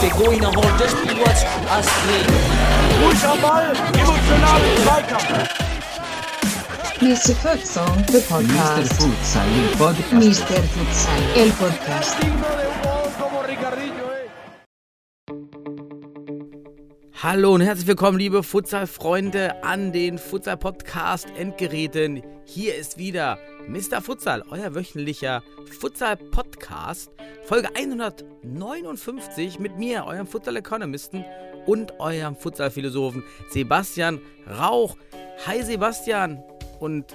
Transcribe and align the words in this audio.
Pegou 0.00 0.32
e 0.32 0.38
Ball, 3.40 3.72
Zweikampf. 4.82 5.48
Mr. 7.00 7.34
Futsal, 7.34 7.86
the 8.06 8.12
Mr. 8.12 8.20
podcast. 8.28 8.92
Futsal, 9.00 9.48
il 9.56 9.68
podcast. 9.78 10.12
Mr. 10.12 10.62
Futsal, 10.74 11.22
el 11.36 11.50
podcast. 11.52 12.16
Hallo 17.22 17.54
und 17.54 17.62
herzlich 17.62 17.86
willkommen, 17.86 18.18
liebe 18.18 18.42
Futsal-Freunde, 18.42 19.64
an 19.64 19.92
den 19.92 20.18
Futsal-Podcast-Endgeräten. 20.18 22.22
Hier 22.50 22.76
ist 22.76 22.96
wieder 22.96 23.38
Mr. 23.68 24.00
Futsal, 24.00 24.42
euer 24.48 24.74
wöchentlicher 24.74 25.42
Futsal-Podcast, 25.78 27.10
Folge 27.44 27.68
159 27.76 29.58
mit 29.58 29.76
mir, 29.76 30.06
eurem 30.06 30.26
Futsal-Economisten 30.26 31.26
und 31.66 32.00
eurem 32.00 32.36
Futsal-Philosophen 32.36 33.22
Sebastian 33.50 34.22
Rauch. 34.46 34.96
Hi 35.44 35.62
Sebastian! 35.62 36.42
Und 36.80 37.14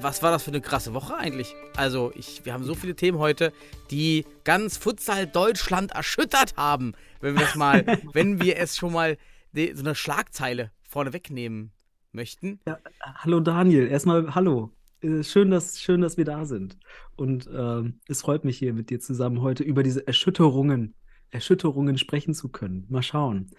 was 0.00 0.22
war 0.22 0.30
das 0.30 0.44
für 0.44 0.50
eine 0.50 0.62
krasse 0.62 0.94
Woche 0.94 1.14
eigentlich? 1.14 1.54
Also, 1.76 2.10
ich, 2.14 2.46
wir 2.46 2.54
haben 2.54 2.64
so 2.64 2.74
viele 2.74 2.96
Themen 2.96 3.18
heute, 3.18 3.52
die 3.90 4.24
ganz 4.44 4.78
Futsal 4.78 5.26
Deutschland 5.26 5.92
erschüttert 5.92 6.56
haben, 6.56 6.94
wenn 7.20 7.36
wir 7.36 7.44
es 7.44 7.54
mal, 7.54 7.84
wenn 8.14 8.40
wir 8.40 8.56
es 8.56 8.78
schon 8.78 8.94
mal 8.94 9.18
so 9.52 9.80
eine 9.80 9.94
Schlagzeile 9.94 10.70
vorne 10.88 11.12
wegnehmen 11.12 11.70
möchten. 12.14 12.60
Ja, 12.66 12.78
hallo 13.16 13.40
Daniel, 13.40 13.86
erstmal 13.86 14.34
hallo. 14.34 14.72
Äh, 15.00 15.22
Schön, 15.22 15.50
dass, 15.50 15.80
schön, 15.80 16.00
dass 16.00 16.16
wir 16.16 16.24
da 16.24 16.44
sind. 16.46 16.78
Und 17.16 17.48
ähm, 17.52 18.00
es 18.08 18.22
freut 18.22 18.44
mich 18.44 18.58
hier 18.58 18.72
mit 18.72 18.90
dir 18.90 19.00
zusammen 19.00 19.42
heute 19.42 19.62
über 19.62 19.82
diese 19.82 20.06
Erschütterungen, 20.06 20.94
Erschütterungen 21.30 21.98
sprechen 21.98 22.34
zu 22.34 22.48
können. 22.48 22.86
Mal 22.88 23.02
schauen, 23.02 23.50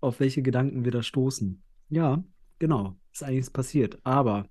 auf 0.00 0.20
welche 0.20 0.42
Gedanken 0.42 0.84
wir 0.84 0.92
da 0.92 1.02
stoßen. 1.02 1.62
Ja, 1.88 2.22
genau, 2.58 2.96
ist 3.12 3.22
einiges 3.22 3.50
passiert. 3.50 3.98
Aber 4.04 4.46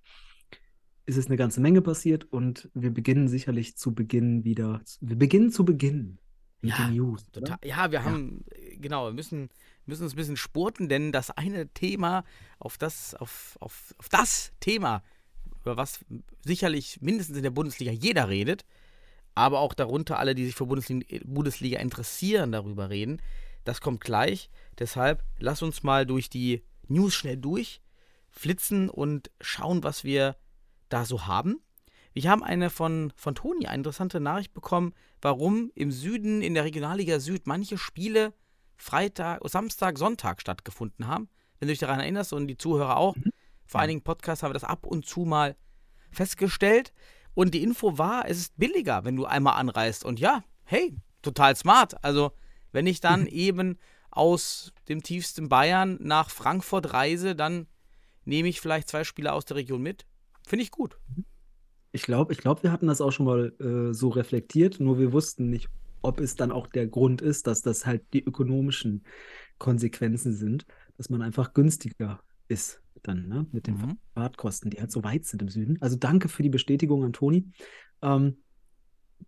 es 1.05 1.17
ist 1.17 1.27
eine 1.27 1.37
ganze 1.37 1.61
Menge 1.61 1.81
passiert 1.81 2.25
und 2.31 2.69
wir 2.73 2.91
beginnen 2.91 3.27
sicherlich 3.27 3.75
zu 3.77 3.93
Beginn 3.93 4.43
wieder. 4.43 4.81
Wir 5.01 5.17
beginnen 5.17 5.51
zu 5.51 5.65
Beginn 5.65 6.17
mit 6.61 6.71
Ja, 6.71 6.85
den 6.85 6.95
News. 6.95 7.25
Total, 7.31 7.57
ja, 7.63 7.91
wir 7.91 8.03
haben, 8.03 8.45
äh, 8.51 8.77
genau, 8.77 9.07
wir 9.07 9.13
müssen, 9.13 9.49
müssen 9.91 10.03
uns 10.03 10.13
ein 10.13 10.17
bisschen 10.17 10.37
spurten, 10.37 10.87
denn 10.87 11.11
das 11.11 11.31
eine 11.31 11.67
Thema, 11.67 12.23
auf 12.59 12.77
das, 12.77 13.13
auf, 13.13 13.57
auf, 13.59 13.93
auf 13.97 14.07
das 14.09 14.53
Thema, 14.61 15.03
über 15.61 15.75
was 15.75 15.99
sicherlich 16.45 17.01
mindestens 17.01 17.35
in 17.35 17.43
der 17.43 17.51
Bundesliga 17.51 17.91
jeder 17.91 18.29
redet, 18.29 18.63
aber 19.35 19.59
auch 19.59 19.73
darunter 19.73 20.17
alle, 20.17 20.33
die 20.33 20.45
sich 20.45 20.55
für 20.55 20.65
Bundesliga, 20.65 21.79
interessieren, 21.79 22.53
darüber 22.53 22.89
reden. 22.89 23.21
Das 23.65 23.81
kommt 23.81 24.01
gleich. 24.01 24.49
Deshalb 24.79 25.23
lass 25.39 25.61
uns 25.61 25.83
mal 25.83 26.05
durch 26.05 26.29
die 26.29 26.63
News 26.87 27.13
schnell 27.13 27.37
durchflitzen 27.37 28.89
und 28.89 29.29
schauen, 29.41 29.83
was 29.83 30.03
wir 30.05 30.37
da 30.89 31.05
so 31.05 31.27
haben. 31.27 31.61
Wir 32.13 32.29
haben 32.29 32.43
eine 32.43 32.69
von, 32.69 33.11
von 33.15 33.35
Toni, 33.35 33.67
eine 33.67 33.77
interessante 33.77 34.19
Nachricht 34.19 34.53
bekommen, 34.53 34.93
warum 35.21 35.71
im 35.75 35.91
Süden, 35.91 36.41
in 36.41 36.53
der 36.53 36.63
Regionalliga 36.63 37.19
Süd, 37.19 37.45
manche 37.45 37.77
Spiele 37.77 38.33
Freitag, 38.81 39.47
Samstag, 39.47 39.97
Sonntag 39.97 40.41
stattgefunden 40.41 41.07
haben. 41.07 41.29
Wenn 41.59 41.67
du 41.67 41.73
dich 41.73 41.79
daran 41.79 41.99
erinnerst 41.99 42.33
und 42.33 42.47
die 42.47 42.57
Zuhörer 42.57 42.97
auch, 42.97 43.15
vor 43.65 43.79
einigen 43.79 44.01
Podcasts 44.01 44.41
haben 44.41 44.49
wir 44.49 44.55
das 44.55 44.63
ab 44.63 44.85
und 44.85 45.05
zu 45.05 45.21
mal 45.21 45.55
festgestellt. 46.11 46.91
Und 47.35 47.53
die 47.53 47.63
Info 47.63 47.97
war, 47.97 48.27
es 48.27 48.37
ist 48.39 48.57
billiger, 48.57 49.05
wenn 49.05 49.15
du 49.15 49.25
einmal 49.25 49.53
anreist. 49.53 50.03
Und 50.03 50.19
ja, 50.19 50.43
hey, 50.63 50.97
total 51.21 51.55
smart. 51.55 52.03
Also, 52.03 52.31
wenn 52.71 52.87
ich 52.87 52.99
dann 52.99 53.27
eben 53.27 53.77
aus 54.09 54.73
dem 54.89 55.03
tiefsten 55.03 55.47
Bayern 55.47 55.97
nach 56.01 56.31
Frankfurt 56.31 56.91
reise, 56.91 57.35
dann 57.35 57.67
nehme 58.25 58.49
ich 58.49 58.59
vielleicht 58.59 58.89
zwei 58.89 59.03
Spieler 59.03 59.33
aus 59.33 59.45
der 59.45 59.57
Region 59.57 59.81
mit. 59.81 60.05
Finde 60.45 60.63
ich 60.63 60.71
gut. 60.71 60.97
Ich 61.91 62.01
glaube, 62.01 62.33
ich 62.33 62.39
glaub, 62.39 62.63
wir 62.63 62.71
hatten 62.71 62.87
das 62.87 62.99
auch 62.99 63.11
schon 63.11 63.25
mal 63.27 63.53
äh, 63.59 63.93
so 63.93 64.09
reflektiert, 64.09 64.79
nur 64.79 64.97
wir 64.97 65.13
wussten 65.13 65.49
nicht, 65.49 65.69
ob 66.01 66.19
es 66.19 66.35
dann 66.35 66.51
auch 66.51 66.67
der 66.67 66.87
Grund 66.87 67.21
ist, 67.21 67.47
dass 67.47 67.61
das 67.61 67.85
halt 67.85 68.03
die 68.13 68.23
ökonomischen 68.23 69.03
Konsequenzen 69.57 70.33
sind, 70.33 70.65
dass 70.97 71.09
man 71.09 71.21
einfach 71.21 71.53
günstiger 71.53 72.21
ist 72.47 72.81
dann, 73.03 73.27
ne, 73.27 73.47
mit 73.51 73.67
den 73.67 73.75
Mhm. 73.75 73.97
Fahrtkosten, 74.13 74.69
die 74.69 74.79
halt 74.79 74.91
so 74.91 75.03
weit 75.03 75.25
sind 75.25 75.41
im 75.41 75.49
Süden. 75.49 75.81
Also 75.81 75.95
danke 75.95 76.29
für 76.29 76.43
die 76.43 76.49
Bestätigung 76.49 77.03
an 77.03 77.13
Toni. 77.13 77.47
Ähm, 78.01 78.37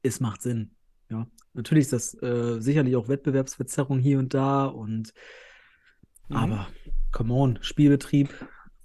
es 0.02 0.20
macht 0.20 0.42
Sinn. 0.42 0.72
Ja, 1.10 1.28
natürlich 1.54 1.84
ist 1.84 1.94
das 1.94 2.22
äh, 2.22 2.60
sicherlich 2.60 2.96
auch 2.96 3.08
Wettbewerbsverzerrung 3.08 4.00
hier 4.00 4.20
und 4.20 4.34
da 4.34 4.66
und 4.66 5.14
Mhm. 6.30 6.36
aber 6.36 6.68
come 7.12 7.34
on, 7.34 7.60
Spielbetrieb 7.62 8.34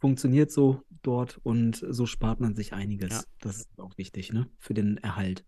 funktioniert 0.00 0.50
so 0.50 0.82
dort 1.03 1.38
und 1.44 1.84
so 1.88 2.06
spart 2.06 2.41
man 2.41 2.54
sich 2.54 2.72
einiges. 2.72 3.10
Ja. 3.10 3.22
Das 3.41 3.56
ist 3.59 3.78
auch 3.78 3.97
wichtig, 3.97 4.32
ne? 4.32 4.48
Für 4.59 4.75
den 4.75 4.98
Erhalt. 4.98 5.44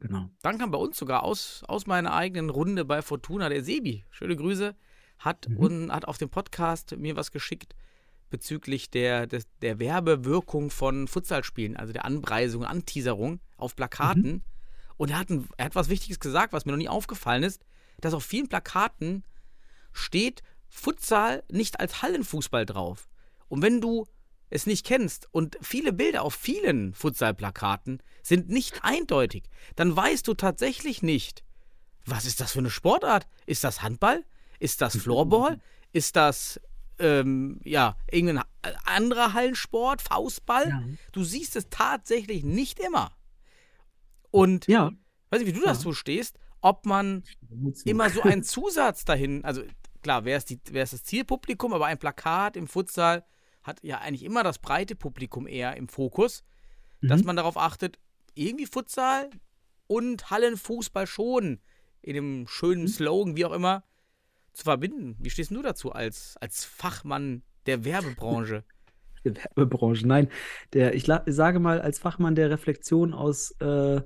Genau. 0.00 0.28
Dann 0.42 0.58
kam 0.58 0.70
bei 0.70 0.78
uns 0.78 0.98
sogar 0.98 1.22
aus, 1.22 1.62
aus 1.68 1.86
meiner 1.86 2.12
eigenen 2.12 2.50
Runde 2.50 2.84
bei 2.84 3.00
Fortuna 3.02 3.48
der 3.48 3.64
Sebi. 3.64 4.04
Schöne 4.10 4.36
Grüße. 4.36 4.74
Hat, 5.18 5.48
Mhm. 5.48 5.56
und, 5.56 5.92
hat 5.92 6.04
auf 6.06 6.18
dem 6.18 6.28
Podcast 6.28 6.94
mir 6.98 7.16
was 7.16 7.30
geschickt 7.32 7.74
bezüglich 8.28 8.90
der, 8.90 9.26
des, 9.26 9.46
der 9.62 9.78
Werbewirkung 9.78 10.70
von 10.70 11.08
Futsalspielen, 11.08 11.76
also 11.76 11.92
der 11.92 12.04
Anpreisung, 12.04 12.64
Anteaserung 12.64 13.40
auf 13.56 13.76
Plakaten. 13.76 14.22
Mhm. 14.32 14.42
Und 14.98 15.10
er 15.10 15.18
hat, 15.18 15.30
ein, 15.30 15.48
er 15.56 15.66
hat 15.66 15.74
was 15.74 15.88
Wichtiges 15.88 16.20
gesagt, 16.20 16.52
was 16.52 16.66
mir 16.66 16.72
noch 16.72 16.78
nie 16.78 16.88
aufgefallen 16.88 17.42
ist, 17.44 17.64
dass 18.00 18.12
auf 18.14 18.24
vielen 18.24 18.48
Plakaten 18.48 19.24
steht 19.92 20.42
Futsal 20.68 21.42
nicht 21.50 21.80
als 21.80 22.02
Hallenfußball 22.02 22.66
drauf. 22.66 23.08
Und 23.48 23.62
wenn 23.62 23.80
du 23.80 24.06
es 24.50 24.66
nicht 24.66 24.86
kennst 24.86 25.28
und 25.32 25.58
viele 25.60 25.92
Bilder 25.92 26.22
auf 26.22 26.34
vielen 26.34 26.94
Futsal-Plakaten 26.94 28.00
sind 28.22 28.48
nicht 28.48 28.80
eindeutig, 28.84 29.44
dann 29.74 29.94
weißt 29.96 30.26
du 30.28 30.34
tatsächlich 30.34 31.02
nicht, 31.02 31.42
was 32.04 32.24
ist 32.26 32.40
das 32.40 32.52
für 32.52 32.60
eine 32.60 32.70
Sportart? 32.70 33.26
Ist 33.46 33.64
das 33.64 33.82
Handball? 33.82 34.24
Ist 34.60 34.80
das 34.80 34.96
Floorball? 34.96 35.60
Ist 35.92 36.14
das 36.16 36.60
ähm, 36.98 37.60
ja 37.64 37.96
irgendein 38.10 38.40
ha- 38.40 38.46
anderer 38.84 39.32
Hallensport, 39.32 40.02
Faustball? 40.02 40.68
Ja. 40.68 40.82
Du 41.12 41.24
siehst 41.24 41.56
es 41.56 41.68
tatsächlich 41.70 42.44
nicht 42.44 42.78
immer. 42.78 43.12
Und 44.30 44.66
Ja. 44.66 44.92
weiß 45.30 45.40
nicht, 45.40 45.48
wie 45.48 45.58
du 45.58 45.64
Ja. 45.64 45.72
dazu 45.72 45.92
stehst, 45.92 46.38
ob 46.60 46.86
man 46.86 47.24
immer 47.84 48.10
so 48.10 48.22
einen 48.22 48.42
Zusatz 48.44 49.04
dahin, 49.04 49.44
also 49.44 49.62
klar, 50.02 50.24
wer 50.24 50.36
ist, 50.36 50.50
die, 50.50 50.60
wer 50.70 50.82
ist 50.84 50.92
das 50.92 51.04
Zielpublikum, 51.04 51.72
aber 51.72 51.86
ein 51.86 51.98
Plakat 51.98 52.56
im 52.56 52.66
Futsal 52.68 53.24
hat 53.66 53.80
ja 53.82 53.98
eigentlich 53.98 54.24
immer 54.24 54.42
das 54.42 54.58
breite 54.58 54.94
Publikum 54.96 55.46
eher 55.46 55.76
im 55.76 55.88
Fokus, 55.88 56.44
dass 57.02 57.20
Mhm. 57.20 57.26
man 57.26 57.36
darauf 57.36 57.56
achtet, 57.56 57.98
irgendwie 58.34 58.66
Futsal 58.66 59.30
und 59.86 60.30
Hallenfußball 60.30 61.06
schon 61.06 61.60
in 62.02 62.14
dem 62.14 62.46
schönen 62.48 62.82
Mhm. 62.82 62.88
Slogan, 62.88 63.36
wie 63.36 63.44
auch 63.44 63.52
immer, 63.52 63.84
zu 64.52 64.64
verbinden. 64.64 65.16
Wie 65.18 65.30
stehst 65.30 65.50
du 65.50 65.62
dazu 65.62 65.92
als, 65.92 66.36
als 66.40 66.64
Fachmann 66.64 67.42
der 67.66 67.84
Werbebranche? 67.84 68.64
der 69.24 69.34
Werbebranche. 69.56 70.06
Nein, 70.06 70.28
der, 70.72 70.94
ich 70.94 71.04
sage 71.26 71.58
mal, 71.58 71.80
als 71.80 71.98
Fachmann 71.98 72.34
der 72.34 72.50
Reflexion 72.50 73.12
aus 73.12 73.50
äh, 73.60 74.00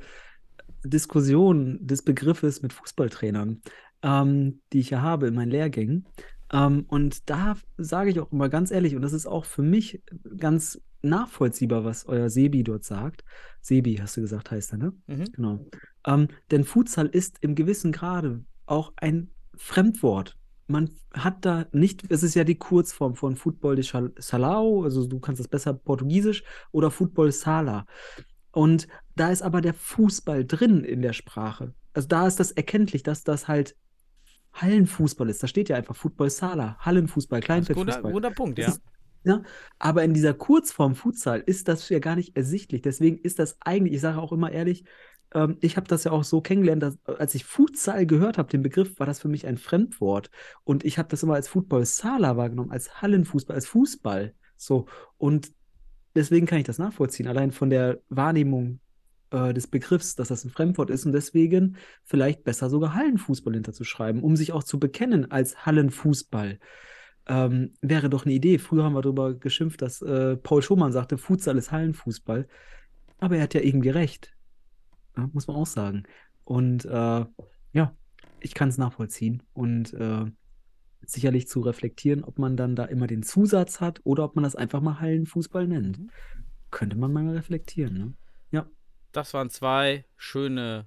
Diskussionen 0.85 1.87
des 1.87 2.03
Begriffes 2.03 2.63
mit 2.63 2.73
Fußballtrainern, 2.73 3.61
ähm, 4.03 4.63
die 4.73 4.81
ich 4.81 4.91
ja 4.91 5.03
habe 5.03 5.29
in 5.29 5.35
meinen 5.35 5.51
Lehrgängen. 5.51 6.09
Ähm, 6.53 6.85
und 6.89 7.31
da 7.31 7.57
sage 7.77 8.11
ich 8.11 8.21
auch 8.21 8.33
immer 8.33 8.49
ganz 8.49 8.71
ehrlich, 8.71 8.97
und 8.97 9.03
das 9.03 9.13
ist 9.13 9.27
auch 9.27 9.45
für 9.45 9.63
mich 9.63 10.03
ganz 10.37 10.81
nachvollziehbar, 11.03 11.85
was 11.85 12.07
euer 12.07 12.29
Sebi 12.29 12.63
dort 12.63 12.85
sagt. 12.85 13.25
Sebi, 13.61 13.97
hast 13.97 14.17
du 14.17 14.21
gesagt, 14.21 14.51
heißt 14.51 14.73
er, 14.73 14.79
ne? 14.79 14.93
Mhm. 15.07 15.25
Genau. 15.33 15.67
Ähm, 16.07 16.29
denn 16.51 16.65
Futsal 16.65 17.07
ist 17.07 17.39
im 17.41 17.55
gewissen 17.55 17.93
Grade 17.93 18.45
auch 18.67 18.93
ein 18.97 19.31
Fremdwort. 19.57 20.37
Man 20.67 20.91
hat 21.13 21.45
da 21.45 21.67
nicht, 21.73 22.05
es 22.11 22.23
ist 22.23 22.35
ja 22.35 22.45
die 22.45 22.55
Kurzform 22.55 23.17
von 23.17 23.37
Football 23.37 23.77
de 23.77 23.85
Sal- 23.85 24.13
Salao, 24.19 24.85
also 24.85 25.07
du 25.07 25.19
kannst 25.19 25.41
das 25.41 25.49
besser 25.49 25.75
Portugiesisch, 25.75 26.45
oder 26.71 26.91
Football 26.91 27.33
Sala. 27.33 27.87
Und 28.53 28.87
da 29.17 29.31
ist 29.31 29.43
aber 29.43 29.61
der 29.61 29.75
Fußball 29.75 30.45
drin 30.45 30.85
in 30.85 31.03
der 31.03 31.13
Sprache. 31.13 31.75
Also 31.93 32.09
da 32.09 32.27
ist 32.27 32.39
das 32.39 32.53
erkenntlich, 32.53 33.03
dass 33.03 33.25
das 33.25 33.49
halt 33.49 33.77
Hallenfußball 34.55 35.29
ist. 35.29 35.43
Da 35.43 35.47
steht 35.47 35.69
ja 35.69 35.77
einfach 35.77 35.97
Football 35.97 36.31
Sala, 36.31 36.77
Hallenfußball, 36.81 37.41
guter, 37.41 37.47
Kleinfeldfußball. 37.47 38.13
guter 38.13 38.31
Punkt, 38.31 38.59
ja. 38.59 38.69
ist- 38.69 38.83
Ja, 39.23 39.43
aber 39.79 40.03
in 40.03 40.15
dieser 40.15 40.33
Kurzform 40.35 40.95
Futsal 40.95 41.43
ist 41.45 41.69
das 41.69 41.89
ja 41.91 41.99
gar 41.99 42.17
nicht 42.17 42.37
ersichtlich. 42.37 42.81
Deswegen 42.83 43.19
ist 43.19 43.39
das 43.39 43.59
eigentlich, 43.61 43.95
ich 43.95 44.01
sage 44.01 44.19
auch 44.19 44.33
immer 44.33 44.51
ehrlich, 44.51 44.85
ähm, 45.35 45.59
ich 45.61 45.77
habe 45.77 45.87
das 45.87 46.05
ja 46.05 46.11
auch 46.13 46.25
so 46.25 46.41
kennengelernt, 46.41 46.83
dass, 46.83 46.99
als 47.05 47.35
ich 47.35 47.45
Futsal 47.45 48.07
gehört 48.07 48.39
habe, 48.39 48.49
den 48.49 48.63
Begriff, 48.63 48.99
war 48.99 49.07
das 49.07 49.21
für 49.21 49.29
mich 49.29 49.47
ein 49.47 49.59
Fremdwort. 49.59 50.31
Und 50.65 50.85
ich 50.85 50.99
habe 50.99 51.09
das 51.09 51.23
immer 51.23 51.35
als 51.35 51.49
Football 51.49 51.85
Sala 51.85 52.37
wahrgenommen, 52.37 52.71
als 52.73 53.03
Hallenfußball, 53.03 53.55
als 53.55 53.67
Fußball. 53.67 54.35
So. 54.57 54.87
Und 55.19 55.53
deswegen 56.15 56.47
kann 56.47 56.59
ich 56.59 56.65
das 56.65 56.79
nachvollziehen, 56.79 57.27
allein 57.29 57.51
von 57.53 57.71
der 57.71 58.01
Wahrnehmung 58.09 58.81
äh, 59.31 59.53
des 59.55 59.67
Begriffs, 59.67 60.17
dass 60.17 60.29
das 60.29 60.45
ein 60.45 60.51
Fremdwort 60.51 60.91
ist 60.91 61.07
und 61.07 61.13
deswegen 61.13 61.77
vielleicht 62.05 62.45
besser 62.45 62.71
sogar 62.71 62.95
Hallenfußball 62.95 63.55
hinterzuschreiben, 63.55 64.23
um 64.23 64.37
sich 64.37 64.53
auch 64.53 64.65
zu 64.65 64.79
bekennen 64.79 65.31
als 65.31 65.67
Hallenfußball. 65.67 66.59
Ähm, 67.27 67.75
wäre 67.81 68.11
doch 68.11 68.25
eine 68.25 68.35
Idee. 68.35 68.59
Früher 68.59 68.85
haben 68.85 68.95
wir 68.95 69.03
darüber 69.03 69.35
geschimpft, 69.35 69.83
dass 69.83 70.03
äh, 70.03 70.37
Paul 70.37 70.63
Schumann 70.63 70.93
sagte, 70.93 71.19
Futsal 71.19 71.59
ist 71.59 71.71
Hallenfußball. 71.71 72.49
Aber 73.19 73.37
er 73.37 73.43
hat 73.43 73.55
ja 73.55 73.61
irgendwie 73.61 73.91
recht. 73.91 74.33
Ja, 75.17 75.29
muss 75.33 75.47
man 75.47 75.57
auch 75.57 75.67
sagen. 75.67 76.05
Und 76.45 76.85
äh, 76.87 77.25
ja, 77.73 77.95
ich 78.41 78.55
kann 78.55 78.69
es 78.69 78.79
nachvollziehen. 78.79 79.43
Und 79.53 79.93
äh, 79.95 80.25
sicherlich 81.07 81.49
zu 81.49 81.61
reflektieren, 81.61 82.25
ob 82.25 82.39
man 82.39 82.57
dann 82.57 82.75
da 82.77 82.85
immer 82.85 83.07
den 83.07 83.23
Zusatz 83.23 83.81
hat 83.81 84.01
oder 84.05 84.25
ob 84.25 84.35
man 84.35 84.45
das 84.45 84.57
einfach 84.57 84.81
mal 84.81 85.01
Hallenfußball 85.01 85.67
nennt. 85.67 85.99
Mhm. 85.99 86.11
Könnte 86.71 86.97
man 86.97 87.13
mal 87.13 87.29
reflektieren, 87.29 87.95
ne? 87.95 88.13
Das 89.13 89.35
waren 89.35 89.51
zwei 89.51 90.05
schöne 90.17 90.87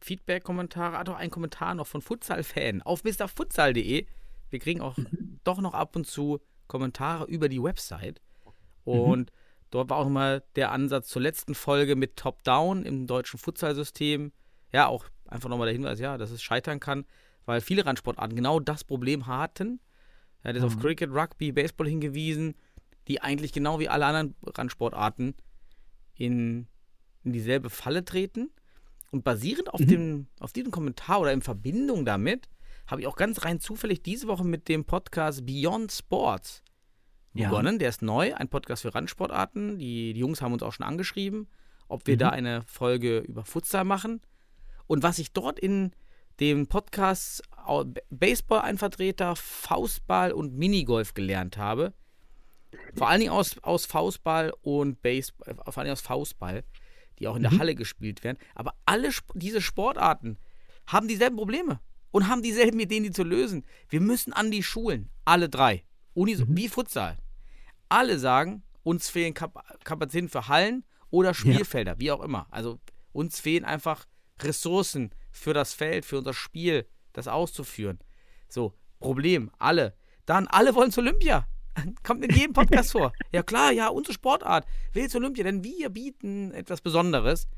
Feedback-Kommentare. 0.00 0.98
Ah, 0.98 1.04
doch 1.04 1.16
ein 1.16 1.30
Kommentar 1.30 1.74
noch 1.74 1.86
von 1.86 2.02
Futsal-Fan 2.02 2.82
auf 2.82 3.02
mrfutsal.de. 3.04 4.06
Wir 4.50 4.58
kriegen 4.58 4.80
auch 4.80 4.96
Mhm. 4.96 5.40
doch 5.44 5.60
noch 5.60 5.74
ab 5.74 5.96
und 5.96 6.06
zu 6.06 6.40
Kommentare 6.68 7.24
über 7.24 7.48
die 7.48 7.62
Website. 7.62 8.20
Mhm. 8.84 8.92
Und 8.92 9.32
dort 9.70 9.90
war 9.90 9.98
auch 9.98 10.04
nochmal 10.04 10.44
der 10.54 10.70
Ansatz 10.72 11.08
zur 11.08 11.22
letzten 11.22 11.54
Folge 11.54 11.96
mit 11.96 12.16
Top-Down 12.16 12.84
im 12.84 13.06
deutschen 13.06 13.38
Futsal-System. 13.38 14.32
Ja, 14.72 14.86
auch 14.88 15.06
einfach 15.26 15.48
nochmal 15.48 15.66
der 15.66 15.74
Hinweis, 15.74 15.98
ja, 15.98 16.18
dass 16.18 16.30
es 16.30 16.42
scheitern 16.42 16.78
kann, 16.80 17.04
weil 17.46 17.60
viele 17.60 17.86
Randsportarten 17.86 18.36
genau 18.36 18.60
das 18.60 18.84
Problem 18.84 19.26
hatten. 19.26 19.80
Er 20.42 20.50
hat 20.50 20.56
jetzt 20.56 20.64
auf 20.64 20.76
Mhm. 20.76 20.80
Cricket, 20.80 21.10
Rugby, 21.10 21.52
Baseball 21.52 21.88
hingewiesen, 21.88 22.54
die 23.08 23.20
eigentlich 23.22 23.52
genau 23.52 23.78
wie 23.80 23.88
alle 23.88 24.04
anderen 24.06 24.34
Randsportarten 24.44 25.34
in, 26.14 26.66
in 27.26 27.32
dieselbe 27.32 27.68
Falle 27.68 28.04
treten. 28.04 28.50
Und 29.10 29.24
basierend 29.24 29.72
auf, 29.72 29.80
Mhm. 29.80 29.86
dem, 29.88 30.26
auf 30.40 30.52
diesem 30.52 30.70
Kommentar 30.70 31.20
oder 31.20 31.32
in 31.32 31.42
Verbindung 31.42 32.04
damit 32.04 32.48
habe 32.86 33.00
ich 33.00 33.06
auch 33.06 33.16
ganz 33.16 33.44
rein 33.44 33.60
zufällig 33.60 34.02
diese 34.02 34.28
Woche 34.28 34.44
mit 34.44 34.68
dem 34.68 34.84
Podcast 34.84 35.44
Beyond 35.44 35.90
Sports 35.92 36.62
Ja. 37.34 37.48
begonnen. 37.48 37.78
Der 37.78 37.88
ist 37.88 38.00
neu, 38.02 38.34
ein 38.34 38.48
Podcast 38.48 38.82
für 38.82 38.94
Randsportarten. 38.94 39.78
Die, 39.78 40.12
die 40.14 40.20
Jungs 40.20 40.40
haben 40.40 40.52
uns 40.52 40.62
auch 40.62 40.72
schon 40.72 40.86
angeschrieben, 40.86 41.48
ob 41.88 42.06
wir 42.06 42.14
Mhm. 42.14 42.18
da 42.18 42.28
eine 42.30 42.62
Folge 42.62 43.18
über 43.18 43.44
Futsal 43.44 43.84
machen. 43.84 44.20
Und 44.86 45.02
was 45.02 45.18
ich 45.18 45.32
dort 45.32 45.58
in 45.58 45.92
dem 46.38 46.66
Podcast 46.68 47.42
Baseball 48.10 48.60
ein 48.60 48.78
Vertreter, 48.78 49.34
Faustball 49.34 50.30
und 50.32 50.54
Minigolf 50.56 51.14
gelernt 51.14 51.56
habe, 51.56 51.92
vor 52.94 53.08
allen 53.08 53.20
Dingen 53.20 53.32
aus, 53.32 53.58
aus 53.62 53.86
Faustball 53.86 54.52
und 54.62 55.02
Baseball, 55.02 55.52
äh, 55.52 55.54
vor 55.56 55.78
allen 55.78 55.86
Dingen 55.86 55.92
aus 55.94 56.00
Faustball, 56.02 56.62
die 57.18 57.28
auch 57.28 57.36
in 57.36 57.42
der 57.42 57.52
Mhm. 57.52 57.58
Halle 57.58 57.74
gespielt 57.74 58.24
werden. 58.24 58.38
Aber 58.54 58.74
alle 58.86 59.08
Sp 59.14 59.32
diese 59.34 59.60
Sportarten 59.60 60.38
haben 60.86 61.08
dieselben 61.08 61.36
Probleme 61.36 61.80
und 62.10 62.28
haben 62.28 62.42
dieselben 62.42 62.78
Ideen, 62.80 63.04
die 63.04 63.10
zu 63.10 63.24
lösen. 63.24 63.64
Wir 63.88 64.00
müssen 64.00 64.32
an 64.32 64.50
die 64.50 64.62
Schulen, 64.62 65.10
alle 65.24 65.48
drei, 65.48 65.84
Unis 66.14 66.40
Mhm. 66.40 66.56
wie 66.56 66.68
Futsal. 66.68 67.18
Alle 67.88 68.18
sagen, 68.18 68.62
uns 68.82 69.08
fehlen 69.10 69.34
Kap 69.34 69.84
Kapazitäten 69.84 70.28
für 70.28 70.48
Hallen 70.48 70.84
oder 71.10 71.34
Spielfelder, 71.34 71.98
wie 71.98 72.10
auch 72.12 72.22
immer. 72.22 72.46
Also 72.50 72.78
uns 73.12 73.40
fehlen 73.40 73.64
einfach 73.64 74.06
Ressourcen 74.40 75.10
für 75.30 75.54
das 75.54 75.72
Feld, 75.74 76.04
für 76.04 76.18
unser 76.18 76.34
Spiel, 76.34 76.86
das 77.12 77.28
auszuführen. 77.28 77.98
So, 78.48 78.74
Problem, 78.98 79.50
alle. 79.58 79.96
Dann, 80.24 80.46
alle 80.46 80.74
wollen 80.74 80.90
zu 80.92 81.00
Olympia. 81.00 81.46
Kommt 82.02 82.24
in 82.24 82.34
jedem 82.34 82.52
Podcast 82.52 82.92
vor. 82.92 83.12
Ja 83.32 83.42
klar, 83.42 83.72
ja, 83.72 83.88
unsere 83.88 84.14
Sportart 84.14 84.66
zu 85.08 85.18
Olympia, 85.18 85.44
denn 85.44 85.62
wir 85.64 85.88
bieten 85.90 86.52
etwas 86.52 86.80
Besonderes. 86.80 87.48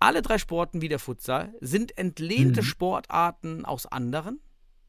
Alle 0.00 0.22
drei 0.22 0.38
Sporten 0.38 0.80
wie 0.80 0.88
der 0.88 1.00
Futsal 1.00 1.52
sind 1.60 1.98
entlehnte 1.98 2.60
Mhm. 2.62 2.66
Sportarten 2.66 3.64
aus 3.64 3.86
anderen, 3.86 4.40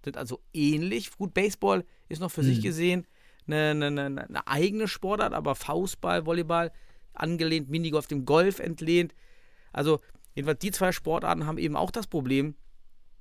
sind 0.04 0.18
also 0.18 0.40
ähnlich. 0.54 1.12
Gut, 1.18 1.34
Baseball 1.34 1.84
ist 2.10 2.20
noch 2.22 2.32
für 2.32 2.44
sich 2.44 2.60
Mhm. 2.60 2.64
gesehen 2.64 3.08
eine, 3.48 3.72
eine, 3.72 3.88
eine, 4.06 4.30
eine 4.30 4.48
eigene 4.48 4.88
Sportart, 4.88 5.34
aber 5.34 5.56
Faustball, 5.56 6.28
Volleyball 6.28 6.72
angelehnt, 7.14 7.70
Minigolf 7.70 8.06
dem 8.06 8.24
Golf 8.26 8.60
entlehnt. 8.60 9.16
Also 9.74 10.00
jedenfalls 10.36 10.60
die 10.60 10.70
zwei 10.72 10.92
Sportarten 10.92 11.48
haben 11.48 11.58
eben 11.58 11.76
auch 11.76 11.90
das 11.90 12.06
Problem, 12.06 12.56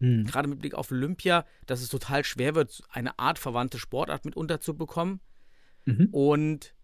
Mhm. 0.00 0.27
gerade 0.27 0.49
mit 0.49 0.61
Blick 0.61 0.75
auf 0.75 0.91
Olympia, 0.91 1.45
dass 1.67 1.81
es 1.81 1.89
total 1.89 2.25
schwer 2.25 2.55
wird, 2.55 2.83
eine 2.91 3.19
Art 3.19 3.39
verwandte 3.39 3.79
Sportart 3.79 4.25
mit 4.25 4.37
unterzubekommen. 4.37 5.21
Mhm. 5.85 6.09
Und 6.12 6.75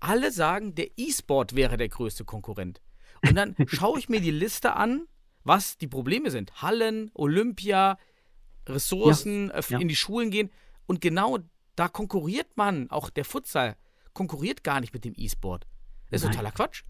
alle 0.00 0.30
sagen, 0.32 0.74
der 0.74 0.88
E-Sport 0.96 1.54
wäre 1.54 1.76
der 1.76 1.88
größte 1.88 2.24
Konkurrent. 2.24 2.80
Und 3.26 3.34
dann 3.34 3.54
schaue 3.68 3.98
ich 3.98 4.08
mir 4.08 4.20
die 4.20 4.30
Liste 4.30 4.76
an, 4.76 5.06
was 5.44 5.78
die 5.78 5.88
Probleme 5.88 6.30
sind. 6.30 6.62
Hallen, 6.62 7.10
Olympia, 7.14 7.98
Ressourcen, 8.68 9.50
äh, 9.50 9.62
ja. 9.68 9.78
in 9.78 9.88
die 9.88 9.96
Schulen 9.96 10.30
gehen. 10.30 10.50
Und 10.86 11.00
genau 11.00 11.38
da 11.76 11.88
konkurriert 11.88 12.56
man, 12.56 12.90
auch 12.90 13.10
der 13.10 13.24
Futsal, 13.24 13.76
konkurriert 14.12 14.64
gar 14.64 14.80
nicht 14.80 14.92
mit 14.92 15.04
dem 15.04 15.14
E-Sport. 15.16 15.66
Das 16.10 16.20
ist 16.20 16.24
Nein. 16.24 16.32
totaler 16.32 16.52
Quatsch. 16.52 16.84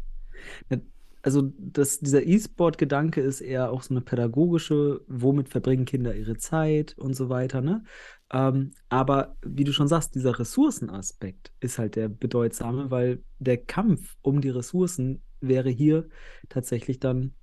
Also 1.22 1.52
das, 1.58 2.00
dieser 2.00 2.26
E-Sport-Gedanke 2.26 3.20
ist 3.20 3.40
eher 3.40 3.70
auch 3.72 3.82
so 3.82 3.92
eine 3.94 4.00
pädagogische, 4.00 5.02
womit 5.06 5.48
verbringen 5.48 5.84
Kinder 5.84 6.14
ihre 6.14 6.36
Zeit 6.36 6.96
und 6.96 7.14
so 7.14 7.28
weiter, 7.28 7.60
ne? 7.60 7.84
Ähm, 8.32 8.72
aber 8.88 9.36
wie 9.42 9.64
du 9.64 9.72
schon 9.72 9.88
sagst, 9.88 10.14
dieser 10.14 10.38
Ressourcenaspekt 10.38 11.52
ist 11.60 11.78
halt 11.78 11.96
der 11.96 12.08
bedeutsame, 12.08 12.90
weil 12.90 13.22
der 13.38 13.58
Kampf 13.58 14.16
um 14.22 14.40
die 14.40 14.50
Ressourcen 14.50 15.22
wäre 15.40 15.70
hier 15.70 16.08
tatsächlich 16.48 17.00
dann 17.00 17.34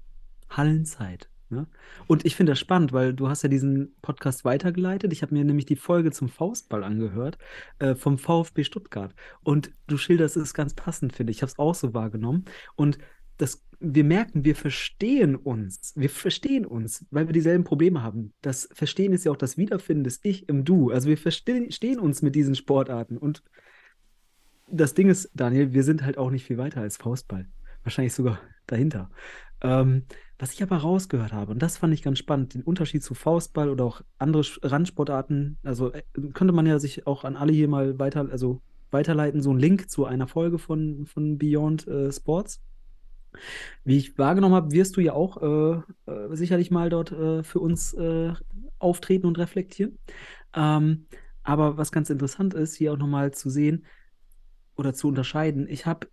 Hallenzeit. 0.50 1.30
Ne? 1.50 1.68
Und 2.08 2.26
ich 2.26 2.36
finde 2.36 2.52
das 2.54 2.60
spannend, 2.60 2.92
weil 2.92 3.14
du 3.14 3.30
hast 3.30 3.42
ja 3.42 3.50
diesen 3.50 3.96
Podcast 4.02 4.44
weitergeleitet. 4.44 5.14
Ich 5.14 5.22
habe 5.22 5.34
mir 5.34 5.46
nämlich 5.46 5.66
die 5.66 5.78
Folge 5.78 6.12
zum 6.12 6.28
Faustball 6.30 6.84
angehört 6.84 7.38
äh, 7.80 7.96
vom 7.96 8.18
VfB 8.18 8.64
Stuttgart. 8.64 9.14
Und 9.44 9.72
du 9.88 9.98
schilderst 9.98 10.36
es 10.36 10.54
ganz 10.54 10.74
passend, 10.74 11.14
finde 11.14 11.32
ich. 11.32 11.38
Ich 11.38 11.42
habe 11.42 11.52
es 11.52 11.60
auch 11.60 11.76
so 11.76 11.94
wahrgenommen. 11.94 12.46
Und 12.76 12.98
das, 13.38 13.66
wir 13.80 14.04
merken, 14.04 14.44
wir 14.44 14.56
verstehen 14.56 15.36
uns. 15.36 15.94
Wir 15.96 16.10
verstehen 16.10 16.66
uns, 16.66 17.06
weil 17.12 17.28
wir 17.28 17.34
dieselben 17.34 17.64
Probleme 17.64 18.02
haben. 18.02 18.34
Das 18.42 18.70
Verstehen 18.74 19.14
ist 19.14 19.26
ja 19.26 19.32
auch 19.32 19.38
das 19.38 19.58
Wiederfinden 19.58 20.04
des 20.04 20.20
Ich 20.24 20.50
im 20.50 20.66
Du. 20.66 20.92
Also 20.92 21.10
wir 21.10 21.18
verstehen 21.18 22.00
uns 22.00 22.22
mit 22.22 22.36
diesen 22.36 22.56
Sportarten. 22.56 23.18
Und 23.18 23.44
das 24.70 24.94
Ding 24.94 25.10
ist, 25.10 25.30
Daniel, 25.34 25.74
wir 25.74 25.84
sind 25.84 26.04
halt 26.04 26.18
auch 26.18 26.32
nicht 26.32 26.46
viel 26.46 26.58
weiter 26.58 26.82
als 26.82 26.98
Faustball. 26.98 27.48
Wahrscheinlich 27.84 28.14
sogar 28.14 28.40
dahinter. 28.66 29.10
Ähm, 29.62 30.04
was 30.40 30.54
ich 30.54 30.62
aber 30.62 30.78
rausgehört 30.78 31.34
habe, 31.34 31.52
und 31.52 31.62
das 31.62 31.78
fand 31.78 31.94
ich 31.94 32.04
ganz 32.04 32.20
spannend, 32.20 32.54
den 32.54 32.62
Unterschied 32.62 33.04
zu 33.04 33.16
Faustball 33.16 33.70
oder 33.70 33.86
auch 33.86 34.02
andere 34.20 34.44
Randsportarten, 34.62 35.58
also 35.64 35.92
äh, 35.94 36.04
könnte 36.34 36.54
man 36.54 36.68
ja 36.68 36.80
sich 36.80 37.08
auch 37.08 37.24
an 37.24 37.36
alle 37.36 37.54
hier 37.54 37.68
mal 37.68 37.98
weiter, 37.98 38.28
also 38.30 38.62
weiterleiten, 38.92 39.42
so 39.42 39.50
einen 39.50 39.60
Link 39.60 39.90
zu 39.90 40.06
einer 40.06 40.28
Folge 40.28 40.60
von, 40.60 41.06
von 41.06 41.38
Beyond 41.38 41.88
äh, 41.88 42.12
Sports. 42.12 42.62
Wie 43.84 43.98
ich 43.98 44.18
wahrgenommen 44.18 44.56
habe, 44.56 44.72
wirst 44.72 44.98
du 44.98 45.02
ja 45.02 45.14
auch 45.14 45.42
äh, 45.42 46.12
äh, 46.12 46.36
sicherlich 46.36 46.72
mal 46.72 46.90
dort 46.90 47.12
äh, 47.12 47.44
für 47.44 47.60
uns 47.60 47.94
äh, 47.94 48.34
auftreten 48.80 49.28
und 49.28 49.38
reflektieren. 49.38 49.98
Ähm, 50.54 51.08
aber 51.44 51.78
was 51.78 51.92
ganz 51.92 52.10
interessant 52.10 52.54
ist, 52.54 52.76
hier 52.76 52.94
auch 52.94 52.98
nochmal 52.98 53.32
zu 53.32 53.50
sehen 53.50 53.86
oder 54.76 54.94
zu 54.94 55.08
unterscheiden, 55.08 55.68
ich 55.70 55.86
habe 55.86 56.08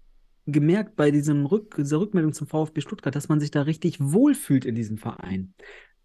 gemerkt 0.47 0.97
bei 0.97 1.11
diesem 1.11 1.47
Rück 1.47 1.75
dieser 1.77 2.01
Rückmeldung 2.01 2.33
zum 2.33 2.47
VfB 2.47 2.81
Stuttgart, 2.81 3.15
dass 3.15 3.29
man 3.29 3.41
sich 3.41 3.51
da 3.51 3.63
richtig 3.63 3.99
wohlfühlt 4.01 4.65
in 4.65 4.75
diesem 4.75 4.99
Verein. 4.99 5.55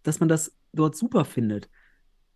Dass 0.02 0.20
man 0.20 0.28
das 0.28 0.56
dort 0.72 0.96
super 0.96 1.24
findet. 1.24 1.68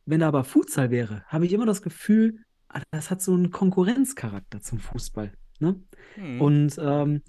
Wenn 0.07 0.21
da 0.21 0.29
aber 0.29 0.45
Futsal 0.45 0.91
wäre, 0.91 1.25
habe 1.27 1.47
ich 1.47 1.53
immer 1.53 1.67
das 1.67 1.83
Gefühl, 1.83 2.41
ah, 2.69 2.83
das 2.91 3.11
hat 3.11 3.23
so 3.23 3.33
einen 3.33 3.51
Konkurrenzcharakter 3.51 4.61
zum 4.61 4.79
Fußball. 4.79 5.33
Ne? 5.61 5.81
Hm. 6.15 6.41
Und 6.41 6.79
ähm, 6.79 7.23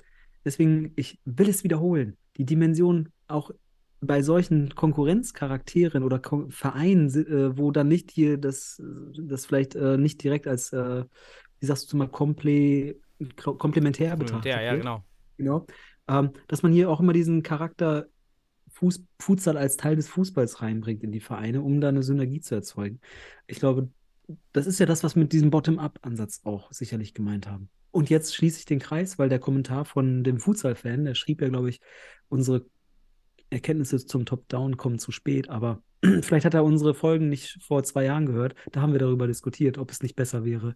deswegen, 0.45 0.93
ich 0.95 1.19
will 1.25 1.49
es 1.49 1.63
wiederholen. 1.63 2.15
Die 2.37 2.45
Dimension 2.45 3.09
auch 3.27 3.51
bei 4.01 4.21
solchen 4.21 4.75
Konkurrenzcharakteren 4.75 6.03
oder 6.03 6.19
Kon 6.19 6.51
Vereinen, 6.51 7.09
äh, 7.09 7.57
wo 7.57 7.71
dann 7.71 7.87
nicht 7.87 8.11
hier 8.11 8.37
das, 8.37 8.81
das 9.17 9.45
vielleicht 9.45 9.75
äh, 9.75 9.97
nicht 9.97 10.23
direkt 10.23 10.47
als, 10.47 10.71
äh, 10.73 11.03
wie 11.59 11.65
sagst 11.65 11.91
du 11.91 11.97
mal, 11.97 12.07
komple 12.07 12.95
komplementär 13.37 14.17
betrachtet 14.17 14.51
ja, 14.51 14.61
ja, 14.61 14.71
wird. 14.71 14.81
genau. 14.81 15.03
Genau. 15.37 15.65
Ähm, 16.07 16.31
dass 16.47 16.63
man 16.63 16.73
hier 16.73 16.89
auch 16.89 16.99
immer 16.99 17.13
diesen 17.13 17.43
Charakter 17.43 18.07
Fuß, 18.69 19.03
Futsal 19.19 19.57
als 19.57 19.77
Teil 19.77 19.95
des 19.95 20.09
Fußballs 20.09 20.61
reinbringt 20.61 21.03
in 21.03 21.11
die 21.11 21.21
Vereine, 21.21 21.61
um 21.61 21.79
da 21.79 21.89
eine 21.89 22.03
Synergie 22.03 22.41
zu 22.41 22.55
erzeugen. 22.55 22.99
Ich 23.47 23.59
glaube, 23.59 23.89
das 24.51 24.67
ist 24.67 24.79
ja 24.79 24.85
das, 24.85 25.03
was 25.03 25.15
wir 25.15 25.23
mit 25.23 25.31
diesem 25.31 25.49
Bottom-up-Ansatz 25.49 26.41
auch 26.43 26.71
sicherlich 26.71 27.13
gemeint 27.13 27.47
haben. 27.47 27.69
Und 27.95 28.09
jetzt 28.09 28.35
schließe 28.35 28.59
ich 28.59 28.65
den 28.65 28.79
Kreis, 28.79 29.17
weil 29.17 29.29
der 29.29 29.39
Kommentar 29.39 29.85
von 29.85 30.25
dem 30.25 30.37
Futsal-Fan, 30.37 31.05
der 31.05 31.15
schrieb 31.15 31.41
ja, 31.41 31.47
glaube 31.47 31.69
ich, 31.69 31.79
unsere 32.27 32.65
Erkenntnisse 33.49 34.05
zum 34.05 34.25
Top-Down 34.25 34.75
kommen 34.75 34.99
zu 34.99 35.13
spät, 35.13 35.47
aber 35.49 35.81
vielleicht 36.21 36.45
hat 36.45 36.53
er 36.53 36.65
unsere 36.65 36.93
Folgen 36.93 37.29
nicht 37.29 37.57
vor 37.63 37.85
zwei 37.85 38.03
Jahren 38.03 38.25
gehört. 38.25 38.53
Da 38.73 38.81
haben 38.81 38.91
wir 38.91 38.99
darüber 38.99 39.27
diskutiert, 39.27 39.77
ob 39.77 39.91
es 39.91 40.03
nicht 40.03 40.17
besser 40.17 40.43
wäre, 40.43 40.75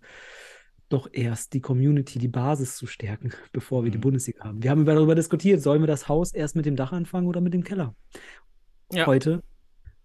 doch 0.88 1.10
erst 1.12 1.52
die 1.52 1.60
Community, 1.60 2.20
die 2.20 2.30
Basis 2.30 2.78
zu 2.78 2.88
stärken, 2.88 3.34
bevor 3.52 3.84
wir 3.84 3.92
die 3.92 3.98
Mhm. 3.98 4.04
Bundesliga 4.04 4.46
haben. 4.46 4.64
Wir 4.64 4.72
haben 4.72 4.86
darüber 4.86 5.14
diskutiert, 5.14 5.62
sollen 5.62 5.82
wir 5.82 5.88
das 5.88 6.08
Haus 6.08 6.34
erst 6.34 6.56
mit 6.56 6.66
dem 6.66 6.78
Dach 6.78 6.94
anfangen 6.94 7.28
oder 7.28 7.42
mit 7.42 7.54
dem 7.54 7.66
Keller? 7.66 7.98
Ja. 8.94 9.08
Heute 9.08 9.44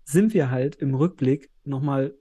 sind 0.02 0.34
wir 0.34 0.50
halt 0.50 0.74
im 0.74 0.96
Rückblick 0.96 1.48
nochmal 1.62 2.12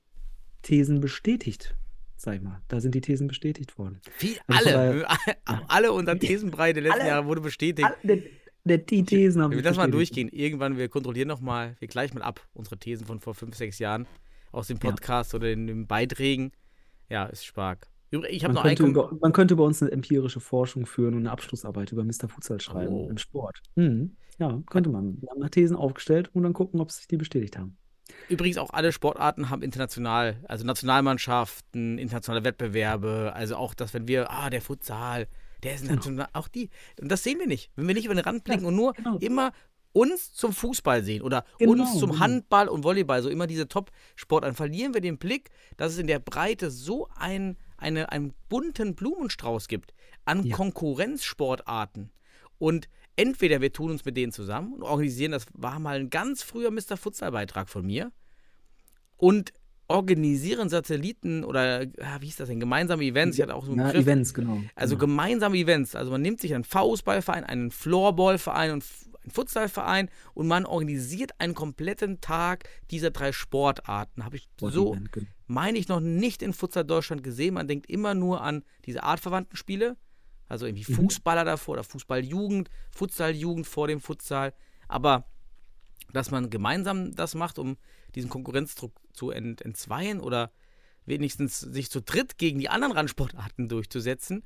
Thesen 0.61 1.01
bestätigt, 1.01 1.75
sag 2.23 2.35
ich 2.35 2.41
mal. 2.41 2.61
Da 2.67 2.79
sind 2.81 2.95
die 2.95 3.01
Thesen 3.01 3.27
bestätigt 3.27 3.77
worden. 3.77 3.99
Wie 4.19 4.35
Also 4.47 4.69
alle, 4.69 5.05
alle 5.67 5.91
unser 5.91 6.17
Thesenbrei 6.17 6.73
der 6.73 6.83
letzten 6.83 7.01
Alle- 7.01 7.09
Jahre 7.09 7.25
wurde 7.27 7.41
bestätigt. 7.41 7.87
Alle- 8.03 8.23
der- 8.65 8.77
die 8.77 9.03
Thesen 9.03 9.41
haben 9.41 9.51
Wir 9.51 9.57
sich 9.57 9.65
lassen 9.65 9.77
mal 9.77 9.91
durchgehen. 9.91 10.29
Irgendwann, 10.29 10.77
wir 10.77 10.87
kontrollieren 10.89 11.27
nochmal, 11.27 11.75
wir 11.79 11.87
gleichen 11.89 12.17
mal 12.19 12.23
ab, 12.23 12.47
unsere 12.53 12.77
Thesen 12.77 13.05
von 13.05 13.19
vor 13.19 13.35
fünf, 13.35 13.55
sechs 13.55 13.77
Jahren 13.79 14.07
aus 14.53 14.67
dem 14.67 14.77
Ja. 14.81 14.89
Podcast 14.89 15.35
oder 15.35 15.51
in 15.51 15.67
den 15.67 15.85
Beiträgen. 15.87 16.51
Ja, 17.09 17.25
ist 17.25 17.45
stark. 17.45 17.87
Übrigens, 18.11 18.37
ich 18.37 18.43
Man 18.43 18.53
noch 18.53 18.63
könnte, 18.63 18.83
über, 18.85 19.17
man 19.19 19.33
könnte 19.33 19.55
über 19.55 19.65
uns 19.65 19.81
eine 19.81 19.91
empirische 19.91 20.39
Forschung 20.39 20.85
führen 20.85 21.13
und 21.15 21.21
eine 21.21 21.31
Abschlussarbeit 21.31 21.91
über 21.91 22.03
Mr. 22.05 22.29
Futsal 22.29 22.61
schreiben 22.61 22.93
Oh. 22.93 23.09
im 23.09 23.17
Sport. 23.17 23.59
Mhm. 23.75 24.15
Ja, 24.39 24.61
könnte 24.69 24.89
man. 24.89 25.21
Wir 25.21 25.29
haben 25.29 25.51
Thesen 25.51 25.75
aufgestellt 25.75 26.29
und 26.33 26.43
dann 26.43 26.53
gucken, 26.53 26.79
ob 26.79 26.89
sich 26.91 27.07
die 27.07 27.17
bestätigt 27.17 27.57
haben. 27.57 27.75
Übrigens 28.29 28.57
auch 28.57 28.69
alle 28.71 28.91
Sportarten 28.91 29.49
haben 29.49 29.61
international, 29.61 30.37
also 30.47 30.65
Nationalmannschaften, 30.65 31.97
internationale 31.97 32.43
Wettbewerbe, 32.45 33.31
also 33.35 33.55
auch 33.57 33.73
das, 33.73 33.93
wenn 33.93 34.07
wir, 34.07 34.31
ah, 34.31 34.49
der 34.49 34.61
Futsal, 34.61 35.27
der 35.63 35.75
ist 35.75 35.81
Genau. 35.83 35.95
national, 35.95 36.27
auch 36.33 36.47
die. 36.47 36.69
Und 37.01 37.09
das 37.11 37.23
sehen 37.23 37.39
wir 37.39 37.47
nicht. 37.47 37.69
Wenn 37.75 37.87
wir 37.87 37.93
nicht 37.95 38.05
über 38.05 38.15
den 38.15 38.23
Rand 38.23 38.43
blicken 38.43 38.65
und 38.65 38.75
nur 38.75 38.93
genau. 38.93 39.17
immer 39.17 39.51
uns 39.91 40.33
zum 40.33 40.53
Fußball 40.53 41.03
sehen 41.03 41.21
oder 41.21 41.45
Genau, 41.59 41.71
uns 41.73 41.99
zum 41.99 42.11
genau. 42.11 42.21
Handball 42.21 42.67
und 42.67 42.83
Volleyball, 42.83 43.21
so 43.21 43.29
immer 43.29 43.45
diese 43.47 43.67
Top-Sportarten, 43.67 44.55
verlieren 44.55 44.93
wir 44.93 45.01
den 45.01 45.17
Blick, 45.17 45.51
dass 45.77 45.91
es 45.93 45.97
in 45.99 46.07
der 46.07 46.19
Breite 46.19 46.71
so 46.71 47.07
ein, 47.15 47.57
eine, 47.77 48.11
einen 48.11 48.33
bunten 48.49 48.95
Blumenstrauß 48.95 49.67
gibt 49.67 49.93
an 50.25 50.43
Ja. 50.45 50.55
Konkurrenzsportarten. 50.55 52.11
Und 52.57 52.87
entweder 53.15 53.61
wir 53.61 53.71
tun 53.71 53.91
uns 53.91 54.05
mit 54.05 54.17
denen 54.17 54.31
zusammen 54.31 54.73
und 54.73 54.83
organisieren, 54.83 55.31
das 55.31 55.45
war 55.53 55.79
mal 55.79 55.99
ein 55.99 56.09
ganz 56.09 56.43
früher 56.43 56.71
Mr. 56.71 56.97
Futsal-Beitrag 56.97 57.69
von 57.69 57.85
mir, 57.85 58.11
und 59.17 59.53
organisieren 59.87 60.69
Satelliten 60.69 61.43
oder, 61.43 61.83
ja, 61.83 62.19
wie 62.19 62.25
hieß 62.25 62.37
das 62.37 62.49
denn, 62.49 62.59
gemeinsame 62.59 63.03
Events, 63.03 63.37
ich 63.37 63.43
hatte 63.43 63.55
auch 63.55 63.65
so 63.65 63.71
einen 63.71 63.79
Ja, 63.79 63.87
Begriff. 63.87 64.03
Events, 64.03 64.33
genau. 64.33 64.61
Also 64.75 64.95
genau. 64.95 65.07
gemeinsame 65.07 65.57
Events. 65.57 65.95
Also 65.95 66.11
man 66.11 66.21
nimmt 66.21 66.39
sich 66.41 66.55
einen 66.55 66.63
Faustballverein, 66.63 67.43
einen 67.43 67.69
Floorballverein 67.71 68.71
und 68.71 68.83
einen 69.23 69.31
Futsalverein 69.31 70.09
und 70.33 70.47
man 70.47 70.65
organisiert 70.65 71.31
einen 71.39 71.53
kompletten 71.53 72.21
Tag 72.21 72.67
dieser 72.91 73.11
drei 73.11 73.31
Sportarten. 73.31 74.25
Habe 74.25 74.37
ich 74.37 74.49
so, 74.59 74.69
Sport-Event, 74.69 75.11
genau. 75.11 75.27
meine 75.47 75.77
ich, 75.77 75.87
noch 75.87 75.99
nicht 75.99 76.41
in 76.41 76.53
Futsal 76.53 76.85
Deutschland 76.85 77.23
gesehen. 77.23 77.53
Man 77.53 77.67
denkt 77.67 77.89
immer 77.89 78.13
nur 78.13 78.41
an 78.41 78.63
diese 78.85 79.03
artverwandten 79.03 79.55
Spiele. 79.57 79.95
Also 80.53 80.67
irgendwie 80.67 80.89
Mhm. 80.91 80.95
Fußballer 80.95 81.43
davor 81.45 81.73
oder 81.73 81.83
Fußballjugend, 81.83 82.69
Futsaljugend 82.91 83.65
vor 83.65 83.87
dem 83.87 83.99
Futsal. 83.99 84.53
Aber 84.87 85.25
dass 86.13 86.29
man 86.29 86.51
gemeinsam 86.51 87.15
das 87.15 87.33
macht, 87.33 87.57
um 87.57 87.75
diesen 88.13 88.29
Konkurrenzdruck 88.29 88.93
zu 89.13 89.31
ent 89.31 89.63
entzweien 89.63 90.19
oder 90.19 90.51
wenigstens 91.05 91.59
sich 91.59 91.89
zu 91.89 92.01
dritt 92.01 92.37
gegen 92.37 92.59
die 92.59 92.69
anderen 92.69 92.93
Randsportarten 92.93 93.67
durchzusetzen. 93.67 94.43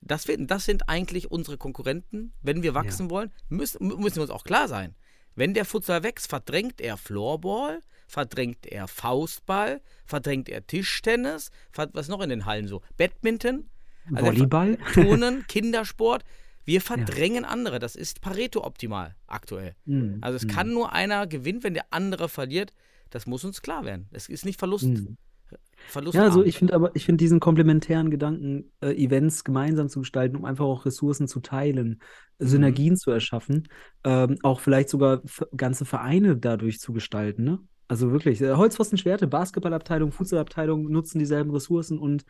Das, 0.00 0.24
finden, 0.24 0.48
das 0.48 0.64
sind 0.64 0.88
eigentlich 0.88 1.30
unsere 1.30 1.58
Konkurrenten. 1.58 2.32
Wenn 2.42 2.64
wir 2.64 2.74
wachsen 2.74 3.08
wollen, 3.10 3.32
müssen, 3.48 3.86
müssen 3.86 4.16
wir 4.16 4.22
uns 4.22 4.30
auch 4.30 4.44
klar 4.44 4.66
sein. 4.66 4.96
Wenn 5.36 5.54
der 5.54 5.64
Futsal 5.64 6.02
wächst, 6.02 6.28
verdrängt 6.28 6.80
er 6.80 6.96
Floorball, 6.96 7.80
verdrängt 8.08 8.66
er 8.66 8.88
Faustball, 8.88 9.80
verdrängt 10.04 10.48
er 10.48 10.66
Tischtennis, 10.66 11.50
was 11.72 12.08
noch 12.08 12.20
in 12.20 12.30
den 12.30 12.46
Hallen 12.46 12.66
so? 12.66 12.82
Badminton, 12.96 13.70
also 14.12 14.26
Volleyball? 14.26 14.78
Turnen, 14.92 15.44
Kindersport. 15.48 16.24
Wir 16.64 16.80
verdrängen 16.80 17.44
andere. 17.44 17.78
Das 17.78 17.94
ist 17.94 18.20
Pareto 18.20 18.64
optimal 18.64 19.14
aktuell. 19.26 19.74
Mhm. 19.84 20.18
Also 20.20 20.36
es 20.36 20.44
Mhm. 20.44 20.48
kann 20.48 20.72
nur 20.72 20.92
einer 20.92 21.26
gewinnen, 21.26 21.62
wenn 21.62 21.74
der 21.74 21.86
andere 21.90 22.28
verliert. 22.28 22.72
Das 23.10 23.26
muss 23.26 23.44
uns 23.44 23.62
klar 23.62 23.84
werden. 23.84 24.08
Es 24.10 24.28
ist 24.28 24.44
nicht 24.44 24.58
Verlust. 24.58 24.84
Mhm. 24.86 25.16
Verlust 25.88 26.16
Ja, 26.16 26.22
also 26.24 26.42
ich 26.42 26.58
finde 26.58 26.74
aber, 26.74 26.90
ich 26.96 27.04
finde 27.04 27.22
diesen 27.22 27.38
komplementären 27.38 28.10
Gedanken, 28.10 28.72
äh, 28.80 28.92
Events 28.96 29.44
gemeinsam 29.44 29.88
zu 29.88 30.00
gestalten, 30.00 30.34
um 30.34 30.44
einfach 30.44 30.64
auch 30.64 30.86
Ressourcen 30.86 31.28
zu 31.28 31.38
teilen, 31.40 32.00
Mhm. 32.38 32.46
Synergien 32.48 32.96
zu 32.96 33.10
erschaffen, 33.12 33.68
ähm, 34.04 34.36
auch 34.42 34.58
vielleicht 34.60 34.88
sogar 34.88 35.22
ganze 35.56 35.84
Vereine 35.84 36.36
dadurch 36.36 36.80
zu 36.80 36.92
gestalten, 36.92 37.44
ne? 37.44 37.58
Also 37.88 38.10
wirklich, 38.10 38.40
äh, 38.42 38.54
Holzpfosten, 38.54 38.98
Schwerte, 38.98 39.28
Basketballabteilung, 39.28 40.10
Futsalabteilung 40.10 40.90
nutzen 40.90 41.20
dieselben 41.20 41.50
Ressourcen 41.52 41.98
und 41.98 42.24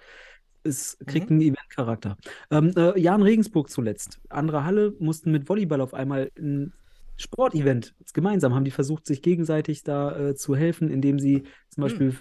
es 0.66 0.98
kriegt 1.06 1.30
einen 1.30 1.40
Eventcharakter. 1.40 2.16
Ähm, 2.50 2.72
äh, 2.76 2.98
Jan 2.98 3.22
Regensburg 3.22 3.70
zuletzt, 3.70 4.20
andere 4.28 4.64
Halle, 4.64 4.94
mussten 4.98 5.30
mit 5.30 5.48
Volleyball 5.48 5.80
auf 5.80 5.94
einmal 5.94 6.30
ein 6.38 6.72
Sportevent 7.16 7.94
gemeinsam, 8.12 8.54
haben. 8.54 8.64
Die 8.64 8.70
versucht, 8.70 9.06
sich 9.06 9.22
gegenseitig 9.22 9.82
da 9.82 10.16
äh, 10.18 10.34
zu 10.34 10.54
helfen, 10.54 10.90
indem 10.90 11.18
sie 11.18 11.44
zum 11.70 11.82
Beispiel 11.82 12.14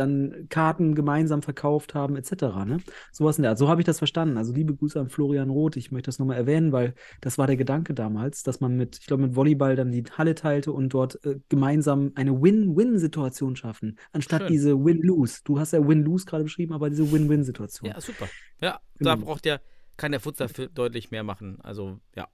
dann 0.00 0.46
Karten 0.48 0.94
gemeinsam 0.96 1.42
verkauft 1.42 1.94
haben, 1.94 2.16
etc. 2.16 2.32
Ne? 2.66 2.78
Sowas 3.12 3.38
in 3.38 3.42
der 3.42 3.50
Art. 3.52 3.58
So 3.58 3.68
habe 3.68 3.80
ich 3.80 3.84
das 3.84 3.98
verstanden. 3.98 4.36
Also 4.36 4.52
liebe 4.52 4.74
Grüße 4.74 4.98
an 4.98 5.08
Florian 5.08 5.50
Roth. 5.50 5.76
Ich 5.76 5.92
möchte 5.92 6.08
das 6.08 6.18
nochmal 6.18 6.36
erwähnen, 6.38 6.72
weil 6.72 6.94
das 7.20 7.38
war 7.38 7.46
der 7.46 7.56
Gedanke 7.56 7.94
damals, 7.94 8.42
dass 8.42 8.60
man 8.60 8.76
mit, 8.76 8.98
ich 8.98 9.06
glaube, 9.06 9.22
mit 9.24 9.36
Volleyball 9.36 9.76
dann 9.76 9.92
die 9.92 10.02
Halle 10.18 10.34
teilte 10.34 10.72
und 10.72 10.88
dort 10.88 11.24
äh, 11.24 11.38
gemeinsam 11.48 12.12
eine 12.16 12.42
Win-Win-Situation 12.42 13.54
schaffen, 13.54 13.98
anstatt 14.12 14.42
Schön. 14.42 14.52
diese 14.52 14.84
Win-Lose. 14.84 15.40
Du 15.44 15.58
hast 15.60 15.72
ja 15.72 15.86
Win-Lose 15.86 16.24
gerade 16.26 16.44
beschrieben, 16.44 16.72
aber 16.72 16.90
diese 16.90 17.12
Win-Win-Situation. 17.12 17.90
Ja, 17.90 18.00
super. 18.00 18.26
Ja, 18.60 18.80
da 18.98 19.14
Genau. 19.14 19.26
braucht 19.26 19.44
der, 19.44 19.60
kann 19.96 20.10
der 20.12 20.20
Futsal 20.20 20.48
für 20.48 20.68
deutlich 20.68 21.10
mehr 21.10 21.22
machen. 21.22 21.58
Also, 21.62 21.98
ja. 22.16 22.26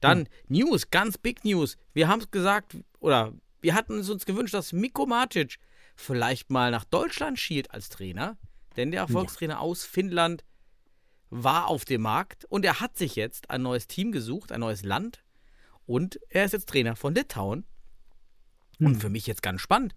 Dann 0.00 0.28
News, 0.48 0.90
ganz 0.90 1.16
big 1.18 1.44
News. 1.44 1.76
Wir 1.92 2.08
haben 2.08 2.20
es 2.20 2.30
gesagt, 2.30 2.76
oder 3.00 3.32
wir 3.62 3.74
hatten 3.74 3.98
es 3.98 4.10
uns 4.10 4.26
gewünscht, 4.26 4.52
dass 4.52 4.72
Miko 4.72 5.06
Macic 5.06 5.56
vielleicht 5.94 6.50
mal 6.50 6.70
nach 6.70 6.84
Deutschland 6.84 7.38
schielt 7.38 7.70
als 7.70 7.88
Trainer. 7.88 8.36
Denn 8.76 8.90
der 8.90 9.00
Erfolgstrainer 9.02 9.60
aus 9.60 9.84
Finnland 9.84 10.44
war 11.30 11.68
auf 11.68 11.84
dem 11.84 12.02
Markt 12.02 12.44
und 12.46 12.64
er 12.64 12.80
hat 12.80 12.96
sich 12.96 13.16
jetzt 13.16 13.50
ein 13.50 13.62
neues 13.62 13.86
Team 13.86 14.12
gesucht, 14.12 14.52
ein 14.52 14.60
neues 14.60 14.84
Land. 14.84 15.24
Und 15.86 16.18
er 16.28 16.44
ist 16.44 16.52
jetzt 16.52 16.68
Trainer 16.68 16.96
von 16.96 17.14
Litauen. 17.14 17.64
Und 18.80 18.96
für 18.96 19.08
mich 19.08 19.26
jetzt 19.26 19.42
ganz 19.42 19.60
spannend. 19.60 19.94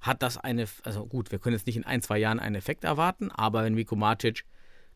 Hat 0.00 0.22
das 0.22 0.38
eine, 0.38 0.66
also 0.84 1.06
gut, 1.06 1.30
wir 1.32 1.38
können 1.38 1.56
jetzt 1.56 1.66
nicht 1.66 1.76
in 1.76 1.84
ein, 1.84 2.00
zwei 2.00 2.18
Jahren 2.18 2.40
einen 2.40 2.54
Effekt 2.54 2.84
erwarten, 2.84 3.30
aber 3.30 3.64
wenn 3.64 3.74
Miko 3.74 3.96
Macic 3.96 4.44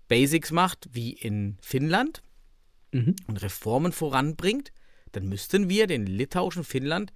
Basics 0.09 0.51
macht, 0.51 0.89
wie 0.93 1.13
in 1.13 1.59
Finnland, 1.61 2.23
Mhm. 2.93 3.15
und 3.29 3.41
Reformen 3.41 3.93
voranbringt, 3.93 4.73
dann 5.13 5.29
müssten 5.29 5.69
wir 5.69 5.87
den 5.87 6.07
litauischen 6.07 6.65
Finnland, 6.65 7.13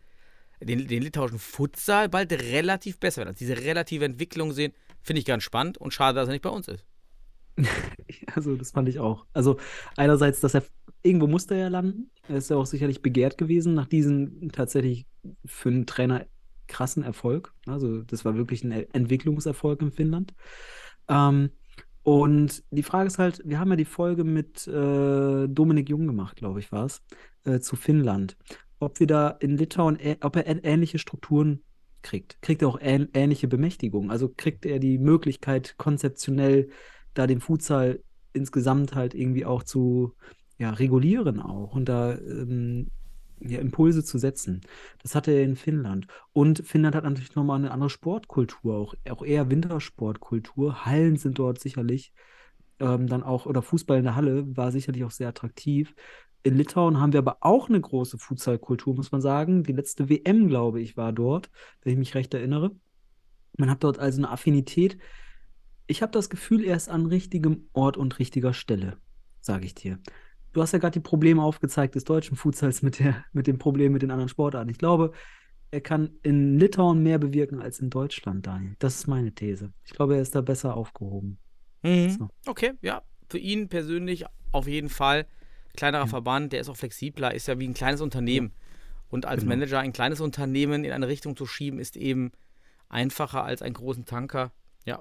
den, 0.60 0.86
den 0.86 1.02
litauischen 1.02 1.38
Futsal 1.38 2.08
bald 2.08 2.32
relativ 2.32 2.98
besser 2.98 3.18
werden. 3.18 3.28
Also 3.30 3.38
diese 3.38 3.56
relative 3.56 4.04
Entwicklung 4.04 4.52
sehen, 4.52 4.72
finde 5.02 5.20
ich 5.20 5.26
ganz 5.26 5.42
spannend 5.42 5.78
und 5.78 5.92
schade, 5.92 6.16
dass 6.16 6.28
er 6.28 6.32
nicht 6.32 6.42
bei 6.42 6.50
uns 6.50 6.68
ist. 6.68 6.84
Also, 8.34 8.56
das 8.56 8.72
fand 8.72 8.88
ich 8.88 8.98
auch. 8.98 9.26
Also, 9.32 9.58
einerseits, 9.96 10.40
dass 10.40 10.54
er 10.54 10.64
irgendwo 11.02 11.26
musste 11.26 11.54
er 11.54 11.70
landen. 11.70 12.10
Er 12.28 12.36
ist 12.36 12.50
ja 12.50 12.56
auch 12.56 12.66
sicherlich 12.66 13.00
begehrt 13.02 13.38
gewesen 13.38 13.74
nach 13.74 13.86
diesem 13.86 14.50
tatsächlich 14.50 15.06
für 15.44 15.68
einen 15.68 15.86
Trainer 15.86 16.26
krassen 16.66 17.02
Erfolg. 17.02 17.52
Also, 17.66 18.02
das 18.02 18.24
war 18.24 18.36
wirklich 18.36 18.64
ein 18.64 18.72
Entwicklungserfolg 18.72 19.82
in 19.82 19.92
Finnland. 19.92 20.34
Ähm, 21.08 21.50
und 22.02 22.62
die 22.70 22.82
Frage 22.82 23.06
ist 23.06 23.18
halt, 23.18 23.40
wir 23.44 23.58
haben 23.58 23.70
ja 23.70 23.76
die 23.76 23.84
Folge 23.84 24.24
mit 24.24 24.66
äh, 24.66 25.46
Dominik 25.48 25.88
Jung 25.88 26.06
gemacht, 26.06 26.36
glaube 26.36 26.60
ich, 26.60 26.70
war 26.72 26.86
es, 26.86 27.02
äh, 27.44 27.60
zu 27.60 27.76
Finnland. 27.76 28.36
Ob 28.84 29.00
wir 29.00 29.06
da 29.06 29.28
in 29.28 29.56
Litauen, 29.56 29.98
ob 30.20 30.36
er 30.36 30.64
ähnliche 30.64 30.98
Strukturen 30.98 31.62
kriegt. 32.02 32.40
Kriegt 32.42 32.62
er 32.62 32.68
auch 32.68 32.80
ähn 32.80 33.08
ähnliche 33.14 33.48
Bermächtigung? 33.48 34.10
Also 34.10 34.28
kriegt 34.28 34.64
er 34.66 34.78
die 34.78 34.98
Möglichkeit, 34.98 35.76
konzeptionell 35.78 36.68
da 37.14 37.26
den 37.26 37.40
Futsal 37.40 38.02
insgesamt 38.32 38.94
halt 38.94 39.14
irgendwie 39.14 39.44
auch 39.44 39.62
zu 39.62 40.14
ja, 40.58 40.70
regulieren 40.70 41.40
auch 41.40 41.74
und 41.74 41.88
da 41.88 42.14
ähm, 42.14 42.88
ja, 43.40 43.58
Impulse 43.58 44.04
zu 44.04 44.18
setzen. 44.18 44.60
Das 45.02 45.14
hatte 45.14 45.32
er 45.32 45.42
in 45.42 45.56
Finnland. 45.56 46.06
Und 46.32 46.62
Finnland 46.64 46.94
hat 46.94 47.04
natürlich 47.04 47.34
nochmal 47.34 47.58
eine 47.58 47.70
andere 47.70 47.90
Sportkultur, 47.90 48.76
auch, 48.76 48.94
auch 49.10 49.24
eher 49.24 49.50
Wintersportkultur. 49.50 50.84
Hallen 50.84 51.16
sind 51.16 51.38
dort 51.38 51.60
sicherlich 51.60 52.12
ähm, 52.80 53.06
dann 53.06 53.22
auch, 53.22 53.46
oder 53.46 53.62
Fußball 53.62 53.98
in 53.98 54.04
der 54.04 54.16
Halle 54.16 54.56
war 54.56 54.72
sicherlich 54.72 55.04
auch 55.04 55.10
sehr 55.10 55.28
attraktiv. 55.28 55.94
In 56.42 56.56
Litauen 56.56 57.00
haben 57.00 57.12
wir 57.12 57.20
aber 57.20 57.38
auch 57.40 57.68
eine 57.68 57.80
große 57.80 58.18
Futsalkultur, 58.18 58.94
muss 58.94 59.12
man 59.12 59.20
sagen. 59.20 59.62
Die 59.62 59.72
letzte 59.72 60.08
WM, 60.08 60.48
glaube 60.48 60.80
ich, 60.80 60.96
war 60.96 61.12
dort, 61.12 61.50
wenn 61.82 61.92
ich 61.92 61.98
mich 61.98 62.14
recht 62.14 62.34
erinnere. 62.34 62.72
Man 63.56 63.70
hat 63.70 63.82
dort 63.82 63.98
also 63.98 64.20
eine 64.20 64.30
Affinität. 64.30 64.98
Ich 65.86 66.02
habe 66.02 66.12
das 66.12 66.28
Gefühl, 66.28 66.64
er 66.64 66.76
ist 66.76 66.88
an 66.88 67.06
richtigem 67.06 67.68
Ort 67.72 67.96
und 67.96 68.18
richtiger 68.18 68.52
Stelle, 68.52 68.98
sage 69.40 69.64
ich 69.64 69.74
dir. 69.74 69.98
Du 70.52 70.60
hast 70.60 70.72
ja 70.72 70.78
gerade 70.78 70.92
die 70.92 71.00
Probleme 71.00 71.42
aufgezeigt 71.42 71.94
des 71.94 72.04
deutschen 72.04 72.36
Futsals 72.36 72.82
mit, 72.82 72.98
der, 72.98 73.24
mit 73.32 73.46
dem 73.46 73.58
Problem 73.58 73.92
mit 73.92 74.02
den 74.02 74.10
anderen 74.10 74.28
Sportarten. 74.28 74.70
Ich 74.70 74.78
glaube, 74.78 75.12
er 75.70 75.80
kann 75.80 76.10
in 76.22 76.58
Litauen 76.58 77.02
mehr 77.02 77.18
bewirken 77.18 77.60
als 77.60 77.80
in 77.80 77.90
Deutschland, 77.90 78.46
Daniel. 78.46 78.76
Das 78.78 78.94
ist 78.96 79.06
meine 79.08 79.32
These. 79.34 79.72
Ich 79.84 79.92
glaube, 79.92 80.14
er 80.14 80.22
ist 80.22 80.34
da 80.34 80.40
besser 80.40 80.76
aufgehoben. 80.76 81.38
Mhm. 81.84 82.10
So. 82.10 82.28
Okay, 82.46 82.72
ja. 82.82 83.02
Für 83.28 83.38
ihn 83.38 83.68
persönlich 83.68 84.24
auf 84.52 84.66
jeden 84.66 84.88
Fall. 84.88 85.26
Kleinerer 85.76 86.02
Ja. 86.04 86.08
Verband, 86.08 86.52
der 86.52 86.60
ist 86.60 86.68
auch 86.68 86.76
flexibler, 86.76 87.34
ist 87.34 87.46
ja 87.48 87.58
wie 87.58 87.66
ein 87.68 87.74
kleines 87.74 88.00
Unternehmen. 88.00 88.52
Und 89.08 89.26
als 89.26 89.42
Genau. 89.42 89.54
Manager 89.56 89.78
ein 89.80 89.92
kleines 89.92 90.20
Unternehmen 90.20 90.84
in 90.84 90.92
eine 90.92 91.08
Richtung 91.08 91.36
zu 91.36 91.46
schieben, 91.46 91.78
ist 91.78 91.96
eben 91.96 92.32
einfacher 92.88 93.44
als 93.44 93.62
einen 93.62 93.74
großen 93.74 94.04
Tanker. 94.04 94.52
Ja, 94.84 95.00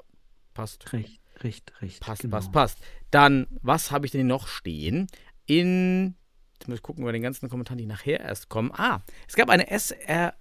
passt. 0.54 0.92
Recht, 0.94 1.22
recht, 1.42 1.74
recht. 1.82 2.00
Passt, 2.02 2.22
genau. 2.24 2.36
passt, 2.38 2.52
passt. 2.52 2.78
Dann, 3.12 3.48
was 3.62 3.92
habe 3.92 4.06
ich 4.06 4.12
denn 4.12 4.22
hier 4.22 4.28
noch 4.28 4.48
stehen? 4.48 5.08
In, 5.46 6.16
jetzt 6.54 6.68
muss 6.68 6.78
ich 6.78 6.84
gucken 6.84 7.04
über 7.04 7.12
den 7.12 7.22
ganzen 7.22 7.50
Kommentaren, 7.50 7.78
die 7.78 7.86
nachher 7.86 8.20
erst 8.20 8.50
kommen. 8.50 8.72
Ah, 8.74 9.02
es 9.28 9.36
gab 9.36 9.50
eine 9.50 9.70
SR, 9.70 10.34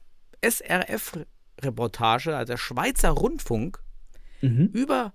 SRF-Reportage, 0.42 2.36
also 2.36 2.52
der 2.52 2.58
Schweizer 2.58 3.10
Rundfunk, 3.10 3.82
Mhm. 4.40 4.66
über, 4.72 5.12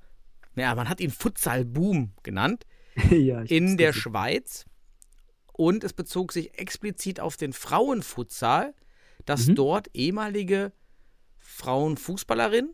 naja, 0.58 0.76
man 0.76 0.90
hat 0.90 1.00
ihn 1.00 1.12
Futsal-Boom 1.12 2.14
genannt, 2.24 2.66
ja, 3.12 3.42
in 3.44 3.78
der. 3.78 3.94
Schweiz. 3.94 4.66
Und 5.54 5.84
es 5.84 5.94
bezog 5.94 6.34
sich 6.34 6.60
explizit 6.60 7.20
auf 7.20 7.38
den 7.38 7.54
Frauenfutsal, 7.54 8.74
dass 9.26 9.48
Mhm. 9.48 9.56
dort 9.56 9.88
ehemalige 9.96 10.72
Frauenfußballerinnen, 11.58 12.74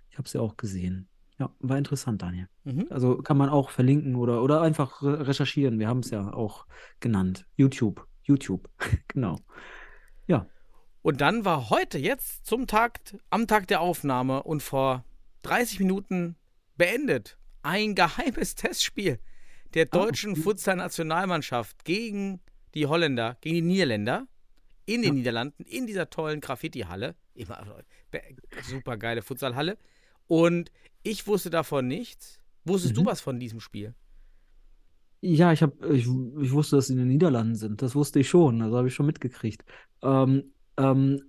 Ich 0.10 0.18
habe 0.18 0.30
sie 0.30 0.40
auch 0.40 0.58
gesehen. 0.58 1.08
Ja, 1.40 1.52
war 1.60 1.78
interessant, 1.78 2.22
Daniel. 2.22 2.48
Mhm. 2.64 2.88
Also 2.90 3.18
kann 3.18 3.38
man 3.38 3.50
auch 3.50 3.70
verlinken 3.70 4.16
oder, 4.16 4.42
oder 4.42 4.62
einfach 4.62 5.04
re 5.04 5.28
recherchieren. 5.28 5.78
Wir 5.78 5.88
haben 5.88 6.00
es 6.00 6.10
ja 6.10 6.34
auch 6.34 6.66
genannt. 7.00 7.46
YouTube. 7.56 8.08
YouTube. 8.24 8.70
genau. 9.08 9.38
Ja. 10.26 10.48
Und 11.04 11.22
dann 11.22 11.46
war 11.46 11.70
heute 11.70 12.00
jetzt 12.00 12.46
zum 12.46 12.66
Tag, 12.66 13.00
am 13.30 13.48
Tag 13.48 13.68
der 13.68 13.82
Aufnahme 13.82 14.44
und 14.44 14.64
vor 14.64 15.06
30 15.44 15.80
Minuten 15.80 16.36
beendet 16.76 17.38
ein 17.68 17.96
geheimes 17.96 18.56
Testspiel 18.56 19.20
der 19.74 19.88
Ah, 19.92 19.98
deutschen 19.98 20.32
okay. 20.32 20.42
Futsal-Nationalmannschaft 20.42 21.84
gegen 21.84 22.40
die 22.74 22.86
Holländer, 22.86 23.38
gegen 23.42 23.56
die 23.56 23.62
Niederländer 23.62 24.28
in 24.86 25.02
den 25.02 25.10
Ja. 25.10 25.14
Niederlanden, 25.16 25.64
in 25.66 25.86
dieser 25.86 26.10
tollen 26.10 26.40
Graffiti-Halle. 26.40 27.16
Immer 27.36 27.84
super 28.64 28.98
geile 28.98 29.22
Futsalhalle. 29.22 29.78
Und 30.28 30.72
ich 31.04 31.28
wusste 31.28 31.50
davon 31.50 31.88
nichts. 31.88 32.40
Wusstest 32.64 32.96
du 32.98 33.02
Mhm. 33.02 33.06
was 33.06 33.22
von 33.22 33.40
diesem 33.40 33.60
Spiel? 33.60 33.94
Ja, 35.22 35.52
ich, 35.52 35.62
hab, 35.64 35.84
ich, 35.86 36.06
ich 36.06 36.52
wusste, 36.52 36.76
dass 36.78 36.88
sie 36.88 36.94
in 36.94 37.00
den 37.00 37.08
Niederlanden 37.10 37.56
sind. 37.56 37.82
Das 37.82 37.96
wusste 37.96 38.20
ich 38.20 38.30
schon. 38.30 38.62
Also 38.62 38.78
habe 38.78 38.88
ich 38.88 38.94
schon 38.94 39.06
mitgekriegt. 39.06 39.64
Ähm, 40.04 40.54
ähm, 40.78 41.24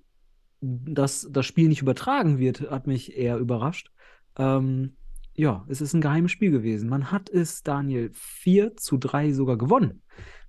dass 0.61 1.27
das 1.31 1.47
Spiel 1.47 1.69
nicht 1.69 1.83
übertragen 1.83 2.39
wird, 2.39 2.71
hat 2.71 2.87
mich 2.87 3.17
eher 3.17 3.39
überrascht. 3.39 3.91
Ähm, 4.37 4.97
ja, 5.39 5.65
es 5.69 5.81
ist 5.81 5.95
ein 5.95 6.01
geheimes 6.01 6.33
Spiel 6.33 6.51
gewesen. 6.51 6.89
Man 6.89 7.13
hat 7.13 7.31
es, 7.31 7.63
Daniel, 7.63 8.11
4 8.13 8.77
zu 8.77 8.97
3 8.99 9.33
sogar 9.33 9.57
gewonnen. 9.57 10.03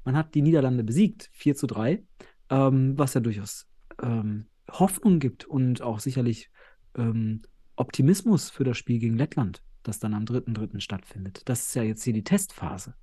Man 0.04 0.18
hat 0.18 0.34
die 0.34 0.42
Niederlande 0.42 0.84
besiegt, 0.84 1.30
4 1.34 1.56
zu 1.56 1.68
3, 1.68 2.04
ähm, 2.50 2.98
was 2.98 3.14
ja 3.14 3.22
durchaus 3.22 3.68
ähm, 4.02 4.48
Hoffnung 4.72 5.20
gibt 5.20 5.46
und 5.46 5.84
auch 5.84 6.00
sicherlich 6.00 6.50
ähm, 6.98 7.44
Optimismus 7.76 8.50
für 8.50 8.64
das 8.64 8.78
Spiel 8.78 8.98
gegen 8.98 9.16
Lettland, 9.16 9.62
das 9.84 10.00
dann 10.00 10.16
am 10.16 10.26
3.3. 10.26 10.80
stattfindet. 10.80 11.44
Das 11.46 11.68
ist 11.68 11.76
ja 11.76 11.84
jetzt 11.84 12.04
hier 12.04 12.14
die 12.14 12.24
Testphase 12.24 12.96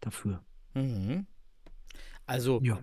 dafür. 0.00 0.42
Mhm. 0.74 1.26
Also, 2.24 2.60
Ja. 2.62 2.80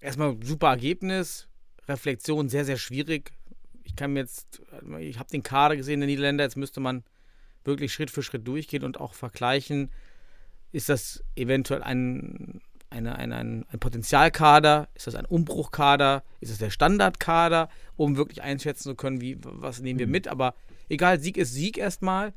erstmal 0.00 0.36
super 0.42 0.68
Ergebnis. 0.68 1.46
Reflexion 1.88 2.48
sehr, 2.48 2.64
sehr 2.64 2.78
schwierig. 2.78 3.32
Ich 3.84 3.96
kann 3.96 4.14
mir 4.14 4.20
jetzt, 4.20 4.62
ich 5.00 5.18
habe 5.18 5.28
den 5.30 5.42
Kader 5.42 5.76
gesehen 5.76 6.00
der 6.00 6.06
Niederländer, 6.06 6.44
jetzt 6.44 6.56
müsste 6.56 6.80
man 6.80 7.04
wirklich 7.64 7.92
Schritt 7.92 8.10
für 8.10 8.22
Schritt 8.22 8.46
durchgehen 8.46 8.84
und 8.84 9.00
auch 9.00 9.14
vergleichen. 9.14 9.90
Ist 10.72 10.88
das 10.88 11.22
eventuell 11.36 11.82
ein, 11.82 12.60
eine, 12.90 13.16
eine, 13.16 13.36
ein, 13.36 13.66
ein 13.68 13.78
Potenzialkader? 13.78 14.88
Ist 14.94 15.06
das 15.06 15.14
ein 15.14 15.26
Umbruchkader? 15.26 16.24
Ist 16.40 16.50
es 16.50 16.58
der 16.58 16.70
Standardkader, 16.70 17.68
um 17.96 18.16
wirklich 18.16 18.42
einschätzen 18.42 18.84
zu 18.84 18.94
können, 18.94 19.20
wie, 19.20 19.38
was 19.40 19.80
nehmen 19.80 19.98
wir 19.98 20.06
mit? 20.06 20.28
Aber 20.28 20.54
egal, 20.88 21.20
Sieg 21.20 21.36
ist 21.36 21.52
Sieg 21.52 21.78
erstmal 21.78 22.32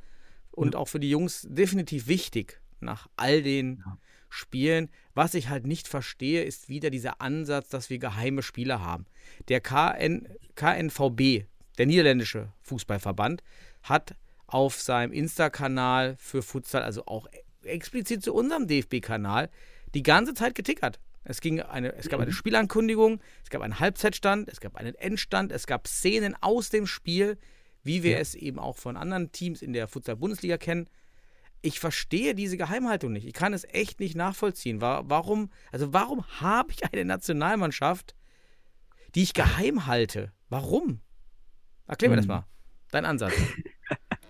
und 0.51 0.75
auch 0.75 0.87
für 0.87 0.99
die 0.99 1.09
Jungs 1.09 1.47
definitiv 1.49 2.07
wichtig 2.07 2.61
nach 2.79 3.07
all 3.15 3.41
den 3.41 3.83
Ja. 3.85 3.97
Spielen. 4.29 4.89
Was 5.13 5.33
ich 5.33 5.49
halt 5.49 5.65
nicht 5.65 5.87
verstehe, 5.87 6.43
ist 6.43 6.67
wieder 6.67 6.89
dieser 6.89 7.21
Ansatz, 7.21 7.69
dass 7.69 7.89
wir 7.89 7.99
geheime 7.99 8.43
Spieler 8.43 8.83
haben. 8.83 9.05
Der 9.47 9.61
KN, 9.61 10.27
KNVB, 10.55 11.45
der 11.77 11.85
niederländische 11.85 12.51
Fußballverband, 12.63 13.43
hat 13.83 14.15
auf 14.47 14.79
seinem 14.81 15.11
Insta-Kanal 15.11 16.15
für 16.17 16.41
Futsal, 16.41 16.83
also 16.83 17.05
auch 17.05 17.27
explizit 17.63 18.23
zu 18.23 18.33
unserem 18.33 18.67
DFB-Kanal, 18.67 19.49
die 19.93 20.03
ganze 20.03 20.33
Zeit 20.33 20.55
getickert. 20.55 20.99
Es, 21.23 21.41
ging 21.41 21.59
eine, 21.59 21.93
es 21.95 22.07
gab 22.09 22.19
eine 22.19 22.31
Spielankündigung, 22.31 23.19
es 23.43 23.49
gab 23.49 23.61
einen 23.63 23.79
Halbzeitstand, 23.79 24.47
es 24.47 24.59
gab 24.59 24.75
einen 24.75 24.93
Endstand, 24.95 25.51
es 25.51 25.65
gab 25.65 25.87
Szenen 25.87 26.35
aus 26.41 26.69
dem 26.69 26.85
Spiel, 26.85 27.37
wie 27.81 28.03
wir 28.03 28.11
Ja. 28.13 28.17
es 28.19 28.35
eben 28.35 28.59
auch 28.59 28.77
von 28.77 28.95
anderen 28.97 29.31
Teams 29.31 29.61
in 29.63 29.73
der 29.73 29.87
Futsal-Bundesliga 29.87 30.57
kennen. 30.57 30.87
Ich 31.63 31.79
verstehe 31.79 32.35
diese 32.35 32.57
Geheimhaltung 32.57 33.11
nicht. 33.11 33.25
Ich 33.25 33.33
kann 33.33 33.53
es 33.53 33.63
echt 33.63 33.99
nicht 33.99 34.15
nachvollziehen. 34.15 34.81
Wa- 34.81 35.03
Warum, 35.07 35.49
also 35.71 35.93
warum 35.93 36.23
habe 36.39 36.71
ich 36.71 36.83
eine 36.83 37.05
Nationalmannschaft, 37.05 38.13
die 39.15 39.23
ich 39.23 39.33
geheim 39.33 39.87
halte? 39.87 40.31
Warum? 40.49 41.01
Erklär 41.87 42.11
mir 42.11 42.17
das 42.17 42.25
Hm. 42.25 42.29
mal. 42.29 42.45
Dein 42.91 43.05
Ansatz. 43.05 43.33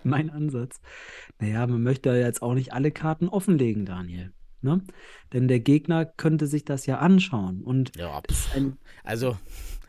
Mein 0.10 0.30
Ansatz. 0.30 0.80
Naja, 1.40 1.66
man 1.66 1.82
möchte 1.82 2.10
ja 2.10 2.16
jetzt 2.16 2.42
auch 2.42 2.54
nicht 2.54 2.72
alle 2.72 2.90
Karten 2.90 3.28
offenlegen, 3.28 3.86
Daniel. 3.86 4.32
Ne? 4.62 4.80
Denn 5.32 5.48
der 5.48 5.60
Gegner 5.60 6.04
könnte 6.04 6.46
sich 6.46 6.64
das 6.64 6.86
ja 6.86 6.98
anschauen. 6.98 7.62
Und 7.62 7.96
Ja, 7.96 8.20
ein, 8.54 8.76
Also, 9.04 9.36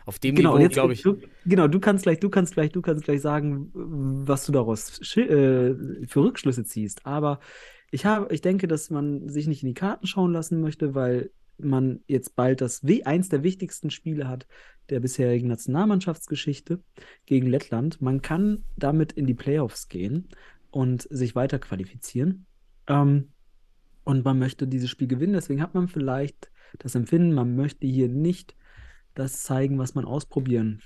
auf 0.06 0.19
dem 0.19 0.36
genau, 0.36 0.58
Niveau, 0.58 0.69
glaube 0.69 0.93
ich. 0.93 1.01
Du, 1.01 1.17
genau, 1.45 1.67
du 1.67 1.80
kannst 1.80 2.03
gleich, 2.03 2.19
du 2.19 2.30
kannst 2.30 2.53
gleich, 2.53 2.71
du 2.71 2.82
kannst 2.82 3.03
gleich 3.03 3.21
sagen, 3.21 3.71
was 3.73 4.45
du 4.45 4.51
daraus 4.51 4.99
äh, 5.17 5.75
für 6.06 6.23
Rückschlüsse 6.23 6.63
ziehst. 6.63 7.06
Aber 7.06 7.39
ich 7.91 8.06
habe, 8.06 8.34
ich 8.34 8.41
denke, 8.41 8.67
dass 8.67 8.89
man 8.89 9.30
sich 9.30 9.47
nicht 9.47 9.63
in 9.63 9.67
die 9.67 9.73
Karten 9.73 10.08
schauen 10.08 10.32
lassen 10.32 10.62
möchte, 10.62 10.95
weil 10.95 11.32
man 11.57 12.01
jetzt 12.07 12.35
bald 12.35 12.61
das 12.61 12.81
eins 13.05 13.29
der 13.29 13.43
wichtigsten 13.43 13.89
Spiele 13.89 14.27
hat 14.27 14.47
der 14.89 14.99
bisherigen 14.99 15.47
Nationalmannschaftsgeschichte 15.47 16.79
gegen 17.25 17.47
Lettland. 17.47 18.01
Man 18.01 18.21
kann 18.21 18.63
damit 18.77 19.11
in 19.11 19.25
die 19.25 19.33
Playoffs 19.33 19.89
gehen 19.89 20.29
und 20.71 21.07
sich 21.09 21.35
weiter 21.35 21.59
qualifizieren. 21.59 22.45
Ähm, 22.87 23.29
und 24.03 24.23
man 24.23 24.39
möchte 24.39 24.67
dieses 24.67 24.89
Spiel 24.89 25.07
gewinnen. 25.07 25.33
Deswegen 25.33 25.61
hat 25.61 25.73
man 25.73 25.89
vielleicht 25.89 26.49
das 26.79 26.95
Empfinden, 26.95 27.33
man 27.33 27.55
möchte 27.55 27.87
hier 27.87 28.07
nicht 28.07 28.55
das 29.15 29.43
zeigen, 29.43 29.79
was 29.79 29.95
man 29.95 30.05
ausprobieren, 30.05 30.81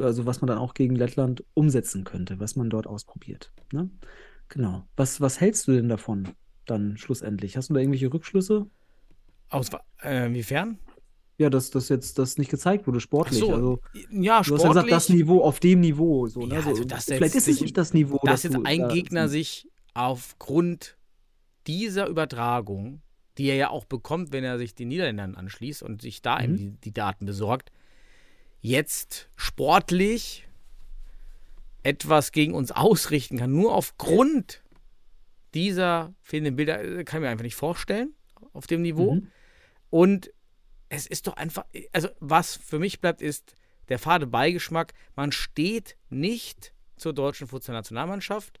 also 0.00 0.26
was 0.26 0.40
man 0.40 0.48
dann 0.48 0.58
auch 0.58 0.74
gegen 0.74 0.96
Lettland 0.96 1.44
umsetzen 1.54 2.04
könnte, 2.04 2.40
was 2.40 2.56
man 2.56 2.70
dort 2.70 2.86
ausprobiert. 2.86 3.52
Ne? 3.72 3.90
Genau. 4.48 4.86
Was, 4.96 5.20
was 5.20 5.40
hältst 5.40 5.68
du 5.68 5.72
denn 5.72 5.88
davon 5.88 6.30
dann 6.66 6.96
schlussendlich? 6.96 7.56
Hast 7.56 7.70
du 7.70 7.74
da 7.74 7.80
irgendwelche 7.80 8.12
Rückschlüsse? 8.12 8.66
Aus, 9.50 9.70
äh, 10.02 10.26
inwiefern? 10.26 10.78
Ja, 11.36 11.50
dass 11.50 11.70
das 11.70 11.88
jetzt 11.88 12.18
das 12.18 12.38
nicht 12.38 12.50
gezeigt 12.50 12.86
wurde, 12.86 13.00
sportlich. 13.00 13.40
So, 13.40 13.52
Also, 13.52 13.80
ja, 14.10 14.40
du 14.42 14.54
hast 14.54 14.62
ja 14.62 14.68
gesagt, 14.68 14.90
das 14.90 15.04
sportlich. 15.04 15.24
Niveau 15.26 15.42
auf 15.42 15.58
dem 15.58 15.80
Niveau. 15.80 16.26
So, 16.28 16.46
ne? 16.46 16.54
Ja, 16.54 16.62
so, 16.62 16.68
also 16.70 16.84
das 16.84 17.04
vielleicht 17.06 17.34
ist 17.34 17.48
es 17.48 17.60
nicht 17.60 17.76
das 17.76 17.92
Niveau, 17.92 18.18
dass 18.22 18.42
das 18.42 18.44
jetzt 18.44 18.54
du 18.54 18.62
ein 18.64 18.78
da 18.80 18.88
Gegner 18.88 19.28
sich 19.28 19.68
aufgrund 19.94 20.96
dieser 21.66 22.06
Übertragung, 22.06 23.00
die 23.36 23.46
er 23.48 23.56
ja 23.56 23.70
auch 23.70 23.84
bekommt, 23.84 24.32
wenn 24.32 24.44
er 24.44 24.58
sich 24.58 24.74
den 24.76 24.88
Niederländern 24.88 25.34
anschließt 25.34 25.82
und 25.82 26.02
sich 26.02 26.22
da 26.22 26.40
eben 26.40 26.52
Mhm. 26.52 26.56
die, 26.56 26.70
die 26.84 26.92
Daten 26.92 27.26
besorgt, 27.26 27.72
jetzt 28.60 29.28
sportlich 29.34 30.48
etwas 31.82 32.32
gegen 32.32 32.54
uns 32.54 32.70
ausrichten 32.70 33.38
kann, 33.38 33.52
nur 33.52 33.74
aufgrund 33.74 34.62
dieser 35.52 36.14
fehlenden 36.22 36.56
Bilder, 36.56 36.82
äh, 36.82 37.04
kann 37.04 37.18
ich 37.20 37.24
mir 37.24 37.28
einfach 37.30 37.44
nicht 37.44 37.56
vorstellen 37.56 38.14
auf 38.54 38.66
dem 38.66 38.82
Niveau. 38.82 39.16
Mhm. 39.16 39.30
Und 39.90 40.32
es 40.88 41.06
ist 41.06 41.26
doch 41.26 41.36
einfach, 41.36 41.64
also 41.92 42.08
was 42.20 42.56
für 42.56 42.78
mich 42.78 43.00
bleibt, 43.00 43.20
ist 43.20 43.54
der 43.88 43.98
fade 43.98 44.26
Beigeschmack. 44.26 44.94
Man 45.14 45.32
steht 45.32 45.96
nicht 46.08 46.72
zur 46.96 47.12
deutschen 47.12 47.46
Fußballnationalmannschaft. 47.46 48.60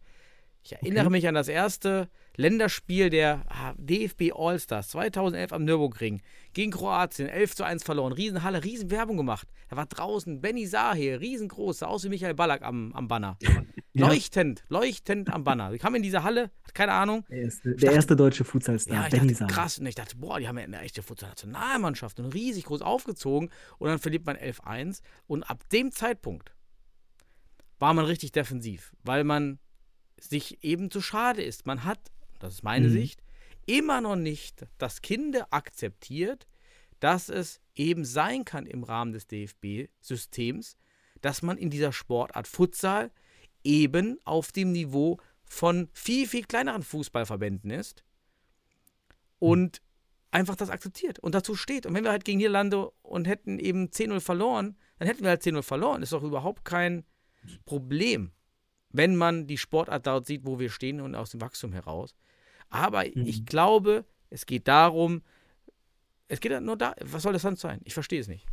Ich 0.64 0.72
erinnere 0.72 1.04
Okay. 1.04 1.10
mich 1.10 1.28
an 1.28 1.34
das 1.34 1.48
erste 1.48 2.08
Länderspiel 2.36 3.10
der 3.10 3.44
DFB 3.76 4.32
All-Stars 4.34 4.88
2011 4.88 5.52
am 5.52 5.64
Nürburgring 5.64 6.22
gegen 6.54 6.70
Kroatien, 6.72 7.28
11 7.28 7.54
zu 7.54 7.64
1 7.64 7.84
verloren, 7.84 8.12
Riesenhalle, 8.14 8.64
Riesenwerbung 8.64 9.18
gemacht. 9.18 9.46
Da 9.68 9.76
war 9.76 9.84
draußen 9.86 10.40
Benny 10.40 10.66
Sahe, 10.66 11.20
riesengroß, 11.20 11.80
sah 11.80 11.86
aus 11.86 12.04
wie 12.04 12.08
Michael 12.08 12.32
Ballack 12.34 12.62
am, 12.62 12.92
am 12.94 13.08
Banner. 13.08 13.36
Ja. 13.42 14.08
Leuchtend, 14.08 14.64
leuchtend 14.68 15.30
am 15.30 15.44
Banner. 15.44 15.70
Ich 15.72 15.80
kam 15.82 15.94
in 15.94 16.02
diese 16.02 16.22
Halle, 16.22 16.50
hat 16.64 16.74
keine 16.74 16.92
Ahnung, 16.92 17.24
Der 17.28 17.42
erste, 17.42 17.76
der 17.76 17.92
erste 17.92 18.16
deutsche 18.16 18.44
Futsalstar, 18.44 19.04
ja, 19.04 19.08
Benny 19.10 19.34
Sahne. 19.34 19.52
krass. 19.52 19.78
Und 19.78 19.86
ich 19.86 19.94
dachte, 19.94 20.16
boah, 20.16 20.40
die 20.40 20.48
haben 20.48 20.56
ja 20.58 20.64
eine 20.64 20.80
echte 20.80 21.02
Fußballnationalmannschaft 21.02 22.18
und 22.20 22.32
riesig 22.34 22.64
groß 22.64 22.80
aufgezogen. 22.82 23.50
Und 23.78 23.88
dann 23.90 23.98
verliert 23.98 24.24
man 24.24 24.36
11-1. 24.36 25.02
Und 25.26 25.44
ab 25.44 25.68
dem 25.68 25.92
Zeitpunkt 25.92 26.54
war 27.78 27.92
man 27.94 28.06
richtig 28.06 28.32
defensiv, 28.32 28.92
weil 29.04 29.24
man 29.24 29.58
sich 30.28 30.62
eben 30.64 30.90
zu 30.90 31.00
schade 31.00 31.42
ist. 31.42 31.66
Man 31.66 31.84
hat, 31.84 31.98
das 32.38 32.54
ist 32.54 32.62
meine 32.62 32.88
Mhm. 32.88 32.92
Sicht, 32.92 33.22
immer 33.66 34.00
noch 34.00 34.16
nicht 34.16 34.66
das 34.78 35.02
Kinder 35.02 35.46
akzeptiert, 35.50 36.46
dass 37.00 37.28
es 37.28 37.60
eben 37.74 38.04
sein 38.04 38.44
kann 38.44 38.66
im 38.66 38.82
Rahmen 38.84 39.12
des 39.12 39.26
DFB-Systems, 39.26 40.76
dass 41.20 41.42
man 41.42 41.58
in 41.58 41.70
dieser 41.70 41.92
Sportart 41.92 42.48
Futsal 42.48 43.10
eben 43.62 44.18
auf 44.24 44.52
dem 44.52 44.72
Niveau 44.72 45.18
von 45.44 45.88
viel, 45.92 46.26
viel 46.26 46.44
kleineren 46.44 46.82
Fußballverbänden 46.82 47.70
ist 47.70 48.04
und 49.38 49.80
einfach 50.30 50.56
das 50.56 50.70
akzeptiert 50.70 51.18
und 51.18 51.34
dazu 51.34 51.54
steht. 51.54 51.86
Und 51.86 51.94
wenn 51.94 52.04
wir 52.04 52.10
halt 52.10 52.24
gegen 52.24 52.38
Niederlande 52.38 52.90
und 53.02 53.26
hätten 53.26 53.58
eben 53.58 53.88
10-0 53.88 54.20
verloren, 54.20 54.76
dann 54.98 55.08
hätten 55.08 55.22
wir 55.22 55.30
halt 55.30 55.42
10-0 55.42 55.62
verloren. 55.62 56.02
Ist 56.02 56.12
doch 56.12 56.22
überhaupt 56.22 56.64
kein 56.64 57.04
Problem, 57.64 58.32
wenn 58.94 59.16
man 59.16 59.46
die 59.46 59.58
Sportart 59.58 60.06
dort 60.06 60.24
sieht, 60.24 60.46
wo 60.46 60.60
wir 60.60 60.70
stehen 60.70 61.00
und 61.00 61.16
aus 61.16 61.30
dem 61.30 61.40
Wachstum 61.40 61.72
heraus. 61.72 62.14
Aber 62.70 63.04
ich 63.06 63.44
glaube, 63.44 64.04
es 64.30 64.46
geht 64.46 64.68
darum, 64.68 65.22
es 66.28 66.40
geht 66.40 66.58
nur 66.62 66.76
da, 66.76 66.94
was 67.04 67.24
soll 67.24 67.32
das 67.32 67.42
sonst 67.42 67.60
sein? 67.60 67.80
Ich 67.84 67.92
verstehe 67.92 68.20
es 68.20 68.28
nicht. 68.28 68.46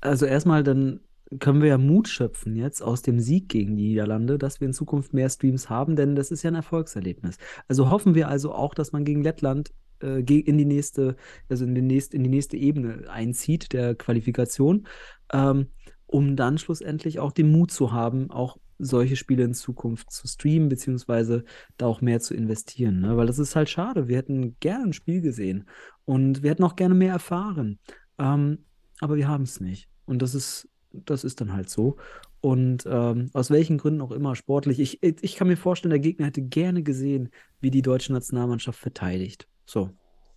Also 0.00 0.26
erstmal, 0.26 0.62
dann 0.62 1.00
können 1.40 1.60
wir 1.60 1.70
ja 1.70 1.78
Mut 1.78 2.06
schöpfen 2.08 2.54
jetzt 2.54 2.82
aus 2.82 3.02
dem 3.02 3.18
Sieg 3.18 3.48
gegen 3.48 3.76
die 3.76 3.88
Niederlande, 3.88 4.38
dass 4.38 4.60
wir 4.60 4.66
in 4.66 4.72
Zukunft 4.72 5.12
mehr 5.12 5.28
Streams 5.28 5.68
haben, 5.68 5.96
denn 5.96 6.14
das 6.14 6.30
ist 6.30 6.44
ja 6.44 6.50
ein 6.50 6.54
Erfolgserlebnis. 6.54 7.36
Also 7.66 7.90
hoffen 7.90 8.14
wir 8.14 8.28
also 8.28 8.54
auch, 8.54 8.74
dass 8.74 8.92
man 8.92 9.04
gegen 9.04 9.22
Lettland 9.22 9.72
äh, 10.02 10.20
in 10.20 10.56
die 10.56 10.64
nächste, 10.64 11.16
also 11.48 11.64
in 11.64 11.74
die 11.74 11.82
nächste, 11.82 12.16
in 12.16 12.22
die 12.22 12.30
nächste 12.30 12.56
Ebene 12.56 13.10
einzieht 13.10 13.72
der 13.72 13.96
Qualifikation, 13.96 14.86
ähm, 15.32 15.66
um 16.06 16.36
dann 16.36 16.58
schlussendlich 16.58 17.18
auch 17.18 17.32
den 17.32 17.50
Mut 17.50 17.72
zu 17.72 17.92
haben, 17.92 18.30
auch 18.30 18.58
solche 18.78 19.16
Spiele 19.16 19.44
in 19.44 19.54
Zukunft 19.54 20.10
zu 20.10 20.26
streamen, 20.26 20.68
beziehungsweise 20.68 21.44
da 21.76 21.86
auch 21.86 22.00
mehr 22.00 22.20
zu 22.20 22.34
investieren. 22.34 23.00
Ne? 23.00 23.16
Weil 23.16 23.26
das 23.26 23.38
ist 23.38 23.56
halt 23.56 23.68
schade. 23.68 24.08
Wir 24.08 24.16
hätten 24.16 24.56
gerne 24.60 24.84
ein 24.84 24.92
Spiel 24.92 25.20
gesehen 25.20 25.68
und 26.04 26.42
wir 26.42 26.50
hätten 26.50 26.64
auch 26.64 26.76
gerne 26.76 26.94
mehr 26.94 27.12
erfahren. 27.12 27.78
Ähm, 28.18 28.64
aber 29.00 29.16
wir 29.16 29.28
haben 29.28 29.44
es 29.44 29.60
nicht. 29.60 29.88
Und 30.04 30.22
das 30.22 30.34
ist, 30.34 30.68
das 30.92 31.24
ist 31.24 31.40
dann 31.40 31.52
halt 31.52 31.68
so. 31.68 31.96
Und 32.40 32.84
ähm, 32.86 33.30
aus 33.32 33.50
welchen 33.50 33.78
Gründen 33.78 34.00
auch 34.00 34.12
immer 34.12 34.36
sportlich. 34.36 34.78
Ich, 34.78 35.02
ich 35.02 35.36
kann 35.36 35.48
mir 35.48 35.56
vorstellen, 35.56 35.90
der 35.90 35.98
Gegner 35.98 36.26
hätte 36.26 36.42
gerne 36.42 36.82
gesehen, 36.82 37.30
wie 37.60 37.70
die 37.70 37.82
deutsche 37.82 38.12
Nationalmannschaft 38.12 38.78
verteidigt. 38.78 39.48
So. 39.64 39.90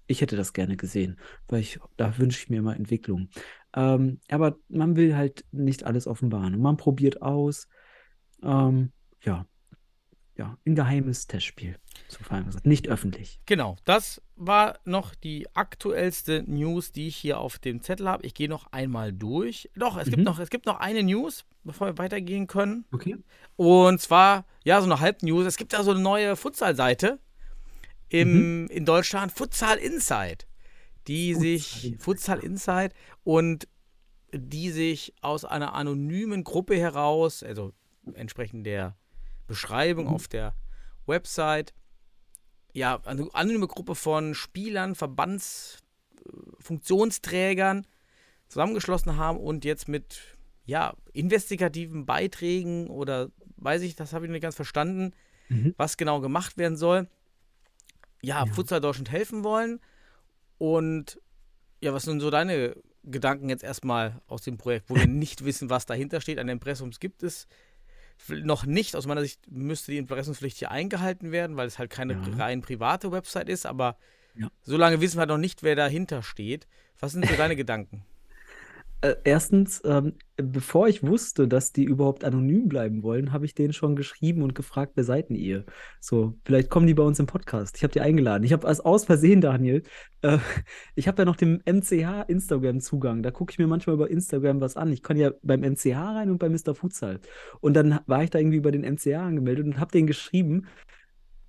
Ich 0.08 0.22
hätte 0.22 0.36
das 0.36 0.54
gerne 0.54 0.76
gesehen, 0.76 1.20
weil 1.48 1.60
ich, 1.60 1.80
da 1.96 2.18
wünsche 2.18 2.40
ich 2.42 2.50
mir 2.50 2.58
immer 2.58 2.76
Entwicklung. 2.76 3.30
Ähm, 3.76 4.20
aber 4.28 4.58
man 4.68 4.96
will 4.96 5.16
halt 5.16 5.46
nicht 5.52 5.84
alles 5.84 6.08
offenbaren. 6.08 6.56
Und 6.56 6.62
man 6.62 6.78
probiert 6.78 7.22
aus. 7.22 7.68
Ähm, 8.44 8.92
ja. 9.24 9.46
Ja, 10.38 10.58
ein 10.66 10.74
geheimes 10.76 11.28
Testspiel. 11.28 11.76
So 12.08 12.24
vor 12.24 12.38
allem 12.38 12.46
gesagt. 12.46 12.66
Nicht 12.66 12.88
öffentlich. 12.88 13.42
Genau, 13.46 13.76
das 13.84 14.22
war 14.38 14.80
noch 14.86 15.14
die 15.14 15.54
aktuellste 15.54 16.44
News, 16.48 16.94
die 16.94 17.08
ich 17.10 17.18
hier 17.18 17.40
auf 17.40 17.60
dem 17.60 17.82
Zettel 17.82 18.08
habe. 18.08 18.26
Ich 18.26 18.34
gehe 18.34 18.48
noch 18.48 18.72
einmal 18.72 19.12
durch. 19.12 19.70
Doch, 19.76 19.98
es, 19.98 20.06
gibt 20.06 20.20
Mhm. 20.20 20.24
noch, 20.24 20.40
es 20.40 20.50
gibt 20.50 20.66
noch 20.66 20.80
eine 20.80 21.04
News, 21.04 21.44
bevor 21.66 21.88
wir 21.88 21.98
weitergehen 21.98 22.48
können. 22.48 22.86
Okay. 22.94 23.18
Und 23.58 24.00
zwar, 24.00 24.46
ja, 24.64 24.80
so 24.80 24.86
eine 24.86 25.02
Halb-News. 25.02 25.46
Es 25.46 25.58
gibt 25.58 25.74
da 25.74 25.84
so 25.84 25.92
eine 25.92 26.00
neue 26.00 26.38
Futsal-Seite 26.38 27.20
im, 28.08 28.68
in 28.70 28.86
Deutschland, 28.86 29.34
Futsal 29.34 29.78
Inside, 29.78 30.46
die 31.08 31.36
sich, 31.36 31.84
Inside. 31.84 32.02
Futsal 32.02 32.40
Inside, 32.40 32.92
und 33.26 33.68
die 34.34 34.72
sich 34.72 35.14
aus 35.22 35.44
einer 35.44 35.74
anonymen 35.74 36.46
Gruppe 36.46 36.78
heraus, 36.78 37.44
also 37.44 37.74
entsprechend 38.14 38.66
der 38.66 38.96
Beschreibung 39.48 40.08
auf 40.08 40.28
der 40.28 40.56
Website, 41.06 41.74
ja, 42.74 43.00
eine 43.06 43.28
anonyme 43.34 43.68
Gruppe 43.68 43.96
von 43.96 44.36
Spielern, 44.36 44.96
Verbandsfunktionsträgern 44.96 47.86
zusammengeschlossen 48.48 49.18
haben 49.18 49.40
und 49.40 49.66
jetzt 49.66 49.88
mit 49.88 50.22
ja, 50.66 50.94
investigativen 51.14 52.06
Beiträgen 52.06 52.88
oder 52.88 53.32
weiß 53.58 53.82
ich, 53.82 53.96
das 53.96 54.14
habe 54.14 54.26
ich 54.26 54.32
nicht 54.32 54.42
ganz 54.42 54.56
verstanden, 54.56 55.14
Mhm. 55.52 55.74
was 55.78 55.98
genau 55.98 56.22
gemacht 56.22 56.60
werden 56.60 56.78
soll. 56.78 57.08
Ja, 58.22 58.46
Ja. 58.46 58.54
Futsal 58.54 58.82
Deutschland 58.82 59.10
helfen 59.10 59.44
wollen. 59.44 59.80
Und 60.60 61.20
ja, 61.82 61.92
was 61.92 62.04
sind 62.04 62.20
so 62.20 62.30
deine 62.30 62.76
Gedanken 63.04 63.50
jetzt 63.50 63.64
erstmal 63.64 64.22
aus 64.28 64.44
dem 64.44 64.60
Projekt, 64.60 64.92
wo 64.92 64.96
wir 64.96 65.08
nicht 65.24 65.44
wissen, 65.46 65.72
was 65.72 65.88
dahinter 65.88 66.22
steht? 66.22 66.38
Ein 66.38 66.50
Impressums 66.50 67.00
gibt 67.00 67.24
es 67.24 67.48
noch 68.28 68.66
nicht. 68.66 68.96
Aus 68.96 69.08
meiner 69.08 69.22
Sicht 69.22 69.50
müsste 69.50 69.92
die 69.92 69.98
Impressumspflicht 69.98 70.58
hier 70.58 70.72
eingehalten 70.72 71.32
werden, 71.32 71.58
weil 71.58 71.68
es 71.68 71.80
halt 71.80 71.90
keine 71.90 72.14
Ja. 72.14 72.20
rein 72.38 72.62
private 72.62 73.12
Website 73.12 73.50
ist. 73.50 73.66
Aber 73.66 73.98
Ja. 74.36 74.50
solange 74.64 75.02
wissen 75.02 75.18
wir 75.18 75.26
noch 75.26 75.38
nicht, 75.38 75.64
wer 75.64 75.76
dahinter 75.76 76.22
steht. 76.24 76.68
Was 77.00 77.14
sind 77.14 77.26
so 77.28 77.34
deine 77.38 77.56
Gedanken? 77.56 78.06
Äh, 79.02 79.16
erstens, 79.24 79.82
ähm, 79.86 80.16
bevor 80.36 80.90
ich 80.90 81.04
wusste, 81.04 81.48
dass 81.48 81.72
die 81.72 81.86
überhaupt 81.86 82.26
anonym 82.26 82.68
bleiben 82.68 83.02
wollen, 83.02 83.32
habe 83.32 83.46
ich 83.46 83.56
denen 83.56 83.72
schon 83.72 83.96
geschrieben 83.96 84.42
und 84.42 84.56
gefragt, 84.56 84.92
wer 84.96 85.06
seid 85.06 85.30
denn 85.30 85.38
ihr? 85.38 85.66
So, 86.02 86.38
vielleicht 86.44 86.70
kommen 86.70 86.86
die 86.86 86.94
bei 86.94 87.04
uns 87.04 87.18
im 87.18 87.26
Podcast. 87.26 87.78
Ich 87.78 87.84
habe 87.84 87.94
die 87.94 88.02
eingeladen. 88.02 88.44
Ich 88.44 88.52
habe 88.52 88.68
als 88.68 88.82
aus 88.82 89.06
Versehen, 89.06 89.40
Daniel, 89.40 89.84
äh, 90.22 90.38
ich 90.96 91.08
habe 91.08 91.22
ja 91.22 91.26
noch 91.26 91.38
den 91.38 91.62
MCH 91.66 92.26
Instagram-Zugang. 92.28 93.24
Da 93.24 93.32
gucke 93.32 93.52
ich 93.52 93.58
mir 93.58 93.68
manchmal 93.68 93.94
über 93.94 94.10
Instagram 94.10 94.60
was 94.60 94.76
an. 94.76 94.92
Ich 94.92 95.02
kann 95.02 95.16
ja 95.16 95.32
beim 95.44 95.62
MCH 95.62 95.96
rein 95.96 96.30
und 96.30 96.38
bei 96.38 96.50
Mr. 96.50 96.76
Futsal. 96.76 97.22
Und 97.62 97.76
dann 97.76 98.02
war 98.06 98.24
ich 98.24 98.32
da 98.32 98.40
irgendwie 98.40 98.58
über 98.58 98.72
den 98.72 98.82
MCH 98.82 99.16
angemeldet 99.16 99.66
und 99.66 99.80
habe 99.80 99.92
denen 99.92 100.08
geschrieben, 100.08 100.68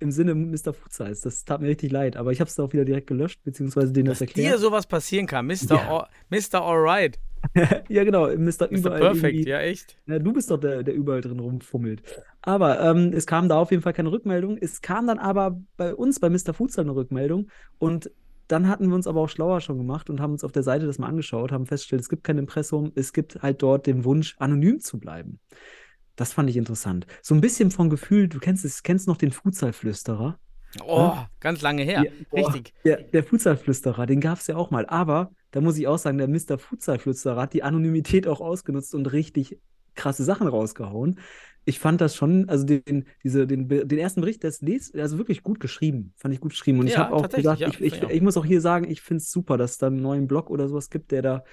im 0.01 0.11
Sinne 0.11 0.35
Mr. 0.35 0.73
Futsal. 0.73 1.15
Das 1.21 1.45
tat 1.45 1.61
mir 1.61 1.67
richtig 1.67 1.91
leid, 1.91 2.17
aber 2.17 2.31
ich 2.31 2.39
habe 2.39 2.49
es 2.49 2.59
auch 2.59 2.73
wieder 2.73 2.85
direkt 2.85 3.07
gelöscht, 3.07 3.41
beziehungsweise 3.43 3.93
denen 3.93 4.07
das 4.07 4.19
Dass 4.19 4.27
erklärt. 4.29 4.53
dir 4.53 4.57
sowas 4.57 4.87
passieren 4.87 5.27
kann, 5.27 5.45
Mr. 5.45 5.55
Ja. 5.69 5.89
All, 5.89 6.07
Mr. 6.29 6.61
Alright, 6.61 7.19
Ja, 7.89 8.03
genau, 8.03 8.27
Mr. 8.27 8.37
Mr. 8.37 8.71
überall 8.71 8.99
Perfect, 8.99 9.45
ja 9.45 9.59
echt. 9.59 9.97
Ja, 10.05 10.19
du 10.19 10.31
bist 10.33 10.51
doch 10.51 10.59
der, 10.59 10.83
der 10.83 10.93
überall 10.93 11.21
drin 11.21 11.39
rumfummelt. 11.39 12.01
Aber 12.41 12.79
ähm, 12.81 13.11
es 13.13 13.25
kam 13.25 13.49
da 13.49 13.57
auf 13.57 13.71
jeden 13.71 13.83
Fall 13.83 13.93
keine 13.93 14.11
Rückmeldung. 14.11 14.57
Es 14.59 14.81
kam 14.81 15.07
dann 15.07 15.19
aber 15.19 15.59
bei 15.77 15.93
uns, 15.93 16.19
bei 16.19 16.29
Mr. 16.29 16.53
Futsal, 16.53 16.85
eine 16.85 16.95
Rückmeldung. 16.95 17.49
Und 17.77 18.11
dann 18.47 18.67
hatten 18.67 18.89
wir 18.89 18.95
uns 18.95 19.07
aber 19.07 19.21
auch 19.21 19.29
schlauer 19.29 19.61
schon 19.61 19.77
gemacht 19.77 20.09
und 20.09 20.19
haben 20.19 20.33
uns 20.33 20.43
auf 20.43 20.51
der 20.51 20.63
Seite 20.63 20.85
das 20.85 20.99
mal 20.99 21.07
angeschaut, 21.07 21.51
haben 21.51 21.65
festgestellt, 21.65 22.01
es 22.01 22.09
gibt 22.09 22.23
kein 22.23 22.37
Impressum, 22.37 22.91
es 22.95 23.13
gibt 23.13 23.41
halt 23.41 23.61
dort 23.61 23.87
den 23.87 24.03
Wunsch, 24.03 24.35
anonym 24.39 24.81
zu 24.81 24.99
bleiben. 24.99 25.39
Das 26.17 26.33
fand 26.33 26.49
ich 26.49 26.57
interessant. 26.57 27.07
So 27.21 27.33
ein 27.33 27.41
bisschen 27.41 27.71
vom 27.71 27.89
Gefühl, 27.89 28.27
du 28.27 28.39
kennst 28.39 28.65
es, 28.65 28.83
kennst 28.83 29.07
noch 29.07 29.17
den 29.17 29.31
Futsalflüsterer? 29.31 30.37
Oh, 30.85 31.13
ganz 31.39 31.61
lange 31.61 31.83
her. 31.83 32.03
Ja. 32.03 32.11
Richtig. 32.33 32.73
Der, 32.85 33.01
der 33.03 33.23
Futsalflüsterer, 33.23 34.05
den 34.05 34.21
gab 34.21 34.39
es 34.39 34.47
ja 34.47 34.55
auch 34.55 34.71
mal. 34.71 34.85
Aber 34.85 35.31
da 35.51 35.61
muss 35.61 35.77
ich 35.77 35.87
auch 35.87 35.97
sagen, 35.97 36.17
der 36.17 36.27
Mr. 36.27 36.57
Futsalflüsterer 36.57 37.41
hat 37.41 37.53
die 37.53 37.63
Anonymität 37.63 38.27
auch 38.27 38.39
ausgenutzt 38.41 38.95
und 38.95 39.11
richtig 39.11 39.59
krasse 39.95 40.23
Sachen 40.23 40.47
rausgehauen. 40.47 41.19
Ich 41.65 41.79
fand 41.79 42.01
das 42.01 42.15
schon, 42.15 42.49
also 42.49 42.65
den, 42.65 43.05
diese, 43.23 43.45
den, 43.45 43.67
den 43.67 43.97
ersten 43.99 44.21
Bericht, 44.21 44.43
das 44.43 44.61
les, 44.61 44.95
also 44.95 45.17
wirklich 45.17 45.43
gut 45.43 45.59
geschrieben. 45.59 46.13
Fand 46.17 46.33
ich 46.33 46.39
gut 46.39 46.51
geschrieben. 46.51 46.79
Und 46.79 46.87
ich 46.87 46.93
Ja, 46.93 46.99
habe 47.01 47.15
auch 47.15 47.29
gesagt, 47.29 47.59
ja, 47.59 47.67
ich, 47.67 47.79
ich, 47.81 48.01
ich 48.01 48.09
ich 48.09 48.21
muss 48.21 48.37
auch 48.37 48.45
hier 48.45 48.61
sagen, 48.61 48.89
ich 48.89 49.01
finde 49.01 49.21
es 49.21 49.31
super, 49.31 49.57
dass 49.57 49.71
es 49.71 49.77
da 49.77 49.87
einen 49.87 50.01
neuen 50.01 50.27
Blog 50.27 50.49
oder 50.49 50.67
sowas 50.69 50.89
gibt, 50.89 51.11
der 51.11 51.21
da 51.21 51.43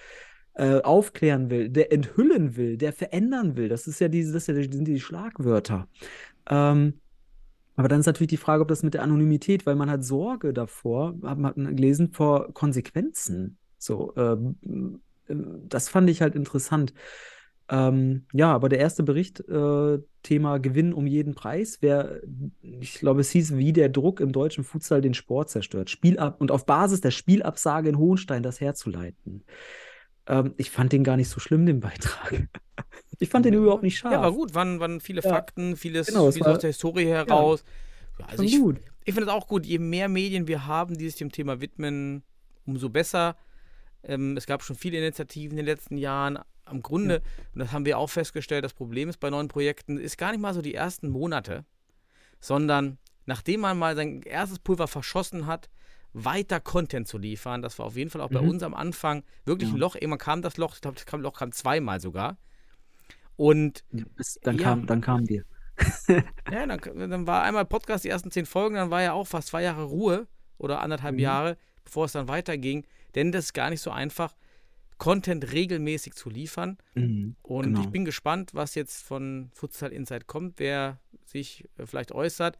äh, 0.54 0.80
aufklären 0.80 1.50
will, 1.50 1.68
der 1.68 1.92
enthüllen 1.92 2.56
will, 2.56 2.76
der 2.78 2.92
verändern 2.92 3.56
will. 3.56 3.68
Das 3.68 3.86
ist 3.86 4.00
ja 4.00 4.08
diese, 4.08 4.32
das 4.32 4.44
ist 4.44 4.46
ja, 4.48 4.54
die- 4.62 4.76
sind 4.76 4.86
die 4.88 5.00
Schlagwörter. 5.00 5.88
Ähm, 6.48 7.00
aber 7.78 7.86
dann 7.86 8.00
ist 8.00 8.06
natürlich 8.06 8.30
die 8.30 8.36
Frage, 8.38 8.62
ob 8.62 8.68
das 8.68 8.82
mit 8.82 8.94
der 8.94 9.04
Anonymität, 9.04 9.64
weil 9.64 9.76
man 9.76 9.88
hat 9.88 10.02
Sorge 10.02 10.52
davor, 10.52 11.14
hat 11.22 11.38
man 11.38 11.54
gelesen, 11.76 12.10
vor 12.10 12.52
Konsequenzen. 12.52 13.56
So, 13.78 14.12
ähm, 14.16 15.00
das 15.28 15.88
fand 15.88 16.10
ich 16.10 16.20
halt 16.20 16.34
interessant. 16.34 16.92
Ähm, 17.68 18.26
ja, 18.32 18.52
aber 18.52 18.68
der 18.68 18.80
erste 18.80 19.04
Bericht, 19.04 19.38
äh, 19.48 20.00
Thema 20.24 20.58
Gewinn 20.58 20.92
um 20.92 21.06
jeden 21.06 21.36
Preis, 21.36 21.78
wer, 21.80 22.20
ich 22.80 22.94
glaube, 22.94 23.20
es 23.20 23.30
hieß, 23.30 23.56
wie 23.56 23.72
der 23.72 23.90
Druck 23.90 24.18
im 24.18 24.32
deutschen 24.32 24.64
Futsal 24.64 25.00
den 25.00 25.14
Sport 25.14 25.50
zerstört. 25.50 25.88
Spielab 25.88 26.40
und 26.40 26.50
auf 26.50 26.66
Basis 26.66 27.00
der 27.00 27.12
Spielabsage 27.12 27.90
in 27.90 27.98
Hohenstein 27.98 28.42
das 28.42 28.60
herzuleiten. 28.60 29.44
Ähm, 30.28 30.54
ich 30.56 30.70
fand 30.70 30.92
den 30.92 31.02
gar 31.04 31.16
nicht 31.16 31.28
so 31.28 31.40
schlimm, 31.40 31.66
den 31.66 31.80
Beitrag. 31.80 32.48
Ich 33.20 33.30
fand 33.30 33.44
den 33.44 33.54
überhaupt 33.54 33.82
nicht 33.82 33.98
scharf. 33.98 34.12
Ja, 34.12 34.20
war 34.22 34.30
gut. 34.30 34.54
Waren, 34.54 34.78
waren 34.78 35.00
viele 35.00 35.22
Ja. 35.22 35.28
Fakten, 35.30 35.74
vieles, 35.76 36.06
Genau, 36.06 36.28
es 36.28 36.34
vieles 36.36 36.46
war- 36.46 36.52
aus 36.54 36.60
der 36.60 36.68
Historie 36.70 37.06
heraus. 37.06 37.64
Ja, 38.20 38.26
also 38.26 38.44
ich, 38.44 38.60
gut. 38.60 38.76
ich 39.04 39.12
finde 39.12 39.28
es 39.28 39.34
auch 39.36 39.48
gut, 39.48 39.66
je 39.66 39.80
mehr 39.80 40.08
Medien 40.08 40.46
wir 40.46 40.66
haben, 40.66 40.96
die 40.96 41.06
sich 41.08 41.16
dem 41.18 41.32
Thema 41.32 41.60
widmen, 41.60 42.22
umso 42.64 42.88
besser. 42.90 43.34
Ähm, 44.04 44.36
es 44.36 44.46
gab 44.46 44.62
schon 44.62 44.76
viele 44.76 44.98
Initiativen 44.98 45.58
in 45.58 45.64
den 45.64 45.66
letzten 45.66 45.96
Jahren. 45.96 46.38
Am 46.64 46.80
Grunde, 46.80 47.22
und 47.54 47.58
das 47.58 47.72
haben 47.72 47.86
wir 47.86 47.98
auch 47.98 48.08
festgestellt, 48.10 48.62
das 48.64 48.72
Problem 48.74 49.08
ist 49.08 49.18
bei 49.18 49.30
neuen 49.30 49.48
Projekten, 49.48 49.98
ist 49.98 50.16
gar 50.16 50.30
nicht 50.30 50.40
mal 50.40 50.54
so 50.54 50.62
die 50.62 50.74
ersten 50.74 51.08
Monate, 51.08 51.64
sondern 52.40 52.98
nachdem 53.26 53.60
man 53.60 53.78
mal 53.78 53.96
sein 53.96 54.22
erstes 54.22 54.60
Pulver 54.60 54.86
verschossen 54.86 55.46
hat, 55.46 55.68
weiter 56.12 56.60
Content 56.60 57.06
zu 57.06 57.18
liefern. 57.18 57.62
Das 57.62 57.78
war 57.78 57.86
auf 57.86 57.96
jeden 57.96 58.10
Fall 58.10 58.20
auch 58.20 58.30
bei 58.30 58.40
Mhm. 58.40 58.48
uns 58.50 58.62
am 58.62 58.74
Anfang 58.74 59.22
wirklich 59.44 59.68
ein 59.70 59.74
Ja. 59.76 59.80
Loch. 59.80 59.94
Irgendwann 59.94 60.18
kam 60.18 60.42
das 60.42 60.56
Loch, 60.56 60.74
ich 60.74 60.80
glaube, 60.80 60.96
das 60.96 61.06
kam- 61.06 61.20
Loch 61.20 61.38
kam 61.38 61.52
zweimal 61.52 62.00
sogar. 62.00 62.38
Und 63.36 63.84
dann, 64.42 64.56
Ja. 64.58 64.62
kam, 64.64 64.86
dann 64.86 65.00
kamen 65.00 65.28
wir. 65.28 65.44
ja, 66.50 66.66
dann, 66.66 67.10
dann 67.10 67.26
war 67.26 67.42
einmal 67.42 67.64
Podcast, 67.64 68.04
die 68.04 68.08
ersten 68.08 68.30
zehn 68.32 68.46
Folgen, 68.46 68.74
dann 68.74 68.90
war 68.90 69.02
ja 69.02 69.12
auch 69.12 69.26
fast 69.26 69.48
zwei 69.48 69.62
Jahre 69.62 69.84
Ruhe 69.84 70.26
oder 70.56 70.80
anderthalb 70.80 71.14
Mhm. 71.14 71.20
Jahre, 71.20 71.56
bevor 71.84 72.06
es 72.06 72.12
dann 72.12 72.26
weiterging. 72.26 72.84
Denn 73.14 73.30
das 73.30 73.46
ist 73.46 73.52
gar 73.54 73.70
nicht 73.70 73.80
so 73.80 73.90
einfach, 73.90 74.34
Content 74.98 75.52
regelmäßig 75.52 76.14
zu 76.14 76.28
liefern. 76.28 76.76
Mhm, 76.94 77.36
Und 77.42 77.62
genau. 77.66 77.80
ich 77.82 77.90
bin 77.90 78.04
gespannt, 78.04 78.50
was 78.54 78.74
jetzt 78.74 79.04
von 79.04 79.50
Futsal 79.54 79.92
Insight 79.92 80.26
kommt, 80.26 80.58
wer 80.58 80.98
sich 81.24 81.64
äh, 81.76 81.86
vielleicht 81.86 82.10
äußert. 82.10 82.58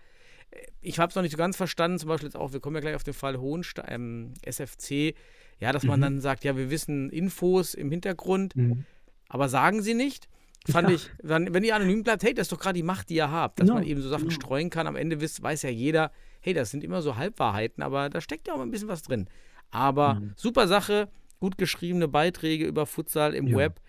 Ich 0.81 0.99
habe 0.99 1.11
es 1.11 1.15
noch 1.17 1.23
nicht 1.23 1.33
so 1.33 1.39
ganz 1.39 1.57
verstanden, 1.57 1.99
zum 1.99 2.09
Beispiel 2.09 2.29
jetzt 2.29 2.37
auch, 2.37 2.53
wir 2.53 2.61
kommen 2.61 2.77
ja 2.77 2.81
gleich 2.81 2.95
auf 2.95 3.05
den 3.05 3.15
Fall 3.15 3.39
Hohenstein, 3.39 3.87
ähm, 3.89 4.35
SFC, 4.43 5.15
ja, 5.61 5.73
dass 5.73 5.85
man 5.85 6.01
Mhm. 6.01 6.03
dann 6.05 6.21
sagt, 6.21 6.45
ja, 6.45 6.57
wir 6.57 6.71
wissen 6.71 7.11
Infos 7.11 7.75
im 7.75 7.91
Hintergrund, 7.91 8.57
Mhm. 8.57 8.85
aber 9.29 9.49
sagen 9.49 9.83
sie 9.83 9.95
nicht. 9.95 10.29
Fand 10.69 10.89
Ja. 10.89 10.95
ich, 10.95 11.11
wenn, 11.23 11.53
wenn 11.55 11.65
ihr 11.65 11.75
anonym 11.77 12.03
bleibt, 12.03 12.23
hey, 12.23 12.35
das 12.35 12.47
ist 12.47 12.53
doch 12.53 12.59
gerade 12.61 12.75
die 12.77 12.83
Macht, 12.83 13.11
die 13.11 13.15
ihr 13.17 13.31
habt, 13.31 13.59
dass 13.59 13.67
Genau, 13.67 13.79
man 13.79 13.87
eben 13.89 14.01
so 14.01 14.09
Sachen 14.09 14.29
genau. 14.29 14.35
streuen 14.35 14.71
kann. 14.71 14.87
Am 14.87 14.97
Ende 14.97 15.21
wisst, 15.21 15.43
weiß 15.43 15.63
ja 15.63 15.71
jeder, 15.71 16.11
hey, 16.41 16.53
das 16.55 16.71
sind 16.71 16.83
immer 16.85 17.03
so 17.03 17.17
Halbwahrheiten, 17.17 17.83
aber 17.83 18.09
da 18.09 18.21
steckt 18.21 18.49
ja 18.49 18.55
auch 18.55 18.61
ein 18.61 18.71
bisschen 18.71 18.89
was 18.89 19.03
drin. 19.03 19.29
Aber 19.71 20.15
Mhm. 20.15 20.33
super 20.37 20.67
Sache, 20.69 21.09
gut 21.41 21.59
geschriebene 21.59 22.09
Beiträge 22.09 22.65
über 22.67 22.87
Futsal 22.87 23.35
im 23.35 23.47
Ja. 23.49 23.57
Web. 23.57 23.81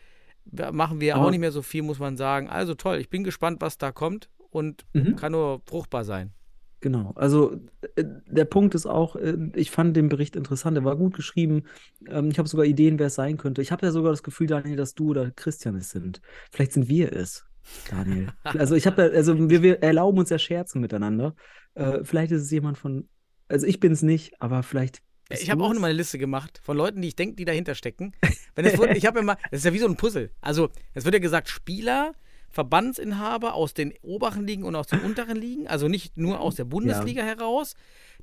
Machen 0.72 1.00
wir 1.00 1.16
Aber- 1.16 1.26
auch 1.26 1.30
nicht 1.32 1.40
mehr 1.40 1.52
so 1.52 1.62
viel, 1.62 1.84
muss 1.84 2.00
man 2.00 2.18
sagen. 2.18 2.50
Also 2.50 2.74
toll, 2.76 2.98
ich 2.98 3.10
bin 3.10 3.24
gespannt, 3.24 3.62
was 3.62 3.78
da 3.78 3.92
kommt 3.92 4.30
und 4.50 4.86
Mhm. 4.94 5.16
kann 5.16 5.32
nur 5.34 5.62
fruchtbar 5.66 6.04
sein. 6.06 6.32
Genau, 6.82 7.12
also 7.16 7.60
äh, 7.96 8.06
der 8.28 8.46
Punkt 8.46 8.74
ist 8.74 8.86
auch, 8.86 9.16
äh, 9.18 9.36
ich 9.56 9.70
fand 9.70 9.98
den 9.98 10.08
Bericht 10.08 10.36
interessant, 10.36 10.78
er 10.78 10.86
war 10.86 10.96
gut 10.96 11.14
geschrieben. 11.14 11.64
Ähm, 12.08 12.30
ich 12.30 12.40
habe 12.40 12.48
sogar 12.48 12.66
Ideen, 12.66 13.00
wer 13.00 13.08
es 13.08 13.16
sein 13.16 13.38
könnte. 13.38 13.62
Ich 13.62 13.72
habe 13.72 13.86
ja 13.86 13.92
sogar 13.92 14.12
das 14.12 14.24
Gefühl, 14.24 14.48
Daniel, 14.48 14.78
dass 14.78 14.96
du 14.96 15.10
oder 15.10 15.32
Christian 15.32 15.76
es 15.76 15.90
sind. 15.90 16.22
Vielleicht 16.52 16.74
sind 16.74 16.88
wir 16.88 17.12
es, 17.12 17.46
Daniel. 17.90 18.30
Also 18.44 18.76
ich 18.76 18.88
habe, 18.88 19.12
also 19.14 19.50
wir, 19.50 19.62
wir 19.62 19.84
erlauben 19.84 20.20
uns 20.20 20.30
ja 20.30 20.40
Scherzen 20.40 20.80
miteinander. 20.80 21.36
Äh, 21.76 22.04
vielleicht 22.04 22.32
ist 22.32 22.44
es 22.44 22.52
jemand 22.52 22.78
von, 22.78 23.10
also 23.50 23.68
ich 23.68 23.80
bin 23.80 23.92
es 23.92 24.02
nicht, 24.02 24.42
aber 24.42 24.64
vielleicht. 24.64 25.02
Ich 25.32 25.52
habe 25.52 25.64
auch 25.64 25.74
mal 25.74 25.88
eine 25.88 25.98
Liste 25.98 26.18
gemacht 26.18 26.60
von 26.64 26.76
Leuten, 26.76 27.02
die 27.02 27.10
ich 27.10 27.16
denke, 27.16 27.36
die 27.36 27.46
dahinter 27.46 27.76
stecken. 27.76 28.14
Wenn 28.56 28.66
es 28.66 28.78
wurde, 28.80 28.96
ich 28.96 29.06
habe 29.06 29.20
ja 29.20 29.26
mal, 29.26 29.38
das 29.52 29.60
ist 29.60 29.66
ja 29.66 29.74
wie 29.74 29.80
so 29.80 29.88
ein 29.88 29.98
Puzzle. 29.98 30.32
Also 30.42 30.70
es 30.94 31.04
wird 31.04 31.14
ja 31.14 31.20
gesagt, 31.20 31.50
Spieler, 31.50 32.14
Verbandsinhaber 32.50 33.54
aus 33.54 33.74
den 33.74 33.94
oberen 34.02 34.46
Ligen 34.46 34.64
und 34.64 34.76
aus 34.76 34.88
den 34.88 35.02
unteren 35.02 35.38
Ligen, 35.38 35.68
also 35.68 35.88
nicht 35.88 36.18
nur 36.18 36.40
aus 36.40 36.56
der 36.56 36.66
Bundesliga 36.66 37.24
heraus. 37.24 37.76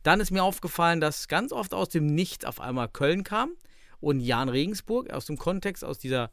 Dann 0.02 0.20
ist 0.20 0.30
mir 0.30 0.42
aufgefallen, 0.42 1.00
dass 1.00 1.28
ganz 1.28 1.52
oft 1.52 1.74
aus 1.74 1.88
dem 1.88 2.06
Nichts 2.06 2.44
auf 2.44 2.60
einmal 2.60 2.88
Köln 2.88 3.24
kam 3.24 3.50
und 4.00 4.20
Jan 4.20 4.48
Regensburg 4.48 5.10
aus 5.10 5.26
dem 5.26 5.36
Kontext, 5.36 5.84
aus 5.84 5.98
dieser 5.98 6.30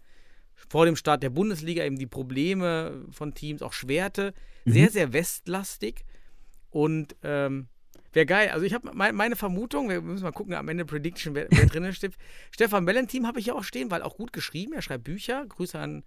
vor 0.70 0.86
dem 0.86 0.96
Start 0.96 1.24
der 1.24 1.30
Bundesliga 1.30 1.84
eben 1.84 1.98
die 1.98 2.08
Probleme 2.08 3.06
von 3.12 3.34
Teams 3.34 3.62
auch 3.62 3.74
schwerte. 3.74 4.34
Sehr, 4.66 4.90
sehr 4.90 5.14
westlastig. 5.14 6.06
Und 6.70 7.16
ähm, 7.24 7.68
wäre 8.14 8.26
geil. 8.26 8.50
Also 8.50 8.66
ich 8.66 8.74
habe 8.74 8.92
mein, 8.94 9.16
meine 9.16 9.36
Vermutung, 9.36 9.90
wir 9.90 10.02
müssen 10.02 10.24
mal 10.24 10.32
gucken, 10.32 10.54
am 10.54 10.70
Ende 10.70 10.86
Prediction, 10.86 11.36
wer, 11.36 11.48
wer 11.50 11.66
drin 11.66 11.92
steht. 11.94 12.14
Stefan 12.52 12.84
Mellenteam 12.84 13.28
habe 13.28 13.40
ich 13.40 13.48
ja 13.48 13.54
auch 13.54 13.64
stehen, 13.64 13.92
weil 13.92 14.02
auch 14.02 14.16
gut 14.16 14.34
geschrieben. 14.34 14.74
Er 14.74 14.82
schreibt 14.82 15.04
Bücher. 15.04 15.46
Grüße 15.48 15.78
an 15.78 16.04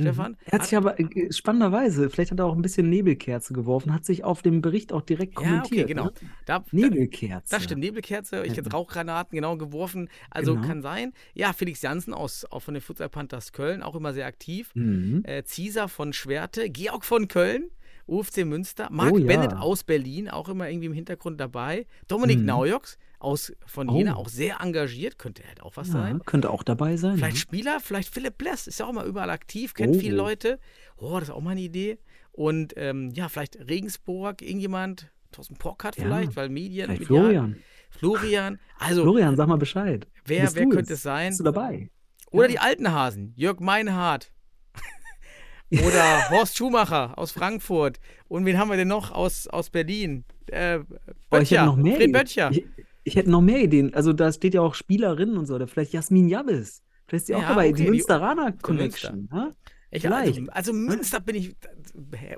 Stefan. 0.00 0.36
Er 0.46 0.52
hat 0.58 0.64
sich 0.66 0.76
aber 0.76 0.98
äh, 0.98 1.32
spannenderweise, 1.32 2.10
vielleicht 2.10 2.30
hat 2.30 2.38
er 2.38 2.46
auch 2.46 2.54
ein 2.56 2.62
bisschen 2.62 2.88
Nebelkerze 2.90 3.52
geworfen, 3.52 3.92
hat 3.94 4.04
sich 4.04 4.24
auf 4.24 4.42
dem 4.42 4.60
Bericht 4.60 4.92
auch 4.92 5.02
direkt 5.02 5.34
ja, 5.34 5.38
okay, 5.40 5.48
kommentiert. 5.50 5.88
genau. 5.88 6.04
Ne? 6.06 6.12
Da, 6.46 6.64
Nebelkerze. 6.72 7.54
das 7.54 7.64
stimmt, 7.64 7.80
Nebelkerze. 7.80 8.44
Ich 8.44 8.56
hätte 8.56 8.70
Rauchgranaten 8.70 9.34
genau 9.36 9.56
geworfen. 9.56 10.08
Also 10.30 10.54
Genau. 10.54 10.66
kann 10.66 10.82
sein. 10.82 11.12
Ja, 11.34 11.52
Felix 11.52 11.82
Jansen 11.82 12.14
aus, 12.14 12.44
auch 12.50 12.60
von 12.60 12.74
den 12.74 12.80
Futsal 12.80 13.08
Panthers 13.08 13.52
Köln, 13.52 13.82
auch 13.82 13.94
immer 13.94 14.12
sehr 14.12 14.26
aktiv. 14.26 14.70
Mhm. 14.74 15.22
Äh, 15.24 15.42
Cesar 15.44 15.88
von 15.88 16.12
Schwerte, 16.12 16.70
Georg 16.70 17.04
von 17.04 17.28
Köln, 17.28 17.70
UFC 18.06 18.44
Münster, 18.44 18.88
Marc 18.90 19.12
Oh, 19.14 19.18
ja. 19.18 19.26
Bennett 19.26 19.54
aus 19.54 19.82
Berlin, 19.84 20.28
auch 20.28 20.48
immer 20.48 20.68
irgendwie 20.68 20.86
im 20.86 20.92
Hintergrund 20.92 21.40
dabei. 21.40 21.86
Dominik 22.08 22.38
Mhm. 22.40 22.44
Naujoks 22.44 22.98
aus 23.24 23.52
von 23.66 23.88
Oh. 23.88 23.96
Jena, 23.96 24.16
auch 24.16 24.28
sehr 24.28 24.60
engagiert, 24.60 25.18
könnte 25.18 25.42
halt 25.46 25.62
auch 25.62 25.76
was 25.76 25.88
Ja, 25.88 25.94
sein. 25.94 26.20
könnte 26.24 26.50
auch 26.50 26.62
dabei 26.62 26.96
sein. 26.96 27.16
Vielleicht? 27.16 27.38
Spieler, 27.38 27.80
vielleicht 27.80 28.12
Philipp 28.12 28.38
Bless, 28.38 28.66
ist 28.66 28.78
ja 28.80 28.86
auch 28.86 28.92
mal 28.92 29.06
überall 29.06 29.30
aktiv, 29.30 29.74
kennt 29.74 29.96
Oh. 29.96 29.98
viele 29.98 30.16
Leute. 30.16 30.58
Oh, 30.96 31.18
das 31.18 31.28
ist 31.30 31.34
auch 31.34 31.40
mal 31.40 31.50
eine 31.52 31.60
Idee. 31.62 31.98
Und 32.32 32.74
ähm, 32.76 33.10
ja, 33.14 33.28
vielleicht 33.28 33.56
Regensburg, 33.68 34.42
irgendjemand, 34.42 35.10
Thorsten 35.32 35.56
Ja, 35.62 35.90
vielleicht, 35.92 36.36
weil 36.36 36.48
Medien. 36.48 36.86
Vielleicht 36.86 37.00
medial- 37.10 37.22
Florian. 37.24 37.56
Florian. 37.90 38.60
Also, 38.78 39.02
Florian, 39.02 39.36
sag 39.36 39.48
mal 39.48 39.56
Bescheid. 39.58 40.06
wer, 40.24 40.54
wer 40.54 40.66
könnte 40.68 40.92
es 40.94 41.02
sein? 41.02 41.28
Bist 41.30 41.40
du 41.40 41.44
dabei? 41.44 41.90
Oder 42.30 42.48
die 42.48 42.58
alten 42.58 42.90
Hasen, 42.92 43.32
Jörg 43.36 43.60
Meinhardt. 43.60 44.32
Oder 45.72 46.30
Horst 46.30 46.56
Schumacher 46.56 47.16
aus 47.18 47.32
Frankfurt. 47.32 47.98
Und 48.28 48.44
wen 48.44 48.58
haben 48.58 48.68
wir 48.70 48.76
denn 48.76 48.88
noch 48.88 49.10
aus, 49.12 49.46
aus 49.48 49.70
Berlin? 49.70 50.24
Äh, 50.50 50.78
Boah, 50.80 51.40
ich 51.40 51.50
hätte 51.50 51.62
Böttcher, 51.62 51.66
noch 51.66 51.76
mehr 51.76 51.96
Fred. 51.96 52.12
Böttcher. 52.12 52.50
Ich, 52.52 52.64
ich 53.04 53.16
hätte 53.16 53.30
noch 53.30 53.40
mehr 53.42 53.62
Ideen. 53.62 53.94
Also 53.94 54.12
da 54.12 54.32
steht 54.32 54.54
ja 54.54 54.60
auch 54.62 54.74
Spielerinnen 54.74 55.36
und 55.38 55.46
so. 55.46 55.54
Oder 55.54 55.66
vielleicht 55.68 55.92
Jasmin 55.92 56.28
Jabbes. 56.28 56.82
Vielleicht 57.06 57.22
ist 57.22 57.28
die 57.28 57.34
auch 57.34 57.42
Ja, 57.42 57.48
dabei. 57.50 57.66
okay, 57.68 57.74
die 57.76 57.82
die- 57.84 57.90
Münsteraner 57.90 58.52
Connection. 58.52 59.28
ha? 59.32 59.50
Ich, 59.90 60.02
vielleicht. 60.02 60.38
also, 60.38 60.50
also 60.50 60.72
Münster 60.72 61.20
bin 61.20 61.36
ich, 61.36 61.54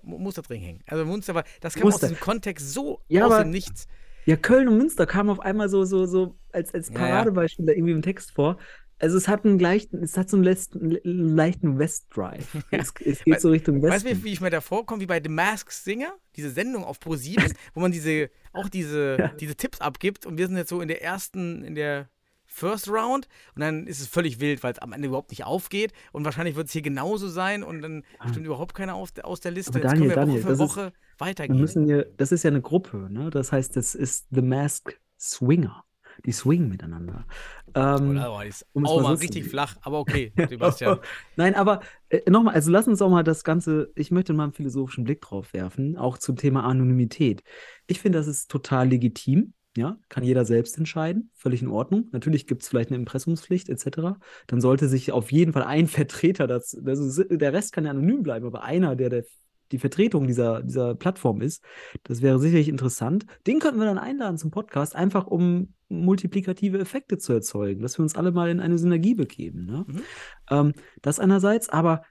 muss 0.02 0.34
da 0.34 0.42
drin 0.42 0.60
hängen. 0.60 0.80
Also 0.86 1.04
Münster 1.06 1.34
war, 1.34 1.44
das 1.60 1.74
kam 1.74 1.84
Münster. 1.84 2.06
aus 2.08 2.12
dem 2.12 2.20
Kontext 2.20 2.72
so 2.74 3.00
Ja, 3.08 3.26
aus 3.26 3.32
aber- 3.32 3.44
dem 3.44 3.50
Nichts. 3.50 3.86
Ja, 4.26 4.36
Köln 4.36 4.66
und 4.68 4.76
Münster 4.78 5.06
kamen 5.06 5.30
auf 5.30 5.38
einmal 5.40 5.68
so, 5.68 5.84
so, 5.84 6.04
so 6.04 6.36
als, 6.52 6.74
als 6.74 6.88
Ja, 6.88 6.94
ja. 6.94 7.00
Paradebeispiel 7.00 7.64
da 7.64 7.72
irgendwie 7.72 7.92
im 7.92 8.02
Text 8.02 8.32
vor. 8.32 8.58
Also 8.98 9.18
es 9.18 9.28
hat 9.28 9.44
einen 9.44 9.58
leichten, 9.58 10.02
es 10.02 10.16
hat 10.16 10.30
so 10.30 10.36
einen 10.38 10.44
leichten, 10.44 10.98
leichten 11.04 11.78
West-Drive. 11.78 12.64
Es, 12.70 12.92
es 13.04 13.24
geht 13.24 13.40
so 13.40 13.50
Richtung 13.50 13.82
Weißt 13.82 14.04
Westen. 14.06 14.20
du, 14.20 14.24
wie 14.24 14.32
ich 14.32 14.40
mir 14.40 14.50
da 14.50 14.60
vorkomme, 14.60 15.00
wie 15.02 15.06
bei 15.06 15.20
The 15.22 15.28
Masked 15.28 15.72
Singer? 15.72 16.14
Diese 16.36 16.50
Sendung 16.50 16.82
auf 16.84 16.98
Pro7, 16.98 17.54
wo 17.74 17.80
man 17.80 17.92
diese, 17.92 18.30
auch 18.52 18.68
diese, 18.70 19.16
Ja. 19.18 19.28
diese 19.28 19.54
Tipps 19.54 19.80
abgibt 19.80 20.24
und 20.24 20.38
wir 20.38 20.46
sind 20.46 20.56
jetzt 20.56 20.70
so 20.70 20.80
in 20.80 20.88
der 20.88 21.02
ersten, 21.02 21.62
in 21.62 21.74
der 21.74 22.08
First 22.48 22.88
Round 22.88 23.28
und 23.54 23.60
dann 23.60 23.86
ist 23.86 24.00
es 24.00 24.06
völlig 24.06 24.40
wild, 24.40 24.62
weil 24.62 24.72
es 24.72 24.78
am 24.78 24.92
Ende 24.94 25.08
überhaupt 25.08 25.30
nicht 25.30 25.44
aufgeht 25.44 25.92
und 26.12 26.24
wahrscheinlich 26.24 26.54
wird 26.56 26.68
es 26.68 26.72
hier 26.72 26.80
genauso 26.80 27.28
sein 27.28 27.62
und 27.64 27.82
dann 27.82 28.02
stimmt 28.30 28.46
überhaupt 28.46 28.72
keiner 28.74 28.94
auf, 28.94 29.10
aus 29.24 29.40
der 29.40 29.50
Liste. 29.50 29.72
Ah. 29.72 29.76
Aber 29.76 29.82
jetzt 29.82 29.92
Daniel, 29.92 30.08
können 30.08 30.10
wir 30.10 30.14
Daniel, 30.16 30.36
Woche 30.36 30.42
für 30.42 30.48
das 30.48 30.70
ist- 30.70 30.76
Woche 30.76 30.92
Wir 30.92 31.26
weitergehen. 31.26 31.60
müssen 31.60 31.84
hier, 31.84 32.06
das 32.16 32.32
ist 32.32 32.44
ja 32.44 32.50
eine 32.50 32.62
Gruppe, 32.62 33.08
ne? 33.10 33.28
Das 33.30 33.52
heißt, 33.52 33.76
das 33.76 33.94
ist 33.94 34.26
The 34.30 34.42
Masked 34.42 34.98
Swinger. 35.18 35.84
Die 36.24 36.32
swingen 36.32 36.68
miteinander. 36.68 37.26
Ähm, 37.74 38.10
Oder, 38.10 38.32
oh, 38.32 38.40
ist 38.40 38.66
um 38.72 38.86
auch 38.86 39.02
mal 39.02 39.10
mal 39.10 39.14
richtig 39.16 39.44
flach, 39.44 39.76
aber 39.82 39.98
okay, 39.98 40.32
Sebastian. 40.48 40.98
Nein, 41.36 41.54
aber 41.54 41.80
äh, 42.08 42.28
nochmal, 42.30 42.54
also 42.54 42.70
lass 42.70 42.88
uns 42.88 43.02
auch 43.02 43.10
mal 43.10 43.22
das 43.22 43.44
Ganze, 43.44 43.92
ich 43.94 44.10
möchte 44.10 44.32
mal 44.32 44.44
einen 44.44 44.52
philosophischen 44.52 45.04
Blick 45.04 45.20
drauf 45.20 45.52
werfen, 45.52 45.96
auch 45.96 46.18
zum 46.18 46.36
Thema 46.36 46.64
Anonymität. 46.64 47.42
Ich 47.86 48.00
finde, 48.00 48.18
das 48.18 48.26
ist 48.26 48.50
total 48.50 48.88
legitim, 48.88 49.52
ja, 49.76 49.98
kann 50.08 50.24
jeder 50.24 50.44
selbst 50.44 50.78
entscheiden, 50.78 51.30
völlig 51.34 51.62
in 51.62 51.68
Ordnung. 51.68 52.08
Natürlich 52.12 52.46
gibt 52.46 52.62
es 52.62 52.68
vielleicht 52.68 52.90
eine 52.90 52.98
Impressumspflicht 52.98 53.68
etc. 53.68 54.18
Dann 54.46 54.60
sollte 54.60 54.88
sich 54.88 55.12
auf 55.12 55.30
jeden 55.30 55.52
Fall 55.52 55.64
ein 55.64 55.86
Vertreter, 55.86 56.46
das, 56.46 56.72
ist, 56.72 57.26
der 57.30 57.52
Rest 57.52 57.72
kann 57.72 57.84
ja 57.84 57.90
anonym 57.90 58.22
bleiben, 58.22 58.46
aber 58.46 58.62
einer, 58.62 58.96
der, 58.96 59.10
der 59.10 59.24
die 59.72 59.78
Vertretung 59.78 60.26
dieser, 60.26 60.62
dieser 60.62 60.94
Plattform 60.94 61.40
ist, 61.40 61.62
das 62.04 62.22
wäre 62.22 62.38
sicherlich 62.38 62.68
interessant. 62.68 63.26
Den 63.46 63.58
könnten 63.58 63.78
wir 63.78 63.86
dann 63.86 63.98
einladen 63.98 64.38
zum 64.38 64.50
Podcast, 64.50 64.94
einfach 64.94 65.26
um 65.26 65.74
multiplikative 65.88 66.78
Effekte 66.78 67.18
zu 67.18 67.32
erzeugen, 67.32 67.82
dass 67.82 67.98
wir 67.98 68.02
uns 68.02 68.16
alle 68.16 68.32
mal 68.32 68.50
in 68.50 68.60
eine 68.60 68.78
Synergie 68.78 69.14
begeben. 69.14 69.66
Ne? 69.66 69.84
Mhm. 69.86 70.02
Ähm, 70.50 70.72
das 71.02 71.20
einerseits, 71.20 71.68
aber 71.68 72.02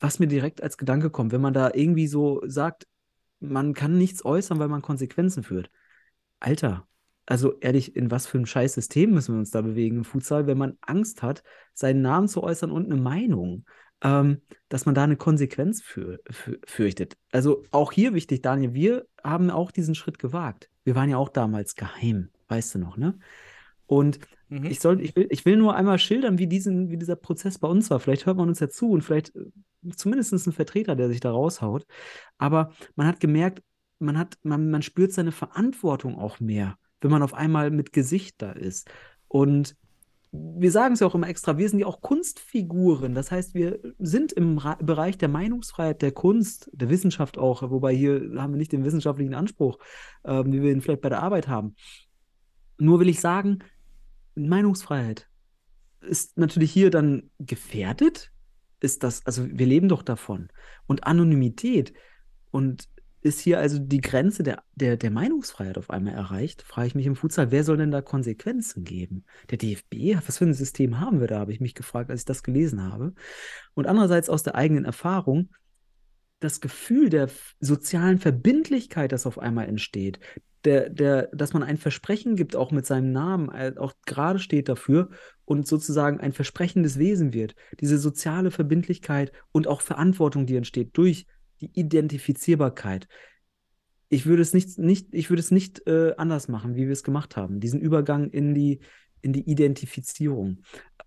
was 0.00 0.18
mir 0.18 0.26
direkt 0.26 0.62
als 0.62 0.76
Gedanke 0.76 1.10
kommt, 1.10 1.32
wenn 1.32 1.40
man 1.40 1.54
da 1.54 1.70
irgendwie 1.72 2.06
so 2.06 2.42
sagt, 2.46 2.86
man 3.40 3.74
kann 3.74 3.98
nichts 3.98 4.24
äußern, 4.24 4.58
weil 4.58 4.68
man 4.68 4.82
Konsequenzen 4.82 5.42
führt. 5.42 5.70
Alter, 6.40 6.86
also 7.26 7.58
ehrlich, 7.60 7.96
in 7.96 8.10
was 8.10 8.26
für 8.26 8.38
ein 8.38 8.46
scheiß 8.46 8.74
System 8.74 9.12
müssen 9.12 9.34
wir 9.34 9.38
uns 9.38 9.50
da 9.50 9.62
bewegen 9.62 9.98
im 9.98 10.04
Futsal, 10.04 10.46
wenn 10.46 10.58
man 10.58 10.76
Angst 10.82 11.22
hat, 11.22 11.42
seinen 11.72 12.02
Namen 12.02 12.28
zu 12.28 12.42
äußern 12.42 12.70
und 12.70 12.90
eine 12.90 13.00
Meinung? 13.00 13.64
Ähm, 14.04 14.42
dass 14.68 14.86
man 14.86 14.94
da 14.94 15.02
eine 15.02 15.16
Konsequenz 15.16 15.82
für, 15.82 16.20
für, 16.30 16.60
fürchtet. 16.64 17.16
Also 17.32 17.64
auch 17.72 17.90
hier 17.90 18.14
wichtig, 18.14 18.42
Daniel, 18.42 18.74
wir 18.74 19.06
haben 19.24 19.50
auch 19.50 19.72
diesen 19.72 19.96
Schritt 19.96 20.20
gewagt. 20.20 20.70
Wir 20.84 20.94
waren 20.94 21.10
ja 21.10 21.16
auch 21.16 21.30
damals 21.30 21.74
geheim, 21.74 22.30
weißt 22.48 22.76
du 22.76 22.78
noch, 22.78 22.96
ne? 22.96 23.18
Und 23.86 24.20
Mhm. 24.54 24.66
ich, 24.66 24.80
soll, 24.80 25.00
ich, 25.00 25.16
will, 25.16 25.26
ich 25.30 25.44
will 25.44 25.56
nur 25.56 25.74
einmal 25.74 25.98
schildern, 25.98 26.38
wie, 26.38 26.46
diesen, 26.46 26.90
wie 26.90 26.96
dieser 26.96 27.16
Prozess 27.16 27.58
bei 27.58 27.68
uns 27.68 27.90
war. 27.90 28.00
Vielleicht 28.00 28.26
hört 28.26 28.36
man 28.36 28.48
uns 28.48 28.60
ja 28.60 28.68
zu 28.68 28.90
und 28.90 29.02
vielleicht 29.02 29.34
äh, 29.34 29.50
zumindest 29.96 30.32
ein 30.32 30.52
Vertreter, 30.52 30.94
der 30.96 31.08
sich 31.08 31.20
da 31.20 31.30
raushaut. 31.30 31.86
Aber 32.38 32.72
man 32.94 33.06
hat 33.06 33.20
gemerkt, 33.20 33.62
man, 33.98 34.18
hat, 34.18 34.38
man, 34.42 34.70
man 34.70 34.82
spürt 34.82 35.12
seine 35.12 35.32
Verantwortung 35.32 36.18
auch 36.18 36.40
mehr, 36.40 36.76
wenn 37.00 37.10
man 37.10 37.22
auf 37.22 37.34
einmal 37.34 37.70
mit 37.70 37.92
Gesicht 37.92 38.42
da 38.42 38.52
ist. 38.52 38.90
Und 39.28 39.76
wir 40.36 40.72
sagen 40.72 40.94
es 40.94 41.00
ja 41.00 41.06
auch 41.06 41.14
immer 41.14 41.28
extra, 41.28 41.58
wir 41.58 41.68
sind 41.68 41.78
ja 41.78 41.86
auch 41.86 42.00
Kunstfiguren. 42.00 43.14
Das 43.14 43.30
heißt, 43.30 43.54
wir 43.54 43.78
sind 43.98 44.32
im 44.32 44.58
Ra 44.58 44.74
Bereich 44.76 45.16
der 45.16 45.28
Meinungsfreiheit, 45.28 46.02
der 46.02 46.10
Kunst, 46.10 46.68
der 46.72 46.90
Wissenschaft 46.90 47.38
auch, 47.38 47.62
wobei 47.70 47.94
hier 47.94 48.32
haben 48.36 48.52
wir 48.52 48.58
nicht 48.58 48.72
den 48.72 48.84
wissenschaftlichen 48.84 49.34
Anspruch, 49.34 49.78
ähm, 50.24 50.52
wie 50.52 50.62
wir 50.62 50.72
ihn 50.72 50.80
vielleicht 50.80 51.02
bei 51.02 51.08
der 51.08 51.22
Arbeit 51.22 51.46
haben. 51.46 51.76
Nur 52.78 52.98
will 52.98 53.08
ich 53.08 53.20
sagen, 53.20 53.60
Meinungsfreiheit 54.34 55.28
ist 56.00 56.36
natürlich 56.36 56.72
hier 56.72 56.90
dann 56.90 57.30
gefährdet. 57.38 58.32
Ist 58.80 59.04
das, 59.04 59.24
also 59.26 59.46
wir 59.48 59.66
leben 59.66 59.88
doch 59.88 60.02
davon. 60.02 60.48
Und 60.86 61.06
Anonymität 61.06 61.94
und 62.50 62.88
ist 63.24 63.40
hier 63.40 63.58
also 63.58 63.78
die 63.78 64.02
Grenze 64.02 64.42
der, 64.42 64.62
der, 64.74 64.98
der 64.98 65.10
Meinungsfreiheit 65.10 65.78
auf 65.78 65.88
einmal 65.88 66.12
erreicht, 66.12 66.62
frage 66.62 66.88
ich 66.88 66.94
mich 66.94 67.06
im 67.06 67.16
Futsal, 67.16 67.50
wer 67.50 67.64
soll 67.64 67.78
denn 67.78 67.90
da 67.90 68.02
Konsequenzen 68.02 68.84
geben? 68.84 69.24
Der 69.50 69.56
DFB, 69.56 70.16
was 70.26 70.38
für 70.38 70.44
ein 70.44 70.52
System 70.52 71.00
haben 71.00 71.20
wir 71.20 71.26
da, 71.26 71.38
habe 71.38 71.52
ich 71.52 71.60
mich 71.60 71.74
gefragt, 71.74 72.10
als 72.10 72.20
ich 72.20 72.26
das 72.26 72.42
gelesen 72.42 72.82
habe. 72.82 73.14
Und 73.72 73.86
andererseits 73.86 74.28
aus 74.28 74.42
der 74.42 74.56
eigenen 74.56 74.84
Erfahrung, 74.84 75.48
das 76.38 76.60
Gefühl 76.60 77.08
der 77.08 77.30
sozialen 77.60 78.18
Verbindlichkeit, 78.18 79.10
das 79.10 79.26
auf 79.26 79.38
einmal 79.38 79.68
entsteht, 79.68 80.20
der, 80.66 80.90
der, 80.90 81.28
dass 81.32 81.54
man 81.54 81.62
ein 81.62 81.78
Versprechen 81.78 82.36
gibt, 82.36 82.56
auch 82.56 82.72
mit 82.72 82.84
seinem 82.84 83.10
Namen, 83.10 83.50
äh, 83.50 83.72
auch 83.78 83.94
gerade 84.04 84.38
steht 84.38 84.68
dafür 84.68 85.08
und 85.46 85.66
sozusagen 85.66 86.20
ein 86.20 86.32
versprechendes 86.32 86.98
Wesen 86.98 87.32
wird. 87.32 87.54
Diese 87.80 87.98
soziale 87.98 88.50
Verbindlichkeit 88.50 89.32
und 89.50 89.66
auch 89.66 89.80
Verantwortung, 89.80 90.44
die 90.44 90.56
entsteht 90.56 90.90
durch 90.92 91.26
die 91.64 91.80
Identifizierbarkeit. 91.80 93.08
Ich 94.08 94.26
würde 94.26 94.42
es 94.42 94.52
nicht, 94.52 94.78
nicht, 94.78 95.08
ich 95.12 95.30
würde 95.30 95.40
es 95.40 95.50
nicht 95.50 95.86
äh, 95.86 96.14
anders 96.16 96.48
machen, 96.48 96.76
wie 96.76 96.86
wir 96.86 96.92
es 96.92 97.02
gemacht 97.02 97.36
haben. 97.36 97.60
Diesen 97.60 97.80
Übergang 97.80 98.30
in 98.30 98.54
die, 98.54 98.80
in 99.22 99.32
die 99.32 99.48
Identifizierung. 99.48 100.62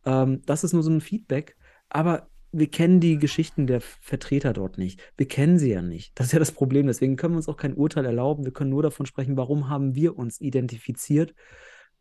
Ähm, 0.05 0.41
das 0.45 0.63
ist 0.63 0.73
nur 0.73 0.83
so 0.83 0.91
ein 0.91 1.01
Feedback, 1.01 1.55
aber 1.89 2.29
wir 2.51 2.69
kennen 2.69 2.99
die 2.99 3.17
Geschichten 3.17 3.67
der 3.67 3.81
Vertreter 3.81 4.53
dort 4.53 4.77
nicht. 4.77 5.01
Wir 5.15 5.27
kennen 5.27 5.59
sie 5.59 5.69
ja 5.71 5.81
nicht. 5.81 6.17
Das 6.19 6.27
ist 6.27 6.33
ja 6.33 6.39
das 6.39 6.51
Problem. 6.51 6.87
Deswegen 6.87 7.15
können 7.15 7.33
wir 7.33 7.37
uns 7.37 7.49
auch 7.49 7.57
kein 7.57 7.75
Urteil 7.75 8.05
erlauben. 8.05 8.45
Wir 8.45 8.53
können 8.53 8.69
nur 8.69 8.83
davon 8.83 9.05
sprechen, 9.05 9.37
warum 9.37 9.69
haben 9.69 9.95
wir 9.95 10.17
uns 10.17 10.41
identifiziert? 10.41 11.35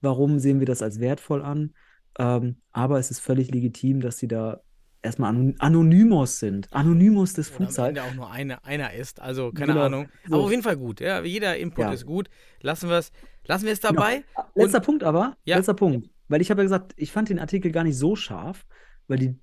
Warum 0.01 0.38
sehen 0.38 0.61
wir 0.61 0.66
das 0.66 0.83
als 0.83 1.01
wertvoll 1.01 1.42
an? 1.42 1.75
Ähm, 2.19 2.62
aber 2.71 2.99
es 2.99 3.11
ist 3.11 3.21
völlig 3.21 3.51
legitim, 3.51 4.01
dass 4.01 4.19
sie 4.19 4.29
da 4.29 4.62
erstmal 5.07 5.31
anon 5.31 5.55
Anonymous 5.59 6.38
sind. 6.38 6.73
Anonymous 6.73 7.33
des 7.33 7.49
Und 7.51 7.57
am 7.57 7.62
Futsal. 7.66 7.88
Ende 7.90 8.03
auch 8.03 8.14
nur 8.14 8.31
eine, 8.31 8.62
einer 8.64 8.92
ist, 8.92 9.21
also 9.21 9.51
keine 9.53 9.73
Genau. 9.73 9.85
Ahnung. 9.87 10.09
So. 10.29 10.35
Aber 10.35 10.45
auf 10.45 10.51
jeden 10.51 10.62
Fall 10.62 10.77
gut. 10.77 11.01
Ja, 11.01 11.23
jeder 11.25 11.57
Input 11.57 11.85
Ja. 11.85 11.92
ist 11.92 12.05
gut. 12.07 12.29
Lassen 12.61 12.88
wir 12.90 12.97
es 12.99 13.12
lassen 13.49 13.64
wir 13.64 13.73
es 13.73 13.81
dabei. 13.81 14.25
Letzter 14.55 14.81
Punkt 14.81 15.05
aber, 15.05 15.37
Ja. 15.45 15.57
letzter 15.57 15.75
Punkt. 15.75 16.09
Weil 16.29 16.40
ich 16.40 16.51
habe 16.51 16.61
ja 16.61 16.64
gesagt, 16.64 16.92
ich 16.97 17.12
fand 17.12 17.29
den 17.29 17.38
Artikel 17.38 17.71
gar 17.71 17.85
nicht 17.85 17.97
so 17.97 18.16
scharf, 18.16 18.66
weil 19.07 19.19
die, 19.19 19.35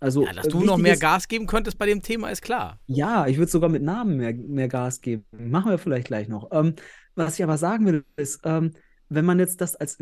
also 0.00 0.24
Ja, 0.24 0.32
dass 0.32 0.48
du 0.48 0.60
noch 0.64 0.78
mehr 0.78 0.94
ist- 0.94 1.00
Gas 1.00 1.28
geben 1.28 1.46
könntest 1.46 1.78
bei 1.78 1.84
dem 1.86 2.00
Thema, 2.00 2.30
ist 2.30 2.40
klar. 2.42 2.78
Ja, 2.86 3.26
ich 3.26 3.36
würde 3.36 3.50
sogar 3.50 3.68
mit 3.68 3.82
Namen 3.82 4.16
mehr, 4.16 4.32
mehr 4.32 4.68
Gas 4.68 5.02
geben. 5.02 5.24
Machen 5.32 5.70
wir 5.70 5.76
vielleicht 5.78 6.06
gleich 6.06 6.28
noch. 6.28 6.48
Ähm, 6.52 6.74
was 7.14 7.38
ich 7.38 7.44
aber 7.44 7.58
sagen 7.58 7.84
will, 7.84 8.04
ist, 8.16 8.40
ähm, 8.44 8.70
wenn 9.10 9.24
man 9.26 9.38
jetzt 9.38 9.60
das 9.60 9.76
als, 9.76 9.98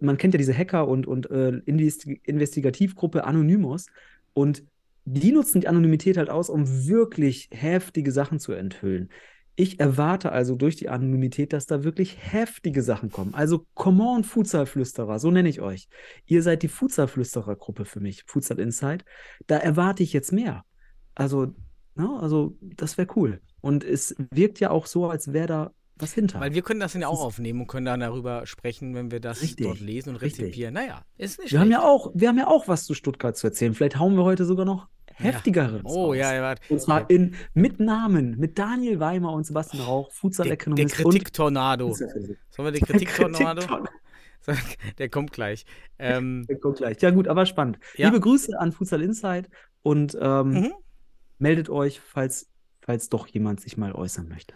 man 0.00 0.16
kennt 0.16 0.32
ja 0.34 0.38
diese 0.38 0.56
Hacker- 0.56 0.86
und, 0.88 1.06
und 1.08 1.28
äh, 1.30 1.50
Investi 1.66 2.20
Investigativgruppe 2.24 3.24
Anonymous 3.24 3.86
und 4.32 4.64
die 5.04 5.32
nutzen 5.32 5.60
die 5.60 5.68
Anonymität 5.68 6.16
halt 6.16 6.30
aus, 6.30 6.50
um 6.50 6.86
wirklich 6.86 7.48
heftige 7.52 8.12
Sachen 8.12 8.38
zu 8.38 8.52
enthüllen. 8.52 9.10
Ich 9.56 9.80
erwarte 9.80 10.32
also 10.32 10.54
durch 10.54 10.76
die 10.76 10.88
Anonymität, 10.88 11.52
dass 11.52 11.66
da 11.66 11.84
wirklich 11.84 12.16
heftige 12.18 12.82
Sachen 12.82 13.10
kommen. 13.10 13.34
Also, 13.34 13.66
come 13.74 14.02
on, 14.02 14.24
Futsalflüsterer, 14.24 15.18
so 15.18 15.30
nenne 15.30 15.48
ich 15.48 15.60
euch. 15.60 15.88
Ihr 16.26 16.42
seid 16.42 16.62
die 16.62 16.68
Futsalflüsterer-Gruppe 16.68 17.84
für 17.84 18.00
mich, 18.00 18.22
Futsal 18.26 18.58
Insight. 18.58 19.04
Da 19.46 19.56
erwarte 19.56 20.02
ich 20.02 20.12
jetzt 20.12 20.32
mehr. 20.32 20.64
Also, 21.14 21.54
ne, 21.94 22.08
also 22.20 22.56
das 22.60 22.96
wäre 22.96 23.08
cool. 23.16 23.42
Und 23.60 23.84
es 23.84 24.14
wirkt 24.30 24.60
ja 24.60 24.70
auch 24.70 24.86
so, 24.86 25.10
als 25.10 25.32
wäre 25.32 25.46
da 25.46 25.70
was 26.02 26.12
hinter. 26.12 26.40
Weil 26.40 26.54
wir 26.54 26.62
können 26.62 26.80
das 26.80 26.92
dann 26.92 27.02
ja 27.02 27.08
auch 27.08 27.20
aufnehmen 27.22 27.60
und 27.62 27.66
können 27.66 27.86
dann 27.86 28.00
darüber 28.00 28.46
sprechen, 28.46 28.94
wenn 28.94 29.10
wir 29.10 29.20
das 29.20 29.42
Richtig, 29.42 29.66
dort 29.66 29.80
lesen 29.80 30.10
und 30.10 30.16
richtig. 30.16 30.46
rezipieren. 30.46 30.74
Naja, 30.74 31.04
ist 31.16 31.38
nicht 31.38 31.52
wir 31.52 31.60
haben 31.60 31.70
ja 31.70 31.78
schlecht. 31.80 31.90
auch, 31.90 32.10
wir 32.14 32.28
haben 32.28 32.38
ja 32.38 32.46
auch 32.48 32.68
was 32.68 32.84
zu 32.84 32.94
Stuttgart 32.94 33.36
zu 33.36 33.46
erzählen. 33.46 33.74
Vielleicht 33.74 33.98
hauen 33.98 34.16
wir 34.16 34.24
heute 34.24 34.44
sogar 34.44 34.64
noch 34.64 34.88
heftigeres 35.14 35.82
Oh, 35.84 36.06
raus. 36.06 36.16
ja, 36.16 36.34
ja, 36.34 36.42
warte. 36.42 36.62
Und 36.72 36.80
zwar 36.80 37.08
in, 37.10 37.34
mit 37.54 37.78
Namen, 37.80 38.38
mit 38.38 38.58
Daniel 38.58 39.00
Weimer 39.00 39.32
und 39.32 39.44
Sebastian 39.46 39.82
Rauch, 39.82 40.06
Der, 40.06 40.12
der 40.12 40.16
Futsal-Ökonomist 40.20 40.94
Kritik-Tornado. 40.96 41.92
Sollen 41.94 42.36
wir 42.56 42.72
den 42.72 42.80
Kritik-Tornado? 42.82 43.60
Kritik-Tornado. 43.60 43.88
Der 44.98 45.08
kommt 45.10 45.32
gleich. 45.32 45.66
Ähm, 45.98 46.46
Der 46.48 46.58
kommt 46.58 46.78
gleich. 46.78 47.00
Ja 47.02 47.10
gut, 47.10 47.28
aber 47.28 47.44
spannend. 47.46 47.78
Ja. 47.96 48.06
Liebe 48.08 48.20
Grüße 48.20 48.58
an 48.58 48.72
Futsal 48.72 49.02
Insight 49.02 49.50
und 49.82 50.16
ähm, 50.20 50.50
mhm. 50.50 50.72
meldet 51.38 51.68
euch, 51.68 52.00
falls, 52.00 52.48
falls 52.80 53.10
doch 53.10 53.26
jemand 53.26 53.60
sich 53.60 53.76
mal 53.76 53.92
äußern 53.92 54.28
möchte. 54.28 54.54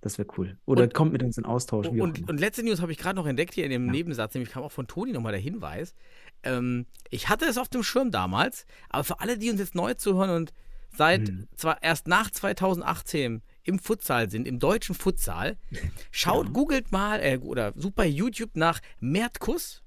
Das 0.00 0.18
wäre 0.18 0.28
cool. 0.38 0.56
Oder 0.66 0.84
Und- 0.84 0.94
kommt 0.94 1.12
mit 1.12 1.22
uns 1.22 1.36
in 1.38 1.44
Austausch. 1.44 1.88
Und, 1.88 2.28
und 2.28 2.40
letzte 2.40 2.62
News 2.62 2.80
habe 2.80 2.92
ich 2.92 2.98
gerade 2.98 3.16
noch 3.16 3.26
entdeckt 3.26 3.54
hier 3.54 3.64
in 3.64 3.70
dem 3.70 3.86
Ja. 3.86 3.92
Nebensatz, 3.92 4.34
nämlich 4.34 4.50
kam 4.52 4.62
auch 4.62 4.72
von 4.72 4.86
Toni 4.86 5.12
nochmal 5.12 5.32
der 5.32 5.40
Hinweis. 5.40 5.94
Ähm, 6.42 6.86
ich 7.10 7.28
hatte 7.28 7.44
es 7.46 7.58
auf 7.58 7.68
dem 7.68 7.82
Schirm 7.82 8.10
damals, 8.10 8.66
aber 8.88 9.04
für 9.04 9.20
alle, 9.20 9.36
die 9.38 9.50
uns 9.50 9.60
jetzt 9.60 9.74
neu 9.74 9.94
zuhören 9.94 10.30
und 10.30 10.52
seit 10.96 11.28
Hm. 11.28 11.48
zwar 11.56 11.82
erst 11.82 12.06
nach 12.08 12.30
2018 12.30 13.42
im 13.64 13.78
Futsal 13.78 14.30
sind, 14.30 14.46
im 14.46 14.58
deutschen 14.58 14.94
Futsal, 14.94 15.56
schaut, 16.10 16.46
Ja. 16.46 16.52
googelt 16.52 16.92
mal 16.92 17.18
äh, 17.20 17.38
oder 17.42 17.72
sucht 17.76 17.96
bei 17.96 18.06
YouTube 18.06 18.56
nach 18.56 18.80
Mert 19.00 19.40
Kuss, 19.40 19.82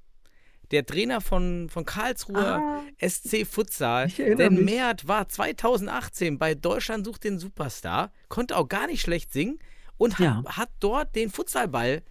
der 0.71 0.86
Trainer 0.86 1.19
von, 1.21 1.67
von 1.69 1.84
Karlsruhe 1.86 2.38
Ah. 2.45 2.82
SC 2.99 3.45
Futsal. 3.47 4.10
Denn 4.10 4.54
mich. 4.56 4.65
Mert 4.65 5.08
war 5.08 5.28
2018 5.28 6.38
bei 6.38 6.54
Deutschland 6.54 7.06
sucht 7.06 7.23
den 7.23 7.39
Superstar, 7.39 8.12
konnte 8.28 8.56
auch 8.58 8.67
gar 8.67 8.86
nicht 8.86 9.02
schlecht 9.02 9.32
singen 9.34 9.58
und 9.99 10.13
hat, 10.17 10.19
Ja. 10.25 10.43
hat 10.57 10.69
dort 10.79 11.15
den 11.15 11.29
Futsalball 11.29 12.01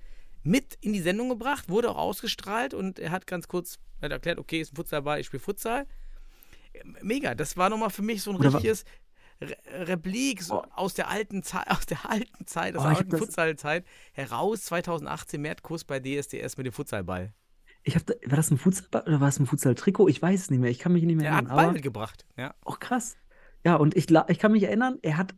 mit 0.45 0.79
in 0.81 0.93
die 0.93 1.01
Sendung 1.01 1.29
gebracht, 1.29 1.69
wurde 1.69 1.91
auch 1.91 1.97
ausgestrahlt 1.99 2.73
und 2.73 3.01
er 3.01 3.11
hat 3.11 3.27
ganz 3.27 3.49
kurz 3.49 3.79
hat 4.01 4.13
erklärt, 4.13 4.39
okay, 4.39 4.61
ist 4.61 4.73
ein 4.73 4.77
Futsalball, 4.77 5.19
ich 5.19 5.27
spiele 5.27 5.41
Futsal. 5.43 5.85
Mega, 7.03 7.35
das 7.35 7.57
war 7.57 7.69
nochmal 7.71 7.91
für 7.91 8.03
mich 8.03 8.23
so 8.23 8.31
ein 8.31 8.37
Oder 8.37 8.55
richtiges 8.55 8.85
Re 9.41 9.57
Replik 9.87 10.43
so 10.43 10.63
Oh. 10.63 10.67
aus 10.75 10.95
der 10.95 11.09
alten 11.09 11.43
Zeit, 11.43 11.69
aus 11.71 11.87
der 11.87 12.09
alten 12.09 12.47
Zeit, 12.47 12.77
aus 12.77 12.83
Oh, 12.85 12.89
der 12.89 12.99
alten 12.99 13.17
Futsalzeit 13.19 13.85
heraus 14.13 14.63
2018 14.63 15.41
Mert 15.41 15.63
Kuss 15.63 15.85
bei 15.85 15.99
DSDS 16.01 16.57
mit 16.57 16.67
dem 16.67 16.73
Futsalball. 16.73 17.33
Ich 17.85 17.95
hab 17.95 18.05
da, 18.07 18.15
war 18.27 18.37
das 18.37 18.51
ein 18.51 18.59
Futsal 18.59 19.03
oder 19.03 19.21
war 19.21 19.29
es 19.29 19.39
ein 19.39 19.47
Futsal-Trikot? 19.47 20.09
Ich 20.09 20.21
weiß 20.21 20.41
es 20.43 20.51
nicht 20.51 20.59
mehr. 20.61 20.71
Ich 20.71 20.79
kann 20.81 20.93
mich 20.93 21.05
nicht 21.05 21.17
mehr 21.17 21.27
Er 21.27 21.33
hat 21.37 21.45
erinnern. 21.45 21.57
Ball 21.57 21.65
Aber, 21.67 21.73
mitgebracht, 21.75 22.27
ja. 22.37 22.55
oh, 22.65 22.75
krass. 22.79 23.17
Ja, 23.65 23.77
und 23.77 23.97
ich, 23.97 24.07
ich 24.29 24.39
kann 24.39 24.53
mich 24.53 24.63
erinnern, 24.65 24.99
er 25.03 25.17
hat 25.17 25.35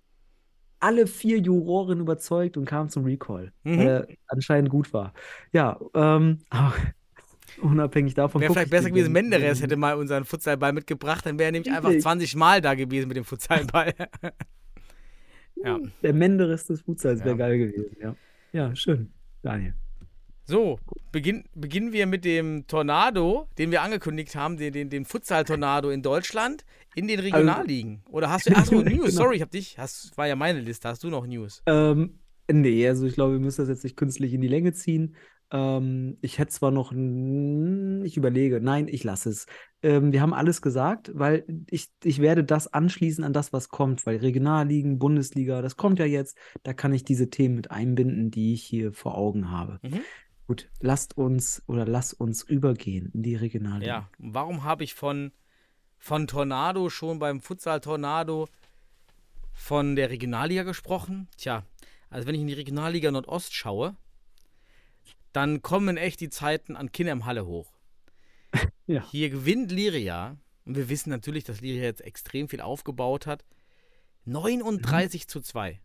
alle 0.80 1.06
vier 1.06 1.38
Juroren 1.38 2.00
überzeugt 2.00 2.56
und 2.56 2.64
kam 2.64 2.88
zum 2.88 3.04
Recall, 3.04 3.52
Mhm. 3.64 3.78
weil 3.78 3.86
er 3.88 4.08
anscheinend 4.28 4.70
gut 4.70 4.92
war. 4.92 5.12
Ja, 5.52 5.78
ähm, 5.94 6.38
aber 6.50 6.72
unabhängig 7.62 8.14
davon. 8.14 8.40
Wäre 8.40 8.52
vielleicht 8.52 8.66
ich 8.68 8.70
besser 8.72 8.90
gewesen. 8.90 9.12
Menderes 9.12 9.62
hätte 9.62 9.76
mal 9.76 9.94
unseren 9.96 10.24
Futsalball 10.24 10.72
mitgebracht, 10.72 11.26
dann 11.26 11.38
wäre 11.38 11.48
er 11.48 11.52
nämlich 11.52 11.72
einfach 11.72 11.88
Richtig. 11.90 12.02
20 12.04 12.36
Mal 12.36 12.60
da 12.60 12.74
gewesen 12.74 13.08
mit 13.08 13.16
dem 13.16 13.24
Futsalball. 13.24 13.92
ja. 15.56 15.78
Der 16.02 16.12
Menderes 16.14 16.66
des 16.66 16.80
Futsals 16.82 17.20
wäre 17.20 17.30
Ja. 17.30 17.36
geil 17.36 17.58
gewesen, 17.58 17.96
ja. 18.00 18.14
Ja, 18.52 18.74
schön. 18.74 19.12
Daniel. 19.42 19.74
So, 20.44 20.78
beginn, 21.12 21.44
beginnen 21.54 21.92
wir 21.92 22.06
mit 22.06 22.24
dem 22.24 22.66
Tornado, 22.66 23.46
den 23.58 23.70
wir 23.70 23.82
angekündigt 23.82 24.34
haben, 24.34 24.56
den, 24.56 24.72
den, 24.72 24.90
den 24.90 25.04
Futsal-Tornado 25.04 25.90
in 25.90 26.02
Deutschland 26.02 26.64
in 26.96 27.06
den 27.06 27.20
Regionalligen. 27.20 28.02
Oder 28.10 28.30
hast 28.30 28.46
du, 28.48 28.56
achso, 28.56 28.74
News, 28.82 29.10
Genau. 29.10 29.10
sorry, 29.10 29.36
ich 29.36 29.42
hab 29.42 29.50
dich, 29.50 29.78
hast, 29.78 30.16
war 30.16 30.26
ja 30.26 30.34
meine 30.34 30.60
Liste, 30.60 30.88
hast 30.88 31.04
du 31.04 31.08
noch 31.08 31.26
News? 31.26 31.62
Ähm, 31.66 32.18
nee, 32.50 32.86
also 32.88 33.06
ich 33.06 33.14
glaube, 33.14 33.34
wir 33.34 33.40
müssen 33.40 33.62
das 33.62 33.68
jetzt 33.68 33.84
nicht 33.84 33.96
künstlich 33.96 34.32
in 34.32 34.40
die 34.40 34.48
Länge 34.48 34.72
ziehen. 34.72 35.14
Ähm, 35.52 36.16
ich 36.20 36.38
hätte 36.38 36.52
zwar 36.52 36.70
noch, 36.72 36.92
ich 36.92 38.16
überlege, 38.16 38.60
nein, 38.60 38.88
ich 38.88 39.04
lasse 39.04 39.30
es. 39.30 39.46
Ähm, 39.82 40.12
wir 40.12 40.20
haben 40.20 40.34
alles 40.34 40.62
gesagt, 40.62 41.12
weil 41.14 41.44
ich, 41.68 41.88
ich 42.02 42.20
werde 42.20 42.44
das 42.44 42.72
anschließen 42.72 43.22
an 43.24 43.32
das, 43.32 43.52
was 43.52 43.68
kommt, 43.68 44.04
weil 44.06 44.16
Regionalligen, 44.18 44.98
Bundesliga, 44.98 45.62
das 45.62 45.76
kommt 45.76 45.98
ja 46.00 46.06
jetzt, 46.06 46.36
da 46.64 46.72
kann 46.72 46.92
ich 46.92 47.04
diese 47.04 47.30
Themen 47.30 47.54
mit 47.54 47.70
einbinden, 47.70 48.30
die 48.30 48.52
ich 48.52 48.62
hier 48.62 48.92
vor 48.92 49.16
Augen 49.16 49.50
habe. 49.50 49.78
Mhm. 49.82 50.00
Gut, 50.50 50.68
lasst 50.80 51.16
uns 51.16 51.62
oder 51.68 51.86
lass 51.86 52.12
uns 52.12 52.42
übergehen 52.42 53.08
in 53.14 53.22
die 53.22 53.36
Regionalligen. 53.36 53.86
Ja, 53.86 54.10
warum 54.18 54.64
habe 54.64 54.82
ich 54.82 54.94
von 54.94 55.30
von 55.96 56.26
Tornado 56.26 56.90
schon 56.90 57.20
beim 57.20 57.40
Futsal 57.40 57.80
Tornado 57.80 58.48
von 59.52 59.94
der 59.94 60.10
Regionalliga 60.10 60.64
gesprochen. 60.64 61.28
Tja, 61.36 61.64
also 62.08 62.26
wenn 62.26 62.34
ich 62.34 62.40
in 62.40 62.48
die 62.48 62.54
Regionalliga 62.54 63.12
Nordost 63.12 63.54
schaue, 63.54 63.94
dann 65.32 65.62
kommen 65.62 65.96
echt 65.96 66.20
die 66.20 66.30
Zeiten 66.30 66.74
an 66.74 66.90
Kinnem 66.90 67.26
Halle 67.26 67.46
hoch. 67.46 67.70
Ja. 68.88 69.08
Hier 69.08 69.30
gewinnt 69.30 69.70
Liria, 69.70 70.36
und 70.64 70.76
wir 70.76 70.88
wissen 70.88 71.10
natürlich, 71.10 71.44
dass 71.44 71.60
Liria 71.60 71.84
jetzt 71.84 72.00
extrem 72.00 72.48
viel 72.48 72.60
aufgebaut 72.60 73.24
hat, 73.24 73.44
39 74.24 75.28
zu 75.28 75.40
2 75.40 75.80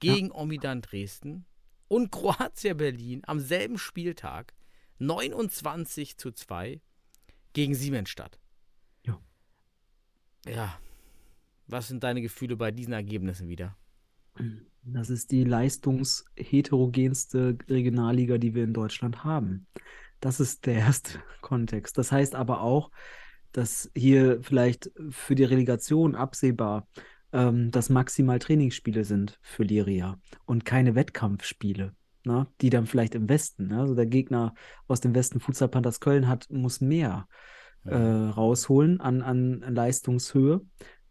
gegen 0.00 0.32
Omidan 0.32 0.80
Dresden 0.80 1.44
und 1.92 2.10
Kroatia 2.10 2.72
Berlin 2.72 3.20
am 3.26 3.38
selben 3.38 3.76
Spieltag 3.76 4.54
29 4.98 6.16
zu 6.16 6.32
2 6.32 6.80
gegen 7.52 7.74
Siemensstadt. 7.74 8.40
Ja. 9.04 9.20
Ja. 10.46 10.78
Was 11.66 11.88
sind 11.88 12.02
deine 12.02 12.22
Gefühle 12.22 12.56
bei 12.56 12.70
diesen 12.70 12.94
Ergebnissen 12.94 13.46
wieder? 13.46 13.76
Das 14.84 15.10
ist 15.10 15.32
die 15.32 15.44
leistungsheterogenste 15.44 17.58
Regionalliga, 17.68 18.38
die 18.38 18.54
wir 18.54 18.64
in 18.64 18.72
Deutschland 18.72 19.22
haben. 19.22 19.66
Das 20.20 20.40
ist 20.40 20.64
der 20.64 20.76
erste 20.76 21.22
Kontext. 21.42 21.98
Das 21.98 22.10
heißt 22.10 22.34
aber 22.34 22.62
auch, 22.62 22.90
dass 23.52 23.90
hier 23.94 24.42
vielleicht 24.42 24.90
für 25.10 25.34
die 25.34 25.44
Relegation 25.44 26.14
absehbar 26.14 26.88
ähm, 27.32 27.70
dass 27.70 27.90
maximal 27.90 28.38
Trainingsspiele 28.38 29.04
sind 29.04 29.38
für 29.42 29.62
Liria 29.62 30.18
und 30.44 30.64
keine 30.64 30.94
Wettkampfspiele, 30.94 31.92
ne? 32.24 32.46
die 32.60 32.70
dann 32.70 32.86
vielleicht 32.86 33.14
im 33.14 33.28
Westen, 33.28 33.68
ne? 33.68 33.80
also 33.80 33.94
der 33.94 34.06
Gegner 34.06 34.54
aus 34.86 35.00
dem 35.00 35.14
Westen 35.14 35.40
Futsal 35.40 35.68
Panthers 35.68 36.00
Köln 36.00 36.28
hat, 36.28 36.48
muss 36.50 36.80
mehr 36.80 37.26
äh, 37.84 37.96
rausholen 37.96 39.00
an, 39.00 39.22
an 39.22 39.60
Leistungshöhe 39.60 40.60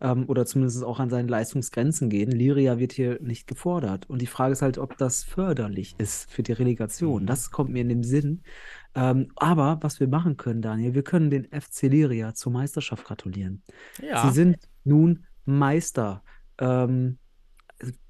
ähm, 0.02 0.26
oder 0.28 0.46
zumindest 0.46 0.84
auch 0.84 1.00
an 1.00 1.10
seine 1.10 1.28
Leistungsgrenzen 1.28 2.10
gehen. 2.10 2.32
Liria 2.32 2.80
wird 2.80 2.94
hier 2.94 3.20
nicht 3.22 3.48
gefordert. 3.48 4.10
Und 4.10 4.22
die 4.22 4.28
Frage 4.28 4.54
ist 4.54 4.62
halt, 4.62 4.78
ob 4.78 4.98
das 4.98 5.24
förderlich 5.24 5.96
ist 5.98 6.32
für 6.32 6.44
die 6.44 6.54
Relegation. 6.54 7.26
Das 7.26 7.52
kommt 7.52 7.72
mir 7.72 7.82
in 7.82 7.90
den 7.90 8.04
Sinn. 8.04 8.44
Ähm, 8.96 9.32
aber 9.36 9.80
was 9.82 10.00
wir 10.00 10.08
machen 10.08 10.38
können, 10.38 10.62
Daniel, 10.62 10.96
wir 10.96 11.04
können 11.04 11.30
den 11.30 11.46
FC 11.46 11.84
Liria 11.84 12.34
zur 12.34 12.52
Meisterschaft 12.52 13.06
gratulieren. 13.06 13.64
Ja. 14.02 14.28
Sie 14.28 14.34
sind 14.34 14.58
nun 14.84 15.26
Meister. 15.58 16.24
Ähm, 16.60 17.18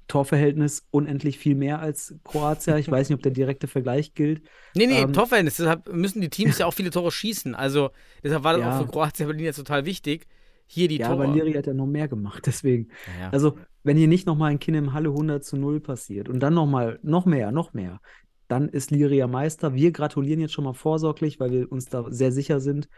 Torverhältnis 0.08 0.86
unendlich 0.90 1.38
viel 1.38 1.54
mehr 1.54 1.80
als 1.80 2.14
Kroatien. 2.24 2.76
Ich 2.76 2.90
weiß 2.90 3.08
nicht, 3.08 3.16
ob 3.16 3.22
der 3.22 3.32
direkte 3.32 3.66
Vergleich 3.66 4.12
gilt. 4.14 4.42
Nee, 4.74 4.86
nee, 4.86 5.00
Ähm, 5.00 5.12
Torverhältnis. 5.12 5.56
Deshalb 5.56 5.90
müssen 5.90 6.20
die 6.20 6.28
Teams 6.28 6.58
ja 6.58 6.66
auch 6.66 6.74
viele 6.74 6.90
Tore 6.90 7.10
schießen. 7.10 7.54
Also 7.54 7.90
deshalb 8.22 8.44
war 8.44 8.52
das 8.54 8.60
Ja. 8.62 8.76
auch 8.78 8.82
für 8.82 8.88
Kroatien 8.90 9.26
Berlin 9.28 9.44
jetzt 9.46 9.56
total 9.56 9.86
wichtig. 9.86 10.26
Hier 10.66 10.88
die 10.88 10.98
Ja, 10.98 11.08
Tore. 11.08 11.24
aber 11.24 11.34
Liri 11.34 11.52
hat 11.54 11.66
ja 11.66 11.72
noch 11.74 11.86
mehr 11.86 12.08
gemacht, 12.08 12.42
deswegen. 12.46 12.88
Ja, 13.18 13.24
ja. 13.24 13.30
Also, 13.30 13.56
wenn 13.84 13.96
hier 13.96 14.08
nicht 14.08 14.26
nochmal 14.26 14.50
ein 14.50 14.58
Kind 14.58 14.76
im 14.76 14.92
Halle 14.92 15.08
100 15.10 15.44
zu 15.44 15.56
0 15.56 15.80
passiert 15.80 16.28
und 16.28 16.40
dann 16.40 16.54
nochmal, 16.54 16.98
noch 17.02 17.24
mehr, 17.26 17.50
noch 17.52 17.72
mehr, 17.72 18.00
dann 18.48 18.68
ist 18.68 18.90
Liria 18.90 19.26
Meister. 19.26 19.74
Wir 19.74 19.92
gratulieren 19.92 20.40
jetzt 20.40 20.52
schon 20.52 20.64
mal 20.64 20.74
vorsorglich, 20.74 21.40
weil 21.40 21.50
wir 21.52 21.72
uns 21.72 21.86
da 21.86 22.04
sehr 22.10 22.32
sicher 22.32 22.60
sind. 22.60 22.88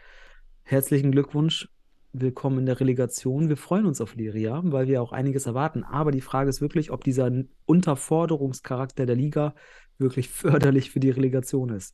Herzlichen 0.63 1.11
Glückwunsch. 1.11 1.69
Willkommen 2.17 2.59
in 2.59 2.65
der 2.65 2.79
Relegation. 2.79 3.49
Wir 3.49 3.57
freuen 3.57 3.85
uns 3.85 3.99
auf 3.99 4.15
Liria, 4.15 4.61
weil 4.63 4.87
wir 4.87 5.01
auch 5.01 5.11
einiges 5.11 5.47
erwarten. 5.47 5.83
Aber 5.83 6.11
die 6.11 6.21
Frage 6.21 6.49
ist 6.49 6.61
wirklich, 6.61 6.89
ob 6.91 7.03
dieser 7.03 7.29
Unterforderungscharakter 7.65 9.05
der 9.05 9.17
Liga 9.17 9.53
wirklich 9.97 10.29
förderlich 10.29 10.91
für 10.91 11.01
die 11.01 11.09
Relegation 11.09 11.71
ist. 11.71 11.93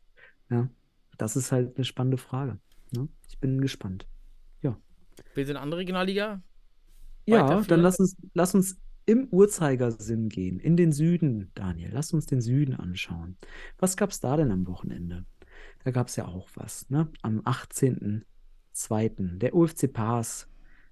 Ja, 0.51 0.69
das 1.17 1.35
ist 1.35 1.51
halt 1.51 1.75
eine 1.75 1.85
spannende 1.85 2.17
Frage. 2.17 2.59
Ne? 2.91 3.07
Ich 3.29 3.39
bin 3.39 3.61
gespannt. 3.61 4.05
Willst 5.33 5.49
du 5.49 5.55
eine 5.55 5.63
andere 5.63 5.79
Regionalliga? 5.79 6.43
Ja, 7.25 7.61
dann 7.61 7.79
lass 7.79 7.99
uns, 7.99 8.15
lass 8.35 8.53
uns 8.53 8.77
im 9.07 9.27
Uhrzeigersinn 9.31 10.29
gehen, 10.29 10.59
in 10.59 10.77
den 10.77 10.91
Süden, 10.91 11.49
Daniel. 11.55 11.89
Lass 11.93 12.13
uns 12.13 12.27
den 12.27 12.41
Süden 12.41 12.75
anschauen. 12.75 13.37
Was 13.79 13.97
gab 13.97 14.11
es 14.11 14.19
da 14.19 14.37
denn 14.37 14.51
am 14.51 14.67
Wochenende? 14.67 15.25
Da 15.83 15.89
gab 15.89 16.09
es 16.09 16.15
ja 16.15 16.27
auch 16.27 16.47
was, 16.53 16.87
ne? 16.91 17.09
Am 17.23 17.41
18.02. 18.75 19.37
Der 19.37 19.53
UFC 19.55 19.91
Pass 19.91 20.47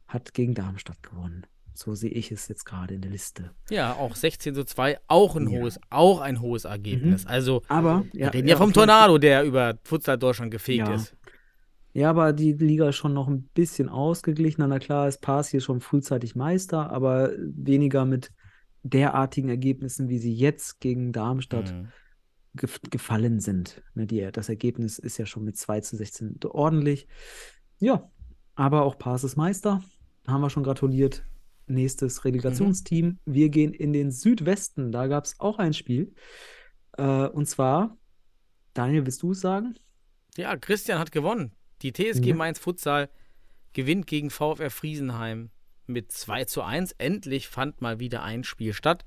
hat 0.08 0.34
gegen 0.34 0.54
Darmstadt 0.56 1.02
gewonnen. 1.04 1.46
So 1.74 1.94
sehe 1.96 2.10
ich 2.10 2.32
es 2.32 2.48
jetzt 2.50 2.66
gerade 2.66 2.96
in 2.96 3.02
der 3.02 3.12
Liste. 3.12 3.52
Ja, 3.70 3.94
auch 3.94 4.16
16 4.16 4.54
zu 4.54 4.66
2, 4.66 4.98
auch 5.08 5.36
ein 5.38 5.48
Ja. 5.50 5.60
hohes, 5.62 5.80
auch 5.90 6.20
ein 6.20 6.42
hohes 6.42 6.66
Ergebnis. 6.66 7.26
Also 7.26 7.62
Aber, 7.70 8.04
wir 8.12 8.34
reden 8.34 8.48
ja, 8.50 8.58
vom 8.58 8.74
Tornado, 8.74 9.18
der 9.18 9.44
über 9.44 9.78
Futsal 9.84 10.18
Deutschland 10.18 10.52
gefegt 10.52 10.80
Ja. 10.80 10.96
ist. 10.96 11.16
Ja, 11.94 12.10
aber 12.10 12.34
die 12.34 12.54
Liga 12.54 12.90
ist 12.90 12.98
schon 12.98 13.14
noch 13.14 13.28
ein 13.28 13.44
bisschen 13.54 13.88
ausgeglichener. 13.90 14.68
Na 14.68 14.80
klar, 14.80 15.08
ist 15.08 15.22
Pass 15.22 15.50
hier 15.50 15.62
schon 15.62 15.80
frühzeitig 15.80 16.36
Meister, 16.36 16.90
aber 16.92 17.32
weniger 17.38 18.06
mit 18.06 18.32
derartigen 18.84 19.50
Ergebnissen, 19.50 20.08
wie 20.10 20.20
sie 20.20 20.34
jetzt 20.34 20.80
gegen 20.82 21.12
Darmstadt 21.14 21.74
Mhm. 21.74 21.88
gef 22.56 22.80
gefallen 22.90 23.40
sind. 23.40 23.82
Ne, 23.96 24.06
die, 24.06 24.28
das 24.32 24.50
Ergebnis 24.50 25.00
ist 25.00 25.18
ja 25.18 25.26
schon 25.26 25.44
mit 25.46 25.58
2 25.58 25.82
zu 25.82 25.96
16 25.96 26.38
ordentlich. 26.46 27.08
Ja, 27.80 28.10
aber 28.56 28.84
auch 28.84 28.98
Pass 28.98 29.24
ist 29.24 29.36
Meister. 29.36 29.82
Haben 30.28 30.42
wir 30.42 30.50
schon 30.50 30.64
gratuliert. 30.64 31.24
Nächstes 31.68 32.26
Relegationsteam. 32.26 33.20
Wir 33.26 33.50
gehen 33.50 33.74
in 33.74 33.94
den 33.94 34.12
Südwesten. 34.12 34.92
Da 34.92 35.08
gab 35.08 35.26
es 35.26 35.40
auch 35.40 35.60
ein 35.60 35.74
Spiel. 35.74 36.14
Äh, 36.98 37.28
und 37.28 37.48
zwar, 37.48 37.98
Daniel, 38.74 39.06
willst 39.06 39.22
du 39.22 39.32
es 39.32 39.42
sagen? 39.42 39.76
Ja, 40.36 40.56
Christian 40.58 41.00
hat 41.00 41.12
gewonnen. 41.12 41.52
Die 41.82 41.94
TSG 41.94 42.26
Ja. 42.30 42.36
Mainz 42.36 42.60
Futsal 42.60 43.10
gewinnt 43.74 44.08
gegen 44.08 44.30
VfR 44.30 44.70
Friesenheim 44.72 45.52
mit 45.86 46.12
2 46.12 46.46
zu 46.46 46.64
1. 46.64 46.94
Endlich 46.98 47.48
fand 47.48 47.82
mal 47.82 48.00
wieder 48.00 48.24
ein 48.24 48.44
Spiel 48.44 48.74
statt. 48.74 49.06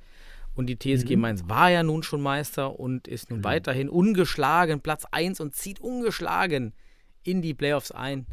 Und 0.54 0.66
die 0.66 0.78
TSG 0.78 1.16
Mhm. 1.16 1.20
Mainz 1.22 1.42
war 1.48 1.70
ja 1.70 1.82
nun 1.82 2.02
schon 2.02 2.20
Meister 2.22 2.78
und 2.78 3.08
ist 3.08 3.30
nun 3.30 3.40
Genau. 3.40 3.48
weiterhin 3.48 3.88
ungeschlagen, 3.88 4.80
Platz 4.80 5.04
1 5.10 5.40
und 5.40 5.54
zieht 5.56 5.80
ungeschlagen 5.80 6.74
in 7.22 7.42
die 7.42 7.54
Playoffs 7.54 7.90
ein. 7.90 8.26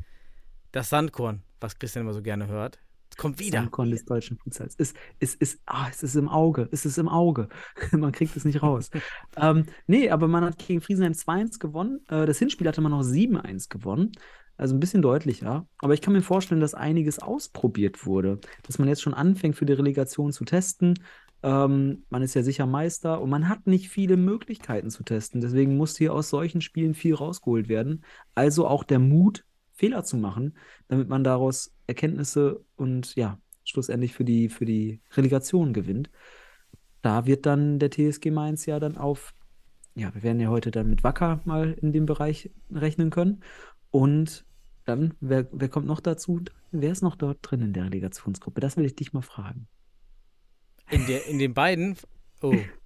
Das 0.72 0.90
Sandkorn, 0.90 1.44
was 1.60 1.78
Christian 1.78 2.06
immer 2.06 2.14
so 2.14 2.22
gerne 2.22 2.48
hört, 2.48 2.80
kommt 3.18 3.40
wieder. 3.40 3.60
Sandkorn 3.60 3.92
des 3.92 4.06
deutschen 4.06 4.38
Futsals. 4.38 4.76
Es, 4.80 4.94
es, 5.20 5.36
ist, 5.36 5.62
ah, 5.66 5.88
es 5.92 6.02
ist 6.02 6.16
im 6.16 6.28
Auge. 6.28 6.68
Es 6.72 6.86
ist 6.86 6.98
im 6.98 7.08
Auge. 7.10 7.50
man 7.92 8.12
kriegt 8.12 8.36
es 8.36 8.46
nicht 8.46 8.64
raus. 8.64 8.90
ähm, 9.38 9.66
nee, 9.86 10.10
aber 10.10 10.28
man 10.28 10.44
hat 10.44 10.58
gegen 10.58 10.82
Friesenheim 10.82 11.14
2-1 11.14 11.60
gewonnen. 11.60 12.00
Äh, 12.08 12.26
das 12.26 12.40
Hinspiel 12.40 12.68
hatte 12.68 12.82
man 12.82 12.92
noch 12.92 13.04
7-1 13.04 13.70
gewonnen. 13.70 14.12
Also 14.58 14.76
ein 14.76 14.80
bisschen 14.80 15.02
deutlicher. 15.02 15.68
Aber 15.78 15.94
ich 15.94 16.02
kann 16.02 16.14
mir 16.14 16.22
vorstellen, 16.22 16.62
dass 16.62 16.74
einiges 16.74 17.20
ausprobiert 17.20 18.06
wurde. 18.06 18.40
Dass 18.64 18.80
man 18.80 18.88
jetzt 18.88 19.02
schon 19.02 19.14
anfängt, 19.14 19.56
für 19.56 19.66
die 19.66 19.74
Relegation 19.74 20.32
zu 20.32 20.44
testen. 20.46 20.96
Ähm, 21.44 22.04
man 22.10 22.22
ist 22.22 22.34
ja 22.34 22.44
sicher 22.44 22.66
Meister 22.66 23.22
und 23.22 23.30
man 23.30 23.48
hat 23.48 23.68
nicht 23.68 23.90
viele 23.90 24.18
Möglichkeiten 24.18 24.90
zu 24.90 25.04
testen. 25.04 25.40
Deswegen 25.40 25.78
muss 25.78 25.98
hier 25.98 26.14
aus 26.14 26.30
solchen 26.30 26.62
Spielen 26.62 26.94
viel 26.94 27.16
rausgeholt 27.16 27.70
werden. 27.70 28.04
Also 28.36 28.68
auch 28.68 28.84
der 28.84 29.00
Mut, 29.00 29.46
Fehler 29.80 30.04
zu 30.04 30.18
machen, 30.18 30.58
damit 30.90 31.08
man 31.08 31.24
daraus 31.24 31.74
Erkenntnisse 31.88 32.66
und 32.76 33.16
ja, 33.16 33.40
schlussendlich 33.64 34.14
für 34.14 34.26
die, 34.26 34.50
für 34.50 34.66
die 34.66 35.00
Relegation 35.16 35.72
gewinnt. 35.72 36.10
Da 37.02 37.26
wird 37.26 37.46
dann 37.46 37.80
der 37.80 37.90
TSG 37.90 38.30
Mainz 38.30 38.66
ja 38.66 38.80
dann 38.82 38.98
auf, 38.98 39.34
ja, 39.96 40.14
wir 40.14 40.22
werden 40.22 40.42
ja 40.42 40.50
heute 40.50 40.70
dann 40.70 40.90
mit 40.90 41.06
Wacker 41.06 41.40
mal 41.46 41.78
in 41.82 41.94
dem 41.94 42.06
Bereich 42.06 42.52
rechnen 42.70 43.10
können. 43.10 43.42
Und 43.90 44.46
dann, 44.84 45.14
wer, 45.22 45.48
wer 45.54 45.70
kommt 45.70 45.88
noch 45.88 46.02
dazu? 46.02 46.42
Wer 46.72 46.92
ist 46.92 47.02
noch 47.02 47.16
dort 47.16 47.40
drin 47.42 47.62
in 47.62 47.74
der 47.74 47.86
Relegationsgruppe? 47.86 48.60
Das 48.60 48.76
will 48.76 48.86
ich 48.86 48.98
dich 48.98 49.14
mal 49.14 49.22
fragen. 49.22 49.70
In, 50.90 51.06
der, 51.08 51.26
in 51.28 51.40
den 51.40 51.54
beiden. 51.54 51.96
Oh, 52.42 52.54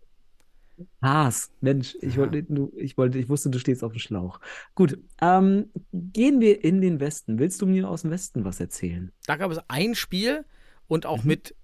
Haas, 1.02 1.52
Mensch, 1.62 1.96
ich 2.02 2.18
wollte, 2.18 2.44
du, 2.44 2.72
ich 2.78 2.98
wollte, 2.98 3.20
ich 3.20 3.30
wusste, 3.30 3.50
du 3.50 3.60
stehst 3.60 3.84
auf 3.84 3.92
dem 3.94 4.00
Schlauch. 4.00 4.40
Gut, 4.76 4.98
ähm, 5.22 5.70
gehen 5.92 6.40
wir 6.42 6.64
in 6.64 6.82
den 6.82 7.00
Westen. 7.00 7.40
Willst 7.40 7.62
du 7.62 7.66
mir 7.66 7.90
aus 7.90 8.02
dem 8.04 8.12
Westen 8.12 8.44
was 8.46 8.60
erzählen? 8.60 9.12
da 9.26 9.36
gab 9.36 9.52
es 9.52 9.60
ein 9.68 9.96
Spiel 9.96 10.46
und 10.88 11.06
auch 11.06 11.24
Mhm. 11.24 11.28
mit 11.28 11.56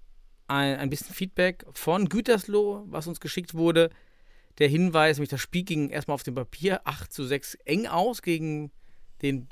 ein, 0.48 0.76
ein 0.78 0.90
bisschen 0.90 1.14
Feedback 1.14 1.64
von 1.72 2.08
Gütersloh, 2.08 2.84
was 2.88 3.06
uns 3.06 3.20
geschickt 3.20 3.54
wurde. 3.54 3.90
Der 4.58 4.68
Hinweis, 4.68 5.16
nämlich 5.16 5.30
das 5.30 5.40
Spiel 5.40 5.62
ging 5.62 5.88
erstmal 5.90 6.16
auf 6.16 6.22
dem 6.22 6.34
Papier 6.34 6.80
8 6.84 7.12
zu 7.12 7.24
6 7.24 7.54
eng 7.64 7.86
aus 7.86 8.20
gegen 8.22 8.70
den 9.22 9.48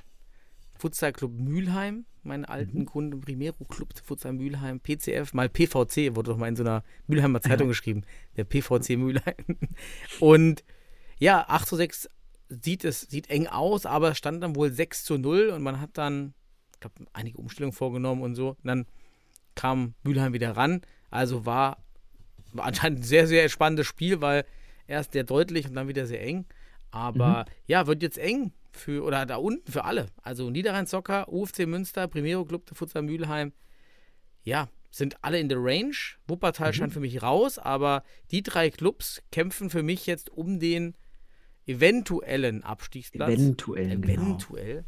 Futsal 0.79 1.13
Club 1.13 1.33
Mülheim, 1.33 2.07
meinen 2.23 2.45
alten 2.45 2.87
Kunden, 2.87 3.21
Primero 3.21 3.65
Club 3.65 3.89
Futsal 4.03 4.33
Mülheim, 4.33 4.81
PCF, 4.81 5.33
mal 5.35 5.49
PVC, 5.49 6.15
wurde 6.15 6.31
doch 6.31 6.37
mal 6.37 6.49
in 6.49 6.57
so 6.57 6.63
einer 6.63 6.85
Mülheimer 7.07 7.41
Zeitung 7.41 7.69
geschrieben, 7.69 8.03
der 8.37 8.45
PVC 8.45 8.97
Mülheim. 8.97 9.59
Und 10.21 10.65
ja, 11.19 11.45
8 11.49 11.69
zu 11.69 11.77
6 11.77 12.09
sieht 12.49 12.85
es 12.85 13.03
sieht 13.03 13.29
eng 13.31 13.47
aus, 13.47 13.87
aber 13.87 14.11
es 14.11 14.19
stand 14.19 14.43
dann 14.43 14.57
wohl 14.57 14.73
6 14.73 15.05
zu 15.05 15.19
0 15.19 15.51
und 15.51 15.63
man 15.63 15.81
hat 15.81 15.91
dann, 15.99 16.33
ich 16.73 16.81
glaube, 16.81 17.05
einige 17.13 17.39
Umstellungen 17.39 17.75
vorgenommen 17.75 18.23
und 18.23 18.35
so. 18.35 18.51
Und 18.51 18.65
dann 18.65 18.87
kam 19.55 19.95
Mülheim 20.03 20.33
wieder 20.33 20.57
ran. 20.57 20.81
Also 21.11 21.45
war, 21.45 21.85
war 22.53 22.67
anscheinend 22.67 23.01
ein 23.01 23.03
sehr, 23.03 23.27
sehr 23.27 23.49
spannendes 23.49 23.87
Spiel, 23.87 24.21
weil 24.21 24.45
erst 24.87 25.13
sehr 25.13 25.25
deutlich 25.25 25.69
und 25.69 25.75
dann 25.75 25.89
wieder 25.89 26.07
sehr 26.07 26.23
eng. 26.23 26.47
Aber 26.91 27.45
ja, 27.67 27.87
wird 27.87 28.03
jetzt 28.03 28.19
eng. 28.19 28.53
Für, 28.73 29.05
oder 29.05 29.27
da 29.27 29.37
unten 29.37 29.71
für 29.71 29.85
alle. 29.85 30.07
Also 30.23 30.51
Niederrhein 30.51 30.87
Soccer, 30.87 31.29
UFC 31.33 31.67
Münster, 31.67 32.07
Primero 32.09 32.45
Club 32.45 32.67
de 32.67 32.75
Futsal 32.77 33.03
Mülheim. 33.03 33.53
Ja, 34.45 34.69
sind 34.91 35.17
alle 35.23 35.39
in 35.41 35.49
der 35.49 35.59
Range. 35.61 35.95
Wuppertal 36.27 36.73
scheint 36.73 36.93
für 36.93 37.01
mich 37.01 37.23
raus, 37.23 37.59
aber 37.59 38.03
die 38.31 38.43
drei 38.43 38.71
Clubs 38.71 39.23
kämpfen 39.33 39.69
für 39.71 39.83
mich 39.83 40.07
jetzt 40.07 40.31
um 40.31 40.59
den 40.59 40.95
eventuellen 41.67 42.63
Abstiegsplatz. 42.65 43.31
Eventuell, 43.35 43.99
genau. 44.01 44.23
Eventuell. 44.23 44.85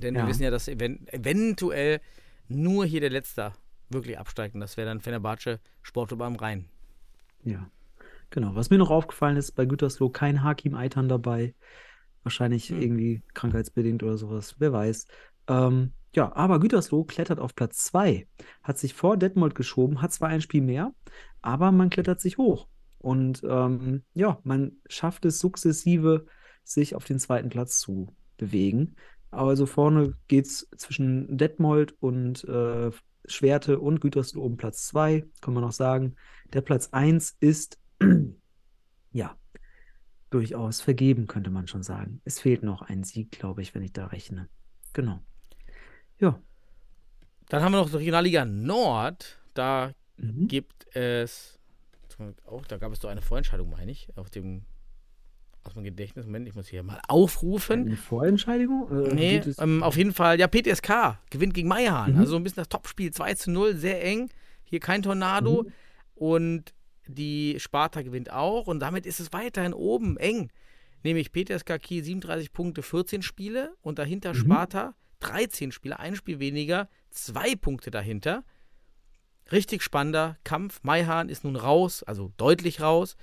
Denn 0.00 0.14
wir 0.14 0.22
Ja. 0.22 0.28
wissen 0.28 0.42
ja, 0.42 0.50
dass 0.50 0.68
even 0.68 1.06
eventuell 1.08 2.00
nur 2.48 2.84
hier 2.86 3.00
der 3.00 3.10
Letzte 3.10 3.52
wirklich 3.88 4.18
absteigt. 4.18 4.54
Und 4.54 4.60
das 4.60 4.76
wäre 4.76 4.88
dann 4.88 5.00
Fenerbahce 5.00 5.60
Sportclub 5.82 6.22
am 6.22 6.36
Rhein. 6.36 6.66
Ja, 7.44 7.70
genau. 8.30 8.54
Was 8.54 8.70
mir 8.70 8.78
noch 8.78 8.90
aufgefallen 8.90 9.36
ist, 9.36 9.52
bei 9.52 9.64
Gütersloh 9.64 10.10
kein 10.10 10.42
Hakim 10.42 10.74
Eitan 10.74 11.08
dabei. 11.08 11.54
Wahrscheinlich 12.26 12.70
Hm. 12.70 12.82
irgendwie 12.82 13.22
krankheitsbedingt 13.34 14.02
oder 14.02 14.18
sowas, 14.18 14.56
wer 14.58 14.72
weiß. 14.72 15.06
Ähm, 15.46 15.92
ja, 16.12 16.34
aber 16.34 16.58
Gütersloh 16.58 17.04
klettert 17.04 17.38
auf 17.38 17.54
Platz 17.54 17.84
2, 17.84 18.26
hat 18.64 18.78
sich 18.78 18.94
vor 18.94 19.16
Detmold 19.16 19.54
geschoben, 19.54 20.02
hat 20.02 20.12
zwar 20.12 20.28
ein 20.28 20.40
Spiel 20.40 20.62
mehr, 20.62 20.92
aber 21.40 21.70
man 21.70 21.88
klettert 21.88 22.20
sich 22.20 22.36
hoch. 22.36 22.66
Und 22.98 23.42
ähm, 23.48 24.02
ja, 24.12 24.40
man 24.42 24.72
schafft 24.88 25.24
es 25.24 25.38
sukzessive, 25.38 26.26
sich 26.64 26.96
auf 26.96 27.04
den 27.04 27.20
zweiten 27.20 27.48
Platz 27.48 27.78
zu 27.78 28.12
bewegen. 28.38 28.96
Also 29.30 29.66
vorne 29.66 30.14
geht 30.26 30.46
es 30.46 30.68
zwischen 30.76 31.38
Detmold 31.38 31.94
und 32.00 32.42
äh, 32.42 32.90
Schwerte 33.26 33.78
und 33.78 34.00
Gütersloh 34.00 34.42
um 34.42 34.56
Platz 34.56 34.88
2, 34.88 35.24
kann 35.40 35.54
man 35.54 35.62
noch 35.62 35.70
sagen. 35.70 36.16
Der 36.52 36.62
Platz 36.62 36.88
1 36.90 37.36
ist 37.38 37.78
ja 39.12 39.36
durchaus 40.30 40.80
vergeben, 40.80 41.26
könnte 41.26 41.50
man 41.50 41.66
schon 41.68 41.82
sagen. 41.82 42.20
Es 42.24 42.40
fehlt 42.40 42.62
noch 42.62 42.82
ein 42.82 43.04
Sieg, 43.04 43.30
glaube 43.30 43.62
ich, 43.62 43.74
wenn 43.74 43.82
ich 43.82 43.92
da 43.92 44.06
rechne. 44.06 44.48
Genau. 44.92 45.20
Ja. 46.18 46.40
Dann 47.48 47.62
haben 47.62 47.72
wir 47.72 47.78
noch 47.78 47.90
die 47.90 47.96
Regionalliga 47.96 48.44
Nord. 48.44 49.38
Da 49.54 49.92
Mhm. 50.18 50.48
gibt 50.48 50.86
es 50.96 51.58
auch, 52.46 52.64
da 52.66 52.78
gab 52.78 52.92
es 52.92 53.00
doch 53.00 53.10
eine 53.10 53.20
Vorentscheidung, 53.20 53.68
meine 53.70 53.92
ich, 53.92 54.08
auf 54.16 54.30
dem 54.30 54.62
aus 55.64 55.74
dem 55.74 55.82
Gedächtnis. 55.82 56.26
Moment, 56.26 56.46
ich 56.48 56.54
muss 56.54 56.68
hier 56.68 56.82
mal 56.84 57.00
aufrufen. 57.08 57.80
Eine 57.86 57.96
Vorentscheidung? 57.96 59.06
Äh, 59.10 59.14
Nee, 59.14 59.42
ähm, 59.58 59.82
auf 59.82 59.96
jeden 59.96 60.12
Fall, 60.12 60.38
ja, 60.38 60.46
PTSK 60.46 61.18
gewinnt 61.28 61.54
gegen 61.54 61.66
Meierhahn. 61.68 62.12
Mhm. 62.14 62.20
Also 62.20 62.36
ein 62.36 62.44
bisschen 62.44 62.60
das 62.60 62.68
Topspiel, 62.68 63.10
2 63.12 63.34
zu 63.34 63.50
0, 63.50 63.74
sehr 63.76 64.02
eng. 64.04 64.30
Hier 64.62 64.78
kein 64.80 65.02
Tornado. 65.02 65.64
Mhm. 65.64 65.72
Und 66.14 66.74
die 67.08 67.56
Sparta 67.58 68.02
gewinnt 68.02 68.32
auch. 68.32 68.66
Und 68.66 68.80
damit 68.80 69.06
ist 69.06 69.20
es 69.20 69.32
weiterhin 69.32 69.74
oben 69.74 70.16
eng. 70.16 70.50
Nämlich 71.02 71.32
PTSK 71.32 71.78
Kiel 71.78 72.02
37 72.02 72.52
Punkte, 72.52 72.82
14 72.82 73.22
Spiele. 73.22 73.74
Und 73.82 73.98
dahinter 73.98 74.30
Mhm. 74.34 74.38
Sparta 74.38 74.94
13 75.20 75.72
Spiele, 75.72 75.98
ein 75.98 76.16
Spiel 76.16 76.38
weniger, 76.40 76.88
zwei 77.10 77.54
Punkte 77.54 77.90
dahinter. 77.90 78.44
Richtig 79.52 79.82
spannender 79.82 80.36
Kampf. 80.44 80.80
Meihahn 80.82 81.28
ist 81.28 81.44
nun 81.44 81.56
raus, 81.56 82.02
also 82.02 82.32
deutlich 82.36 82.80
raus. 82.80 83.16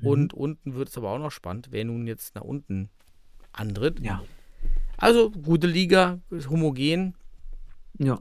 Mhm. 0.00 0.06
Und 0.06 0.34
unten 0.34 0.74
wird 0.74 0.88
es 0.88 0.96
aber 0.96 1.10
auch 1.10 1.18
noch 1.18 1.32
spannend, 1.32 1.68
wer 1.70 1.84
nun 1.84 2.06
jetzt 2.06 2.34
nach 2.34 2.42
unten 2.42 2.90
antritt. 3.52 4.00
Ja. 4.00 4.22
Also 4.96 5.30
gute 5.30 5.66
Liga, 5.66 6.20
homogen. 6.48 7.14
Ja. 7.98 8.20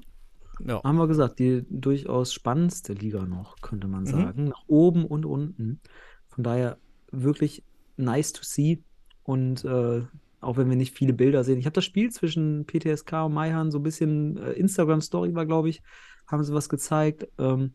Ja. 0.65 0.81
Haben 0.83 0.97
wir 0.97 1.07
gesagt, 1.07 1.39
die 1.39 1.65
durchaus 1.69 2.33
spannendste 2.33 2.93
Liga 2.93 3.25
noch, 3.25 3.55
könnte 3.61 3.87
man 3.87 4.03
Mhm. 4.03 4.07
sagen. 4.07 4.43
Nach 4.45 4.63
oben 4.67 5.05
und 5.05 5.25
unten. 5.25 5.79
Von 6.27 6.43
daher 6.43 6.77
wirklich 7.11 7.63
nice 7.97 8.33
to 8.33 8.41
see. 8.43 8.83
Und 9.23 9.63
äh, 9.65 10.01
auch 10.41 10.57
wenn 10.57 10.69
wir 10.69 10.75
nicht 10.75 10.95
viele 10.97 11.13
Bilder 11.13 11.43
sehen. 11.43 11.57
Ich 11.59 11.65
habe 11.65 11.73
das 11.73 11.85
Spiel 11.85 12.11
zwischen 12.11 12.65
PTSK 12.65 13.25
und 13.25 13.33
Maihan 13.33 13.71
so 13.71 13.79
ein 13.79 13.83
bisschen 13.83 14.37
äh, 14.37 14.51
Instagram-Story 14.51 15.33
war, 15.35 15.45
glaube 15.45 15.69
ich, 15.69 15.81
haben 16.27 16.43
sie 16.43 16.53
was 16.53 16.67
gezeigt. 16.69 17.27
Ähm, 17.37 17.71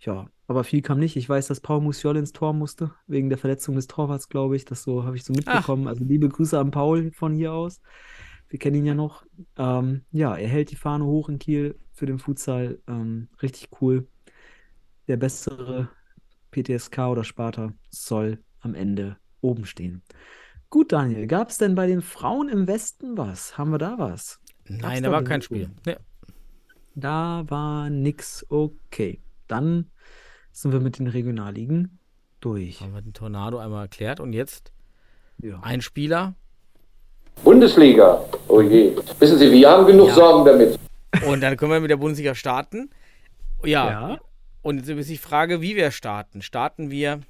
ja, 0.00 0.26
aber 0.46 0.64
viel 0.64 0.82
kam 0.82 0.98
nicht. 0.98 1.16
Ich 1.16 1.28
weiß, 1.28 1.46
dass 1.48 1.60
Paul 1.60 1.80
Musiol 1.80 2.16
ins 2.16 2.32
Tor 2.32 2.52
musste, 2.52 2.92
wegen 3.06 3.30
der 3.30 3.38
Verletzung 3.38 3.74
des 3.74 3.86
Torwarts, 3.86 4.28
glaube 4.28 4.54
ich. 4.56 4.64
Das 4.64 4.82
so 4.82 5.04
habe 5.04 5.16
ich 5.16 5.24
so 5.24 5.32
mitbekommen. 5.32 5.88
Also 5.88 6.04
liebe 6.04 6.28
Grüße 6.28 6.58
an 6.58 6.70
Paul 6.70 7.10
von 7.12 7.34
hier 7.34 7.52
aus. 7.52 7.80
Wir 8.48 8.58
kennen 8.58 8.76
ihn 8.76 8.86
ja 8.86 8.94
noch. 8.94 9.24
Ähm, 9.56 10.04
ja, 10.12 10.36
er 10.36 10.48
hält 10.48 10.70
die 10.70 10.76
Fahne 10.76 11.04
hoch 11.04 11.28
in 11.28 11.38
Kiel 11.38 11.78
für 11.92 12.06
den 12.06 12.18
Futsal. 12.18 12.78
Ähm, 12.86 13.28
richtig 13.42 13.68
cool. 13.80 14.06
Der 15.08 15.16
bessere 15.16 15.88
PTSK 16.50 16.98
oder 17.08 17.24
Sparta 17.24 17.72
soll 17.90 18.38
am 18.60 18.74
Ende 18.74 19.16
oben 19.40 19.66
stehen. 19.66 20.02
Gut, 20.70 20.92
Daniel, 20.92 21.26
gab 21.26 21.50
es 21.50 21.58
denn 21.58 21.74
bei 21.74 21.86
den 21.86 22.02
Frauen 22.02 22.48
im 22.48 22.66
Westen 22.66 23.16
was? 23.16 23.58
Haben 23.58 23.70
wir 23.70 23.78
da 23.78 23.98
was? 23.98 24.40
Nein, 24.66 25.02
da 25.02 25.12
war 25.12 25.22
kein? 25.22 25.42
Spiel. 25.42 25.70
Nee. 25.84 25.96
Da 26.94 27.44
war 27.48 27.90
nix. 27.90 28.46
Okay, 28.48 29.20
dann 29.46 29.90
sind 30.52 30.72
wir 30.72 30.80
mit 30.80 30.98
den 30.98 31.06
Regionalligen 31.06 31.98
durch. 32.40 32.80
Haben 32.80 32.94
wir 32.94 33.02
den 33.02 33.12
Tornado 33.12 33.58
einmal 33.58 33.84
erklärt. 33.84 34.20
Und 34.20 34.32
jetzt 34.32 34.72
Ja. 35.42 35.60
ein 35.60 35.80
Spieler. 35.80 36.34
Bundesliga. 37.42 38.24
Oh 38.48 38.60
je. 38.60 38.96
Wissen 39.18 39.38
Sie, 39.38 39.50
wir 39.50 39.68
haben 39.68 39.86
genug 39.86 40.08
Ja. 40.08 40.14
Sorgen 40.14 40.44
damit. 40.44 40.78
Und 41.26 41.40
dann 41.40 41.56
können 41.56 41.72
wir 41.72 41.80
mit 41.80 41.90
der 41.90 41.96
Bundesliga 41.96 42.34
starten. 42.34 42.90
Ja. 43.64 43.90
Ja. 44.10 44.18
Und 44.62 44.78
jetzt 44.78 44.88
ist 44.88 45.10
die 45.10 45.18
Frage, 45.18 45.60
wie 45.60 45.76
wir 45.76 45.90
starten. 45.90 46.40
Starten 46.42 46.90
wir 46.90 47.20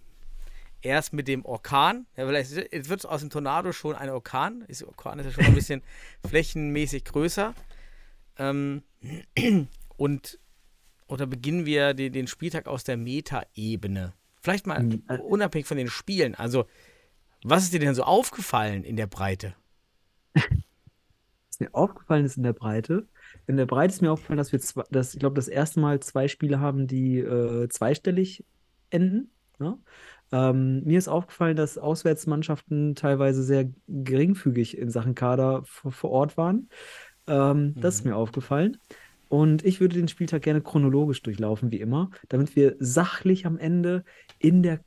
erst 0.83 1.13
mit 1.13 1.27
dem 1.29 1.45
Orkan. 1.45 2.07
Ja, 2.17 2.27
vielleicht 2.27 2.55
wird 2.55 3.01
es 3.01 3.07
aus 3.07 3.21
dem 3.21 3.31
Tornado 3.31 3.73
schon 3.73 3.95
ein 3.97 4.11
Orkan. 4.11 4.65
Ist, 4.69 4.85
Orkan 4.85 5.19
ist 5.19 5.27
ja 5.27 5.33
schon 5.33 5.45
ein 5.47 5.55
bisschen 5.55 5.83
flächenmäßig 6.29 7.05
größer. 7.05 7.55
Ähm, 8.39 8.83
und 9.97 10.39
oder 11.07 11.27
beginnen 11.27 11.67
wir 11.67 11.95
den, 11.95 12.13
den 12.13 12.27
Spieltag 12.27 12.67
aus 12.67 12.85
der 12.85 12.97
Meta-Ebene. 12.97 14.13
Vielleicht 14.41 14.67
mal 14.67 14.83
Mhm, 14.83 15.03
äh, 15.09 15.19
unabhängig 15.19 15.67
von 15.67 15.77
den 15.77 15.89
Spielen. 15.89 16.35
Also, 16.35 16.67
was 17.43 17.65
ist 17.65 17.73
dir 17.75 17.81
denn 17.81 17.95
so 17.95 18.05
aufgefallen 18.05 18.85
in 18.85 18.97
der 18.97 19.07
Breite? 19.07 19.55
Was 20.35 21.61
mir 21.61 21.69
aufgefallen 21.73 22.25
ist 22.25 22.37
in 22.37 22.43
der 22.43 22.53
Breite, 22.53 23.07
in 23.47 23.57
der 23.57 23.67
Breite 23.67 23.95
ist 23.95 24.03
mir 24.03 24.11
aufgefallen, 24.11 24.39
dass 24.39 24.53
wir 24.53 24.61
zwei, 24.61 24.83
dass, 24.91 25.15
ich 25.15 25.21
glaube, 25.21 25.37
das 25.37 25.49
erste 25.49 25.79
Mal 25.81 26.01
zwei 26.01 26.27
Spiele 26.29 26.59
haben, 26.61 26.87
die 26.87 27.19
äh, 27.19 27.69
zweistellig 27.69 28.45
enden. 28.91 29.31
Ne? 29.61 29.79
Ähm, 30.33 30.83
mir 30.85 30.99
ist 30.99 31.07
aufgefallen, 31.09 31.57
dass 31.57 31.79
Auswärtsmannschaften 31.79 32.95
teilweise 32.97 33.45
sehr 33.45 33.71
geringfügig 33.87 34.77
in 34.77 34.91
Sachen 34.91 35.15
Kader 35.15 35.63
vor, 35.65 36.11
Ort 36.11 36.37
waren. 36.37 36.69
Ähm, 37.29 37.75
Das 37.77 37.97
ist 37.97 38.05
mir 38.05 38.17
aufgefallen. 38.17 38.79
Und 39.29 39.65
ich 39.65 39.81
würde 39.81 39.97
den 39.97 40.09
Spieltag 40.09 40.43
gerne 40.43 40.61
chronologisch 40.61 41.23
durchlaufen, 41.23 41.71
wie 41.71 41.81
immer, 41.81 42.11
damit 42.29 42.57
wir 42.57 42.77
sachlich 42.79 43.47
am 43.47 43.59
Ende 43.59 44.05
in 44.39 44.63
der, 44.63 44.81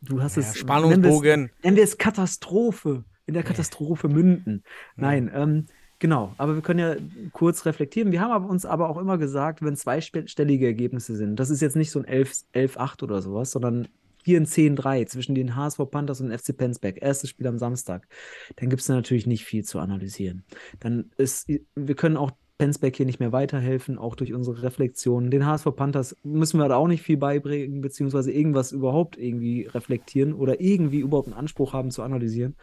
du 0.00 0.22
hast 0.22 0.36
Ja, 0.36 0.42
es, 0.42 0.46
nennen 0.46 0.48
wir 0.48 0.52
es- 0.54 0.58
Spannungsbogen. 0.60 1.50
nennen 1.62 1.76
wir 1.76 1.84
es 1.84 1.98
Katastrophe, 1.98 3.04
in 3.26 3.34
der 3.34 3.42
Katastrophe 3.42 4.08
münden. 4.08 4.62
Nein, 4.96 5.30
ähm, 5.34 5.66
genau. 5.98 6.34
Aber 6.38 6.54
wir 6.54 6.62
können 6.62 6.80
ja 6.80 6.96
kurz 7.32 7.64
reflektieren. 7.66 8.12
Wir 8.12 8.20
haben 8.20 8.46
uns 8.46 8.66
aber 8.66 8.88
auch 8.88 8.98
immer 8.98 9.18
gesagt, 9.18 9.62
wenn 9.62 9.76
zweistellige 9.76 10.66
Ergebnisse 10.66 11.16
sind, 11.16 11.36
das 11.36 11.50
ist 11.50 11.62
jetzt 11.62 11.76
nicht 11.76 11.90
so 11.90 12.00
ein 12.00 12.04
11 12.04 12.44
11-8 12.54 13.02
oder 13.02 13.22
sowas, 13.22 13.50
sondern 13.50 13.88
hier 14.24 14.40
ein 14.40 14.46
10-3 14.46 15.06
zwischen 15.06 15.34
den 15.34 15.54
HSV 15.54 15.80
Panthers 15.90 16.20
und 16.20 16.32
FC 16.32 16.56
Penzberg. 16.56 17.02
Erstes 17.02 17.30
Spiel 17.30 17.46
am 17.46 17.58
Samstag. 17.58 18.08
Dann 18.56 18.70
gibt 18.70 18.80
es 18.80 18.88
natürlich 18.88 19.26
nicht 19.26 19.44
viel 19.44 19.64
zu 19.64 19.78
analysieren. 19.78 20.44
Dann 20.80 21.10
ist, 21.18 21.48
wir 21.74 21.94
können 21.94 22.16
auch 22.16 22.30
Penzberg 22.56 22.94
hier 22.96 23.06
nicht 23.06 23.20
mehr 23.20 23.32
weiterhelfen, 23.32 23.98
auch 23.98 24.14
durch 24.14 24.32
unsere 24.32 24.62
Reflexionen. 24.62 25.30
Den 25.30 25.44
HSV 25.44 25.66
Panthers 25.74 26.16
müssen 26.22 26.58
wir 26.58 26.68
da 26.68 26.76
auch 26.76 26.86
nicht 26.86 27.02
viel 27.02 27.16
beibringen, 27.16 27.80
beziehungsweise 27.80 28.32
irgendwas 28.32 28.72
überhaupt 28.72 29.18
irgendwie 29.18 29.66
reflektieren 29.66 30.32
oder 30.32 30.60
irgendwie 30.60 31.00
überhaupt 31.00 31.28
einen 31.28 31.36
Anspruch 31.36 31.72
haben 31.72 31.90
zu 31.90 32.02
analysieren. 32.02 32.54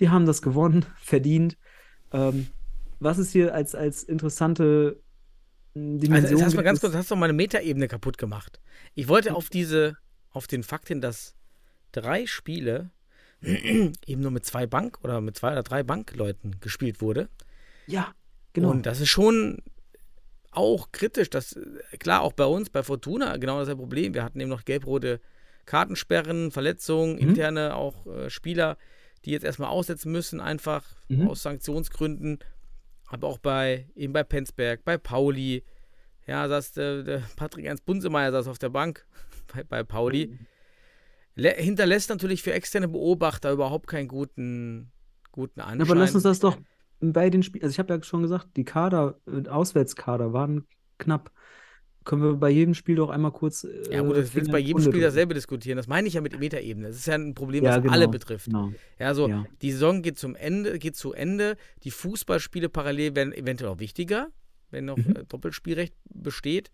Die 0.00 0.08
haben 0.10 0.26
das 0.26 0.42
gewonnen, 0.42 0.84
verdient. 1.00 1.56
Ähm, 2.12 2.48
was 3.00 3.18
ist 3.18 3.32
hier 3.32 3.54
als, 3.54 3.74
als 3.74 4.02
interessante 4.02 5.00
Also, 5.74 5.98
Dimension? 5.98 6.30
jetzt 6.38 6.44
hast 6.44 6.52
du 6.52 6.56
mal 6.56 6.62
ganz 6.62 6.80
kurz, 6.80 6.94
hast 6.94 7.10
du 7.10 7.16
meine 7.16 7.32
Metaebene 7.32 7.88
kaputt 7.88 8.18
gemacht. 8.18 8.60
Ich 8.94 9.08
wollte 9.08 9.34
auf 9.34 9.48
diese, 9.50 9.96
auf 10.30 10.46
den 10.46 10.62
Fakt 10.62 10.88
hin, 10.88 11.00
dass 11.00 11.34
drei 11.92 12.26
Spiele 12.26 12.90
eben 13.42 14.20
nur 14.22 14.30
mit 14.30 14.44
zwei 14.46 14.66
Bank 14.66 14.98
oder 15.02 15.20
mit 15.20 15.36
zwei 15.36 15.52
oder 15.52 15.62
drei 15.62 15.82
Bankleuten 15.82 16.58
gespielt 16.60 17.00
wurde. 17.00 17.28
Ja, 17.86 18.14
genau. 18.52 18.70
Und 18.70 18.86
das 18.86 19.00
ist 19.00 19.08
schon 19.10 19.58
auch 20.50 20.90
kritisch. 20.92 21.28
Das, 21.30 21.58
klar, 21.98 22.22
auch 22.22 22.32
bei 22.32 22.46
uns, 22.46 22.70
bei 22.70 22.82
Fortuna, 22.82 23.36
genau 23.36 23.58
das 23.60 23.68
ist 23.68 23.76
Problem. 23.76 24.14
Wir 24.14 24.24
hatten 24.24 24.40
eben 24.40 24.48
noch 24.50 24.64
gelb-rote 24.64 25.20
Kartensperren, 25.66 26.50
Verletzungen, 26.50 27.14
Mhm. 27.14 27.18
interne 27.28 27.74
auch 27.74 28.06
äh, 28.06 28.30
Spieler, 28.30 28.78
die 29.26 29.32
jetzt 29.32 29.44
erstmal 29.44 29.68
aussetzen 29.70 30.10
müssen, 30.12 30.40
einfach 30.40 30.84
Mhm. 31.08 31.28
aus 31.28 31.42
Sanktionsgründen. 31.42 32.38
Aber 33.08 33.28
auch 33.28 33.38
bei, 33.38 33.88
eben 33.94 34.12
bei 34.12 34.24
Penzberg, 34.24 34.84
bei 34.84 34.96
Pauli, 34.98 35.62
ja, 36.26 36.48
saß 36.48 36.72
der, 36.72 37.02
der 37.02 37.22
Patrick 37.36 37.64
Ernst 37.66 37.84
Bunsemeier 37.84 38.32
saß 38.32 38.48
auf 38.48 38.58
der 38.58 38.70
Bank 38.70 39.06
bei, 39.54 39.62
bei 39.64 39.82
Pauli. 39.84 40.38
Le 41.34 41.50
hinterlässt 41.50 42.08
natürlich 42.08 42.42
für 42.42 42.52
externe 42.52 42.88
Beobachter 42.88 43.52
überhaupt 43.52 43.86
keinen 43.86 44.08
guten, 44.08 44.90
guten 45.32 45.60
Anschein. 45.60 45.82
Aber 45.82 45.94
lass 45.94 46.14
uns 46.14 46.24
das 46.24 46.40
doch 46.40 46.56
bei 47.00 47.28
den 47.28 47.42
Spielen, 47.42 47.62
also 47.62 47.72
ich 47.74 47.78
habe 47.78 47.92
ja 47.94 48.02
schon 48.02 48.22
gesagt, 48.22 48.56
die 48.56 48.64
Kader, 48.64 49.20
äh, 49.26 49.46
Auswärtskader 49.48 50.32
waren 50.32 50.66
knapp. 50.98 51.30
Können 52.06 52.22
wir 52.22 52.34
bei 52.34 52.48
jedem 52.48 52.72
Spiel 52.72 52.96
doch 52.96 53.10
einmal 53.10 53.32
kurz. 53.32 53.64
Äh, 53.64 53.92
Ja, 53.92 54.00
gut, 54.00 54.16
das 54.16 54.34
willst 54.34 54.50
bei 54.50 54.58
jedem 54.58 54.78
Wunde 54.78 54.90
Spiel 54.90 55.02
dasselbe 55.02 55.34
diskutieren. 55.34 55.76
Das 55.76 55.86
meine 55.88 56.08
ich 56.08 56.14
ja 56.14 56.22
mit 56.22 56.38
Metaebene. 56.38 56.86
Das 56.88 56.96
ist 56.96 57.06
ja 57.06 57.14
ein 57.16 57.34
Problem, 57.34 57.64
Ja, 57.64 57.72
das 57.74 57.82
genau, 57.82 57.92
alle 57.92 58.08
betrifft. 58.08 58.46
Genau. 58.46 58.72
Ja, 58.98 59.08
also 59.08 59.28
Ja. 59.28 59.44
die 59.60 59.72
Saison 59.72 60.00
geht 60.02 60.18
zum 60.18 60.34
Ende, 60.36 60.78
geht 60.78 60.96
zu 60.96 61.12
Ende. 61.12 61.56
Die 61.82 61.90
Fußballspiele 61.90 62.68
parallel 62.70 63.14
werden 63.14 63.32
eventuell 63.34 63.70
auch 63.70 63.80
wichtiger, 63.80 64.28
wenn 64.70 64.86
noch 64.86 64.96
Mhm. 64.96 65.16
äh, 65.16 65.24
Doppelspielrecht 65.28 65.94
besteht. 66.08 66.70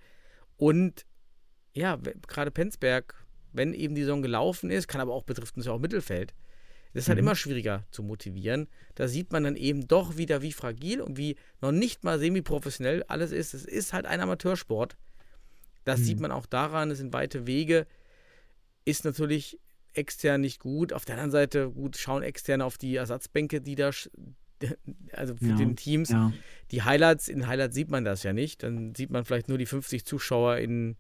Und 0.57 1.05
ja, 1.75 1.99
gerade 2.29 2.51
Penzberg, 2.51 3.15
wenn 3.53 3.75
eben 3.75 3.95
die 3.95 4.03
Saison 4.03 4.23
gelaufen 4.23 4.71
ist, 4.71 4.87
kann 4.87 5.01
aber 5.01 5.13
auch 5.15 5.25
betrifft 5.25 5.57
uns 5.57 5.67
ja 5.67 5.73
auch 5.73 5.79
Mittelfeld. 5.81 6.35
Das 6.93 7.05
ist 7.05 7.09
halt 7.09 7.17
Mhm. 7.19 7.25
immer 7.25 7.37
schwieriger 7.37 7.87
zu 7.91 8.03
motivieren. 8.03 8.69
Da 8.97 9.09
sieht 9.09 9.33
man 9.33 9.45
dann 9.45 9.57
eben 9.57 9.89
doch 9.89 10.19
wieder, 10.19 10.43
wie 10.43 10.53
fragil 10.53 11.01
und 11.01 11.17
wie 11.17 11.37
noch 11.63 11.73
nicht 11.73 12.05
mal 12.05 12.19
semi-professionell 12.19 13.03
alles 13.05 13.33
ist. 13.33 13.55
Es 13.55 13.65
ist 13.65 13.95
halt 13.95 14.05
ein 14.05 14.21
Amateursport. 14.21 14.99
Das 15.85 16.01
Mhm. 16.01 16.05
sieht 16.05 16.21
man 16.21 16.31
auch 16.33 16.47
daran, 16.47 16.91
es 16.91 16.99
sind 16.99 17.13
weite 17.13 17.47
Wege. 17.47 17.87
Ist 18.85 19.05
natürlich 19.05 19.59
extern 19.95 20.41
nicht 20.41 20.59
gut. 20.61 20.93
Auf 20.93 21.05
der 21.05 21.15
anderen 21.17 21.31
Seite, 21.31 21.71
gut, 21.71 21.97
schauen 21.97 22.23
extern 22.23 22.63
auf 22.63 22.79
die 22.79 22.97
Ersatzbänke, 22.97 23.61
die 23.61 23.75
da, 23.75 23.91
also 25.13 25.37
für 25.37 25.47
Ja, 25.47 25.57
den 25.57 25.77
Teams. 25.77 26.09
Ja. 26.11 26.33
Die 26.71 26.83
Highlights, 26.83 27.29
in 27.29 27.47
Highlights 27.47 27.75
sieht 27.75 27.91
man 27.91 28.05
das 28.05 28.23
ja 28.23 28.33
nicht. 28.33 28.63
Dann 28.63 28.95
sieht 28.95 29.11
man 29.11 29.25
vielleicht 29.25 29.49
nur 29.49 29.59
die 29.59 29.67
50 29.67 30.05
Zuschauer 30.05 30.57
in, 30.59 30.97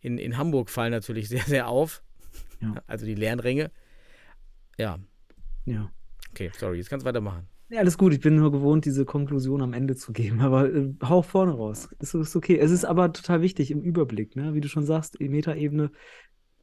in, 0.00 0.18
in 0.18 0.36
Hamburg 0.36 0.70
fallen 0.70 0.92
natürlich 0.92 1.28
sehr, 1.30 1.42
sehr 1.42 1.68
auf. 1.68 2.02
Ja. 2.60 2.74
Also 2.86 3.06
die 3.06 3.14
leeren 3.14 3.40
Ränge. 3.40 3.70
Ja, 4.78 4.98
ja. 5.66 5.90
okay, 6.30 6.50
sorry, 6.58 6.78
jetzt 6.78 6.88
kannst 6.88 7.04
du 7.04 7.08
weitermachen. 7.08 7.48
Ja, 7.70 7.78
alles 7.78 7.96
gut. 7.96 8.12
Ich 8.12 8.20
bin 8.20 8.36
nur 8.36 8.50
gewohnt, 8.50 8.84
diese 8.84 9.04
Konklusion 9.04 9.62
am 9.62 9.72
Ende 9.72 9.94
zu 9.94 10.12
geben. 10.12 10.40
Aber 10.40 10.68
äh, 10.68 10.92
hau 11.04 11.22
vorne 11.22 11.52
raus. 11.52 11.88
Ist, 12.00 12.14
ist 12.14 12.34
okay. 12.34 12.58
Es 12.58 12.72
ist 12.72 12.84
aber 12.84 13.12
total 13.12 13.42
wichtig 13.42 13.70
im 13.70 13.80
Überblick, 13.80 14.34
ne? 14.34 14.54
Wie 14.54 14.60
du 14.60 14.68
schon 14.68 14.84
sagst, 14.84 15.20
Metaebene 15.20 15.92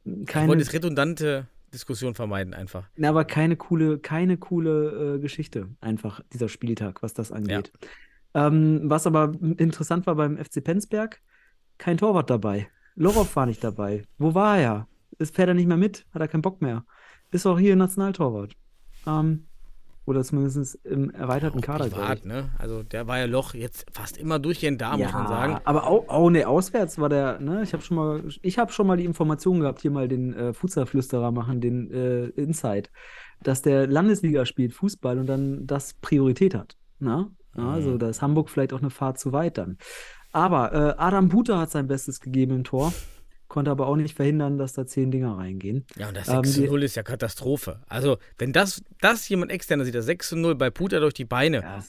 Ich 0.04 0.26
keine, 0.26 0.48
wollte 0.48 0.62
jetzt 0.62 0.74
redundante 0.74 1.48
Diskussion 1.72 2.14
vermeiden 2.14 2.54
einfach. 2.54 2.88
na, 2.96 3.08
aber 3.08 3.24
keine 3.24 3.56
coole, 3.56 3.98
keine 3.98 4.36
coole 4.36 5.16
äh, 5.16 5.18
Geschichte, 5.18 5.68
einfach 5.80 6.20
dieser 6.32 6.48
Spieltag, 6.48 7.02
was 7.02 7.14
das 7.14 7.32
angeht. 7.32 7.72
Ähm, 8.34 8.82
was 8.84 9.06
aber 9.06 9.32
interessant 9.40 10.06
war 10.06 10.14
beim 10.14 10.36
FC 10.36 10.62
Penzberg, 10.62 11.20
kein 11.78 11.96
Torwart 11.98 12.30
dabei. 12.30 12.68
Lorov 12.94 13.34
war 13.36 13.46
nicht 13.46 13.64
dabei. 13.64 14.04
Wo 14.18 14.34
war 14.34 14.58
er? 14.58 14.88
Ist 15.18 15.34
fährt 15.34 15.48
er 15.48 15.54
nicht 15.54 15.66
mehr 15.68 15.76
mit? 15.76 16.06
Hat 16.12 16.20
er 16.20 16.28
keinen 16.28 16.42
Bock 16.42 16.60
mehr? 16.60 16.84
Ist 17.30 17.46
auch 17.46 17.58
hier 17.58 17.76
Nationaltorwart. 17.76 18.54
Ähm, 19.06 19.47
oder 20.08 20.24
zumindest 20.24 20.74
im 20.86 21.10
erweiterten 21.10 21.60
Kader. 21.60 21.84
Privat, 21.88 22.24
ne? 22.24 22.48
Also 22.58 22.82
der 22.82 23.06
war 23.06 23.18
ja 23.18 23.26
Loch 23.26 23.54
jetzt 23.54 23.86
fast 23.92 24.16
immer 24.16 24.38
durchgehend 24.38 24.80
da, 24.80 24.96
muss 24.96 25.12
man 25.12 25.28
sagen. 25.28 25.58
aber 25.64 25.86
auch, 25.86 26.08
auch 26.08 26.30
ne, 26.30 26.46
auswärts 26.46 26.98
war 26.98 27.08
der, 27.08 27.38
ne, 27.40 27.62
ich 27.62 27.72
habe 27.74 27.82
schon 27.82 27.96
mal, 27.96 28.22
ich 28.42 28.58
habe 28.58 28.72
schon 28.72 28.86
mal 28.86 28.96
die 28.96 29.04
Information 29.04 29.60
gehabt, 29.60 29.82
hier 29.82 29.90
mal 29.90 30.08
den 30.08 30.32
äh, 30.34 30.52
Fußballflüsterer 30.54 31.30
machen, 31.30 31.60
den 31.60 31.90
äh, 31.90 32.24
Insight, 32.40 32.90
dass 33.42 33.62
der 33.62 33.86
Landesliga 33.86 34.46
spielt, 34.46 34.72
Fußball 34.72 35.18
und 35.18 35.26
dann 35.26 35.66
das 35.66 35.94
Priorität 35.94 36.54
hat. 36.54 36.76
Ne? 36.98 37.30
Ja, 37.56 37.68
also 37.70 37.90
Mhm. 37.90 37.98
da 37.98 38.08
ist 38.08 38.22
Hamburg 38.22 38.48
vielleicht 38.50 38.72
auch 38.72 38.80
eine 38.80 38.90
Fahrt 38.90 39.18
zu 39.18 39.32
weit 39.32 39.58
dann. 39.58 39.76
Aber 40.32 40.72
äh, 40.72 40.94
Adam 40.98 41.28
Buter 41.28 41.58
hat 41.58 41.70
sein 41.70 41.86
Bestes 41.86 42.20
gegeben 42.20 42.56
im 42.56 42.64
Tor, 42.64 42.92
konnte 43.48 43.70
aber 43.70 43.86
auch 43.86 43.96
nicht 43.96 44.14
verhindern, 44.14 44.58
dass 44.58 44.74
da 44.74 44.86
zehn 44.86 45.10
Dinger 45.10 45.38
reingehen. 45.38 45.84
Ja, 45.96 46.08
und 46.08 46.16
das 46.16 46.28
Ähm, 46.28 46.36
6 46.44 46.52
zu 46.54 46.60
die- 46.62 46.66
0 46.68 46.82
ist 46.82 46.96
ja 46.96 47.02
Katastrophe. 47.02 47.80
Also, 47.86 48.18
wenn 48.36 48.52
das, 48.52 48.82
das 49.00 49.28
jemand 49.28 49.50
externer 49.50 49.84
sieht, 49.84 49.94
das 49.94 50.04
6 50.04 50.28
zu 50.28 50.36
0 50.36 50.54
bei 50.54 50.70
Puter 50.70 51.00
durch 51.00 51.14
die 51.14 51.24
Beine, 51.24 51.62
Ja, 51.62 51.84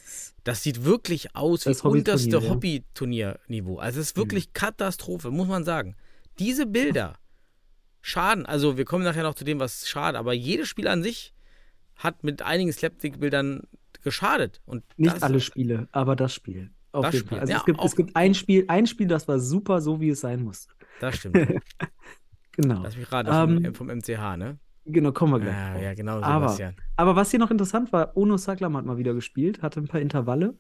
das 0.46 0.64
sieht 0.64 0.86
wirklich 0.86 1.36
aus 1.36 1.66
wie 1.66 1.70
Das 1.70 1.82
unterste 1.82 2.30
ja. 2.30 2.40
Mhm. 2.40 2.50
Hobbyturnierniveau. 2.50 3.78
Also, 3.78 4.00
es 4.00 4.08
ist 4.12 4.18
wirklich 4.18 4.54
Katastrophe, 4.54 5.32
muss 5.32 5.48
man 5.48 5.64
sagen. 5.64 5.96
Diese 6.40 6.66
Bilder 6.66 7.16
schaden, 8.02 8.46
also 8.46 8.78
wir 8.78 8.86
kommen 8.86 9.04
nachher 9.04 9.24
noch 9.24 9.36
zu 9.36 9.44
dem, 9.44 9.60
was 9.60 9.88
schadet, 9.88 10.18
aber 10.18 10.34
jedes 10.34 10.68
Spiel 10.70 10.88
an 10.88 11.04
sich 11.04 11.34
hat 11.98 12.24
mit 12.24 12.42
einigen 12.42 12.72
Slapstick-Bildern 12.72 13.64
geschadet. 14.04 14.62
Und 14.66 14.84
Nicht 14.96 15.22
alle 15.22 15.42
Spiele, 15.42 15.90
aber 15.92 16.16
das 16.16 16.34
Spiel. 16.34 16.70
Auf 16.94 17.06
Das 17.06 17.18
Spiel. 17.18 17.38
Also 17.38 17.52
ja, 17.52 17.60
es 17.60 17.66
gibt, 17.66 17.84
es 17.84 17.96
gibt 17.98 18.16
ein 18.16 18.34
Spiel, 18.34 18.64
ein 18.70 18.88
Spiel, 18.88 19.08
das 19.08 19.28
war 19.28 19.38
super, 19.40 19.82
so 19.82 20.00
wie 20.00 20.10
es 20.10 20.22
sein 20.22 20.42
muss. 20.42 20.68
Das 21.00 21.16
stimmt. 21.18 21.38
Genau. 22.52 22.82
Lass 22.84 22.98
mich 22.98 23.08
vom, 23.08 23.26
Ähm, 23.64 23.74
vom 23.74 23.88
MCH, 23.88 24.36
ne? 24.38 24.60
Genau, 24.84 25.14
kommen 25.14 25.32
wir 25.34 25.40
gleich. 25.40 25.56
Ja, 25.56 25.72
drauf. 25.74 25.82
ja, 25.82 25.94
genau, 25.94 26.20
Aber, 26.20 26.50
Sebastian. 26.50 26.76
aber 26.98 27.16
was 27.16 27.32
hier 27.32 27.40
noch 27.40 27.52
interessant 27.52 27.94
war, 27.94 28.18
Ono 28.18 28.36
Saklam 28.36 28.76
hat 28.76 28.86
mal 28.86 28.98
wieder 28.98 29.14
gespielt, 29.14 29.62
hatte 29.62 29.80
ein 29.80 29.88
paar 29.88 30.02
Intervalle 30.02 30.58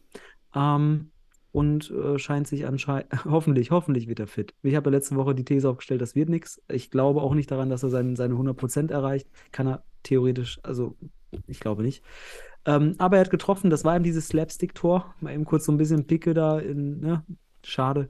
ähm, 0.55 1.11
und 1.51 1.91
äh, 1.91 2.17
scheint 2.19 2.47
sich 2.47 2.65
anscheinend, 2.65 3.07
hoffentlich, 3.25 3.71
hoffentlich 3.71 4.07
wird 4.07 4.19
er 4.21 4.27
fit. 4.27 4.53
Ich 4.61 4.75
habe 4.75 4.89
ja 4.89 4.95
letzte 4.95 5.17
Woche 5.17 5.35
die 5.35 5.43
These 5.43 5.67
aufgestellt, 5.67 5.99
das 5.99 6.15
wird 6.15 6.29
nichts. 6.29 6.61
Ich 6.71 6.89
glaube 6.89 7.21
auch 7.21 7.33
nicht 7.33 7.51
daran, 7.51 7.69
dass 7.69 7.83
er 7.83 7.89
seine, 7.89 8.15
seine 8.15 8.35
100% 8.35 8.91
erreicht. 8.91 9.27
Kann 9.51 9.67
er 9.67 9.83
theoretisch, 10.03 10.59
also 10.63 10.95
ich 11.47 11.59
glaube 11.59 11.81
nicht. 11.83 12.01
Ähm, 12.65 12.95
aber 12.97 13.17
er 13.17 13.21
hat 13.25 13.31
getroffen, 13.31 13.69
das 13.69 13.83
war 13.83 13.97
ihm 13.97 14.03
dieses 14.03 14.27
Slapstick-Tor. 14.29 15.15
Mal 15.19 15.33
eben 15.33 15.43
kurz 15.43 15.65
so 15.65 15.71
ein 15.73 15.77
bisschen 15.77 16.07
Picke 16.07 16.33
da 16.33 16.59
in, 16.59 16.99
ne? 17.01 17.25
Schade. 17.65 18.07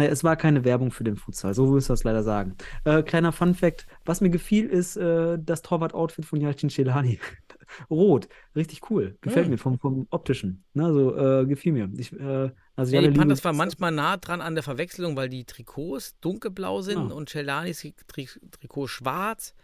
Naja, 0.00 0.10
es 0.12 0.24
war 0.24 0.36
keine 0.36 0.64
Werbung 0.64 0.90
für 0.90 1.04
den 1.04 1.16
Futsal, 1.16 1.52
so 1.54 1.66
muss 1.66 1.84
ich 1.84 1.88
das 1.88 2.04
leider 2.04 2.22
sagen. 2.22 2.56
Äh, 2.84 3.02
kleiner 3.02 3.32
Fun-Fact: 3.32 3.86
Was 4.04 4.20
mir 4.20 4.30
gefiel, 4.30 4.66
ist 4.66 4.96
äh, 4.96 5.38
das 5.38 5.62
Torwart-Outfit 5.62 6.24
von 6.24 6.40
Yalcin 6.40 6.70
Celani. 6.70 7.18
Rot, 7.90 8.28
richtig 8.56 8.90
cool. 8.90 9.16
Gefällt 9.20 9.44
Hm. 9.46 9.50
mir 9.52 9.58
vom, 9.58 9.78
vom 9.78 10.06
optischen. 10.10 10.64
Ne, 10.74 10.86
also 10.86 11.16
äh, 11.16 11.46
gefiel 11.46 11.72
mir. 11.72 11.88
Ich, 11.96 12.12
äh, 12.12 12.50
also 12.74 12.94
Ja, 12.94 13.00
die 13.02 13.10
Panthers 13.10 13.38
lieben- 13.38 13.44
war 13.44 13.52
manchmal 13.52 13.92
nah 13.92 14.16
dran 14.16 14.40
an 14.40 14.54
der 14.54 14.64
Verwechslung, 14.64 15.14
weil 15.16 15.28
die 15.28 15.44
Trikots 15.44 16.18
dunkelblau 16.20 16.82
sind 16.82 16.98
Ah. 17.12 17.14
und 17.14 17.28
Celanis 17.28 17.86
Tri 18.08 18.28
Trikot 18.50 18.88
schwarz. 18.88 19.54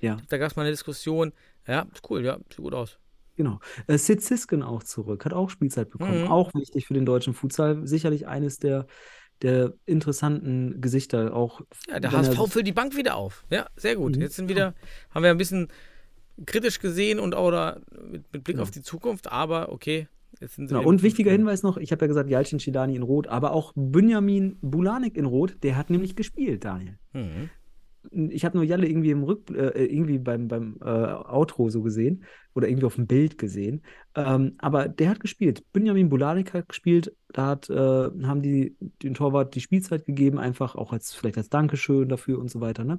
Ja, 0.00 0.16
Da 0.30 0.38
gab 0.38 0.50
es 0.50 0.56
mal 0.56 0.62
eine 0.62 0.70
Diskussion. 0.70 1.32
Ja, 1.66 1.86
cool, 2.08 2.24
ja, 2.24 2.36
sieht 2.48 2.56
gut 2.56 2.72
aus. 2.72 2.98
genau. 3.36 3.60
Äh, 3.86 3.98
Sid 3.98 4.22
Sisken 4.22 4.62
auch 4.62 4.82
zurück, 4.82 5.24
hat 5.26 5.34
auch 5.34 5.50
Spielzeit 5.50 5.90
bekommen. 5.90 6.22
Mhm. 6.22 6.28
Auch 6.28 6.54
wichtig 6.54 6.86
für 6.86 6.94
den 6.94 7.04
deutschen 7.04 7.34
Futsal. 7.34 7.86
Sicherlich 7.86 8.26
eines 8.26 8.58
der, 8.58 8.86
der 9.42 9.72
interessanten 9.86 10.80
Gesichter. 10.80 11.34
Auch 11.34 11.60
Ja, 11.88 12.00
der 12.00 12.10
er- 12.12 12.18
HSV 12.18 12.48
füllt 12.52 12.66
die 12.66 12.72
Bank 12.72 12.96
wieder 12.96 13.16
auf. 13.16 13.44
Ja, 13.50 13.66
sehr 13.76 13.96
gut. 13.96 14.16
Mhm. 14.16 14.22
Jetzt 14.22 14.36
sind 14.36 14.48
wieder, 14.48 14.74
haben 15.10 15.22
wir 15.22 15.30
ein 15.30 15.38
bisschen 15.38 15.68
kritisch 16.46 16.78
gesehen 16.80 17.18
und 17.18 17.34
auch 17.34 17.50
da 17.50 17.80
mit, 18.10 18.32
mit 18.32 18.44
Blick 18.44 18.56
Ja. 18.56 18.62
auf 18.62 18.70
die 18.70 18.82
Zukunft, 18.82 19.30
aber 19.30 19.72
okay. 19.72 20.08
Jetzt 20.40 20.54
sind 20.56 20.68
sie 20.68 20.74
Genau. 20.74 20.88
Und 20.88 21.02
wichtiger. 21.02 21.32
Hinweis 21.32 21.62
noch, 21.62 21.76
ich 21.76 21.90
habe 21.92 22.02
ja 22.04 22.06
gesagt, 22.06 22.30
Jalcin 22.30 22.58
Chidani 22.60 22.94
in 22.96 23.02
Rot, 23.02 23.26
aber 23.26 23.52
auch 23.52 23.72
Benjamin 23.74 24.56
Bulanik 24.62 25.16
in 25.16 25.24
Rot, 25.24 25.56
der 25.62 25.76
hat 25.76 25.90
nämlich 25.90 26.16
gespielt, 26.16 26.64
Daniel. 26.64 26.98
Mhm. 27.12 27.50
Ich 28.30 28.46
habe 28.46 28.56
nur 28.56 28.64
Jalle 28.64 28.88
irgendwie 28.88 29.10
im 29.10 29.24
Rück, 29.24 29.50
äh, 29.50 29.84
irgendwie 29.84 30.18
beim, 30.18 30.48
beim 30.48 30.78
äh, 30.82 30.86
Outro 30.88 31.68
so 31.68 31.82
gesehen 31.82 32.24
oder 32.54 32.66
irgendwie 32.68 32.86
auf 32.86 32.94
dem 32.94 33.06
Bild 33.06 33.36
gesehen. 33.36 33.82
Ähm, 34.14 34.54
aber 34.58 34.88
der 34.88 35.10
hat 35.10 35.20
gespielt. 35.20 35.64
Benjamin 35.74 36.08
Bulanik 36.08 36.54
hat 36.54 36.68
gespielt. 36.68 37.14
Da 37.32 37.46
hat, 37.46 37.70
äh, 37.70 37.74
haben 37.74 38.42
die 38.42 38.76
den 39.02 39.14
Torwart 39.14 39.54
die 39.54 39.60
Spielzeit 39.60 40.04
gegeben, 40.04 40.38
einfach 40.38 40.74
auch 40.74 40.92
als 40.92 41.12
vielleicht 41.14 41.38
als 41.38 41.48
Dankeschön 41.48 42.08
dafür 42.08 42.38
und 42.38 42.50
so 42.50 42.60
weiter. 42.60 42.84
Ne? 42.84 42.98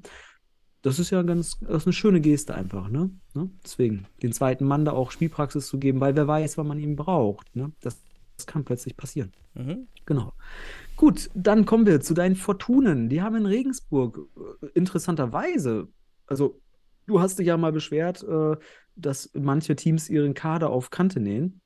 Das 0.82 1.00
ist 1.00 1.12
ja 1.12 1.22
ganz, 1.22 1.60
das 1.60 1.84
ist 1.84 1.88
eine 1.88 1.94
schöne 1.94 2.22
Geste 2.22 2.56
einfach. 2.56 2.90
Ne? 2.90 3.12
Ne? 3.34 3.50
Deswegen 3.64 4.08
den 4.24 4.34
zweiten 4.34 4.66
Mann 4.66 4.86
da 4.86 4.94
auch 4.94 5.12
Spielpraxis 5.12 5.68
zu 5.68 5.80
geben, 5.80 6.00
weil 6.00 6.16
wer 6.16 6.28
weiß, 6.28 6.58
wann 6.58 6.68
man 6.68 6.80
ihn 6.80 6.96
braucht. 6.96 7.56
Ne? 7.56 7.72
Das, 7.82 8.02
das 8.38 8.48
kann 8.48 8.64
plötzlich 8.64 8.98
passieren. 8.98 9.32
Mhm. 9.54 9.88
Genau. 10.06 10.34
Gut, 10.96 11.30
dann 11.34 11.66
kommen 11.66 11.86
wir 11.86 12.02
zu 12.02 12.14
deinen 12.14 12.36
Fortunen. 12.36 13.10
Die 13.10 13.22
haben 13.22 13.36
in 13.36 13.46
Regensburg 13.46 14.20
äh, 14.62 14.68
interessanterweise, 14.74 15.88
also 16.26 16.60
du 17.06 17.20
hast 17.20 17.40
dich 17.40 17.48
ja 17.48 17.58
mal 17.58 17.72
beschwert, 17.72 18.24
äh, 18.24 18.56
dass 18.96 19.30
manche 19.34 19.76
Teams 19.76 20.10
ihren 20.10 20.34
Kader 20.34 20.70
auf 20.70 20.90
Kante 20.90 21.20
nähen. 21.20 21.61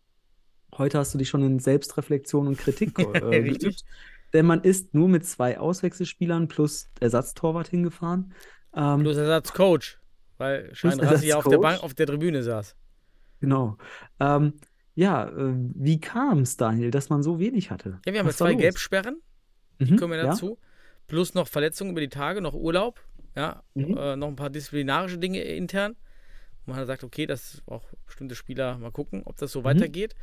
Heute 0.77 0.97
hast 0.97 1.13
du 1.13 1.17
dich 1.17 1.29
schon 1.29 1.43
in 1.43 1.59
Selbstreflexion 1.59 2.47
und 2.47 2.57
Kritik 2.57 2.97
äh, 2.99 3.41
geübt. 3.41 3.83
Denn 4.33 4.45
man 4.45 4.61
ist 4.61 4.93
nur 4.93 5.07
mit 5.07 5.25
zwei 5.25 5.59
Auswechselspielern 5.59 6.47
plus 6.47 6.89
Ersatztorwart 6.99 7.67
hingefahren. 7.69 8.33
Ähm, 8.75 8.99
Bloß 9.03 9.15
Ersatzcoach, 9.17 9.97
weil 10.37 10.73
Scheinrassi 10.75 11.27
ja 11.27 11.37
auf 11.37 11.47
der. 11.47 11.57
Bank, 11.59 11.81
auf 11.81 11.93
der 11.93 12.07
Tribüne 12.07 12.43
saß. 12.43 12.75
genau. 13.39 13.77
Ähm, 14.19 14.53
ja, 14.95 15.27
äh, 15.27 15.53
wie 15.75 15.99
kam 15.99 16.39
es, 16.39 16.57
Daniel, 16.57 16.91
dass 16.91 17.09
man 17.09 17.21
so 17.23 17.39
wenig 17.39 17.71
hatte? 17.71 17.99
Ja, 18.05 18.13
wir 18.13 18.19
haben 18.19 18.27
ja 18.27 18.33
zwei 18.33 18.51
los? 18.51 18.61
Gelbsperren, 18.61 19.21
Mhm, 19.79 19.97
kommen 19.97 20.11
wir 20.13 20.17
ja? 20.17 20.25
dazu. 20.27 20.57
Plus 21.07 21.33
noch 21.33 21.47
Verletzungen 21.47 21.91
über 21.91 22.01
die 22.01 22.09
Tage, 22.09 22.41
noch 22.41 22.53
Urlaub, 22.53 22.99
ja, 23.35 23.61
Mhm. 23.73 23.97
äh, 23.97 24.15
noch 24.15 24.27
ein 24.27 24.35
paar 24.35 24.49
disziplinarische 24.49 25.17
Dinge 25.17 25.41
intern. 25.41 25.91
Und 25.91 26.67
man 26.67 26.75
hat 26.77 26.83
gesagt, 26.83 27.03
okay, 27.03 27.25
das 27.25 27.61
auch 27.67 27.85
bestimmte 28.05 28.35
Spieler 28.35 28.77
mal 28.77 28.91
gucken, 28.91 29.21
ob 29.25 29.37
das 29.37 29.51
so 29.51 29.61
Mhm. 29.61 29.65
weitergeht. 29.65 30.15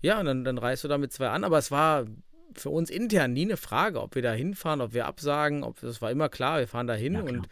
Ja, 0.00 0.20
und 0.20 0.26
dann, 0.26 0.44
dann 0.44 0.58
reist 0.58 0.84
du 0.84 0.88
da 0.88 0.98
mit 0.98 1.12
zwei 1.12 1.28
an, 1.28 1.44
aber 1.44 1.58
es 1.58 1.70
war 1.70 2.06
für 2.54 2.70
uns 2.70 2.90
intern 2.90 3.32
nie 3.32 3.42
eine 3.42 3.56
Frage, 3.56 4.00
ob 4.00 4.14
wir 4.14 4.22
da 4.22 4.32
hinfahren, 4.32 4.80
ob 4.80 4.94
wir 4.94 5.06
absagen, 5.06 5.64
ob 5.64 5.80
das 5.80 6.00
war 6.00 6.10
immer 6.10 6.28
klar, 6.28 6.58
wir 6.58 6.68
fahren 6.68 6.86
da 6.86 6.94
hin 6.94 7.14
Ja, 7.14 7.20
und 7.22 7.48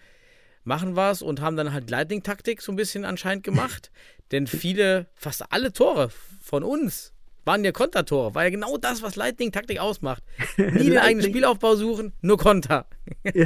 machen 0.65 0.97
es 0.97 1.23
und 1.23 1.41
haben 1.41 1.57
dann 1.57 1.73
halt 1.73 1.91
Lightning-Taktik 1.91 2.61
so 2.61 2.73
ein 2.73 2.77
bisschen 2.77 3.05
anscheinend 3.05 3.45
gemacht. 3.45 3.91
Denn 4.33 4.47
viele, 4.47 5.07
fast 5.15 5.53
alle 5.53 5.73
Tore 5.73 6.11
von 6.41 6.65
uns 6.65 7.13
waren 7.45 7.65
ja 7.65 7.71
Kontertore. 7.71 8.35
War 8.35 8.43
ja 8.45 8.51
genau 8.51 8.77
das, 8.77 9.03
was 9.03 9.15
Lightning-Taktik 9.15 9.79
ausmacht. 9.79 10.25
Nie 10.57 10.91
den 10.91 10.99
eigenen 10.99 11.29
Spielaufbau 11.29 11.77
suchen, 11.77 12.13
nur 12.21 12.39
Konter. 12.39 12.87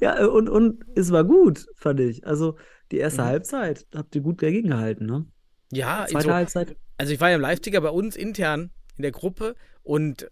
Ja, 0.00 0.26
und, 0.26 0.48
und 0.48 0.84
es 0.94 1.12
war 1.12 1.24
gut, 1.24 1.66
fand 1.76 2.00
ich. 2.00 2.26
Also 2.26 2.56
die 2.90 2.98
erste 2.98 3.22
Mhm. 3.22 3.26
Halbzeit 3.26 3.86
habt 3.94 4.14
ihr 4.14 4.20
gut 4.20 4.42
dagegen 4.42 4.70
gehalten, 4.70 5.06
ne? 5.06 5.26
Ja, 5.72 6.06
Zweite 6.08 6.24
so, 6.26 6.34
Halbzeit. 6.34 6.76
Also 6.96 7.12
ich 7.12 7.20
war 7.20 7.30
ja 7.30 7.36
im 7.36 7.42
Live-Ticker 7.42 7.80
bei 7.80 7.90
uns 7.90 8.16
intern 8.16 8.70
in 8.96 9.02
der 9.02 9.12
Gruppe 9.12 9.54
und 9.82 10.30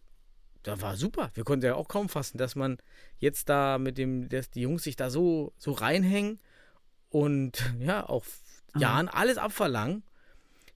da 0.62 0.81
war 0.81 0.97
super. 0.97 1.31
Wir 1.35 1.45
konnten 1.45 1.67
ja 1.67 1.75
auch 1.75 1.89
kaum 1.89 2.09
fassen, 2.09 2.39
dass 2.39 2.57
man 2.57 2.79
jetzt 3.19 3.49
da 3.49 3.79
mit 3.79 3.99
dem, 3.99 4.29
dass 4.31 4.51
die 4.51 4.62
Jungs 4.62 4.83
sich 4.83 4.97
da 4.97 5.11
so, 5.11 5.53
so 5.59 5.73
reinhängen 5.73 6.41
und 7.11 7.62
ja, 7.79 8.09
auch 8.09 8.25
Jahren 8.77 9.09
alles 9.09 9.39
abverlangen. 9.39 10.03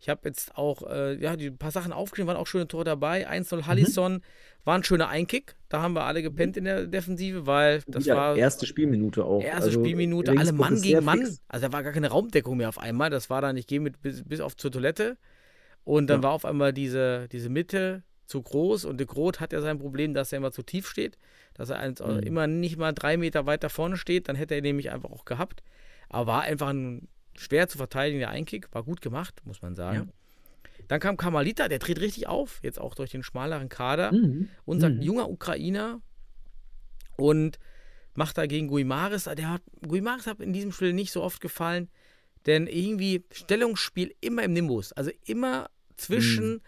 Ich 0.00 0.08
habe 0.08 0.28
jetzt 0.28 0.56
auch, 0.56 0.88
äh, 0.88 1.20
ja, 1.20 1.34
die 1.34 1.50
paar 1.50 1.72
Sachen 1.72 1.92
aufgeschrieben, 1.92 2.28
waren 2.28 2.36
auch 2.36 2.46
schöne 2.46 2.68
Tore 2.68 2.84
dabei. 2.84 3.28
1-0 3.28 3.66
Halisson, 3.66 4.22
war 4.64 4.76
ein 4.76 4.84
schöner 4.84 5.08
Einkick. 5.08 5.56
Da 5.68 5.82
haben 5.82 5.94
wir 5.94 6.04
alle 6.04 6.22
gepennt 6.22 6.56
in 6.56 6.64
der 6.64 6.86
Defensive, 6.86 7.46
weil 7.46 7.82
das 7.88 8.04
ja, 8.04 8.14
war 8.14 8.36
erste 8.36 8.66
Spielminute 8.66 9.24
auch. 9.24 9.42
erste 9.42 9.64
Also, 9.64 9.80
Spielminute, 9.80 10.38
alle 10.38 10.52
Mann 10.52 10.80
gegen 10.80 11.04
Mann. 11.04 11.24
fix. 11.26 11.40
Also 11.48 11.66
da 11.66 11.72
war 11.72 11.82
gar 11.82 11.92
keine 11.92 12.08
Raumdeckung 12.10 12.58
mehr 12.58 12.68
auf 12.68 12.78
einmal. 12.78 13.10
Das 13.10 13.28
war 13.28 13.40
dann, 13.40 13.56
ich 13.56 13.66
gehe 13.66 13.80
mit 13.80 14.00
bis, 14.00 14.22
bis 14.22 14.40
auf 14.40 14.56
zur 14.56 14.70
Toilette. 14.70 15.16
Und 15.88 16.08
dann 16.08 16.18
Ja. 16.20 16.24
war 16.24 16.32
auf 16.32 16.44
einmal 16.44 16.74
diese, 16.74 17.28
diese 17.28 17.48
Mitte 17.48 18.02
zu 18.26 18.42
groß 18.42 18.84
und 18.84 18.98
de 18.98 19.06
Groot 19.06 19.40
hat 19.40 19.54
ja 19.54 19.62
sein 19.62 19.78
Problem, 19.78 20.12
dass 20.12 20.32
er 20.32 20.36
immer 20.36 20.52
zu 20.52 20.62
tief 20.62 20.86
steht. 20.86 21.16
Dass 21.54 21.70
er 21.70 21.78
Mhm. 21.88 22.18
immer 22.20 22.46
nicht 22.46 22.76
mal 22.76 22.92
drei 22.92 23.16
Meter 23.16 23.46
weiter 23.46 23.70
vorne 23.70 23.96
steht. 23.96 24.28
Dann 24.28 24.36
hätte 24.36 24.54
er 24.54 24.60
nämlich 24.60 24.90
einfach 24.90 25.10
auch 25.10 25.24
gehabt. 25.24 25.62
Aber 26.10 26.26
war 26.32 26.42
einfach 26.42 26.68
ein 26.68 27.08
schwer 27.36 27.68
zu 27.68 27.78
verteidigender 27.78 28.28
Einkick. 28.28 28.68
War 28.74 28.82
gut 28.82 29.00
gemacht, 29.00 29.40
muss 29.46 29.62
man 29.62 29.74
sagen. 29.74 30.12
Dann 30.88 31.00
kam 31.00 31.16
Kamalita, 31.16 31.68
der 31.68 31.78
dreht 31.78 32.00
richtig 32.00 32.26
auf. 32.26 32.60
Jetzt 32.62 32.78
auch 32.78 32.94
durch 32.94 33.10
den 33.10 33.22
schmaleren 33.22 33.70
Kader 33.70 34.12
Mhm. 34.12 34.50
unser 34.66 34.90
Mhm. 34.90 35.00
junger 35.00 35.30
Ukrainer 35.30 36.02
und 37.16 37.58
macht 38.14 38.36
da 38.36 38.44
gegen 38.44 38.68
Guimares. 38.68 39.24
Der 39.24 39.48
hat, 39.48 39.62
Guimares 39.86 40.26
hat 40.26 40.40
in 40.40 40.52
diesem 40.52 40.70
Spiel 40.72 40.92
nicht 40.92 41.12
so 41.12 41.22
oft 41.22 41.40
gefallen, 41.40 41.88
denn 42.44 42.66
irgendwie 42.66 43.24
Stellungsspiel 43.32 44.14
immer 44.20 44.42
im 44.42 44.52
Nimbus, 44.52 44.92
also 44.92 45.10
immer 45.24 45.70
zwischen 45.98 46.54
Mhm. 46.54 46.60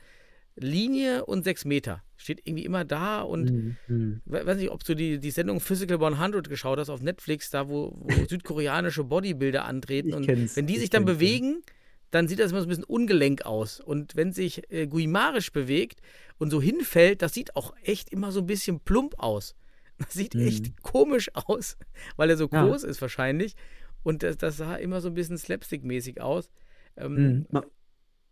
Linie 0.56 1.24
und 1.24 1.44
sechs 1.44 1.64
Meter. 1.64 2.02
Steht 2.16 2.42
irgendwie 2.44 2.64
immer 2.64 2.84
da 2.84 3.22
und 3.22 3.50
Mhm. 3.88 4.20
We- 4.26 4.44
weiß 4.44 4.58
nicht, 4.58 4.70
ob 4.70 4.84
du 4.84 4.94
die, 4.94 5.18
die 5.18 5.30
Sendung 5.30 5.60
Physical 5.60 5.98
100 6.02 6.48
geschaut 6.50 6.78
hast 6.78 6.90
auf 6.90 7.00
Netflix, 7.00 7.50
da 7.50 7.68
wo, 7.68 7.96
wo 7.98 8.08
südkoreanische 8.28 9.04
Bodybuilder 9.04 9.64
antreten 9.64 10.12
und 10.12 10.26
wenn 10.28 10.66
die 10.66 10.74
ich 10.74 10.80
sich 10.80 10.90
dann 10.90 11.04
bewegen, 11.06 11.62
dann 12.10 12.26
sieht 12.28 12.40
das 12.40 12.50
immer 12.50 12.60
so 12.60 12.66
ein 12.66 12.68
bisschen 12.68 12.84
ungelenk 12.84 13.42
aus. 13.46 13.80
Und 13.80 14.16
wenn 14.16 14.32
sich 14.32 14.70
äh, 14.70 14.86
Guimarisch 14.88 15.52
bewegt 15.52 16.00
und 16.38 16.50
so 16.50 16.60
hinfällt, 16.60 17.22
das 17.22 17.32
sieht 17.32 17.54
auch 17.56 17.72
echt 17.84 18.10
immer 18.10 18.32
so 18.32 18.40
ein 18.40 18.46
bisschen 18.46 18.80
plump 18.80 19.14
aus. 19.18 19.54
Das 19.98 20.14
sieht 20.14 20.34
Mhm. 20.34 20.46
echt 20.46 20.82
komisch 20.82 21.30
aus, 21.34 21.76
weil 22.16 22.30
er 22.30 22.36
so 22.36 22.48
Ja. 22.52 22.64
groß 22.66 22.84
ist 22.84 23.00
wahrscheinlich. 23.00 23.54
Und 24.02 24.22
das, 24.22 24.36
das 24.38 24.56
sah 24.56 24.74
immer 24.76 25.00
so 25.02 25.08
ein 25.08 25.14
bisschen 25.14 25.36
slapstick-mäßig 25.38 26.20
aus. 26.20 26.50
Ähm, 26.96 27.14
Mhm. 27.50 27.60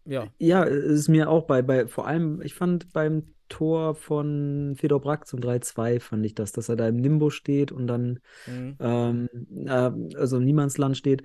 Ja, 0.08 0.26
Ja, 0.38 0.64
es 0.64 1.00
ist 1.00 1.08
mir 1.08 1.28
auch 1.28 1.44
bei, 1.44 1.60
bei, 1.62 1.86
vor 1.86 2.06
allem, 2.06 2.40
ich 2.42 2.54
fand 2.54 2.92
beim 2.92 3.34
Tor 3.48 3.94
von 3.94 4.74
Fedor 4.76 5.00
Brack 5.00 5.26
zum 5.26 5.40
3-2 5.40 6.00
fand 6.00 6.24
ich 6.24 6.34
das, 6.34 6.52
dass 6.52 6.68
er 6.68 6.76
da 6.76 6.88
im 6.88 6.98
Limbo 6.98 7.30
steht 7.30 7.72
und 7.72 7.86
dann 7.86 8.20
mhm. 8.46 8.76
ähm, 8.80 9.28
äh, 9.66 10.16
also 10.16 10.38
im 10.38 10.44
Niemandsland 10.44 10.96
steht. 10.96 11.22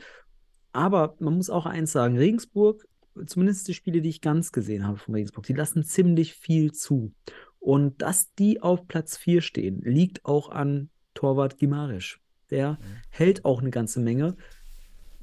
Aber 0.74 1.16
man 1.20 1.36
muss 1.36 1.50
auch 1.50 1.66
eins 1.66 1.92
sagen, 1.92 2.18
Regensburg, 2.18 2.86
zumindest 3.26 3.68
die 3.68 3.74
Spiele, 3.74 4.02
die 4.02 4.10
ich 4.10 4.22
ganz 4.22 4.52
gesehen 4.52 4.88
habe 4.88 4.98
von 4.98 5.14
Regensburg, 5.14 5.46
die 5.46 5.54
lassen 5.54 5.84
ziemlich 5.84 6.34
viel 6.34 6.72
zu. 6.72 7.14
Und 7.60 8.02
dass 8.02 8.34
die 8.34 8.62
auf 8.62 8.88
Platz 8.88 9.18
4 9.18 9.42
stehen, 9.42 9.82
liegt 9.82 10.26
auch 10.26 10.50
an 10.50 10.90
Torwart 11.14 11.58
Gimarisch. 11.58 12.20
Der 12.50 12.78
hält 13.10 13.46
auch 13.46 13.62
eine 13.62 13.70
ganze 13.70 14.00
Menge. 14.00 14.36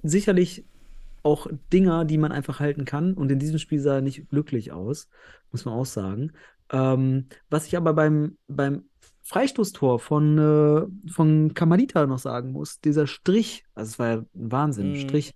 Sicherlich 0.02 0.64
auch 1.22 1.46
Dinger, 1.72 2.04
die 2.04 2.18
man 2.18 2.32
einfach 2.32 2.60
halten 2.60 2.84
kann. 2.84 3.14
Und 3.14 3.30
in 3.30 3.38
diesem 3.38 3.58
Spiel 3.58 3.80
sah 3.80 3.96
er 3.96 4.00
nicht 4.00 4.28
glücklich 4.28 4.72
aus, 4.72 5.08
muss 5.50 5.64
man 5.64 5.74
auch 5.74 5.86
sagen. 5.86 6.32
Ähm, 6.72 7.28
was 7.48 7.66
ich 7.66 7.76
aber 7.76 7.94
beim, 7.94 8.38
beim 8.48 8.84
Freistoßtor 9.22 9.98
von, 10.00 10.38
äh, 10.38 11.10
von 11.12 11.54
Kamalita 11.54 12.06
noch 12.06 12.18
sagen 12.18 12.52
muss, 12.52 12.80
dieser 12.80 13.06
Strich, 13.06 13.64
also 13.74 13.90
es 13.90 13.98
war 13.98 14.08
ja 14.08 14.16
ein 14.18 14.26
Wahnsinn, 14.52 14.90
Mhm. 14.90 14.94
Strich, 14.94 15.34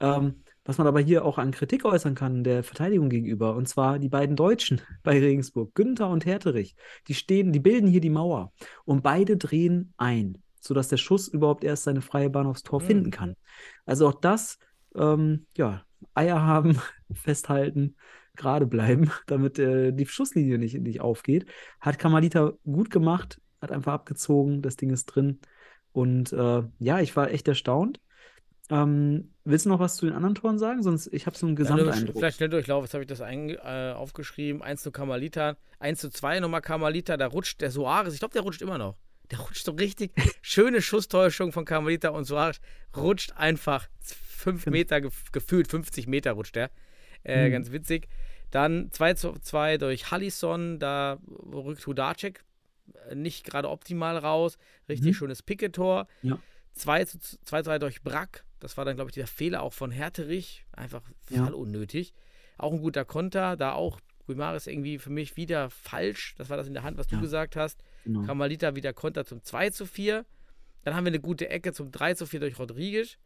ähm, 0.00 0.42
was 0.64 0.78
man 0.78 0.86
aber 0.86 1.00
hier 1.00 1.24
auch 1.24 1.38
an 1.38 1.50
Kritik 1.52 1.84
äußern 1.84 2.14
kann, 2.14 2.44
der 2.44 2.62
Verteidigung 2.62 3.08
gegenüber, 3.08 3.56
und 3.56 3.68
zwar 3.68 3.98
die 3.98 4.08
beiden 4.08 4.36
Deutschen 4.36 4.80
bei 5.02 5.18
Regensburg, 5.18 5.74
Günther 5.74 6.08
und 6.08 6.26
Herterich, 6.26 6.74
die 7.08 7.14
stehen, 7.14 7.52
die 7.52 7.60
bilden 7.60 7.88
hier 7.88 8.00
die 8.00 8.10
Mauer 8.10 8.52
und 8.84 9.02
beide 9.02 9.36
drehen 9.36 9.92
ein, 9.96 10.38
sodass 10.60 10.88
der 10.88 10.98
Schuss 10.98 11.28
überhaupt 11.28 11.64
erst 11.64 11.84
seine 11.84 12.02
freie 12.02 12.30
Bahn 12.30 12.46
aufs 12.46 12.62
Tor 12.62 12.80
Mhm. 12.80 12.84
finden 12.86 13.10
kann. 13.10 13.36
Also 13.86 14.08
auch 14.08 14.20
das, 14.20 14.58
ähm, 14.94 15.46
ja, 15.56 15.84
Eier 16.14 16.42
haben, 16.42 16.80
festhalten, 17.12 17.96
gerade 18.36 18.66
bleiben, 18.66 19.10
damit 19.26 19.58
äh, 19.58 19.92
die 19.92 20.06
Schusslinie 20.06 20.58
nicht, 20.58 20.78
nicht 20.80 21.00
aufgeht. 21.00 21.46
Hat 21.80 21.98
Kamalita 21.98 22.52
gut 22.64 22.90
gemacht, 22.90 23.40
hat 23.60 23.72
einfach 23.72 23.92
abgezogen, 23.92 24.62
das 24.62 24.76
Ding 24.76 24.90
ist 24.90 25.06
drin. 25.06 25.40
Und 25.92 26.32
äh, 26.32 26.62
ja, 26.78 27.00
ich 27.00 27.16
war 27.16 27.30
echt 27.30 27.48
erstaunt. 27.48 28.00
Ähm, 28.70 29.34
willst 29.44 29.66
du 29.66 29.70
noch 29.70 29.80
was 29.80 29.96
zu 29.96 30.06
den 30.06 30.14
anderen 30.14 30.36
Toren 30.36 30.58
sagen? 30.58 30.82
Sonst, 30.82 31.08
ich 31.12 31.26
habe 31.26 31.36
so 31.36 31.46
einen 31.46 31.56
Ja, 31.56 31.62
Gesamteindruck. 31.62 32.16
Vielleicht 32.16 32.36
schnell 32.36 32.48
durchlauf, 32.48 32.84
jetzt 32.84 32.94
habe 32.94 33.02
ich 33.02 33.08
das 33.08 33.20
ein, 33.20 33.50
äh, 33.50 33.92
aufgeschrieben. 33.96 34.62
1 34.62 34.82
zu 34.82 34.92
Kamalita, 34.92 35.56
1 35.80 36.00
zu 36.00 36.10
2 36.10 36.38
nochmal 36.40 36.62
Kamalita, 36.62 37.16
da 37.16 37.26
rutscht 37.26 37.60
der 37.60 37.72
Soares, 37.72 38.14
ich 38.14 38.20
glaube, 38.20 38.32
der 38.32 38.42
rutscht 38.42 38.62
immer 38.62 38.78
noch. 38.78 38.96
Der 39.30 39.40
rutscht 39.40 39.64
so 39.64 39.72
richtig. 39.72 40.12
Schöne 40.42 40.82
Schusstäuschung 40.82 41.50
von 41.52 41.64
Kamalita 41.64 42.10
und 42.10 42.24
Soares 42.24 42.60
rutscht 42.96 43.32
einfach 43.36 43.88
5 44.40 44.66
Meter, 44.66 44.96
gef- 44.96 45.30
gefühlt 45.32 45.68
50 45.68 46.06
Meter 46.06 46.32
rutscht 46.32 46.56
der. 46.56 46.70
Äh, 47.24 47.48
Mhm. 47.48 47.52
Ganz 47.52 47.70
witzig. 47.72 48.08
Dann 48.50 48.90
2 48.90 49.14
zu 49.14 49.32
2 49.40 49.78
durch 49.78 50.10
Hallison, 50.10 50.78
da 50.78 51.18
rückt 51.52 51.86
Hudacek 51.86 52.44
äh, 53.08 53.14
nicht 53.14 53.44
gerade 53.44 53.68
optimal 53.70 54.16
raus. 54.16 54.58
Richtig 54.88 55.08
Mhm. 55.12 55.14
schönes 55.14 55.42
Picketor. 55.42 56.08
Ja. 56.22 56.38
2 56.72 57.04
zu 57.04 57.18
2 57.44 57.62
3 57.62 57.78
durch 57.78 58.02
Brack. 58.02 58.44
Das 58.58 58.76
war 58.76 58.84
dann, 58.84 58.96
glaube 58.96 59.10
ich, 59.10 59.14
dieser 59.14 59.26
Fehler 59.26 59.62
auch 59.62 59.72
von 59.72 59.90
Herterich. 59.90 60.64
Einfach 60.72 61.02
Ja. 61.28 61.44
voll 61.44 61.54
unnötig. 61.54 62.12
Auch 62.58 62.72
ein 62.72 62.80
guter 62.80 63.04
Konter. 63.04 63.56
Da 63.56 63.72
auch 63.72 64.00
Guimares 64.26 64.66
irgendwie 64.66 64.98
für 64.98 65.10
mich 65.10 65.36
wieder 65.36 65.70
falsch. 65.70 66.34
Das 66.36 66.50
war 66.50 66.56
das 66.56 66.66
in 66.66 66.74
der 66.74 66.82
Hand, 66.82 66.98
was 66.98 67.06
du 67.06 67.16
Ja. 67.16 67.20
gesagt 67.20 67.54
hast. 67.56 67.82
Genau. 68.04 68.22
Kamalita 68.22 68.74
wieder 68.76 68.92
Konter 68.92 69.24
zum 69.24 69.42
2 69.44 69.70
zu 69.70 69.86
4. 69.86 70.24
Dann 70.82 70.94
haben 70.94 71.04
wir 71.04 71.10
eine 71.10 71.20
gute 71.20 71.48
Ecke 71.48 71.72
zum 71.72 71.90
3 71.90 72.14
zu 72.14 72.26
4 72.26 72.40
durch 72.40 72.58
Rodriguez. 72.58 73.16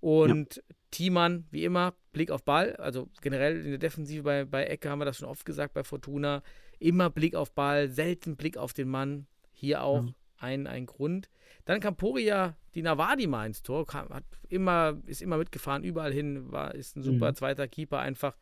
Und 0.00 0.62
Thiemann, 0.90 1.46
wie 1.50 1.64
immer, 1.64 1.94
Blick 2.12 2.30
auf 2.30 2.44
Ball. 2.44 2.76
Also 2.76 3.08
generell 3.22 3.60
in 3.64 3.70
der 3.70 3.78
Defensive 3.78 4.22
bei, 4.22 4.44
bei 4.44 4.64
Ecke 4.64 4.88
haben 4.90 5.00
wir 5.00 5.04
das 5.04 5.18
schon 5.18 5.28
oft 5.28 5.44
gesagt 5.44 5.74
bei 5.74 5.84
Fortuna. 5.84 6.42
Immer 6.78 7.10
Blick 7.10 7.34
auf 7.34 7.52
Ball, 7.52 7.88
selten 7.88 8.36
Blick 8.36 8.56
auf 8.56 8.72
den 8.72 8.88
Mann. 8.88 9.26
Hier 9.52 9.82
auch 9.82 10.04
Ja. 10.04 10.12
ein, 10.38 10.66
ein 10.66 10.86
Grund. 10.86 11.28
Dann 11.64 11.80
kam 11.80 11.96
Poria, 11.96 12.56
die 12.74 12.82
Navadi 12.82 13.26
mal 13.26 13.46
ins 13.46 13.62
Tor, 13.62 13.86
kam, 13.86 14.08
hat 14.10 14.24
immer, 14.48 15.00
ist 15.06 15.22
immer 15.22 15.38
mitgefahren, 15.38 15.82
überall 15.82 16.12
hin, 16.12 16.52
war, 16.52 16.74
ist 16.74 16.96
ein 16.96 17.02
super 17.02 17.30
Mhm. 17.30 17.34
zweiter 17.36 17.66
Keeper 17.66 17.98
einfach. 17.98 18.36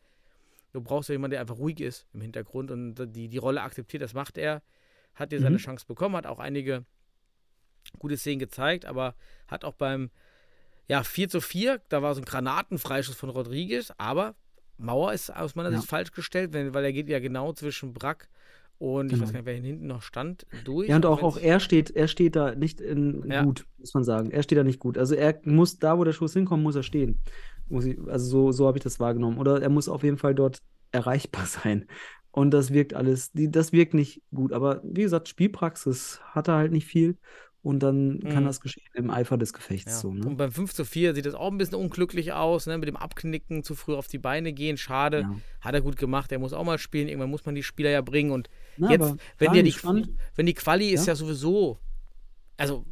Du 0.73 0.81
brauchst 0.81 1.07
ja 1.09 1.13
jemanden, 1.13 1.31
der 1.31 1.41
einfach 1.41 1.57
ruhig 1.57 1.79
ist 1.79 2.05
im 2.13 2.19
Hintergrund 2.21 2.69
und 2.69 2.95
die, 3.15 3.29
die 3.29 3.37
Rolle 3.37 3.61
akzeptiert, 3.61 4.03
das 4.03 4.13
macht 4.13 4.37
er. 4.37 4.61
Hat 5.15 5.31
dir 5.31 5.39
seine 5.39 5.55
Mhm. 5.55 5.59
Chance 5.59 5.85
bekommen, 5.87 6.17
hat 6.17 6.27
auch 6.27 6.39
einige 6.39 6.85
gute 7.97 8.17
Szenen 8.17 8.39
gezeigt, 8.39 8.85
aber 8.85 9.15
hat 9.47 9.63
auch 9.63 9.73
beim 9.75 10.11
ja, 10.87 11.03
4 11.03 11.29
zu 11.29 11.41
4, 11.41 11.81
da 11.89 12.01
war 12.01 12.13
so 12.15 12.21
ein 12.21 12.25
Granatenfreischuss 12.25 13.15
von 13.15 13.29
Rodriguez, 13.29 13.91
aber 13.97 14.35
Mauer 14.77 15.13
ist 15.13 15.29
aus 15.35 15.55
meiner 15.55 15.71
Ja. 15.71 15.77
Sicht 15.77 15.89
falsch 15.89 16.11
gestellt, 16.11 16.53
weil 16.53 16.83
er 16.83 16.93
geht 16.93 17.07
ja 17.09 17.19
genau 17.19 17.53
zwischen 17.53 17.93
Brack 17.93 18.27
und 18.77 19.07
ich 19.07 19.13
Genau. 19.13 19.23
weiß 19.23 19.31
gar 19.33 19.39
nicht, 19.39 19.45
wer 19.45 19.53
hinten 19.55 19.87
noch 19.87 20.01
stand, 20.01 20.45
durch. 20.65 20.89
Ja, 20.89 20.97
und 20.97 21.05
auch, 21.05 21.23
auch 21.23 21.37
er 21.37 21.59
steht, 21.61 21.91
er 21.91 22.07
steht 22.09 22.35
da 22.35 22.55
nicht 22.55 22.81
in 22.81 23.23
Ja. 23.29 23.43
gut, 23.43 23.65
muss 23.77 23.93
man 23.93 24.03
sagen. 24.03 24.31
Er 24.31 24.43
steht 24.43 24.57
da 24.57 24.63
nicht 24.63 24.79
gut. 24.79 24.97
Also 24.97 25.15
er 25.15 25.39
muss, 25.45 25.79
da 25.79 25.97
wo 25.97 26.03
der 26.03 26.11
Schuss 26.13 26.33
hinkommt, 26.33 26.61
muss 26.63 26.75
er 26.75 26.83
stehen. 26.83 27.19
Muss 27.67 27.85
ich, 27.85 27.97
also 28.07 28.25
so, 28.27 28.51
so 28.51 28.67
habe 28.67 28.77
ich 28.77 28.83
das 28.83 28.99
wahrgenommen. 28.99 29.37
Oder 29.37 29.61
er 29.61 29.69
muss 29.69 29.87
auf 29.89 30.03
jeden 30.03 30.17
Fall 30.17 30.35
dort 30.35 30.59
erreichbar 30.91 31.45
sein. 31.45 31.87
Und 32.31 32.51
das 32.51 32.73
wirkt 32.73 32.93
alles, 32.93 33.31
die, 33.31 33.49
das 33.49 33.71
wirkt 33.71 33.93
nicht 33.93 34.21
gut. 34.33 34.51
Aber 34.51 34.81
wie 34.83 35.03
gesagt, 35.03 35.29
Spielpraxis 35.29 36.19
hat 36.31 36.49
er 36.49 36.55
halt 36.57 36.73
nicht 36.73 36.85
viel. 36.85 37.17
Und 37.65 37.79
dann 37.79 38.19
kann 38.29 38.43
Mhm. 38.43 38.47
das 38.47 38.61
geschehen 38.61 38.83
im 38.93 39.09
Eifer 39.09 39.39
des 39.39 39.51
Gefechts. 39.51 39.91
Ja. 39.91 39.97
So, 39.97 40.13
ne? 40.13 40.23
Und 40.27 40.37
beim 40.37 40.51
5 40.51 40.71
zu 40.75 40.85
4 40.85 41.15
sieht 41.15 41.25
das 41.25 41.33
auch 41.33 41.49
ein 41.51 41.57
bisschen 41.57 41.73
unglücklich 41.79 42.31
aus, 42.31 42.67
ne? 42.67 42.77
mit 42.77 42.87
dem 42.87 42.95
Abknicken, 42.95 43.63
zu 43.63 43.73
früh 43.73 43.95
auf 43.95 44.05
die 44.07 44.19
Beine 44.19 44.53
gehen, 44.53 44.77
schade. 44.77 45.21
Ja. 45.21 45.35
Hat 45.61 45.73
er 45.73 45.81
gut 45.81 45.97
gemacht, 45.97 46.31
er 46.31 46.37
muss 46.37 46.53
auch 46.53 46.63
mal 46.63 46.77
spielen, 46.77 47.07
irgendwann 47.07 47.31
muss 47.31 47.43
man 47.47 47.55
die 47.55 47.63
Spieler 47.63 47.89
ja 47.89 48.01
bringen 48.01 48.29
und 48.29 48.51
Na, 48.77 48.91
jetzt, 48.91 49.15
wenn 49.39 49.51
dir 49.53 49.63
die, 49.63 49.71
spannend. 49.71 50.09
wenn 50.35 50.45
die 50.45 50.53
Quali 50.53 50.89
ist 50.91 51.07
Ja. 51.07 51.13
ja 51.13 51.15
sowieso, 51.15 51.79
also 52.55 52.85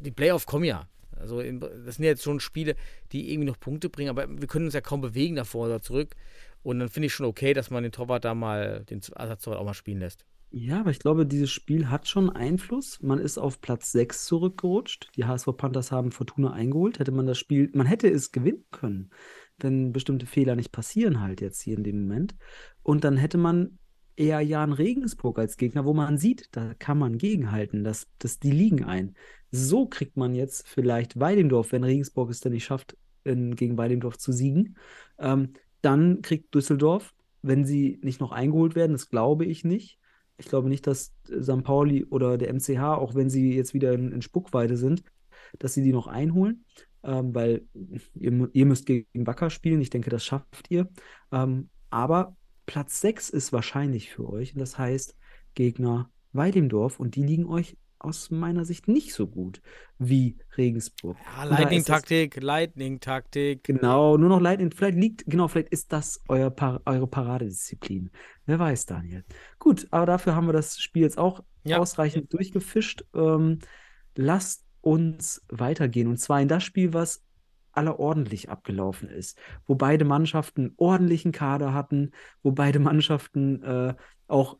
die 0.00 0.12
Playoff 0.12 0.46
kommen 0.46 0.64
ja. 0.64 0.88
Also 1.16 1.42
das 1.42 1.96
sind 1.96 2.04
jetzt 2.04 2.22
schon 2.22 2.38
Spiele, 2.38 2.76
die 3.10 3.32
irgendwie 3.32 3.48
noch 3.48 3.58
Punkte 3.58 3.90
bringen, 3.90 4.10
aber 4.10 4.28
wir 4.28 4.46
können 4.46 4.66
uns 4.66 4.74
ja 4.74 4.80
kaum 4.80 5.00
bewegen 5.00 5.34
davor 5.34 5.66
oder 5.66 5.82
zurück. 5.82 6.14
Und 6.62 6.78
dann 6.78 6.88
finde 6.88 7.06
ich 7.08 7.14
schon 7.14 7.26
okay, 7.26 7.52
dass 7.52 7.68
man 7.70 7.82
den 7.82 7.90
Torwart 7.90 8.24
da 8.24 8.34
mal, 8.34 8.84
den 8.88 9.00
Ersatztorwart 9.16 9.60
auch 9.60 9.64
mal 9.66 9.74
spielen 9.74 9.98
lässt. 9.98 10.24
Ja, 10.52 10.80
aber 10.80 10.90
ich 10.90 10.98
glaube, 10.98 11.26
dieses 11.26 11.50
Spiel 11.50 11.90
hat 11.90 12.08
schon 12.08 12.28
Einfluss. 12.28 13.00
Man 13.02 13.20
ist 13.20 13.38
auf 13.38 13.60
Platz 13.60 13.92
6 13.92 14.24
zurückgerutscht. 14.24 15.10
Die 15.14 15.24
HSV 15.24 15.56
Panthers 15.56 15.92
haben 15.92 16.10
Fortuna 16.10 16.52
eingeholt. 16.52 16.98
Hätte 16.98 17.12
man 17.12 17.26
das 17.26 17.38
Spiel, 17.38 17.70
man 17.72 17.86
hätte 17.86 18.08
es 18.08 18.32
gewinnen 18.32 18.64
können, 18.72 19.10
wenn 19.58 19.92
bestimmte 19.92 20.26
Fehler 20.26 20.56
nicht 20.56 20.72
passieren 20.72 21.20
halt 21.20 21.40
jetzt 21.40 21.60
hier 21.60 21.76
in 21.76 21.84
dem 21.84 22.02
Moment. 22.02 22.34
Und 22.82 23.04
dann 23.04 23.16
hätte 23.16 23.38
man 23.38 23.78
eher 24.16 24.40
Jan 24.40 24.72
Regensburg 24.72 25.38
als 25.38 25.56
Gegner, 25.56 25.84
wo 25.84 25.94
man 25.94 26.18
sieht, 26.18 26.48
da 26.50 26.74
kann 26.74 26.98
man 26.98 27.16
gegenhalten, 27.16 27.84
das, 27.84 28.08
das, 28.18 28.40
die 28.40 28.50
liegen 28.50 28.84
ein. 28.84 29.14
So 29.52 29.86
kriegt 29.86 30.16
man 30.16 30.34
jetzt 30.34 30.68
vielleicht 30.68 31.18
Weidendorf, 31.18 31.70
wenn 31.70 31.84
Regensburg 31.84 32.28
es 32.28 32.40
denn 32.40 32.52
nicht 32.52 32.64
schafft, 32.64 32.96
in, 33.22 33.54
gegen 33.54 33.78
Weidendorf 33.78 34.18
zu 34.18 34.32
siegen. 34.32 34.76
Ähm, 35.18 35.52
dann 35.80 36.22
kriegt 36.22 36.54
Düsseldorf, 36.54 37.14
wenn 37.40 37.64
sie 37.64 38.00
nicht 38.02 38.20
noch 38.20 38.32
eingeholt 38.32 38.74
werden, 38.74 38.92
das 38.92 39.08
glaube 39.08 39.44
ich 39.44 39.64
nicht. 39.64 39.99
Ich 40.40 40.46
glaube 40.46 40.68
nicht, 40.68 40.86
dass 40.86 41.12
St. 41.26 41.62
Pauli 41.62 42.04
oder 42.04 42.38
der 42.38 42.52
MCH, 42.52 42.80
auch 42.80 43.14
wenn 43.14 43.28
sie 43.28 43.54
jetzt 43.54 43.74
wieder 43.74 43.92
in, 43.92 44.10
in 44.10 44.22
Spuckweite 44.22 44.76
sind, 44.76 45.04
dass 45.58 45.74
sie 45.74 45.82
die 45.82 45.92
noch 45.92 46.06
einholen, 46.06 46.64
ähm, 47.04 47.34
weil 47.34 47.66
ihr, 48.14 48.48
ihr, 48.52 48.66
müsst 48.66 48.86
gegen 48.86 49.26
Wacker 49.26 49.50
spielen. 49.50 49.80
Ich 49.80 49.90
denke, 49.90 50.10
das 50.10 50.24
schafft 50.24 50.70
ihr. 50.70 50.88
Ähm, 51.30 51.68
aber 51.90 52.36
Platz 52.64 53.00
6 53.02 53.30
ist 53.30 53.52
wahrscheinlich 53.52 54.10
für 54.10 54.28
euch. 54.28 54.54
Und 54.54 54.60
das 54.60 54.78
heißt 54.78 55.14
Gegner 55.54 56.10
Weidemdorf 56.32 57.00
und 57.00 57.16
die 57.16 57.22
liegen 57.22 57.46
euch 57.46 57.76
aus 58.00 58.30
meiner 58.30 58.64
Sicht 58.64 58.88
nicht 58.88 59.12
so 59.12 59.26
gut 59.26 59.60
wie 59.98 60.38
Regensburg. 60.56 61.16
Ja, 61.36 61.44
Lightning-Taktik, 61.44 62.40
Lightning-Taktik. 62.40 63.64
Genau, 63.64 64.16
nur 64.16 64.28
noch 64.28 64.40
Lightning. 64.40 64.70
Vielleicht 64.72 64.98
liegt, 64.98 65.24
genau, 65.26 65.48
vielleicht 65.48 65.68
ist 65.68 65.92
das 65.92 66.20
euer 66.28 66.50
Par 66.50 66.80
eure 66.86 67.06
Paradedisziplin. 67.06 68.10
Wer 68.46 68.58
weiß, 68.58 68.86
Daniel. 68.86 69.24
Gut, 69.58 69.86
aber 69.90 70.06
dafür 70.06 70.34
haben 70.34 70.46
wir 70.46 70.52
das 70.52 70.80
Spiel 70.80 71.02
jetzt 71.02 71.18
auch 71.18 71.44
ja. 71.64 71.78
ausreichend 71.78 72.32
durchgefischt. 72.32 73.04
Ähm, 73.14 73.58
lasst 74.16 74.64
uns 74.80 75.42
weitergehen. 75.48 76.08
Und 76.08 76.16
zwar 76.16 76.40
in 76.40 76.48
das 76.48 76.64
Spiel, 76.64 76.94
was 76.94 77.22
allerordentlich 77.72 78.48
abgelaufen 78.48 79.08
ist, 79.08 79.38
wo 79.66 79.74
beide 79.74 80.04
Mannschaften 80.04 80.72
ordentlichen 80.76 81.32
Kader 81.32 81.72
hatten, 81.72 82.10
wo 82.42 82.52
beide 82.52 82.78
Mannschaften 82.78 83.62
äh, 83.62 83.94
auch 84.26 84.58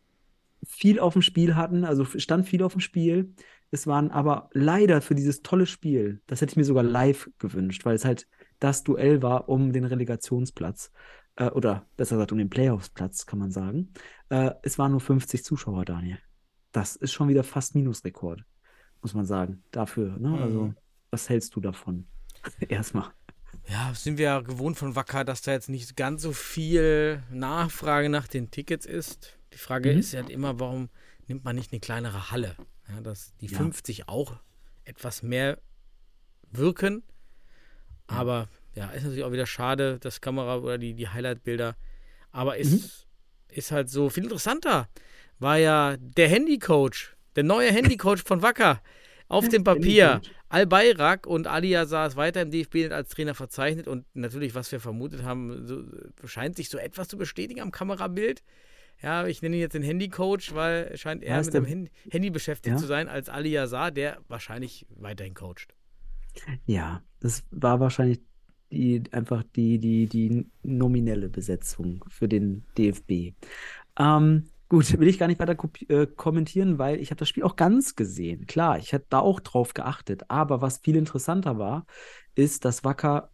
viel 0.66 0.98
auf 0.98 1.14
dem 1.14 1.22
Spiel 1.22 1.56
hatten, 1.56 1.84
also 1.84 2.04
stand 2.04 2.46
viel 2.46 2.62
auf 2.62 2.72
dem 2.72 2.80
Spiel. 2.80 3.34
Es 3.70 3.86
waren 3.86 4.10
aber 4.10 4.50
leider 4.52 5.00
für 5.00 5.14
dieses 5.14 5.42
tolle 5.42 5.66
Spiel, 5.66 6.20
das 6.26 6.40
hätte 6.40 6.52
ich 6.52 6.56
mir 6.56 6.64
sogar 6.64 6.82
live 6.82 7.30
gewünscht, 7.38 7.84
weil 7.84 7.94
es 7.94 8.04
halt 8.04 8.26
das 8.58 8.84
Duell 8.84 9.22
war 9.22 9.48
um 9.48 9.72
den 9.72 9.84
Relegationsplatz 9.84 10.92
äh, 11.36 11.50
oder 11.50 11.86
besser 11.96 12.16
gesagt 12.16 12.32
um 12.32 12.38
den 12.38 12.50
Playoffsplatz, 12.50 13.26
kann 13.26 13.38
man 13.38 13.50
sagen. 13.50 13.92
Äh, 14.28 14.52
es 14.62 14.78
waren 14.78 14.92
nur 14.92 15.00
50 15.00 15.44
Zuschauer, 15.44 15.84
Daniel. 15.84 16.18
Das 16.72 16.94
ist 16.96 17.12
schon 17.12 17.28
wieder 17.28 17.42
fast 17.42 17.74
Minusrekord, 17.74 18.44
muss 19.02 19.14
man 19.14 19.24
sagen. 19.24 19.64
Dafür, 19.70 20.18
ne? 20.18 20.38
Also, 20.40 20.60
mhm. 20.60 20.68
Also, 20.68 20.74
was 21.10 21.28
hältst 21.28 21.56
du 21.56 21.60
davon? 21.60 22.06
Erstmal. 22.68 23.10
Ja, 23.68 23.92
sind 23.94 24.18
wir 24.18 24.24
ja 24.24 24.40
gewohnt 24.40 24.76
von 24.76 24.94
Wacker, 24.94 25.24
dass 25.24 25.42
da 25.42 25.52
jetzt 25.52 25.68
nicht 25.68 25.96
ganz 25.96 26.22
so 26.22 26.32
viel 26.32 27.22
Nachfrage 27.30 28.08
nach 28.08 28.28
den 28.28 28.50
Tickets 28.50 28.86
ist. 28.86 29.39
Die 29.52 29.58
Frage 29.58 29.92
mhm. 29.92 29.98
ist 29.98 30.12
ja 30.12 30.22
halt 30.22 30.30
immer, 30.30 30.60
warum 30.60 30.88
nimmt 31.26 31.44
man 31.44 31.56
nicht 31.56 31.72
eine 31.72 31.80
kleinere 31.80 32.30
Halle? 32.30 32.56
Ja, 32.88 33.00
dass 33.00 33.34
die 33.38 33.46
ja. 33.46 33.58
50 33.58 34.08
auch 34.08 34.38
etwas 34.84 35.22
mehr 35.22 35.58
wirken. 36.50 37.02
Aber 38.06 38.48
ja, 38.74 38.90
ist 38.90 39.04
natürlich 39.04 39.24
auch 39.24 39.32
wieder 39.32 39.46
schade, 39.46 39.98
das 40.00 40.20
Kamera 40.20 40.58
oder 40.58 40.78
die, 40.78 40.94
die 40.94 41.08
Highlight-Bilder. 41.08 41.76
Aber 42.32 42.56
ist, 42.56 42.72
mhm. 42.72 43.54
ist 43.56 43.70
halt 43.70 43.88
so 43.88 44.08
viel 44.08 44.24
interessanter. 44.24 44.88
War 45.38 45.56
ja 45.56 45.96
der 45.98 46.28
Handy-Coach, 46.28 47.16
der 47.36 47.44
neue 47.44 47.72
Handy-Coach 47.72 48.24
von 48.24 48.42
Wacker 48.42 48.82
auf 49.28 49.48
dem 49.48 49.64
Papier. 49.64 50.20
Al-Bayrak 50.48 51.28
und 51.28 51.46
Alia 51.46 51.86
saß 51.86 52.16
weiter 52.16 52.42
im 52.42 52.50
DFB 52.50 52.90
als 52.90 53.10
Trainer 53.10 53.34
verzeichnet 53.34 53.86
und 53.86 54.04
natürlich, 54.14 54.56
was 54.56 54.72
wir 54.72 54.80
vermutet 54.80 55.22
haben, 55.22 55.64
so, 55.64 55.84
scheint 56.26 56.56
sich 56.56 56.68
so 56.68 56.76
etwas 56.76 57.06
zu 57.06 57.16
bestätigen 57.16 57.60
am 57.60 57.70
Kamerabild. 57.70 58.42
Ja, 59.02 59.26
ich 59.26 59.40
nenne 59.42 59.56
ihn 59.56 59.60
jetzt 59.60 59.74
den 59.74 59.82
Handy-Coach, 59.82 60.54
weil 60.54 60.96
scheint 60.96 61.22
er 61.22 61.42
mit 61.42 61.54
dem 61.54 61.64
Handy, 61.64 61.90
Handy 62.10 62.30
beschäftigt 62.30 62.74
ja? 62.74 62.76
zu 62.76 62.86
sein 62.86 63.08
als 63.08 63.28
Ali 63.28 63.50
Yazar, 63.50 63.90
der 63.90 64.18
wahrscheinlich 64.28 64.86
weiterhin 64.90 65.34
coacht. 65.34 65.74
Ja, 66.66 67.02
das 67.20 67.44
war 67.50 67.80
wahrscheinlich 67.80 68.20
die, 68.70 69.02
einfach 69.10 69.42
die, 69.56 69.78
die, 69.78 70.06
die 70.06 70.46
nominelle 70.62 71.28
Besetzung 71.28 72.04
für 72.08 72.28
den 72.28 72.64
DFB. 72.76 73.34
Ähm, 73.98 74.50
Gut, 74.70 75.00
will 75.00 75.08
ich 75.08 75.18
gar 75.18 75.26
nicht 75.26 75.40
weiter 75.40 75.56
äh, 75.88 76.06
kommentieren, 76.06 76.78
weil 76.78 77.00
ich 77.00 77.10
habe 77.10 77.18
das 77.18 77.28
Spiel 77.28 77.42
auch 77.42 77.56
ganz 77.56 77.96
gesehen. 77.96 78.46
Klar, 78.46 78.78
ich 78.78 78.92
hätte 78.92 79.06
da 79.10 79.18
auch 79.18 79.40
drauf 79.40 79.74
geachtet. 79.74 80.22
Aber 80.28 80.62
was 80.62 80.78
viel 80.78 80.94
interessanter 80.94 81.58
war, 81.58 81.86
ist, 82.36 82.64
dass 82.64 82.84
Wacker 82.84 83.32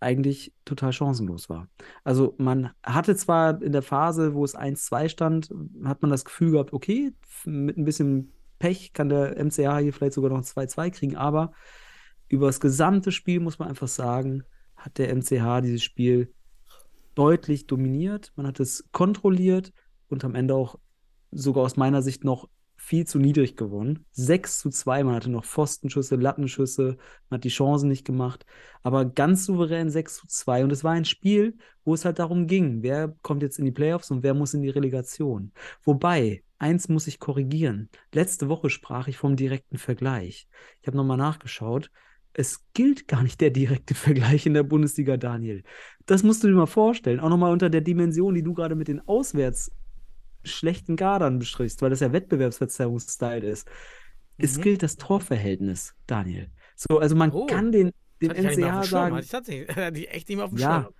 eigentlich 0.00 0.52
total 0.64 0.92
chancenlos 0.92 1.48
war. 1.48 1.68
Also 2.02 2.34
man 2.38 2.70
hatte 2.82 3.16
zwar 3.16 3.62
in 3.62 3.72
der 3.72 3.82
Phase, 3.82 4.34
wo 4.34 4.44
es 4.44 4.56
1-2 4.56 5.08
stand, 5.08 5.50
hat 5.84 6.02
man 6.02 6.10
das 6.10 6.24
Gefühl 6.24 6.52
gehabt, 6.52 6.72
okay, 6.72 7.12
mit 7.44 7.76
ein 7.76 7.84
bisschen 7.84 8.32
Pech 8.58 8.92
kann 8.92 9.08
der 9.08 9.42
MCA 9.42 9.78
hier 9.78 9.92
vielleicht 9.92 10.14
sogar 10.14 10.30
noch 10.30 10.38
ein 10.38 10.44
2-2 10.44 10.90
kriegen, 10.90 11.16
aber 11.16 11.52
über 12.28 12.46
das 12.46 12.60
gesamte 12.60 13.12
Spiel 13.12 13.40
muss 13.40 13.58
man 13.58 13.68
einfach 13.68 13.88
sagen, 13.88 14.44
hat 14.76 14.98
der 14.98 15.14
MCH 15.14 15.62
dieses 15.62 15.82
Spiel 15.82 16.32
deutlich 17.14 17.66
dominiert. 17.66 18.32
Man 18.36 18.46
hat 18.46 18.60
es 18.60 18.88
kontrolliert 18.92 19.72
und 20.08 20.24
am 20.24 20.34
Ende 20.34 20.54
auch 20.54 20.78
sogar 21.30 21.64
aus 21.64 21.76
meiner 21.76 22.02
Sicht 22.02 22.24
noch 22.24 22.48
viel 22.84 23.06
zu 23.06 23.18
niedrig 23.18 23.56
gewonnen. 23.56 24.04
6 24.12 24.58
zu 24.58 24.68
2, 24.68 25.04
man 25.04 25.14
hatte 25.14 25.30
noch 25.30 25.44
Pfostenschüsse, 25.44 26.16
Lattenschüsse, 26.16 26.98
man 27.30 27.38
hat 27.38 27.44
die 27.44 27.48
Chancen 27.48 27.88
nicht 27.88 28.04
gemacht, 28.04 28.44
aber 28.82 29.06
ganz 29.06 29.46
souverän 29.46 29.88
6 29.88 30.16
zu 30.16 30.26
2. 30.26 30.64
Und 30.64 30.70
es 30.70 30.84
war 30.84 30.92
ein 30.92 31.06
Spiel, 31.06 31.56
wo 31.84 31.94
es 31.94 32.04
halt 32.04 32.18
darum 32.18 32.46
ging, 32.46 32.82
wer 32.82 33.16
kommt 33.22 33.42
jetzt 33.42 33.58
in 33.58 33.64
die 33.64 33.72
Playoffs 33.72 34.10
und 34.10 34.22
wer 34.22 34.34
muss 34.34 34.52
in 34.52 34.60
die 34.60 34.68
Relegation. 34.68 35.52
Wobei, 35.82 36.44
eins 36.58 36.90
muss 36.90 37.06
ich 37.06 37.18
korrigieren. 37.18 37.88
Letzte 38.12 38.50
Woche 38.50 38.68
sprach 38.68 39.08
ich 39.08 39.16
vom 39.16 39.34
direkten 39.34 39.78
Vergleich. 39.78 40.46
Ich 40.82 40.86
habe 40.86 40.98
nochmal 40.98 41.16
nachgeschaut. 41.16 41.90
Es 42.34 42.66
gilt 42.74 43.08
gar 43.08 43.22
nicht 43.22 43.40
der 43.40 43.50
direkte 43.50 43.94
Vergleich 43.94 44.44
in 44.44 44.52
der 44.52 44.62
Bundesliga, 44.62 45.16
Daniel. 45.16 45.62
Das 46.04 46.22
musst 46.22 46.44
du 46.44 46.48
dir 46.48 46.54
mal 46.54 46.66
vorstellen. 46.66 47.20
Auch 47.20 47.30
nochmal 47.30 47.52
unter 47.52 47.70
der 47.70 47.80
Dimension, 47.80 48.34
die 48.34 48.42
du 48.42 48.52
gerade 48.52 48.74
mit 48.74 48.88
den 48.88 49.00
Auswärts 49.08 49.70
schlechten 50.44 50.96
Gadern 50.96 51.38
bestrichst, 51.38 51.82
weil 51.82 51.90
das 51.90 52.00
ja 52.00 52.12
Wettbewerbsverzerrungsstyle 52.12 53.46
ist. 53.46 53.68
Mhm. 54.36 54.44
Es 54.44 54.60
gilt 54.60 54.82
das 54.82 54.96
Torverhältnis, 54.96 55.94
Daniel. 56.06 56.50
So, 56.76 56.98
also 56.98 57.14
man 57.14 57.32
oh. 57.32 57.46
kann 57.46 57.72
den, 57.72 57.92
den 58.20 58.30
NCA 58.30 58.82
sagen. 58.82 59.18
Ich 59.18 59.32
hatte 59.34 59.92
die 59.92 60.08
echt 60.08 60.28
nicht 60.28 60.36
mehr 60.36 60.44
auf 60.44 60.50
dem 60.50 60.58
ja, 60.58 60.82
Schirm. 60.82 60.94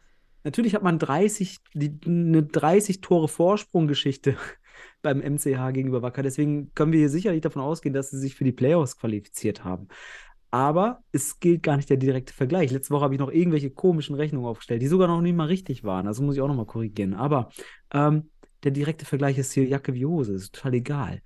Natürlich 0.45 0.74
hat 0.74 0.82
man 0.82 0.99
30, 0.99 1.59
die, 1.72 1.99
eine 2.07 2.42
30 2.42 3.01
Tore 3.01 3.28
Vorsprung-Geschichte 3.28 4.36
beim 5.03 5.18
MCH 5.18 5.72
gegenüber 5.72 6.03
Wacker. 6.03 6.22
Deswegen 6.22 6.72
können 6.74 6.92
wir 6.92 6.99
hier 6.99 7.09
sicherlich 7.09 7.40
davon 7.40 7.62
ausgehen, 7.62 7.95
dass 7.95 8.11
sie 8.11 8.18
sich 8.18 8.34
für 8.34 8.45
die 8.45 8.53
Playoffs 8.53 8.99
qualifiziert 8.99 9.64
haben. 9.64 9.88
Aber 10.51 11.03
es 11.11 11.40
gilt 11.40 11.64
gar 11.64 11.76
nicht 11.76 11.90
der 11.90 11.97
direkte 11.97 12.32
Vergleich. 12.32 12.70
Letzte 12.70 12.95
Woche 12.95 13.03
habe 13.03 13.14
ich 13.14 13.18
noch 13.18 13.32
irgendwelche 13.32 13.70
komischen 13.70 14.14
Rechnungen 14.14 14.47
aufgestellt, 14.47 14.82
die 14.82 14.86
sogar 14.86 15.09
noch 15.09 15.20
nicht 15.20 15.34
mal 15.34 15.49
richtig 15.49 15.82
waren. 15.82 16.07
Also 16.07 16.22
muss 16.22 16.36
ich 16.36 16.40
auch 16.40 16.47
noch 16.47 16.55
mal 16.55 16.64
korrigieren. 16.64 17.14
Aber 17.14 17.49
ähm, 17.92 18.30
der 18.65 18.73
direkte 18.73 19.05
Vergleich 19.05 19.39
ist 19.39 19.53
hier 19.53 19.67
Jacke 19.67 19.95
wie 19.95 20.07
Hose, 20.07 20.33
ist 20.35 20.55
total 20.55 20.75
egal. 20.75 21.23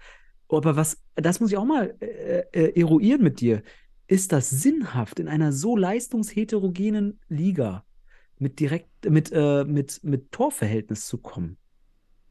Aber 0.49 0.77
was, 0.77 1.03
das 1.15 1.41
muss 1.41 1.51
ich 1.51 1.57
auch 1.57 1.65
mal 1.65 1.95
äh, 2.01 2.45
äh, 2.53 2.81
eruieren 2.81 3.23
mit 3.23 3.41
dir. 3.41 3.63
Ist 4.07 4.33
das 4.33 4.49
sinnhaft 4.49 5.21
in 5.21 5.29
einer 5.29 5.53
so 5.53 5.77
leistungsheterogenen 5.77 7.21
Liga 7.29 7.85
mit 8.39 8.59
direkt, 8.59 8.89
mit, 9.09 9.31
äh, 9.33 9.65
mit, 9.65 10.03
mit 10.03 10.33
Torverhältnis 10.33 11.07
zu 11.07 11.19
kommen? 11.19 11.59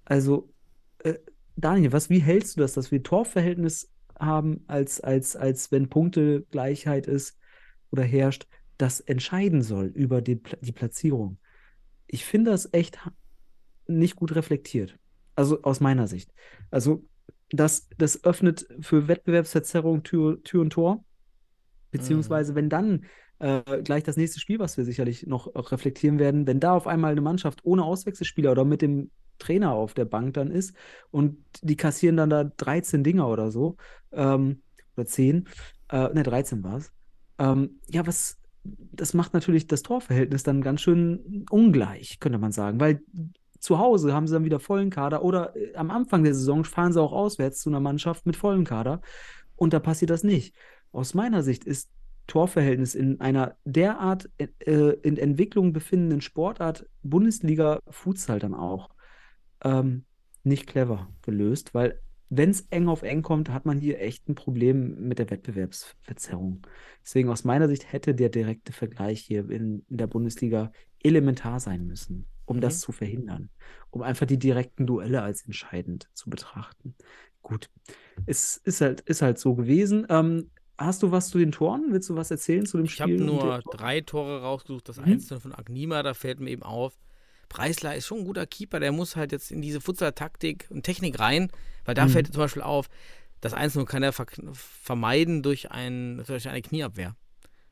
Also, 0.06 0.52
äh, 1.00 1.16
Daniel, 1.56 1.92
was, 1.92 2.10
wie 2.10 2.20
hältst 2.20 2.58
du 2.58 2.62
das, 2.62 2.74
dass 2.74 2.92
wir 2.92 3.04
Torverhältnis 3.04 3.92
haben, 4.20 4.64
als, 4.68 5.00
als, 5.02 5.36
als 5.36 5.72
wenn 5.72 5.90
Punktegleichheit 5.90 7.08
ist 7.08 7.38
oder 7.92 8.04
herrscht, 8.04 8.48
das 8.78 9.00
entscheiden 9.00 9.62
soll 9.62 9.88
über 9.88 10.22
die, 10.22 10.42
die 10.62 10.72
Platzierung? 10.72 11.38
Ich 12.08 12.26
finde 12.26 12.52
das 12.52 12.74
echt 12.74 13.00
nicht 13.88 14.16
gut 14.16 14.36
reflektiert. 14.36 14.98
Also 15.36 15.62
aus 15.62 15.80
meiner 15.80 16.08
Sicht. 16.08 16.34
Also 16.72 17.04
das, 17.50 17.88
das 17.98 18.24
öffnet 18.24 18.68
für 18.82 19.08
Wettbewerbsverzerrung 19.08 20.04
Tür, 20.04 20.42
Tür 20.44 20.62
und 20.62 20.72
Tor. 20.72 21.04
Beziehungsweise, 21.92 22.52
mhm. 22.52 22.56
wenn 22.56 22.70
dann 22.70 23.06
äh, 23.40 23.82
gleich 23.84 24.04
das 24.04 24.18
nächste 24.18 24.40
Spiel, 24.40 24.60
was 24.60 24.78
wir 24.78 24.86
sicherlich 24.86 25.26
noch 25.28 25.48
reflektieren 25.72 26.20
werden, 26.20 26.48
wenn 26.48 26.60
da 26.60 26.74
auf 26.74 26.88
einmal 26.88 27.12
eine 27.12 27.22
Mannschaft 27.22 27.64
ohne 27.64 27.84
Auswechselspieler 27.84 28.52
oder 28.52 28.66
mit 28.66 28.82
dem 28.82 29.12
Trainer 29.40 29.74
auf 29.74 29.94
der 29.94 30.06
Bank 30.06 30.34
dann 30.34 30.52
ist 30.52 30.76
und 31.12 31.38
die 31.62 31.76
kassieren 31.76 32.18
dann 32.18 32.30
da 32.30 32.44
13 32.46 33.04
Dinger 33.04 33.28
oder 33.28 33.52
so, 33.52 33.78
ähm, 34.12 34.62
oder 34.96 35.06
10, 35.06 35.48
äh, 35.90 36.14
ne, 36.14 36.24
13 36.24 36.64
war 36.64 36.78
es, 36.78 36.92
Ähm, 37.40 37.80
ja, 37.88 38.08
was, 38.08 38.40
das 38.64 39.14
macht 39.14 39.36
natürlich 39.36 39.68
das 39.68 39.84
Torverhältnis 39.84 40.42
dann 40.42 40.62
ganz 40.62 40.82
schön 40.82 41.46
ungleich, 41.52 42.20
könnte 42.20 42.40
man 42.40 42.52
sagen, 42.52 42.80
weil 42.80 43.02
zu 43.60 43.80
Hause 43.80 44.14
haben 44.14 44.28
sie 44.28 44.34
dann 44.34 44.46
wieder 44.46 44.60
vollen 44.60 44.90
Kader 44.90 45.24
oder 45.24 45.56
äh, 45.56 45.76
am 45.76 45.92
Anfang 45.92 46.24
der 46.24 46.34
Saison 46.34 46.64
fahren 46.64 46.94
sie 46.94 47.02
auch 47.02 47.14
auswärts 47.14 47.62
zu 47.62 47.70
einer 47.70 47.80
Mannschaft 47.80 48.26
mit 48.26 48.36
vollem 48.36 48.64
Kader 48.64 49.02
und 49.56 49.74
da 49.74 49.80
passiert 49.80 50.12
das 50.12 50.24
nicht. 50.24 50.56
Aus 50.92 51.14
meiner 51.14 51.44
Sicht 51.44 51.64
ist 51.66 51.90
Torverhältnis 52.28 52.94
in 52.94 53.22
einer 53.22 53.56
derart 53.64 54.30
äh, 54.38 54.94
in 55.02 55.18
Entwicklung 55.18 55.74
befindenden 55.74 56.22
Sportart 56.22 56.86
Bundesliga 57.02 57.80
Futsal 57.90 58.40
dann 58.40 58.54
auch 58.54 58.90
ähm, 59.64 60.06
nicht 60.44 60.68
clever 60.68 61.10
gelöst, 61.22 61.74
weil 61.74 62.00
wenn 62.30 62.50
es 62.50 62.68
eng 62.70 62.90
auf 62.90 63.04
eng 63.04 63.22
kommt, 63.22 63.50
hat 63.50 63.66
man 63.66 63.78
hier 63.80 64.02
echt 64.02 64.28
ein 64.28 64.36
Problem 64.36 65.08
mit 65.08 65.18
der 65.18 65.30
Wettbewerbsverzerrung. 65.30 66.62
Deswegen 67.02 67.30
aus 67.30 67.46
meiner 67.46 67.70
Sicht 67.70 67.92
hätte 67.92 68.14
der 68.14 68.28
direkte 68.28 68.74
Vergleich 68.74 69.22
hier 69.22 69.50
in, 69.50 69.86
in 69.88 69.98
der 69.98 70.08
Bundesliga 70.08 70.74
elementar 71.02 71.62
sein 71.62 71.88
müssen, 71.88 72.28
um 72.48 72.58
Mhm. 72.58 72.62
das 72.62 72.80
zu 72.80 72.92
verhindern, 72.92 73.52
um 73.92 74.02
einfach 74.02 74.26
die 74.26 74.40
direkten 74.40 74.88
Duelle 74.88 75.22
als 75.22 75.44
entscheidend 75.46 76.10
zu 76.16 76.30
betrachten. 76.32 76.96
Gut, 77.44 77.70
es 78.26 78.58
ist 78.58 78.82
halt, 78.82 79.02
ist 79.02 79.22
halt 79.22 79.40
so 79.40 79.56
gewesen. 79.56 80.06
Ähm, 80.10 80.50
hast 80.78 81.04
du 81.04 81.12
was 81.12 81.30
zu 81.30 81.38
den 81.38 81.52
Toren? 81.52 81.88
Willst 81.92 82.10
du 82.10 82.16
was 82.16 82.32
erzählen 82.32 82.66
zu 82.66 82.78
dem 82.78 82.88
Ich 82.88 83.00
habe 83.02 83.12
Spiel? 83.14 83.22
und 83.22 83.28
nur 83.28 83.54
den 83.56 83.62
Toren? 83.64 83.78
drei 83.78 84.02
Tore 84.02 84.42
rausgesucht. 84.42 84.90
Das 84.90 84.98
Mhm. 85.00 85.04
einzelne 85.06 85.40
von 85.40 85.54
Agnima, 85.54 86.04
da 86.04 86.14
fällt 86.14 86.40
mir 86.40 86.50
eben 86.50 86.64
auf. 86.64 86.98
Preisler 87.50 87.96
ist 87.96 88.08
schon 88.08 88.20
ein 88.20 88.26
guter 88.26 88.46
Keeper, 88.46 88.80
der 88.82 88.92
muss 88.92 89.16
halt 89.16 89.32
jetzt 89.32 89.52
in 89.52 89.62
diese 89.62 89.80
Futsal-Taktik 89.80 90.68
und 90.70 90.84
Technik 90.84 91.20
rein, 91.20 91.50
weil 91.86 91.96
da 91.96 92.06
Mhm. 92.06 92.10
fällt 92.10 92.28
zum 92.34 92.42
Beispiel 92.42 92.62
auf, 92.62 92.90
das 93.40 93.54
Einzelne 93.54 93.86
kann 93.86 94.04
er 94.04 94.12
ver 94.12 94.26
vermeiden 94.54 95.44
durch, 95.44 95.72
ein, 95.72 96.24
durch 96.28 96.50
eine 96.50 96.62
Knieabwehr. 96.62 97.16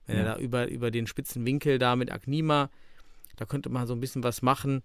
Wenn 0.05 0.15
Ja. 0.15 0.23
er 0.23 0.35
da 0.35 0.39
über, 0.39 0.67
über 0.69 0.91
den 0.91 1.07
spitzen 1.07 1.45
Winkel 1.45 1.79
da 1.79 1.95
mit 1.97 2.11
Agnima, 2.11 2.69
da 3.35 3.45
könnte 3.45 3.69
man 3.69 3.87
so 3.87 3.93
ein 3.93 3.99
bisschen 3.99 4.23
was 4.23 4.41
machen. 4.41 4.81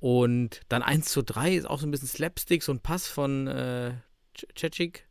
Und 0.00 0.60
dann 0.68 0.82
1 0.82 1.06
zu 1.06 1.22
3 1.22 1.54
ist 1.56 1.68
auch 1.68 1.80
so 1.80 1.86
ein 1.86 1.90
bisschen 1.90 2.08
Slapstick, 2.08 2.62
so 2.62 2.72
ein 2.72 2.80
Pass 2.80 3.08
von 3.08 3.46
äh, 3.48 3.92
Cecic, 4.56 5.04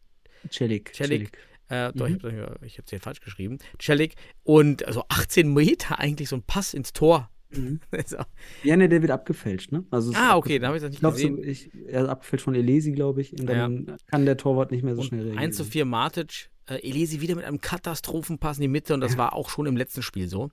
Celik. 0.50 0.94
Celik. 0.96 1.38
Äh, 1.70 1.92
doch, 1.94 2.08
Mhm. 2.08 2.16
ich 2.16 2.24
habe 2.24 2.60
hab's 2.78 2.90
hier 2.90 3.00
falsch 3.02 3.20
geschrieben. 3.20 3.58
Celik. 3.82 4.16
Und 4.44 4.86
also 4.88 5.04
18 5.10 5.54
Meter 5.54 6.00
eigentlich 6.00 6.30
so 6.30 6.38
ein 6.38 6.44
Pass 6.44 6.74
ins 6.74 6.94
Tor. 6.94 7.30
Mhm. 7.50 7.82
Ja, 8.64 8.78
ne, 8.78 8.88
der 8.88 9.02
wird 9.02 9.12
abgefälscht, 9.12 9.72
ne? 9.74 9.84
Also 9.92 10.12
es 10.12 10.18
ah, 10.18 10.38
okay, 10.38 10.60
da 10.60 10.68
habe 10.68 10.78
ich 10.78 10.84
das 10.84 10.94
Ich 10.94 11.02
nicht 11.02 11.12
gesehen. 11.14 11.36
so, 11.38 11.42
ich, 11.44 11.70
er 11.88 12.04
ist 12.04 12.10
abgefälscht 12.10 12.46
von 12.46 12.56
Elesi, 12.56 12.92
glaube 12.94 13.20
ich. 13.22 13.34
Und 13.38 13.48
dann 13.48 13.98
kann 14.08 14.26
der 14.26 14.38
Torwart 14.38 14.72
nicht 14.72 14.84
mehr 14.84 14.96
so 14.96 15.02
schnell 15.02 15.22
und 15.22 15.28
reagieren. 15.28 15.44
1 15.46 15.58
zu 15.58 15.66
4 15.66 15.84
Matic. 15.86 16.50
Äh, 16.70 16.76
Elesi 16.88 17.20
wieder 17.22 17.36
mit 17.36 17.44
einem 17.46 17.60
Katastrophenpass 17.60 18.58
in 18.58 18.62
die 18.64 18.68
Mitte 18.70 18.94
und 18.94 19.02
das 19.02 19.18
war 19.18 19.34
auch 19.34 19.50
schon 19.50 19.66
im 19.66 19.76
letzten 19.78 20.02
Spiel 20.02 20.28
so. 20.30 20.50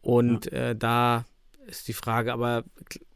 Und 0.00 0.50
äh, 0.52 0.76
da 0.76 1.24
ist 1.68 1.88
die 1.88 1.92
Frage, 1.92 2.32
aber 2.32 2.64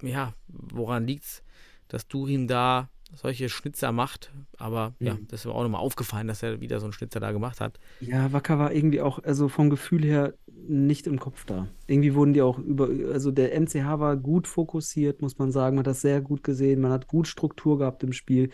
ja, 0.03 0.33
woran 0.49 1.07
liegt's, 1.07 1.43
dass 1.89 2.07
Durin 2.09 2.47
da 2.49 2.89
solche 3.15 3.49
Schnitzer 3.49 3.93
macht? 3.93 4.33
Aber 4.57 4.95
ja, 4.99 5.15
Mhm. 5.15 5.27
das 5.29 5.41
ist 5.41 5.47
mir 5.47 5.55
auch 5.55 5.63
nochmal 5.63 5.81
aufgefallen, 5.83 6.29
dass 6.29 6.43
er 6.43 6.61
wieder 6.61 6.81
so 6.81 6.87
einen 6.87 6.93
Schnitzer 6.93 7.21
da 7.21 7.33
gemacht 7.33 7.61
hat. 7.61 7.79
Ja, 8.01 8.33
Wacker 8.33 8.59
war 8.59 8.73
irgendwie 8.73 9.01
auch, 9.01 9.23
also 9.23 9.49
vom 9.49 9.69
Gefühl 9.71 10.03
her 10.05 10.35
nicht 10.47 11.07
im 11.07 11.19
Kopf 11.19 11.45
da. 11.45 11.69
Irgendwie 11.87 12.15
wurden 12.15 12.33
die 12.33 12.43
auch 12.43 12.59
über, 12.59 12.89
also 13.13 13.31
der 13.31 13.55
MCH 13.61 13.99
war 13.99 14.17
gut 14.17 14.47
fokussiert, 14.47 15.21
muss 15.21 15.39
man 15.39 15.51
sagen. 15.53 15.77
Man 15.77 15.81
hat 15.83 15.89
das 15.89 16.01
sehr 16.01 16.21
gut 16.21 16.43
gesehen. 16.45 16.81
Man 16.81 16.93
hat 16.93 17.09
gut 17.09 17.27
Struktur 17.27 17.79
gehabt 17.79 18.03
im 18.05 18.13
Spiel. 18.13 18.51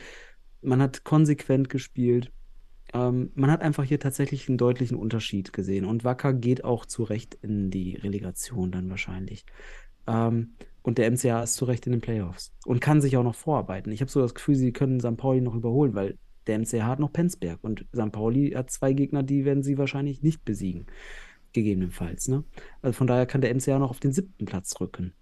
Man 0.63 0.81
hat 0.83 1.05
konsequent 1.05 1.69
gespielt. 1.69 2.33
Ähm, 2.95 3.31
man 3.35 3.51
hat 3.51 3.61
einfach 3.61 3.85
hier 3.85 4.01
tatsächlich 4.01 4.49
einen 4.49 4.57
deutlichen 4.59 4.97
Unterschied 4.97 5.53
gesehen. 5.53 5.85
Und 5.85 6.03
Wacker 6.05 6.33
geht 6.33 6.65
auch 6.65 6.87
zu 6.87 7.05
Recht 7.05 7.35
in 7.43 7.71
die 7.71 7.95
Relegation 7.97 8.73
dann 8.73 8.89
wahrscheinlich. 8.89 9.45
Ähm, 10.09 10.57
und 10.83 10.99
der 10.99 11.11
MCH 11.11 11.45
ist 11.45 11.57
zu 11.57 11.67
Recht 11.67 11.87
in 11.87 11.93
den 11.93 12.01
Playoffs 12.01 12.55
und 12.67 12.81
kann 12.81 13.03
sich 13.03 13.17
auch 13.19 13.25
noch 13.25 13.37
vorarbeiten. 13.37 13.93
Ich 13.93 14.01
habe 14.01 14.11
so 14.11 14.23
das 14.23 14.35
Gefühl, 14.35 14.57
sie 14.57 14.73
können 14.73 15.01
St. 15.01 15.17
Pauli 15.19 15.43
noch 15.43 15.55
überholen, 15.55 15.95
weil 15.95 16.19
der 16.47 16.59
MCH 16.59 16.83
hat 16.83 16.99
noch 16.99 17.13
Penzberg 17.13 17.59
und 17.63 17.87
St. 17.95 18.13
Pauli 18.13 18.53
hat 18.53 18.71
zwei 18.71 18.95
Gegner, 18.95 19.23
die 19.23 19.45
werden 19.45 19.63
sie 19.63 19.79
wahrscheinlich 19.79 20.23
nicht 20.23 20.45
besiegen. 20.45 20.87
Gegebenenfalls, 21.53 22.29
ne? 22.29 22.45
Also 22.83 22.97
von 22.97 23.07
daher 23.07 23.27
kann 23.27 23.43
der 23.43 23.55
MCH 23.55 23.79
noch 23.79 23.91
auf 23.91 24.01
den 24.01 24.13
siebten 24.13 24.47
Platz 24.47 24.81
rücken. 24.81 25.15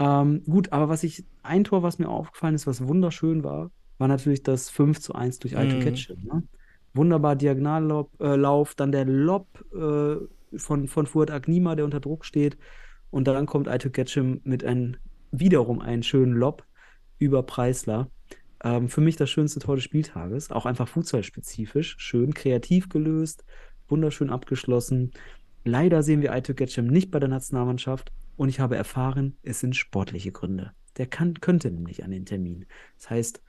Ähm, 0.00 0.42
gut, 0.44 0.72
aber 0.72 0.88
was 0.88 1.04
ich, 1.04 1.24
ein 1.42 1.64
Tor, 1.64 1.82
was 1.82 1.98
mir 1.98 2.08
aufgefallen 2.08 2.56
ist, 2.56 2.66
was 2.66 2.86
wunderschön 2.88 3.44
war, 3.44 3.70
war 3.98 4.08
natürlich 4.08 4.42
das 4.42 4.70
5 4.70 5.00
zu 5.00 5.14
1 5.14 5.38
durch 5.40 5.56
Aito 5.56 5.76
Mhm. 5.76 5.80
Ketchum, 5.80 6.22
ne? 6.22 6.48
Wunderbar 6.94 7.36
Diagonallauf, 7.36 8.70
äh, 8.70 8.74
dann 8.76 8.92
der 8.92 9.04
Lob 9.04 9.48
äh, 9.74 10.16
von, 10.58 10.88
von 10.88 11.06
Fuad 11.06 11.30
Agnima, 11.30 11.76
der 11.76 11.84
unter 11.84 12.00
Druck 12.00 12.24
steht. 12.24 12.56
Und 13.14 13.28
dann 13.28 13.46
kommt 13.46 13.68
Aito 13.68 13.90
Ketchum 13.90 14.40
mit 14.42 14.64
ein, 14.64 14.96
wiederum 15.30 15.80
einen 15.80 16.02
schönen 16.02 16.32
Lob 16.32 16.64
über 17.20 17.44
Preisler. 17.44 18.10
Ähm, 18.64 18.88
für 18.88 19.00
mich 19.00 19.14
das 19.14 19.30
schönste 19.30 19.60
Tor 19.60 19.76
des 19.76 19.84
Spieltages. 19.84 20.50
Auch 20.50 20.66
einfach 20.66 20.88
fußballspezifisch. 20.88 21.94
Schön 21.98 22.34
kreativ 22.34 22.88
gelöst, 22.88 23.44
wunderschön 23.86 24.30
abgeschlossen. 24.30 25.12
Leider 25.64 26.02
sehen 26.02 26.22
wir 26.22 26.32
Aito 26.32 26.54
Ketchum 26.54 26.88
nicht 26.88 27.12
bei 27.12 27.20
der 27.20 27.28
Nationalmannschaft. 27.28 28.10
Und 28.34 28.48
ich 28.48 28.58
habe 28.58 28.74
erfahren, 28.74 29.36
es 29.44 29.60
sind 29.60 29.76
sportliche 29.76 30.32
Gründe. 30.32 30.72
Der 30.96 31.06
kann, 31.06 31.34
könnte 31.34 31.70
nämlich 31.70 32.02
an 32.02 32.10
den 32.10 32.26
Termin. 32.26 32.66
Das 32.98 33.10
heißt, 33.10 33.40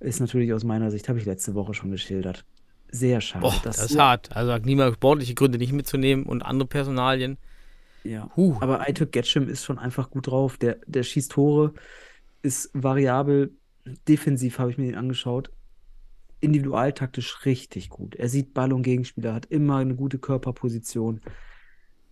ist 0.00 0.18
natürlich 0.18 0.52
aus 0.52 0.64
meiner 0.64 0.90
Sicht, 0.90 1.08
habe 1.08 1.20
ich 1.20 1.26
letzte 1.26 1.54
Woche 1.54 1.74
schon 1.74 1.92
geschildert. 1.92 2.44
Sehr 2.90 3.20
schade. 3.20 3.42
Boah, 3.42 3.54
dass 3.62 3.76
das 3.76 3.86
ist 3.86 3.92
so- 3.92 4.00
hart. 4.00 4.34
Also 4.34 4.50
Agnima 4.50 4.92
sportliche 4.92 5.34
Gründe 5.34 5.58
nicht 5.58 5.72
mitzunehmen 5.72 6.26
und 6.26 6.42
andere 6.42 6.66
Personalien. 6.68 7.38
Ja. 8.04 8.30
Huh. 8.36 8.56
Aber 8.60 8.80
Aituk 8.80 9.12
Getschem 9.12 9.48
ist 9.48 9.64
schon 9.64 9.78
einfach 9.78 10.10
gut 10.10 10.28
drauf. 10.28 10.56
Der, 10.56 10.78
der 10.86 11.02
schießt 11.02 11.32
Tore, 11.32 11.74
ist 12.42 12.70
variabel. 12.72 13.52
Defensiv 14.08 14.58
habe 14.58 14.70
ich 14.70 14.78
mir 14.78 14.86
den 14.86 14.94
angeschaut. 14.96 15.50
Individualtaktisch 16.40 17.44
richtig 17.44 17.90
gut. 17.90 18.14
Er 18.14 18.28
sieht 18.28 18.54
Ball 18.54 18.72
und 18.72 18.82
Gegenspieler, 18.82 19.34
hat 19.34 19.46
immer 19.46 19.76
eine 19.76 19.94
gute 19.94 20.18
Körperposition. 20.18 21.20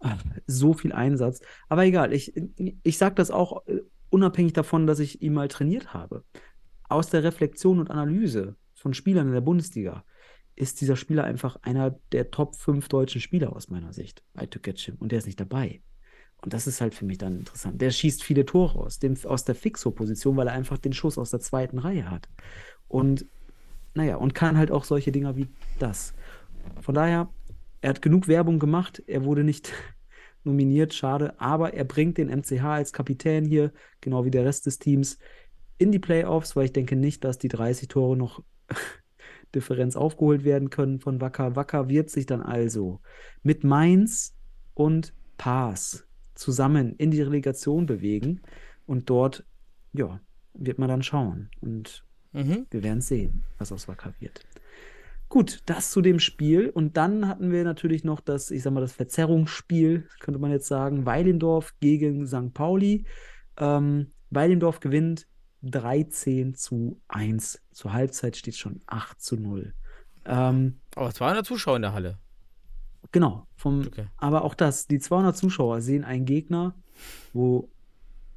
Ah, 0.00 0.16
So 0.46 0.74
viel 0.74 0.92
Einsatz. 0.92 1.40
Aber 1.68 1.84
egal, 1.84 2.12
ich, 2.12 2.34
ich 2.82 2.98
sage 2.98 3.14
das 3.14 3.30
auch 3.30 3.66
äh, 3.66 3.80
unabhängig 4.10 4.52
davon, 4.52 4.86
dass 4.86 4.98
ich 4.98 5.22
ihn 5.22 5.34
mal 5.34 5.48
trainiert 5.48 5.94
habe. 5.94 6.24
Aus 6.88 7.10
der 7.10 7.24
Reflexion 7.24 7.80
und 7.80 7.90
Analyse 7.90 8.56
von 8.74 8.94
Spielern 8.94 9.28
in 9.28 9.32
der 9.34 9.40
Bundesliga 9.40 10.04
ist 10.58 10.80
dieser 10.80 10.96
Spieler 10.96 11.24
einfach 11.24 11.56
einer 11.62 11.98
der 12.12 12.30
Top 12.30 12.56
5 12.56 12.88
deutschen 12.88 13.20
Spieler 13.20 13.54
aus 13.54 13.68
meiner 13.68 13.92
Sicht, 13.92 14.22
Aituk 14.34 14.64
Getschim. 14.64 14.96
Und 14.98 15.12
der 15.12 15.20
ist 15.20 15.26
nicht 15.26 15.40
dabei. 15.40 15.80
Und 16.40 16.52
das 16.52 16.66
ist 16.66 16.80
halt 16.80 16.94
für 16.94 17.04
mich 17.04 17.18
dann 17.18 17.38
interessant. 17.38 17.80
Der 17.80 17.90
schießt 17.90 18.22
viele 18.22 18.44
Tore 18.44 18.78
aus, 18.78 18.98
dem, 18.98 19.16
aus 19.24 19.44
der 19.44 19.54
Fixo-Position, 19.54 20.36
weil 20.36 20.48
er 20.48 20.54
einfach 20.54 20.78
den 20.78 20.92
Schuss 20.92 21.18
aus 21.18 21.30
der 21.30 21.40
zweiten 21.40 21.78
Reihe 21.78 22.10
hat. 22.10 22.28
Und 22.88 23.26
naja, 23.94 24.16
und 24.16 24.34
kann 24.34 24.58
halt 24.58 24.70
auch 24.70 24.84
solche 24.84 25.12
Dinger 25.12 25.36
wie 25.36 25.48
das. 25.78 26.14
Von 26.80 26.94
daher, 26.94 27.28
er 27.80 27.90
hat 27.90 28.02
genug 28.02 28.28
Werbung 28.28 28.58
gemacht. 28.58 29.02
Er 29.06 29.24
wurde 29.24 29.44
nicht 29.44 29.72
nominiert, 30.44 30.94
schade. 30.94 31.40
Aber 31.40 31.74
er 31.74 31.84
bringt 31.84 32.18
den 32.18 32.28
MCH 32.28 32.64
als 32.64 32.92
Kapitän 32.92 33.44
hier, 33.44 33.72
genau 34.00 34.24
wie 34.24 34.30
der 34.30 34.44
Rest 34.44 34.66
des 34.66 34.78
Teams, 34.78 35.18
in 35.78 35.92
die 35.92 36.00
Playoffs, 36.00 36.56
weil 36.56 36.66
ich 36.66 36.72
denke 36.72 36.96
nicht, 36.96 37.22
dass 37.22 37.38
die 37.38 37.48
30 37.48 37.88
Tore 37.88 38.16
noch 38.16 38.42
Differenz 39.54 39.96
aufgeholt 39.96 40.44
werden 40.44 40.70
können 40.70 41.00
von 41.00 41.20
Wacker. 41.20 41.56
Wacker 41.56 41.88
wird 41.88 42.10
sich 42.10 42.26
dann 42.26 42.42
also 42.42 43.00
mit 43.42 43.64
Mainz 43.64 44.36
und 44.74 45.14
Paas 45.36 46.06
zusammen 46.34 46.94
in 46.96 47.10
die 47.10 47.22
Relegation 47.22 47.86
bewegen 47.86 48.42
und 48.86 49.10
dort, 49.10 49.44
ja, 49.92 50.20
wird 50.54 50.78
man 50.78 50.88
dann 50.88 51.02
schauen 51.02 51.50
und 51.60 52.04
Mhm. 52.32 52.66
wir 52.70 52.82
werden 52.82 53.00
sehen, 53.00 53.42
was 53.58 53.72
aus 53.72 53.88
Wacker 53.88 54.12
wird. 54.20 54.40
Gut, 55.28 55.62
das 55.66 55.90
zu 55.90 56.00
dem 56.00 56.20
Spiel. 56.20 56.70
Und 56.70 56.96
dann 56.96 57.28
hatten 57.28 57.50
wir 57.50 57.64
natürlich 57.64 58.04
noch 58.04 58.20
das, 58.20 58.50
ich 58.50 58.62
sag 58.62 58.72
mal, 58.72 58.80
das 58.80 58.92
Verzerrungsspiel, 58.92 60.08
könnte 60.20 60.40
man 60.40 60.50
jetzt 60.50 60.68
sagen. 60.68 61.04
Weilendorf 61.04 61.74
gegen 61.80 62.26
St. 62.26 62.54
Pauli. 62.54 63.04
Ähm, 63.58 64.12
Weilendorf 64.30 64.80
gewinnt 64.80 65.26
13 65.62 66.54
zu 66.54 67.00
1. 67.08 67.60
Zur 67.72 67.92
Halbzeit 67.92 68.36
steht 68.36 68.56
schon 68.56 68.80
8 68.86 69.20
zu 69.20 69.36
0. 69.36 69.74
Ähm, 70.24 70.80
Aber 70.94 71.12
200 71.12 71.44
Zuschauer 71.46 71.76
in 71.76 71.82
der 71.82 71.92
Halle. 71.92 72.18
genau. 73.12 73.46
Vom, 73.56 73.80
Okay. 73.86 74.06
Aber 74.18 74.42
auch 74.44 74.54
das, 74.54 74.86
die 74.86 74.98
200 75.00 75.36
Zuschauer 75.36 75.80
sehen 75.80 76.04
einen 76.04 76.24
Gegner, 76.26 76.74
wo 77.32 77.68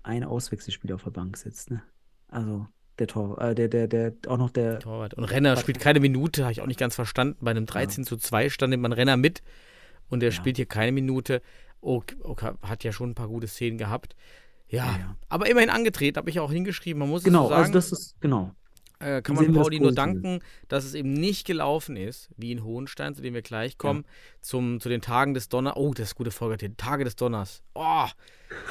ein 0.04 0.24
Auswechselspieler 0.24 0.96
auf 0.96 1.04
der 1.04 1.12
Bank 1.12 1.38
sitzt. 1.38 1.70
Ne? 1.70 1.84
Also 2.28 2.66
der 2.98 3.08
Tor, 3.08 3.40
äh, 3.42 3.54
der, 3.54 3.68
der, 3.68 3.88
der, 3.88 4.14
auch 4.28 4.38
noch 4.38 4.50
der, 4.50 4.80
Torwart. 4.80 5.14
Und 5.14 5.24
Renner 5.26 5.58
spielt 5.58 5.80
keine 5.80 6.00
Minute, 6.00 6.44
habe 6.44 6.52
ich 6.54 6.62
auch 6.62 6.68
nicht 6.68 6.80
ganz 6.80 6.96
verstanden. 6.96 7.38
Bei 7.42 7.52
einem 7.52 7.66
13 7.66 8.04
zu 8.04 8.18
2 8.18 8.50
stand 8.50 8.72
nimmt 8.72 8.84
man 8.84 8.94
Renner 8.94 9.18
mit 9.18 9.42
und 10.10 10.22
der 10.22 10.30
Ja. 10.30 10.36
spielt 10.36 10.58
hier 10.58 10.66
keine 10.66 10.92
Minute. 10.92 11.42
Okay, 11.82 12.16
okay, 12.22 12.52
hat 12.62 12.84
ja 12.84 12.92
schon 12.92 13.12
ein 13.12 13.16
paar 13.16 13.28
gute 13.28 13.48
Szenen 13.48 13.78
gehabt. 13.78 14.16
Ja, 14.72 14.86
Ja, 14.86 14.98
ja. 14.98 15.16
aber 15.30 15.50
immerhin 15.50 15.70
angetreten, 15.70 16.18
habe 16.18 16.30
ich 16.30 16.40
auch 16.40 16.52
hingeschrieben. 16.52 17.00
Man 17.00 17.10
muss 17.10 17.22
es 17.22 17.26
genau, 17.26 17.44
so 17.44 17.50
sagen. 17.50 17.62
also 17.62 17.74
das 17.74 17.92
ist, 17.92 18.16
genau. 18.22 18.52
äh, 19.00 19.22
kann 19.22 19.36
man 19.36 19.54
Pauli 19.54 19.80
nur 19.82 19.92
danken, 19.94 20.40
dass 20.70 20.86
es 20.86 20.94
eben 20.94 21.12
nicht 21.14 21.46
gelaufen 21.46 21.98
ist, 21.98 22.30
wie 22.38 22.52
in 22.54 22.64
Hohenstein, 22.64 23.14
zu 23.14 23.22
dem 23.22 23.34
wir 23.34 23.42
gleich 23.42 23.78
kommen, 23.78 24.06
zum, 24.40 24.80
zu 24.80 24.88
den 24.88 25.02
Tagen 25.02 25.34
des 25.34 25.50
Donners. 25.50 25.76
Oh, 25.76 25.94
das 25.94 26.10
ist 26.10 26.16
gute 26.16 26.32
Folge, 26.32 26.56
die 26.58 26.74
Tage 26.76 27.04
des 27.04 27.18
Donners. 27.18 27.62
Oh, 27.76 28.06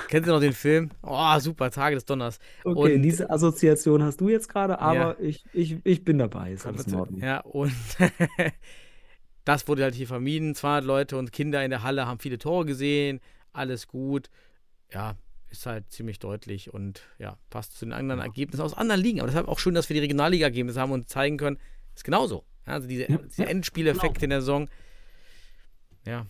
kennt 0.08 0.26
ihr 0.26 0.32
noch 0.32 0.40
den 0.40 0.54
Film? 0.54 0.90
Oh, 1.02 1.38
super, 1.38 1.70
Tage 1.70 1.96
des 1.96 2.06
Donners. 2.06 2.38
Okay, 2.64 2.94
Und- 2.94 3.02
diese 3.02 3.28
Assoziation 3.28 4.02
hast 4.02 4.22
du 4.22 4.30
jetzt 4.30 4.48
gerade, 4.48 4.78
aber 4.80 5.20
ich, 5.20 5.44
ich, 5.52 5.76
ich 5.84 6.02
bin 6.04 6.16
dabei. 6.18 6.52
Ist 6.52 6.66
alles 6.66 6.86
in 6.86 6.94
Ordnung. 6.94 7.20
Ja, 7.20 7.40
und 7.40 7.72
das 9.44 9.68
wurde 9.68 9.82
halt 9.82 9.94
hier 9.94 10.06
vermieden. 10.06 10.54
200 10.54 10.84
Leute 10.84 11.18
und 11.18 11.32
Kinder 11.32 11.62
in 11.62 11.70
der 11.70 11.82
Halle 11.82 12.06
haben 12.06 12.18
viele 12.20 12.38
Tore 12.38 12.64
gesehen. 12.64 13.20
Alles 13.52 13.86
gut. 13.86 14.30
Ja, 14.92 15.16
ist 15.50 15.66
halt 15.66 15.90
ziemlich 15.90 16.18
deutlich 16.18 16.72
und 16.72 17.02
ja, 17.18 17.36
passt 17.50 17.76
zu 17.78 17.84
den 17.84 17.92
anderen 17.92 18.20
Ergebnissen 18.20 18.62
aus 18.62 18.74
anderen 18.74 19.00
Ligen. 19.00 19.20
Aber 19.20 19.28
deshalb 19.28 19.48
auch 19.48 19.58
schön, 19.58 19.74
dass 19.74 19.88
wir 19.88 19.94
die 19.94 20.00
Regionalliga-Ergebnisse 20.00 20.80
haben 20.80 20.92
und 20.92 21.08
zeigen 21.08 21.36
können, 21.36 21.58
ist 21.94 22.04
genauso. 22.04 22.44
Also 22.64 22.86
diese, 22.86 23.10
Ja, 23.10 23.18
diese 23.18 23.46
Endspieleffekte 23.46 24.24
in 24.24 24.30
der 24.30 24.40
Saison. 24.40 24.68
Ja, 26.06 26.26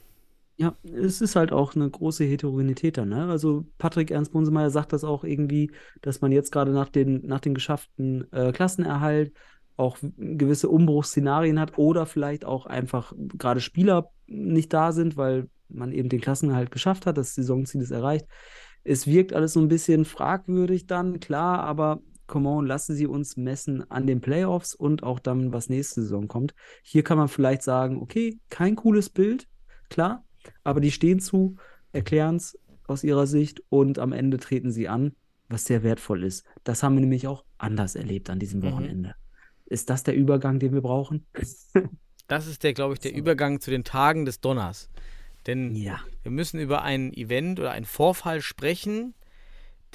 Ja, 0.56 0.76
es 0.82 1.20
ist 1.20 1.36
halt 1.36 1.52
auch 1.52 1.74
eine 1.74 1.88
große 1.88 2.24
Heterogenität 2.24 2.98
dann, 2.98 3.10
ne? 3.10 3.28
Also 3.28 3.66
Patrick 3.78 4.10
Ernst 4.10 4.32
Bunsemeyer 4.32 4.70
sagt 4.70 4.92
das 4.92 5.04
auch 5.04 5.24
irgendwie, 5.24 5.70
dass 6.02 6.20
man 6.20 6.32
jetzt 6.32 6.52
gerade 6.52 6.72
nach 6.72 6.88
den, 6.88 7.26
nach 7.26 7.40
den 7.40 7.54
geschafften 7.54 8.30
äh, 8.32 8.52
Klassenerhalt 8.52 9.32
auch 9.76 9.96
gewisse 10.18 10.68
Umbruchsszenarien 10.68 11.58
hat 11.58 11.78
oder 11.78 12.04
vielleicht 12.04 12.44
auch 12.44 12.66
einfach 12.66 13.14
gerade 13.16 13.60
Spieler 13.60 14.10
nicht 14.26 14.72
da 14.72 14.92
sind, 14.92 15.16
weil 15.16 15.48
man 15.68 15.92
eben 15.92 16.08
den 16.08 16.20
Klassenerhalt 16.20 16.70
geschafft 16.70 17.06
hat, 17.06 17.16
das 17.16 17.34
Saisonziel 17.34 17.80
ist 17.80 17.90
erreicht. 17.90 18.26
Es 18.84 19.06
wirkt 19.06 19.32
alles 19.32 19.52
so 19.52 19.60
ein 19.60 19.68
bisschen 19.68 20.04
fragwürdig 20.04 20.86
dann, 20.86 21.20
klar, 21.20 21.60
aber 21.60 22.00
come 22.26 22.48
on, 22.48 22.66
lassen 22.66 22.94
Sie 22.94 23.06
uns 23.06 23.36
messen 23.36 23.90
an 23.90 24.06
den 24.06 24.20
Playoffs 24.20 24.74
und 24.74 25.02
auch 25.02 25.18
dann, 25.18 25.52
was 25.52 25.68
nächste 25.68 26.02
Saison 26.02 26.28
kommt. 26.28 26.54
Hier 26.82 27.02
kann 27.02 27.18
man 27.18 27.28
vielleicht 27.28 27.62
sagen, 27.62 28.00
okay, 28.00 28.38
kein 28.48 28.76
cooles 28.76 29.10
Bild, 29.10 29.48
klar, 29.88 30.24
aber 30.64 30.80
die 30.80 30.92
stehen 30.92 31.20
zu, 31.20 31.56
erklären 31.92 32.36
es 32.36 32.58
aus 32.86 33.04
ihrer 33.04 33.26
Sicht 33.26 33.62
und 33.68 33.98
am 33.98 34.12
Ende 34.12 34.38
treten 34.38 34.70
sie 34.70 34.88
an, 34.88 35.14
was 35.48 35.64
sehr 35.64 35.82
wertvoll 35.82 36.24
ist. 36.24 36.44
Das 36.64 36.82
haben 36.82 36.94
wir 36.94 37.00
nämlich 37.00 37.26
auch 37.26 37.44
anders 37.58 37.96
erlebt 37.96 38.30
an 38.30 38.38
diesem 38.38 38.60
Mhm. 38.60 38.64
Wochenende. 38.64 39.14
Ist 39.66 39.90
das 39.90 40.02
der 40.02 40.14
Übergang, 40.14 40.58
den 40.58 40.72
wir 40.72 40.80
brauchen? 40.80 41.26
das 42.26 42.46
ist 42.46 42.62
der, 42.62 42.74
glaube 42.74 42.94
ich, 42.94 43.00
der 43.00 43.14
Übergang 43.14 43.60
zu 43.60 43.70
den 43.70 43.84
Tagen 43.84 44.24
des 44.24 44.40
Donners. 44.40 44.88
Denn 45.46 45.74
Ja. 45.74 46.00
Wir 46.22 46.30
müssen 46.30 46.60
über 46.60 46.82
ein 46.82 47.12
Event 47.14 47.58
oder 47.60 47.70
einen 47.72 47.86
Vorfall 47.86 48.42
sprechen, 48.42 49.14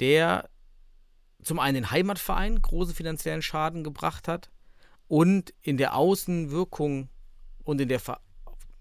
der 0.00 0.48
zum 1.42 1.58
einen 1.60 1.74
den 1.76 1.90
Heimatverein 1.90 2.60
großen 2.60 2.94
finanziellen 2.94 3.42
Schaden 3.42 3.84
gebracht 3.84 4.26
hat 4.26 4.50
und 5.06 5.54
in 5.62 5.76
der 5.76 5.94
Außenwirkung 5.94 7.08
und 7.62 7.80
in 7.80 7.88
der 7.88 8.00
ver 8.00 8.20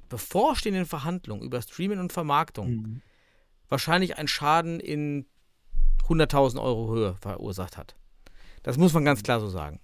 bevorstehenden 0.09 0.85
Verhandlung 0.85 1.41
über 1.41 1.61
Streaming 1.61 1.99
und 1.99 2.13
Vermarktung 2.13 2.69
Mhm. 2.75 3.01
wahrscheinlich 3.69 4.17
einen 4.17 4.27
Schaden 4.27 4.79
in 4.79 5.25
100.000 6.07 6.61
Euro 6.61 6.93
Höhe 6.93 7.15
verursacht 7.15 7.77
hat. 7.77 7.95
Das 8.61 8.77
muss 8.77 8.93
man 8.93 9.03
ganz 9.03 9.23
klar 9.23 9.39
so 9.39 9.49
sagen. 9.49 9.79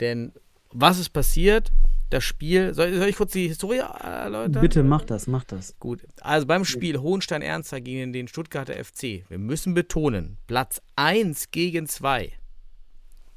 Denn 0.00 0.32
was 0.70 0.98
ist 0.98 1.10
passiert? 1.10 1.70
Das 2.10 2.22
Spiel, 2.22 2.72
soll, 2.72 2.94
soll 2.96 3.08
ich 3.08 3.16
kurz 3.16 3.32
die 3.32 3.48
Historie 3.48 3.78
erläutern? 3.78 4.60
Bitte 4.60 4.84
mach 4.84 5.04
das, 5.04 5.26
mach 5.26 5.44
das. 5.44 5.76
Gut, 5.80 6.06
also 6.20 6.46
beim 6.46 6.64
Spiel 6.64 6.98
Hohenstein-Ernster 6.98 7.80
gegen 7.80 8.12
den 8.12 8.28
Stuttgarter 8.28 8.74
FC, 8.74 9.24
wir 9.28 9.38
müssen 9.38 9.74
betonen, 9.74 10.38
Platz 10.46 10.80
1 10.94 11.50
gegen 11.50 11.88
2. 11.88 12.32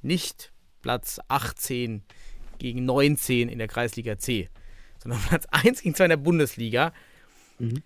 Nicht 0.01 0.51
Platz 0.82 1.20
18 1.28 2.03
gegen 2.59 2.86
19 2.86 3.49
in 3.49 3.57
der 3.57 3.67
Kreisliga 3.67 4.20
C, 4.20 4.49
sondern 5.01 5.20
Platz 5.28 5.47
1 5.49 5.82
gegen 5.82 5.95
2 5.95 6.05
in 6.05 6.09
der 6.09 6.17
Bundesliga. 6.17 6.93
Mhm. 7.57 7.82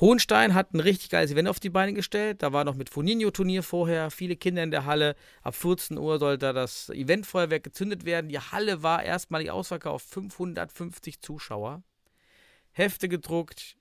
Hohenstein 0.00 0.54
hat 0.54 0.74
ein 0.74 0.80
richtig 0.80 1.10
geiles 1.10 1.30
Event 1.30 1.48
auf 1.48 1.60
die 1.60 1.70
Beine 1.70 1.92
gestellt. 1.92 2.42
Da 2.42 2.52
war 2.52 2.64
noch 2.64 2.74
mit 2.74 2.90
Foninho-Turnier 2.90 3.62
vorher, 3.62 4.10
viele 4.10 4.34
Kinder 4.36 4.62
in 4.62 4.70
der 4.72 4.86
Halle. 4.86 5.14
Ab 5.42 5.54
14 5.54 5.98
Uhr 5.98 6.18
sollte 6.18 6.52
das 6.52 6.90
Eventfeuerwerk 6.90 7.62
gezündet 7.62 8.04
werden. 8.04 8.28
Die 8.28 8.38
Halle 8.38 8.82
war 8.82 9.02
erstmalig 9.04 9.50
ausverkauft, 9.50 10.06
550 10.08 11.20
Zuschauer. 11.20 11.82
Hefte 12.72 13.08
gedruckt, 13.08 13.76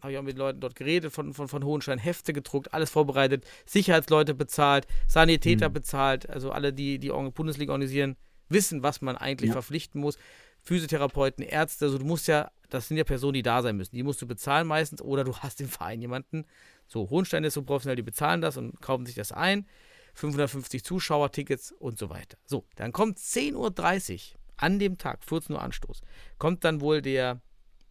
habe 0.00 0.12
ich 0.12 0.18
auch 0.18 0.22
mit 0.22 0.38
Leuten 0.38 0.60
dort 0.60 0.74
geredet 0.74 1.12
von, 1.12 1.34
von, 1.34 1.48
von 1.48 1.62
Hohenstein, 1.64 1.98
Hefte 1.98 2.32
gedruckt, 2.32 2.72
alles 2.72 2.88
vorbereitet, 2.88 3.44
Sicherheitsleute 3.66 4.34
bezahlt, 4.34 4.86
Sanitäter 5.06 5.68
Mhm. 5.68 5.74
bezahlt, 5.74 6.30
also 6.30 6.50
alle, 6.50 6.72
die 6.72 6.98
die 6.98 7.10
Bundesliga 7.10 7.72
organisieren, 7.72 8.16
wissen, 8.48 8.82
was 8.82 9.02
man 9.02 9.18
eigentlich 9.18 9.48
Ja. 9.48 9.52
verpflichten 9.52 10.00
muss. 10.00 10.16
Physiotherapeuten, 10.62 11.44
Ärzte, 11.44 11.84
also 11.86 11.98
du 11.98 12.06
musst 12.06 12.26
ja, 12.26 12.50
das 12.68 12.88
sind 12.88 12.96
ja 12.96 13.04
Personen, 13.04 13.34
die 13.34 13.42
da 13.42 13.62
sein 13.62 13.76
müssen. 13.76 13.96
Die 13.96 14.02
musst 14.02 14.20
du 14.20 14.26
bezahlen 14.26 14.66
meistens 14.66 15.00
oder 15.02 15.24
du 15.24 15.36
hast 15.36 15.60
im 15.60 15.68
Verein 15.68 16.00
jemanden. 16.00 16.44
So, 16.86 17.08
Hohenstein 17.10 17.44
ist 17.44 17.54
so 17.54 17.62
professionell, 17.62 17.96
die 17.96 18.02
bezahlen 18.02 18.40
das 18.40 18.56
und 18.56 18.80
kaufen 18.80 19.06
sich 19.06 19.14
das 19.14 19.32
ein. 19.32 19.66
550 20.14 20.84
Zuschauer, 20.84 21.30
Tickets 21.30 21.72
und 21.72 21.98
so 21.98 22.10
weiter. 22.10 22.38
So, 22.44 22.66
dann 22.74 22.92
kommt 22.92 23.18
10.30 23.18 24.32
Uhr 24.34 24.38
an 24.56 24.78
dem 24.78 24.98
Tag, 24.98 25.22
14 25.24 25.54
Uhr 25.54 25.62
Anstoß, 25.62 26.00
kommt 26.38 26.64
dann 26.64 26.80
wohl 26.80 27.00
der 27.00 27.40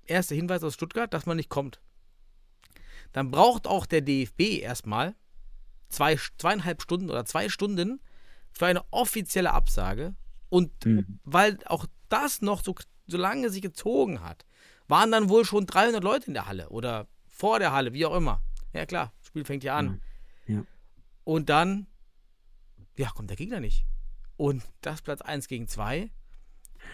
erste 0.05 0.35
Hinweis 0.35 0.63
aus 0.63 0.73
Stuttgart, 0.73 1.13
dass 1.13 1.25
man 1.25 1.37
nicht 1.37 1.49
kommt. 1.49 1.79
Dann 3.13 3.31
braucht 3.31 3.67
auch 3.67 3.85
der 3.85 4.01
DFB 4.01 4.59
erstmal 4.59 5.15
zwei, 5.89 6.17
zweieinhalb 6.37 6.81
Stunden 6.81 7.09
oder 7.09 7.25
zwei 7.25 7.47
Stunden 7.49 8.01
für 8.51 8.65
eine 8.65 8.83
offizielle 8.91 9.53
Absage. 9.53 10.15
Und 10.49 10.85
Mhm. 10.85 11.19
weil 11.23 11.57
auch 11.65 11.85
das 12.09 12.41
noch 12.41 12.63
so, 12.63 12.75
so 13.07 13.17
lange 13.17 13.49
sich 13.49 13.61
gezogen 13.61 14.21
hat, 14.21 14.45
waren 14.87 15.11
dann 15.11 15.29
wohl 15.29 15.45
schon 15.45 15.65
300 15.65 16.03
Leute 16.03 16.27
in 16.27 16.33
der 16.33 16.47
Halle 16.47 16.69
oder 16.69 17.07
vor 17.27 17.59
der 17.59 17.71
Halle, 17.71 17.93
wie 17.93 18.05
auch 18.05 18.15
immer. 18.15 18.41
Ja 18.73 18.85
klar, 18.85 19.13
das 19.19 19.27
Spiel 19.27 19.45
fängt 19.45 19.63
ja 19.63 19.75
an. 19.75 20.01
Ja. 20.47 20.63
Und 21.23 21.49
dann, 21.49 21.87
ja, 22.95 23.09
kommt 23.09 23.29
der 23.29 23.37
Gegner 23.37 23.59
nicht. 23.59 23.85
Und 24.37 24.63
das 24.81 25.01
Platz 25.01 25.21
1 25.21 25.47
gegen 25.47 25.67
2. 25.67 26.09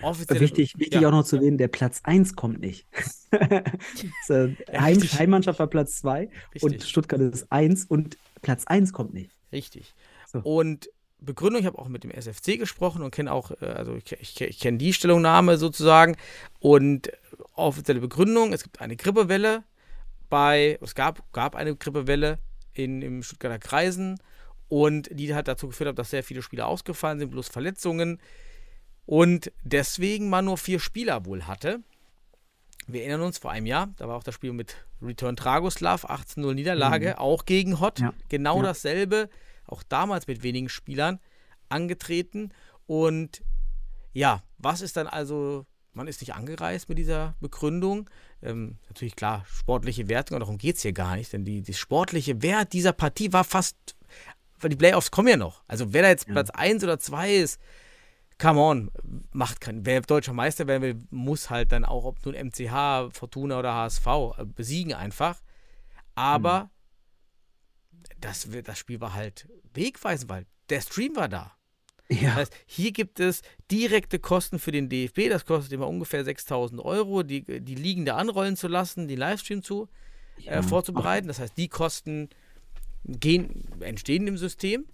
Offiziell. 0.01 0.39
Wichtig, 0.39 0.77
wichtig 0.77 1.01
ja. 1.01 1.07
auch 1.07 1.11
noch 1.11 1.23
zu 1.23 1.37
erwähnen, 1.37 1.57
der 1.57 1.67
Platz 1.67 2.01
1 2.03 2.35
kommt 2.35 2.59
nicht. 2.59 2.87
so, 4.27 4.49
Heim. 4.71 5.01
Heimmannschaft 5.01 5.59
war 5.59 5.67
Platz 5.67 5.97
2 5.97 6.29
und. 6.61 6.83
Stuttgart 6.83 7.21
ist 7.21 7.51
1 7.51 7.85
und 7.85 8.17
Platz 8.41 8.65
1 8.65 8.93
kommt 8.93 9.13
nicht. 9.13 9.31
Richtig. 9.51 9.93
So. 10.31 10.39
Und 10.39 10.89
Begründung, 11.25 11.61
ich 11.61 11.65
habe 11.65 11.79
auch 11.79 11.87
mit 11.87 12.03
dem 12.03 12.11
SFC 12.11 12.57
gesprochen 12.57 13.01
und 13.01 13.11
kenne 13.11 13.31
auch, 13.31 13.51
äh, 13.61 13.65
also 13.65 13.95
ich, 13.95 14.11
ich, 14.13 14.39
ich 14.41 14.59
kenne 14.59 14.77
die 14.77 14.93
Stellungnahme 14.93 15.57
sozusagen 15.57 16.15
und 16.59 17.11
offizielle 17.55 17.99
Begründung, 17.99 18.53
es 18.53 18.63
gibt 18.63 18.81
eine 18.81 18.95
Grippewelle 18.95 19.63
bei, 20.29 20.77
es 20.81 20.95
gab, 20.95 21.31
gab 21.31 21.55
eine 21.55 21.75
Grippewelle 21.75 22.39
in, 22.73 23.01
im 23.01 23.23
Stuttgarter 23.23 23.59
Kreisen 23.59 24.19
und 24.67 25.09
die 25.11 25.33
hat 25.35 25.47
dazu 25.47 25.67
geführt, 25.67 25.97
dass 25.97 26.09
sehr 26.09 26.23
viele 26.23 26.41
Spieler 26.41 26.67
ausgefallen 26.67 27.19
sind, 27.19 27.31
bloß 27.31 27.47
Verletzungen 27.49 28.19
und 29.05 29.51
deswegen 29.63 30.29
man 30.29 30.45
nur 30.45 30.57
vier 30.57 30.79
Spieler 30.79 31.25
wohl 31.25 31.45
hatte. 31.47 31.79
Wir 32.87 33.01
erinnern 33.01 33.21
uns 33.21 33.37
vor 33.37 33.51
einem 33.51 33.65
Jahr, 33.65 33.89
da 33.97 34.07
war 34.07 34.17
auch 34.17 34.23
das 34.23 34.35
Spiel 34.35 34.51
mit 34.53 34.75
Return 35.01 35.35
Dragoslav, 35.35 36.05
18-0 36.09 36.53
Niederlage, 36.53 37.19
auch 37.19 37.45
gegen 37.45 37.79
Hott. 37.79 37.99
Ja. 37.99 38.13
Genau 38.29 38.57
Ja. 38.57 38.63
dasselbe, 38.63 39.29
auch 39.65 39.83
damals 39.83 40.27
mit 40.27 40.43
wenigen 40.43 40.69
Spielern 40.69 41.19
angetreten. 41.69 42.51
Und 42.85 43.43
ja, 44.13 44.43
was 44.57 44.81
ist 44.81 44.97
dann 44.97 45.07
also, 45.07 45.65
man 45.93 46.07
ist 46.07 46.21
nicht 46.21 46.33
angereist 46.33 46.89
mit 46.89 46.97
dieser 46.97 47.35
Begründung. 47.39 48.09
Ähm, 48.41 48.77
natürlich 48.87 49.15
klar, 49.15 49.45
sportliche 49.47 50.09
Wertung, 50.09 50.35
aber 50.35 50.45
darum 50.45 50.57
geht 50.57 50.77
es 50.77 50.81
hier 50.81 50.93
gar 50.93 51.15
nicht, 51.15 51.31
denn 51.33 51.45
die, 51.45 51.61
die 51.61 51.73
sportliche 51.73 52.41
Wert 52.41 52.73
dieser 52.73 52.93
Partie 52.93 53.31
war 53.33 53.43
fast, 53.43 53.75
weil 54.59 54.69
die 54.69 54.75
Playoffs 54.75 55.11
kommen 55.11 55.29
ja 55.29 55.37
noch. 55.37 55.63
Also 55.67 55.93
wer 55.93 56.03
da 56.03 56.09
jetzt 56.09 56.27
Ja. 56.27 56.33
Platz 56.33 56.49
1 56.49 56.83
oder 56.83 56.99
2 56.99 57.35
ist, 57.35 57.59
come 58.37 58.59
on, 58.59 58.91
macht 59.31 59.61
keinen. 59.61 59.85
Wer 59.85 60.01
deutscher 60.01 60.33
Meister 60.33 60.67
werden 60.67 60.81
will, 60.81 61.03
muss 61.09 61.49
halt 61.49 61.71
dann 61.71 61.85
auch, 61.85 62.03
ob 62.03 62.25
nun 62.25 62.35
MCH, 62.35 63.11
Fortuna 63.11 63.59
oder 63.59 63.73
HSV, 63.73 64.07
äh, 64.37 64.45
besiegen 64.45 64.93
einfach. 64.93 65.41
Aber 66.15 66.69
das, 68.19 68.51
wird- 68.51 68.67
das 68.67 68.77
Spiel 68.79 68.99
war 69.01 69.13
halt 69.13 69.47
wegweisend, 69.73 70.29
weil 70.29 70.45
der 70.69 70.81
Stream 70.81 71.15
war 71.15 71.27
da. 71.29 71.55
Das 72.09 72.21
Ja, 72.21 72.35
heißt, 72.35 72.53
hier 72.65 72.91
gibt 72.91 73.19
es 73.19 73.41
direkte 73.71 74.19
Kosten 74.19 74.59
für 74.59 74.71
den 74.71 74.89
DFB, 74.89 75.29
das 75.29 75.45
kostet 75.45 75.71
immer 75.73 75.87
ungefähr 75.87 76.23
6000 76.23 76.81
Euro, 76.81 77.23
die, 77.23 77.43
die 77.61 77.75
Ligen 77.75 78.05
da 78.05 78.17
anrollen 78.17 78.55
zu 78.57 78.67
lassen, 78.67 79.07
den 79.07 79.17
Livestream 79.17 79.63
zu 79.63 79.87
äh, 80.39 80.55
Ja. 80.55 80.61
vorzubereiten. 80.61 81.27
Das 81.27 81.39
heißt, 81.39 81.57
die 81.57 81.69
Kosten 81.69 82.29
gehen, 83.05 83.63
entstehen 83.81 84.27
im 84.27 84.37
System. 84.37 84.85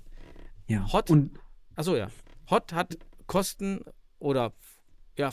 ja. 0.67 0.91
Hot. 0.93 1.09
Und 1.09 1.39
Achso, 1.75 1.95
ja. 1.95 2.09
Hot 2.49 2.73
hat 2.73 2.97
Kosten 3.27 3.81
oder 4.19 4.53
ja, 5.17 5.31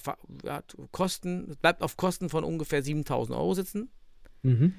Kosten, 0.92 1.56
bleibt 1.62 1.82
auf 1.82 1.96
Kosten 1.96 2.28
von 2.28 2.42
ungefähr 2.44 2.82
7000 2.82 3.36
Euro 3.38 3.54
sitzen. 3.54 3.90
mhm. 4.42 4.74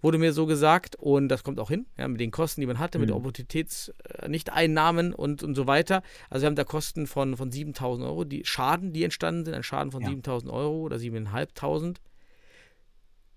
Wurde 0.00 0.18
mir 0.18 0.32
so 0.32 0.46
gesagt. 0.46 0.96
Und 0.96 1.28
das 1.28 1.42
kommt 1.42 1.58
auch 1.58 1.70
hin, 1.70 1.86
ja, 1.96 2.06
mit 2.08 2.20
den 2.20 2.30
Kosten, 2.30 2.60
die 2.60 2.66
man 2.66 2.78
hatte, 2.78 2.98
mit 2.98 3.08
Mhm. 3.10 3.16
Opportunitäts-Nicht-Einnahmen 3.16 5.12
und, 5.14 5.42
und 5.42 5.54
so 5.54 5.66
weiter. 5.66 6.02
Also 6.30 6.42
wir 6.42 6.46
haben 6.48 6.56
da 6.56 6.64
Kosten 6.64 7.06
von, 7.06 7.36
von 7.36 7.50
7.000 7.50 8.04
Euro, 8.04 8.24
die 8.24 8.44
Schaden, 8.44 8.92
die 8.92 9.04
entstanden 9.04 9.44
sind, 9.44 9.54
ein 9.54 9.62
Schaden 9.62 9.92
von 9.92 10.02
Ja. 10.02 10.08
7.000 10.10 10.50
Euro 10.52 10.80
oder 10.82 10.96
7.500. 10.96 11.96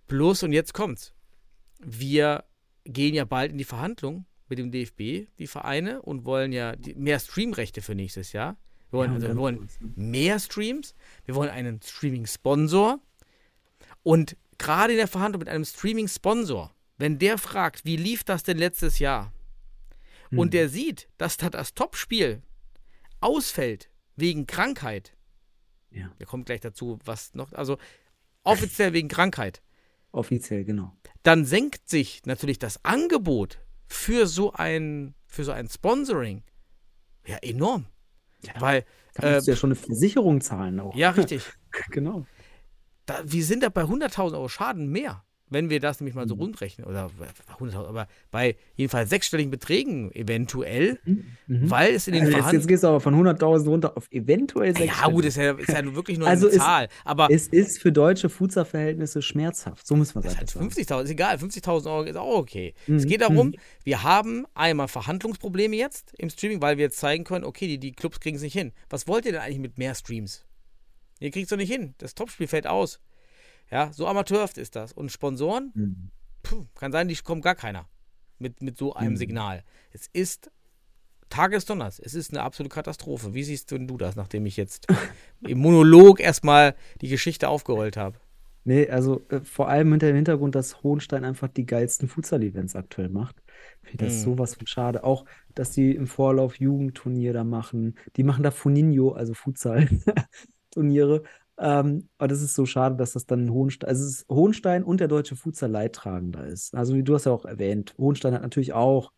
Plus, 0.07 0.43
und 0.43 0.51
jetzt 0.51 0.73
kommt's, 0.73 1.13
wir 1.79 2.43
gehen 2.83 3.13
ja 3.15 3.25
bald 3.25 3.51
in 3.51 3.57
die 3.57 3.63
Verhandlung 3.63 4.25
mit 4.49 4.59
dem 4.59 4.71
DFB, 4.71 5.27
die 5.39 5.47
Vereine, 5.47 6.01
und 6.01 6.25
wollen 6.25 6.51
ja 6.51 6.75
die, 6.75 6.93
mehr 6.95 7.19
Streamrechte 7.19 7.81
für 7.81 7.95
nächstes 7.95 8.33
Jahr. 8.33 8.57
Wir 8.89 8.99
wollen, 8.99 9.11
Ja, 9.11 9.15
also, 9.15 9.27
wir 9.29 9.37
wollen 9.37 9.69
mehr 9.95 10.37
Streams, 10.39 10.93
wir 11.25 11.35
wollen 11.35 11.49
einen 11.49 11.81
Streaming-Sponsor. 11.81 12.99
Und 14.03 14.35
gerade 14.61 14.93
in 14.93 14.97
der 14.97 15.07
Verhandlung 15.07 15.39
mit 15.39 15.49
einem 15.49 15.65
Streaming-Sponsor, 15.65 16.73
wenn 16.97 17.19
der 17.19 17.37
fragt, 17.37 17.83
wie 17.83 17.97
lief 17.97 18.23
das 18.23 18.43
denn 18.43 18.57
letztes 18.57 18.99
Jahr? 18.99 19.33
Hm. 20.29 20.39
Und 20.39 20.53
der 20.53 20.69
sieht, 20.69 21.09
dass 21.17 21.37
da 21.37 21.49
das 21.49 21.73
Topspiel 21.73 22.41
ausfällt 23.19 23.89
wegen 24.15 24.45
Krankheit. 24.47 25.17
Ja. 25.89 26.11
Wir 26.17 26.25
kommen 26.25 26.45
gleich 26.45 26.61
dazu, 26.61 26.99
was 27.03 27.33
noch, 27.33 27.51
also 27.53 27.77
offiziell 28.43 28.93
wegen 28.93 29.07
Krankheit. 29.07 29.61
Offiziell, 30.11 30.63
genau. 30.63 30.95
Dann 31.23 31.45
senkt 31.45 31.89
sich 31.89 32.21
natürlich 32.25 32.59
das 32.59 32.83
Angebot 32.85 33.59
für 33.87 34.27
so 34.27 34.53
ein, 34.53 35.15
für 35.25 35.43
so 35.43 35.51
ein 35.51 35.69
Sponsoring 35.69 36.43
ja 37.25 37.37
enorm. 37.37 37.85
Ja, 38.43 38.53
Weil, 38.59 38.85
Da 39.13 39.35
musst 39.35 39.47
du 39.47 39.51
äh, 39.51 39.53
ja 39.53 39.59
schon 39.59 39.69
eine 39.69 39.75
Versicherung 39.75 40.41
zahlen 40.41 40.79
auch. 40.79 40.95
ja, 40.95 41.11
richtig. 41.11 41.43
genau. 41.89 42.25
Da, 43.11 43.21
wir 43.25 43.43
sind 43.45 43.63
da 43.63 43.69
bei 43.69 43.83
100.000 43.83 44.33
Euro 44.33 44.47
Schaden 44.49 44.89
mehr, 44.89 45.23
wenn 45.49 45.69
wir 45.69 45.81
das 45.81 45.99
nämlich 45.99 46.15
mal 46.15 46.23
Mhm. 46.25 46.29
so 46.29 46.35
rundrechnen. 46.35 46.87
Oder 46.87 47.09
äh, 47.19 47.61
100.000, 47.61 47.85
aber 47.87 48.07
bei 48.31 48.55
jedenfalls 48.75 49.09
sechsstelligen 49.09 49.51
Beträgen 49.51 50.09
eventuell, 50.13 50.97
Mhm. 51.05 51.69
weil 51.69 51.93
es 51.93 52.07
in 52.07 52.13
den 52.13 52.23
Also 52.25 52.37
jetzt, 52.37 52.53
jetzt 52.53 52.67
gehst 52.69 52.83
du 52.83 52.87
aber 52.87 53.01
von 53.01 53.13
100.000 53.15 53.67
runter 53.67 53.97
auf 53.97 54.07
eventuell 54.11 54.69
Ja, 54.71 54.77
sechsstellig. 54.77 55.13
gut, 55.13 55.25
ist 55.25 55.35
ja, 55.35 55.51
ist 55.51 55.67
ja 55.69 55.93
wirklich 55.95 56.17
nur 56.19 56.27
Also 56.29 56.47
eine 56.47 56.55
es- 56.55 56.61
Zahl. 56.63 56.87
Aber 57.03 57.27
Es 57.29 57.47
ist 57.49 57.79
für 57.81 57.91
deutsche 57.91 58.29
Fußballverhältnisse 58.29 59.21
schmerzhaft. 59.21 59.85
So 59.85 59.97
muss 59.97 60.15
man 60.15 60.23
Das 60.23 60.33
sagen. 60.33 60.43
heißt 60.47 60.55
50.000, 60.57 61.03
ist 61.03 61.11
egal, 61.11 61.37
50.000 61.37 61.91
Euro 61.91 62.03
ist 62.03 62.15
auch 62.15 62.37
okay. 62.37 62.73
Mhm, 62.87 62.95
Es 62.95 63.05
geht 63.05 63.19
darum, 63.21 63.47
mhm. 63.47 63.55
wir 63.83 64.03
haben 64.03 64.45
einmal 64.53 64.87
Verhandlungsprobleme 64.87 65.75
jetzt 65.75 66.13
im 66.17 66.29
Streaming, 66.29 66.61
weil 66.61 66.77
wir 66.77 66.85
jetzt 66.85 66.97
zeigen 66.97 67.25
können, 67.25 67.43
okay, 67.43 67.67
die, 67.67 67.77
die 67.77 67.91
Clubs 67.91 68.21
kriegen 68.21 68.37
es 68.37 68.41
nicht 68.41 68.53
hin. 68.53 68.71
Was 68.89 69.05
wollt 69.07 69.25
ihr 69.25 69.33
denn 69.33 69.41
eigentlich 69.41 69.59
mit 69.59 69.77
mehr 69.77 69.95
Streams? 69.95 70.45
Ihr 71.21 71.31
kriegt 71.31 71.45
es 71.45 71.49
doch 71.49 71.57
nicht 71.57 71.71
hin. 71.71 71.93
Das 71.99 72.15
Topspiel 72.15 72.47
fällt 72.47 72.67
aus. 72.67 72.99
Ja, 73.69 73.93
so 73.93 74.05
amateurhaft 74.07 74.57
ist 74.57 74.75
das. 74.75 74.91
Und 74.91 75.11
Sponsoren, 75.11 75.71
Mhm. 75.73 76.09
puh, 76.43 76.65
kann 76.75 76.91
sein, 76.91 77.07
die 77.07 77.15
kommt 77.15 77.43
gar 77.43 77.55
keiner 77.55 77.87
mit, 78.39 78.61
mit 78.61 78.77
so 78.77 78.93
einem 78.93 79.13
Mhm. 79.13 79.17
Signal. 79.17 79.63
Es 79.91 80.07
ist 80.11 80.51
Tag 81.29 81.51
des 81.51 81.63
Donners. 81.63 81.99
Es 81.99 82.13
ist 82.13 82.31
eine 82.33 82.41
absolute 82.43 82.73
Katastrophe. 82.73 83.33
Wie 83.33 83.43
siehst 83.43 83.71
denn 83.71 83.87
du 83.87 83.95
das, 83.97 84.17
nachdem 84.17 84.45
ich 84.45 84.57
jetzt 84.57 84.87
im 85.47 85.59
Monolog 85.59 86.19
erstmal 86.19 86.75
die 86.99 87.07
Geschichte 87.07 87.47
aufgerollt 87.47 87.95
habe? 87.95 88.19
Nee, 88.63 88.89
also 88.89 89.21
äh, 89.29 89.39
vor 89.39 89.69
allem 89.69 89.89
hinter 89.91 90.07
dem 90.07 90.15
Hintergrund, 90.17 90.53
dass 90.55 90.83
Hohenstein 90.83 91.23
einfach 91.23 91.47
die 91.47 91.65
geilsten 91.65 92.07
Futsal-Events 92.07 92.75
aktuell 92.75 93.09
macht. 93.09 93.41
Finde 93.81 94.05
das 94.05 94.15
Mhm. 94.17 94.19
sowas 94.23 94.55
von 94.55 94.67
schade. 94.67 95.03
Auch, 95.03 95.25
dass 95.55 95.71
die 95.71 95.95
im 95.95 96.05
Vorlauf 96.07 96.59
Jugendturnier 96.59 97.31
da 97.33 97.43
machen. 97.43 97.95
Die 98.17 98.23
machen 98.23 98.43
da 98.43 98.51
Funinho, 98.51 99.13
also 99.13 99.33
Futsal-Turniere. 100.71 101.23
Ähm, 101.57 102.09
aber 102.17 102.27
das 102.27 102.41
ist 102.41 102.55
so 102.55 102.65
schade, 102.65 102.95
dass 102.95 103.13
das 103.13 103.25
dann 103.25 103.51
Hohenstein, 103.51 103.89
also 103.89 104.03
es 104.03 104.09
ist 104.09 104.29
Hohenstein 104.29 104.83
und 104.83 104.99
der 104.99 105.07
deutsche 105.07 105.35
Futsal 105.35 105.69
Leidtragender 105.69 106.45
ist. 106.45 106.73
Also 106.73 106.95
wie 106.95 107.03
du 107.03 107.13
hast 107.13 107.25
ja 107.25 107.31
auch 107.31 107.45
erwähnt, 107.45 107.93
Hohenstein 107.97 108.33
hat 108.33 108.41
natürlich 108.41 108.73
auch 108.73 109.11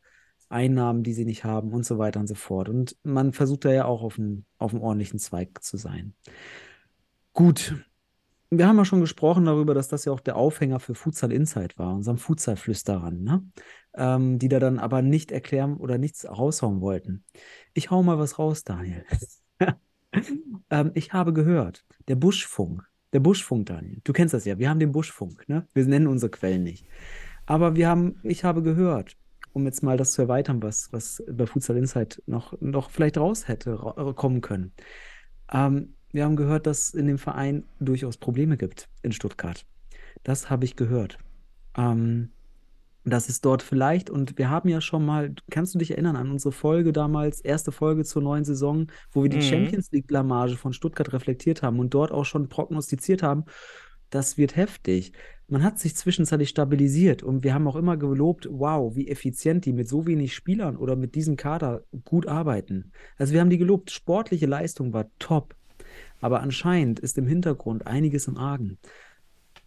Einnahmen, 0.49 1.03
die 1.03 1.13
sie 1.13 1.25
nicht 1.25 1.45
haben 1.45 1.71
und 1.71 1.85
so 1.85 1.97
weiter 1.97 2.19
und 2.19 2.27
so 2.27 2.35
fort. 2.35 2.69
Und 2.69 2.97
man 3.03 3.31
versucht 3.33 3.65
da 3.65 3.71
ja 3.71 3.85
auch 3.85 4.03
auf 4.03 4.19
einem, 4.19 4.45
auf 4.57 4.73
ordentlichen 4.73 5.19
Zweig 5.19 5.63
zu 5.63 5.77
sein. 5.77 6.13
Gut, 7.31 7.75
wir 8.49 8.67
haben 8.67 8.77
ja 8.77 8.85
schon 8.85 9.01
gesprochen 9.01 9.45
darüber, 9.45 9.73
dass 9.73 9.87
das 9.87 10.05
ja 10.05 10.11
auch 10.11 10.19
der 10.19 10.35
Aufhänger 10.35 10.79
für 10.79 10.95
Futsal 10.95 11.31
Insight 11.31 11.79
war, 11.79 11.95
unserem 11.95 12.17
Futsal-Flüsterern, 12.17 13.23
ne? 13.23 13.43
Ähm, 13.95 14.37
die 14.37 14.49
da 14.49 14.59
dann 14.59 14.79
aber 14.79 15.01
nicht 15.01 15.31
erklären 15.31 15.77
oder 15.77 15.97
nichts 15.97 16.27
raushauen 16.27 16.81
wollten. 16.81 17.23
Ich 17.73 17.89
hau 17.89 18.03
mal 18.03 18.19
was 18.19 18.37
raus, 18.37 18.63
Daniel. 18.63 19.05
ähm, 20.69 20.91
ich 20.93 21.13
habe 21.13 21.33
gehört, 21.33 21.85
der 22.07 22.15
Buschfunk, 22.15 22.83
der 23.13 23.19
Buschfunk, 23.19 23.67
Daniel, 23.67 24.01
du 24.03 24.13
kennst 24.13 24.33
das 24.33 24.45
ja, 24.45 24.57
wir 24.57 24.69
haben 24.69 24.79
den 24.79 24.91
Buschfunk, 24.91 25.47
ne? 25.47 25.67
Wir 25.73 25.85
nennen 25.85 26.07
unsere 26.07 26.31
Quellen 26.31 26.63
nicht. 26.63 26.85
Aber 27.45 27.75
wir 27.75 27.87
haben, 27.87 28.15
ich 28.23 28.43
habe 28.43 28.63
gehört, 28.63 29.17
um 29.53 29.65
jetzt 29.65 29.83
mal 29.83 29.97
das 29.97 30.11
zu 30.11 30.23
erweitern, 30.23 30.63
was, 30.63 30.91
was 30.91 31.23
bei 31.29 31.45
Futsal 31.45 31.77
Insight 31.77 32.21
noch, 32.25 32.59
noch 32.59 32.89
vielleicht 32.89 33.17
raus 33.17 33.47
hätte 33.47 33.75
kommen 34.15 34.41
können. 34.41 34.71
Ähm, 35.51 35.95
wir 36.11 36.25
haben 36.25 36.35
gehört, 36.35 36.67
dass 36.67 36.87
es 36.87 36.93
in 36.93 37.07
dem 37.07 37.17
Verein 37.17 37.63
durchaus 37.79 38.17
Probleme 38.17 38.57
gibt 38.57 38.89
in 39.01 39.11
Stuttgart. 39.11 39.65
Das 40.23 40.49
habe 40.49 40.65
ich 40.65 40.75
gehört. 40.75 41.17
Ähm, 41.77 42.29
das 43.05 43.29
ist 43.29 43.43
dort 43.45 43.61
vielleicht, 43.61 44.09
und 44.09 44.37
wir 44.37 44.49
haben 44.49 44.69
ja 44.69 44.79
schon 44.81 45.05
mal, 45.05 45.33
kannst 45.51 45.73
du 45.75 45.79
dich 45.79 45.91
erinnern 45.91 46.15
an 46.15 46.31
unsere 46.31 46.51
Folge 46.51 46.93
damals, 46.93 47.41
erste 47.41 47.71
Folge 47.71 48.03
zur 48.05 48.21
neuen 48.21 48.45
Saison, 48.45 48.87
wo 49.11 49.23
wir 49.23 49.29
die 49.29 49.37
Mhm. 49.37 49.41
Champions 49.41 49.91
League-Blamage 49.91 50.55
von 50.57 50.73
Stuttgart 50.73 51.11
reflektiert 51.13 51.61
haben 51.63 51.79
und 51.79 51.93
dort 51.93 52.11
auch 52.11 52.25
schon 52.25 52.49
prognostiziert 52.49 53.23
haben, 53.23 53.45
das 54.09 54.37
wird 54.37 54.55
heftig. 54.55 55.11
Man 55.47 55.63
hat 55.63 55.79
sich 55.79 55.95
zwischenzeitlich 55.95 56.49
stabilisiert 56.49 57.23
und 57.23 57.43
wir 57.43 57.53
haben 57.53 57.67
auch 57.67 57.75
immer 57.75 57.97
gelobt, 57.97 58.47
wow, 58.49 58.95
wie 58.95 59.07
effizient 59.07 59.65
die 59.65 59.73
mit 59.73 59.87
so 59.89 60.05
wenig 60.07 60.33
Spielern 60.33 60.77
oder 60.77 60.95
mit 60.95 61.15
diesem 61.15 61.35
Kader 61.35 61.83
gut 62.05 62.27
arbeiten. 62.27 62.91
Also 63.17 63.33
wir 63.33 63.41
haben 63.41 63.49
die 63.49 63.57
gelobt, 63.57 63.91
sportliche 63.91 64.45
Leistung 64.45 64.93
war 64.93 65.07
top. 65.19 65.55
Aber 66.21 66.41
anscheinend 66.41 66.99
ist 66.99 67.17
im 67.17 67.27
Hintergrund 67.27 67.85
einiges 67.85 68.27
im 68.27 68.37
Argen. 68.37 68.77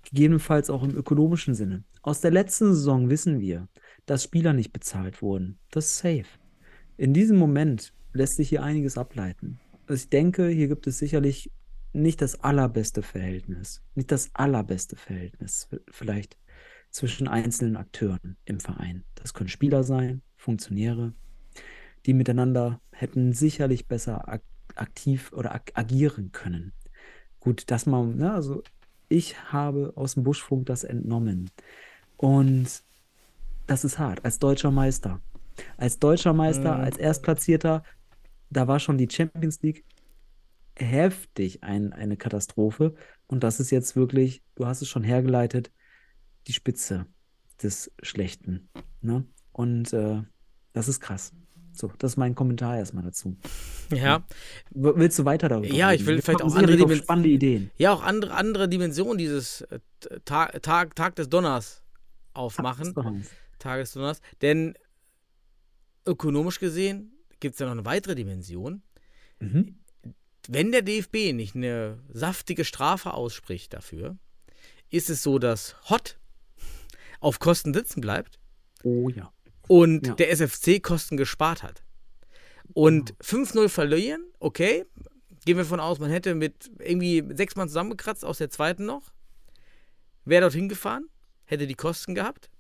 Gegebenenfalls 0.07 0.71
auch 0.71 0.85
im 0.85 0.95
ökonomischen 0.95 1.55
Sinne. 1.55 1.83
Aus 2.03 2.21
der 2.21 2.31
letzten 2.31 2.67
Saison 2.67 3.11
wissen 3.11 3.41
wir, 3.41 3.69
dass 4.07 4.23
Spieler 4.23 4.53
nicht 4.53 4.73
bezahlt 4.73 5.21
wurden. 5.21 5.59
Das 5.73 5.87
ist 5.87 5.99
safe. 5.99 6.27
In 6.97 7.13
diesem 7.13 7.39
Moment 7.39 7.93
lässt 8.13 8.37
sich 8.37 8.49
hier 8.49 8.63
einiges 8.63 8.97
ableiten. 8.97 9.59
Also 9.89 10.05
ich 10.05 10.09
denke, 10.09 10.49
hier 10.49 10.69
gibt 10.69 10.87
es 10.87 10.99
sicherlich 10.99 11.51
nicht 11.93 12.23
das 12.23 12.41
allerbeste 12.41 13.03
Verhältnis, 13.03 13.83
nicht 13.97 14.13
das 14.13 14.31
allerbeste 14.33 14.95
Verhältnis 14.95 15.69
vielleicht 15.91 16.37
zwischen 16.91 17.27
einzelnen 17.27 17.77
Akteuren 17.77 18.37
im 18.45 18.61
Verein. 18.61 19.05
Das 19.17 19.35
können 19.35 19.49
Spieler 19.49 19.83
sein, 19.83 20.23
Funktionäre, 20.37 21.15
die 22.07 22.15
miteinander 22.15 22.81
hätten 22.93 23.33
sicherlich 23.33 23.89
besser 23.89 24.29
ak 24.29 24.43
aktiv 24.77 25.33
oder 25.33 25.55
ag 25.55 25.73
agieren 25.75 26.31
können. 26.31 26.73
Gut, 27.41 27.65
das 27.71 27.87
mal, 27.87 28.07
ne, 28.07 28.33
also 28.33 28.63
ich 29.09 29.53
habe 29.53 29.93
aus 29.97 30.15
dem 30.15 30.25
Buschfunk 30.25 30.67
das 30.67 30.85
entnommen. 30.85 31.51
Und 32.17 32.83
das 33.67 33.85
ist 33.85 33.99
hart. 33.99 34.25
Als 34.25 34.39
deutscher 34.39 34.71
Meister. 34.71 35.21
Als 35.77 35.99
deutscher 35.99 36.33
Meister, 36.33 36.77
Mhm. 36.77 36.85
als 36.85 36.97
Erstplatzierter, 36.99 37.83
da 38.51 38.69
war 38.69 38.79
schon 38.79 38.99
die 38.99 39.09
Champions 39.11 39.61
League 39.63 39.85
heftig 40.77 41.63
ein, 41.63 41.93
eine 41.93 42.17
Katastrophe. 42.17 42.95
Und 43.27 43.43
das 43.43 43.61
ist 43.61 43.71
jetzt 43.71 43.97
wirklich, 43.97 44.43
du 44.55 44.67
hast 44.67 44.83
es 44.83 44.89
schon 44.89 45.03
hergeleitet, 45.03 45.73
die 46.47 46.53
Spitze 46.53 47.07
des 47.63 47.91
Schlechten. 48.03 48.69
Ne? 49.01 49.27
Und 49.53 49.93
äh, 49.93 50.23
das 50.73 50.89
ist 50.89 51.01
krass. 51.01 51.33
So, 51.79 51.93
das 51.99 52.13
ist 52.13 52.17
mein 52.17 52.35
Kommentar 52.35 52.77
erstmal 52.79 53.05
dazu. 53.05 53.37
Ja. 53.91 54.25
Willst 54.71 55.19
du 55.19 55.25
weiter 55.25 55.49
darüber 55.49 55.67
Ja, 55.69 55.93
ich 55.93 56.01
reden? 56.01 56.07
will 56.09 56.15
Wir 56.17 56.23
vielleicht 56.23 56.43
auch 56.43 56.55
andere 56.55 56.77
Dimensionen- 56.77 57.03
spannende 57.03 57.29
Ideen. 57.29 57.71
Ja, 57.77 57.93
auch 57.93 58.03
andere, 58.03 58.33
andere 58.35 58.69
Dimensionen 58.69 59.19
dieses 59.19 59.61
äh, 59.63 59.79
Tag, 60.25 60.63
Tag, 60.63 60.95
Tag 60.97 61.17
des 61.17 61.29
Donners 61.29 61.83
aufmachen. 62.33 62.95
Tag 63.59 63.81
des 63.81 63.93
Donners. 63.93 64.21
Denn 64.43 64.75
ökonomisch 66.07 66.59
gesehen 66.61 67.13
gibt 67.41 67.55
es 67.55 67.59
ja 67.61 67.67
noch 67.67 67.73
eine 67.73 67.85
weitere 67.85 68.15
Dimension. 68.15 68.83
Mhm. 69.41 69.77
Wenn 70.49 70.71
der 70.73 70.83
DFB 70.83 71.33
nicht 71.33 71.57
eine 71.57 71.99
saftige 72.13 72.65
Strafe 72.65 73.13
ausspricht 73.15 73.73
dafür, 73.75 74.17
ist 74.91 75.11
es 75.11 75.23
so, 75.23 75.39
dass 75.39 75.77
Hott 75.91 76.19
auf 77.21 77.39
Kosten 77.39 77.75
sitzen 77.75 78.01
bleibt 78.01 78.39
Oh 78.85 79.09
ja. 79.09 79.33
Und 79.69 80.07
Ja. 80.07 80.15
der 80.15 80.31
SFC 80.31 80.81
Kosten 80.81 81.17
gespart 81.17 81.63
hat. 81.63 81.83
Und 82.75 83.15
5-0 83.21 83.69
verlieren, 83.69 84.25
okay, 84.41 84.85
gehen 85.45 85.57
wir 85.57 85.65
von 85.65 85.81
aus, 85.81 85.99
man 85.99 86.11
hätte 86.11 86.35
mit 86.35 86.71
irgendwie 86.81 87.23
sechs 87.35 87.55
Mann 87.57 87.69
zusammengekratzt 87.69 88.25
aus 88.25 88.39
der 88.39 88.51
zweiten 88.51 88.85
noch, 88.87 89.13
wäre 90.25 90.43
dorthin 90.43 90.69
gefahren, 90.69 91.09
hätte 91.45 91.67
die 91.67 91.75
Kosten 91.77 92.15
gehabt, 92.15 92.51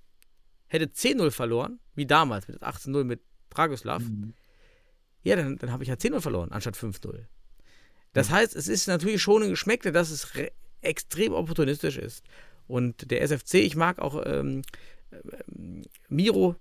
hätte 0.68 0.86
10-0 0.86 1.30
verloren, 1.32 1.80
wie 1.94 2.06
damals 2.06 2.46
mit 2.48 2.62
18-0 2.62 3.02
mit 3.04 3.20
Dragoslav, 3.50 4.02
Mhm. 4.02 4.34
ja, 5.24 5.34
dann, 5.36 5.56
dann 5.58 5.72
habe 5.72 5.82
ich 5.82 5.88
ja 5.88 5.96
10-0 5.96 6.20
verloren, 6.20 6.52
anstatt 6.52 6.76
5-0. 6.76 7.26
Das 8.12 8.30
heißt, 8.30 8.54
es 8.54 8.68
ist 8.68 8.86
natürlich 8.86 9.20
schon 9.20 9.42
ein 9.42 9.50
Geschmäckle, 9.50 9.90
dass 9.92 10.10
es 10.10 10.36
re- 10.36 10.52
extrem 10.80 11.32
opportunistisch 11.32 11.98
ist. 11.98 12.24
Und 12.68 13.10
der 13.10 13.22
SFC, 13.22 13.54
ich 13.54 13.76
mag 13.76 13.98
auch 13.98 14.22
ähm, 14.24 14.62
ähm, 15.12 15.82
Miro 16.08 16.56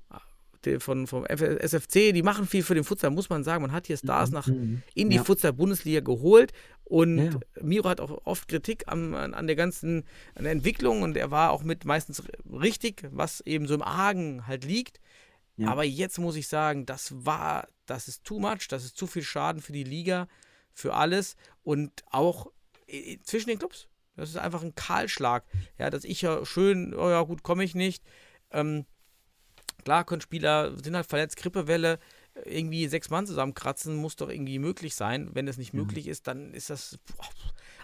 von, 0.80 1.08
vom 1.08 1.26
SFC, 1.26 2.12
die 2.14 2.24
machen 2.24 2.46
viel 2.48 2.64
für 2.64 2.76
den 2.76 2.84
Futsal, 2.84 3.12
muss 3.12 3.30
man 3.30 3.44
sagen. 3.44 3.62
Man 3.62 3.72
hat 3.72 3.88
hier 3.88 3.98
Stars 3.98 4.32
nach 4.32 4.48
Mhm. 4.48 4.82
in 4.94 5.10
die 5.10 5.18
Ja. 5.18 5.24
Futsal-Bundesliga 5.24 6.02
geholt 6.02 6.52
und 6.84 7.18
Ja. 7.18 7.40
Miro 7.62 7.90
hat 7.90 8.00
auch 8.00 8.26
oft 8.26 8.48
Kritik 8.48 8.84
an, 8.88 9.14
an 9.14 9.48
der 9.48 9.56
ganzen 9.56 10.04
an 10.36 10.44
der 10.44 10.52
Entwicklung 10.52 11.02
und 11.02 11.18
er 11.18 11.32
war 11.32 11.52
auch 11.52 11.64
mit 11.64 11.86
meistens 11.86 12.24
richtig, 12.52 13.04
was 13.12 13.42
eben 13.42 13.68
so 13.68 13.74
im 13.74 13.82
Argen 13.82 14.46
halt 14.48 14.66
liegt. 14.66 15.00
Ja. 15.58 15.70
Aber 15.70 15.84
jetzt 15.86 16.20
muss 16.20 16.36
ich 16.36 16.48
sagen, 16.48 16.86
das 16.86 17.14
war, 17.26 17.68
das 17.86 18.08
ist 18.08 18.24
too 18.26 18.40
much, 18.40 18.68
das 18.70 18.84
ist 18.84 18.98
zu 18.98 19.08
viel 19.08 19.24
Schaden 19.24 19.62
für 19.62 19.72
die 19.72 19.84
Liga, 19.86 20.28
für 20.74 20.94
alles 20.94 21.36
und 21.64 22.04
auch 22.12 22.48
äh, 22.88 23.18
zwischen 23.24 23.50
den 23.50 23.60
Clubs. 23.60 23.88
Das 24.18 24.30
ist 24.30 24.38
einfach 24.38 24.64
ein 24.64 24.76
Kahlschlag. 24.76 25.44
Ja, 25.78 25.90
dass 25.90 26.04
ich 26.06 26.22
ja 26.22 26.46
schön, 26.46 26.94
oh 26.94 27.10
ja, 27.10 27.22
gut, 27.24 27.44
komme 27.44 27.64
ich 27.64 27.74
nicht. 27.76 28.04
Ähm, 28.52 28.86
klar 29.86 30.04
können 30.04 30.22
Spieler, 30.22 30.76
sind 30.84 30.96
halt 30.96 31.06
verletzt, 31.08 31.38
Grippewelle, 31.38 32.00
irgendwie 32.44 32.88
sechs 32.88 33.10
Mann 33.10 33.26
zusammenkratzen, 33.26 33.96
muss 33.96 34.18
doch 34.18 34.30
irgendwie 34.30 34.60
möglich 34.60 34.96
sein. 34.96 35.30
Wenn 35.34 35.48
es 35.48 35.58
nicht 35.58 35.74
möglich 35.74 36.08
ist, 36.08 36.28
dann 36.28 36.54
ist 36.54 36.70
das 36.70 37.00
boah, 37.16 37.30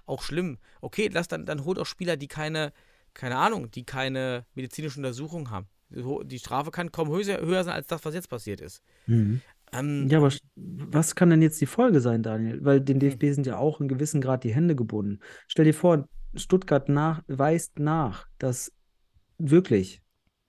auch 0.06 0.22
schlimm. 0.22 0.58
Okay, 0.82 1.10
lass 1.14 1.30
dann, 1.30 1.46
dann 1.46 1.64
holt 1.64 1.80
auch 1.80 1.86
Spieler, 1.86 2.18
die 2.18 2.28
keine, 2.28 2.74
keine 3.14 3.38
Ahnung, 3.38 3.72
die 3.72 3.86
keine 3.86 4.46
medizinische 4.56 5.00
Untersuchung 5.00 5.50
haben. 5.50 5.68
Die 5.90 6.40
Strafe 6.40 6.72
kann 6.72 6.92
kaum 6.92 7.10
höher, 7.10 7.42
höher 7.42 7.64
sein 7.64 7.76
als 7.76 7.88
das, 7.88 8.04
was 8.04 8.14
jetzt 8.14 8.30
passiert 8.30 8.62
ist. 8.62 8.82
Mhm. 9.06 9.42
Ähm, 9.74 10.08
Ja, 10.10 10.18
aber 10.18 10.32
was 10.56 11.16
kann 11.16 11.30
denn 11.30 11.42
jetzt 11.42 11.62
die 11.62 11.66
Folge 11.66 12.02
sein, 12.02 12.24
Daniel? 12.24 12.64
Weil 12.64 12.82
dem 12.82 13.00
DFB 13.00 13.34
sind 13.34 13.46
ja 13.48 13.58
auch 13.58 13.80
in 13.80 13.88
gewissem 13.88 14.22
Grad 14.22 14.44
die 14.44 14.54
Hände 14.54 14.76
gebunden. 14.76 15.20
Stell 15.48 15.66
dir 15.66 15.74
vor, 15.74 16.08
Stuttgart 16.36 16.90
nach, 16.90 17.22
weist 17.28 17.80
nach, 17.80 18.28
dass 18.38 18.72
wirklich, 19.38 20.02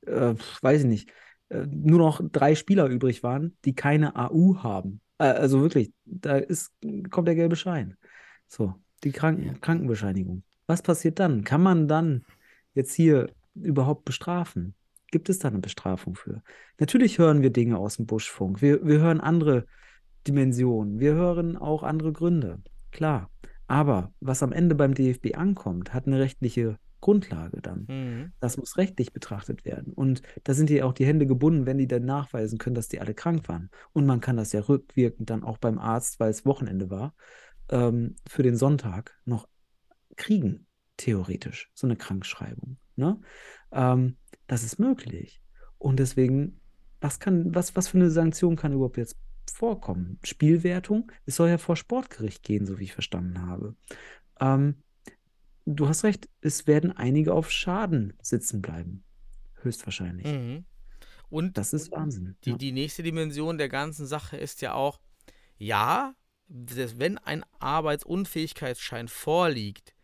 äh, 0.07 0.35
weiß 0.61 0.83
ich 0.83 0.87
nicht, 0.87 1.11
äh, 1.11 1.13
nur 1.67 1.99
noch 1.99 2.21
drei 2.33 2.55
Spieler 2.55 2.87
übrig 2.87 3.23
waren, 3.23 3.57
die 3.65 3.75
keine 3.75 4.17
AU 4.17 4.63
haben. 4.63 5.01
Äh, 5.19 5.25
also 5.25 5.61
wirklich, 5.61 5.93
da 6.05 6.37
ist, 6.37 6.73
kommt 7.11 7.29
der 7.29 7.35
gelbe 7.35 7.57
Schein. 7.57 7.97
So, 8.49 8.75
die 9.05 9.13
Kranken 9.13 9.61
Krankenbescheinigung. 9.61 10.43
Was 10.67 10.83
passiert 10.83 11.19
dann? 11.19 11.45
Kann 11.45 11.63
man 11.63 11.89
dann 11.89 12.25
jetzt 12.75 12.95
hier 12.95 13.31
überhaupt 13.55 14.05
bestrafen? 14.05 14.75
Gibt 15.11 15.29
es 15.29 15.39
da 15.39 15.49
eine 15.49 15.59
Bestrafung 15.59 16.15
für? 16.15 16.43
Natürlich 16.79 17.19
hören 17.19 17.43
wir 17.43 17.51
Dinge 17.51 17.77
aus 17.79 17.97
dem 17.97 18.07
Buschfunk. 18.07 18.63
Wir, 18.63 18.87
wir 18.87 18.99
hören 19.01 19.21
andere 19.21 19.67
Dimensionen. 20.27 21.01
Wir 21.01 21.15
hören 21.15 21.57
auch 21.57 21.83
andere 21.83 22.13
Gründe. 22.13 22.63
Klar. 22.93 23.31
Aber 23.67 24.13
was 24.21 24.43
am 24.43 24.53
Ende 24.53 24.75
beim 24.75 24.95
DFB 24.95 25.35
ankommt, 25.35 25.95
hat 25.95 26.07
eine 26.07 26.19
rechtliche 26.19 26.79
Grundlage 27.03 27.61
dann. 27.61 27.85
mhm. 27.89 28.33
Das 28.41 28.57
muss 28.57 28.79
rechtlich 28.79 29.13
betrachtet 29.13 29.67
werden. 29.67 29.93
Und 29.93 30.23
da 30.45 30.55
sind 30.55 30.71
ja 30.71 30.87
auch 30.87 30.95
die 30.95 31.05
Hände 31.05 31.27
gebunden, 31.27 31.67
wenn 31.67 31.77
die 31.77 31.87
dann 31.87 32.07
nachweisen 32.07 32.57
können, 32.57 32.75
dass 32.75 32.89
die 32.89 33.01
alle 33.01 33.13
krank 33.13 33.47
waren. 33.49 33.69
Und 33.93 34.07
man 34.07 34.21
kann 34.21 34.39
das 34.39 34.53
ja 34.53 34.61
rückwirkend 34.61 35.29
dann 35.29 35.45
auch 35.45 35.59
beim 35.59 35.79
Arzt, 35.79 36.19
weil 36.19 36.31
es 36.31 36.47
Wochenende 36.47 36.89
war, 36.89 37.15
ähm, 37.69 38.17
für 38.27 38.43
den 38.43 38.57
Sonntag 38.57 39.21
noch 39.27 39.47
kriegen, 40.17 40.67
theoretisch, 40.97 41.71
so 41.75 41.87
eine 41.87 41.97
Krankschreibung. 41.97 42.79
Ne? 42.97 43.21
Ähm, 43.73 44.17
das 44.47 44.63
ist 44.63 44.79
möglich. 44.79 45.43
Und 45.79 45.99
deswegen, 45.99 46.61
was 47.01 47.19
kann, 47.19 47.55
was, 47.55 47.77
was 47.77 47.89
für 47.89 47.99
eine 47.99 48.11
Sanktion 48.11 48.57
kann 48.57 48.73
überhaupt 48.73 48.97
jetzt 48.97 49.17
vorkommen? 49.53 50.19
Spielwertung? 50.23 51.11
Es 51.27 51.37
soll 51.37 51.49
ja 51.49 51.59
vor 51.59 51.77
Sportgericht 51.77 52.43
gehen, 52.43 52.65
so 52.65 52.79
wie 52.79 52.85
ich 52.85 52.93
verstanden 52.95 53.43
habe. 53.43 53.75
Ähm, 54.41 54.77
du 55.65 55.89
hast 55.89 56.05
recht, 56.05 56.29
es 56.41 56.67
werden 56.67 56.93
einige 56.93 57.35
auf 57.35 57.51
Schaden 57.51 58.15
sitzen 58.23 58.63
bleiben. 58.63 59.05
Höchstwahrscheinlich. 59.63 60.27
Mhm. 60.27 60.65
Und 61.29 61.57
Das 61.57 61.73
ist 61.73 61.91
Wahnsinn. 61.93 62.37
Die, 62.45 62.51
ja. 62.51 62.57
die 62.57 62.73
nächste 62.73 63.03
Dimension 63.03 63.57
der 63.57 63.69
ganzen 63.69 64.07
Sache 64.07 64.37
ist 64.37 64.61
ja 64.61 64.75
auch, 64.75 65.01
ja, 65.57 66.15
wenn 66.49 67.17
ein 67.19 67.45
Arbeitsunfähigkeitsschein 67.59 69.09
vorliegt, 69.09 69.95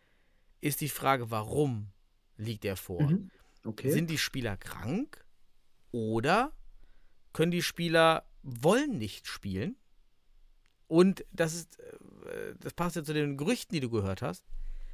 ist 0.61 0.81
die 0.81 0.89
Frage, 0.89 1.29
warum 1.29 1.91
liegt 2.37 2.65
er 2.65 2.75
vor? 2.75 3.03
Mhm. 3.03 3.29
Okay. 3.63 3.91
Sind 3.91 4.09
die 4.09 4.17
Spieler 4.17 4.57
krank 4.57 5.23
oder 5.91 6.53
können 7.33 7.51
die 7.51 7.61
Spieler 7.61 8.25
wollen 8.41 8.97
nicht 8.97 9.27
spielen? 9.27 9.75
Und 10.87 11.23
das 11.31 11.53
ist, 11.53 11.79
äh, 11.79 12.55
das 12.59 12.73
passt 12.73 12.95
ja 12.95 13.03
zu 13.03 13.13
den 13.13 13.37
Gerüchten, 13.37 13.75
die 13.75 13.81
du 13.81 13.89
gehört 13.89 14.21
hast. 14.21 14.43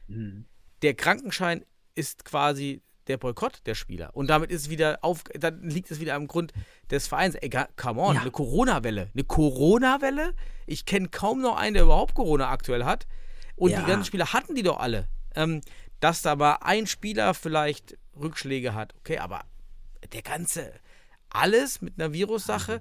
Mhm. 0.08 0.46
Der 0.86 0.94
Krankenschein 0.94 1.66
ist 1.96 2.26
quasi 2.26 2.84
der 3.08 3.18
Boykott 3.18 3.62
der 3.66 3.74
Spieler. 3.74 4.12
Und 4.14 4.28
damit 4.28 4.52
ist 4.52 4.62
es 4.64 4.70
wieder 4.70 5.00
auf, 5.02 5.24
dann 5.34 5.64
liegt 5.68 5.90
es 5.90 6.00
wieder 6.00 6.14
am 6.14 6.28
Grund 6.28 6.54
des 6.92 7.08
Vereins. 7.08 7.34
Ey, 7.34 7.50
come 7.76 8.00
on, 8.02 8.14
Ja. 8.16 8.22
eine 8.22 8.30
Corona-Welle. 8.30 9.10
Eine 9.12 9.24
Corona-Welle? 9.24 10.34
Ich 10.68 10.86
kenne 10.86 11.08
kaum 11.10 11.42
noch 11.42 11.56
einen, 11.58 11.74
der 11.74 11.84
überhaupt 11.84 12.14
Corona 12.14 12.50
aktuell 12.52 12.86
hat. 12.86 13.08
Und 13.56 13.72
Ja. 13.72 13.82
die 13.82 13.88
ganzen 13.88 14.06
Spieler 14.06 14.32
hatten 14.32 14.54
die 14.54 14.62
doch 14.62 14.80
alle. 14.80 15.08
Ähm, 15.36 15.62
dass 16.02 16.22
da 16.22 16.34
aber 16.34 16.64
ein 16.64 16.86
Spieler 16.86 17.34
vielleicht 17.34 17.98
Rückschläge 18.16 18.76
hat, 18.76 18.94
okay, 19.00 19.18
aber 19.18 19.44
der 20.14 20.22
ganze, 20.22 20.72
alles 21.30 21.82
mit 21.82 22.00
einer 22.00 22.14
Virussache 22.14 22.80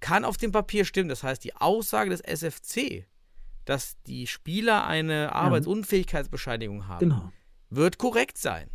kann 0.00 0.24
auf 0.24 0.36
dem 0.38 0.50
Papier 0.50 0.84
stimmen. 0.84 1.08
Das 1.08 1.22
heißt, 1.22 1.44
die 1.44 1.54
Aussage 1.54 2.10
des 2.10 2.20
SFC, 2.20 3.06
dass 3.64 3.96
die 4.06 4.26
Spieler 4.26 4.86
eine 4.86 5.32
Arbeitsunfähigkeitsbescheinigung 5.32 6.86
haben, 6.88 6.98
Genau. 7.00 7.32
Wird 7.76 7.98
korrekt 7.98 8.38
sein. 8.38 8.68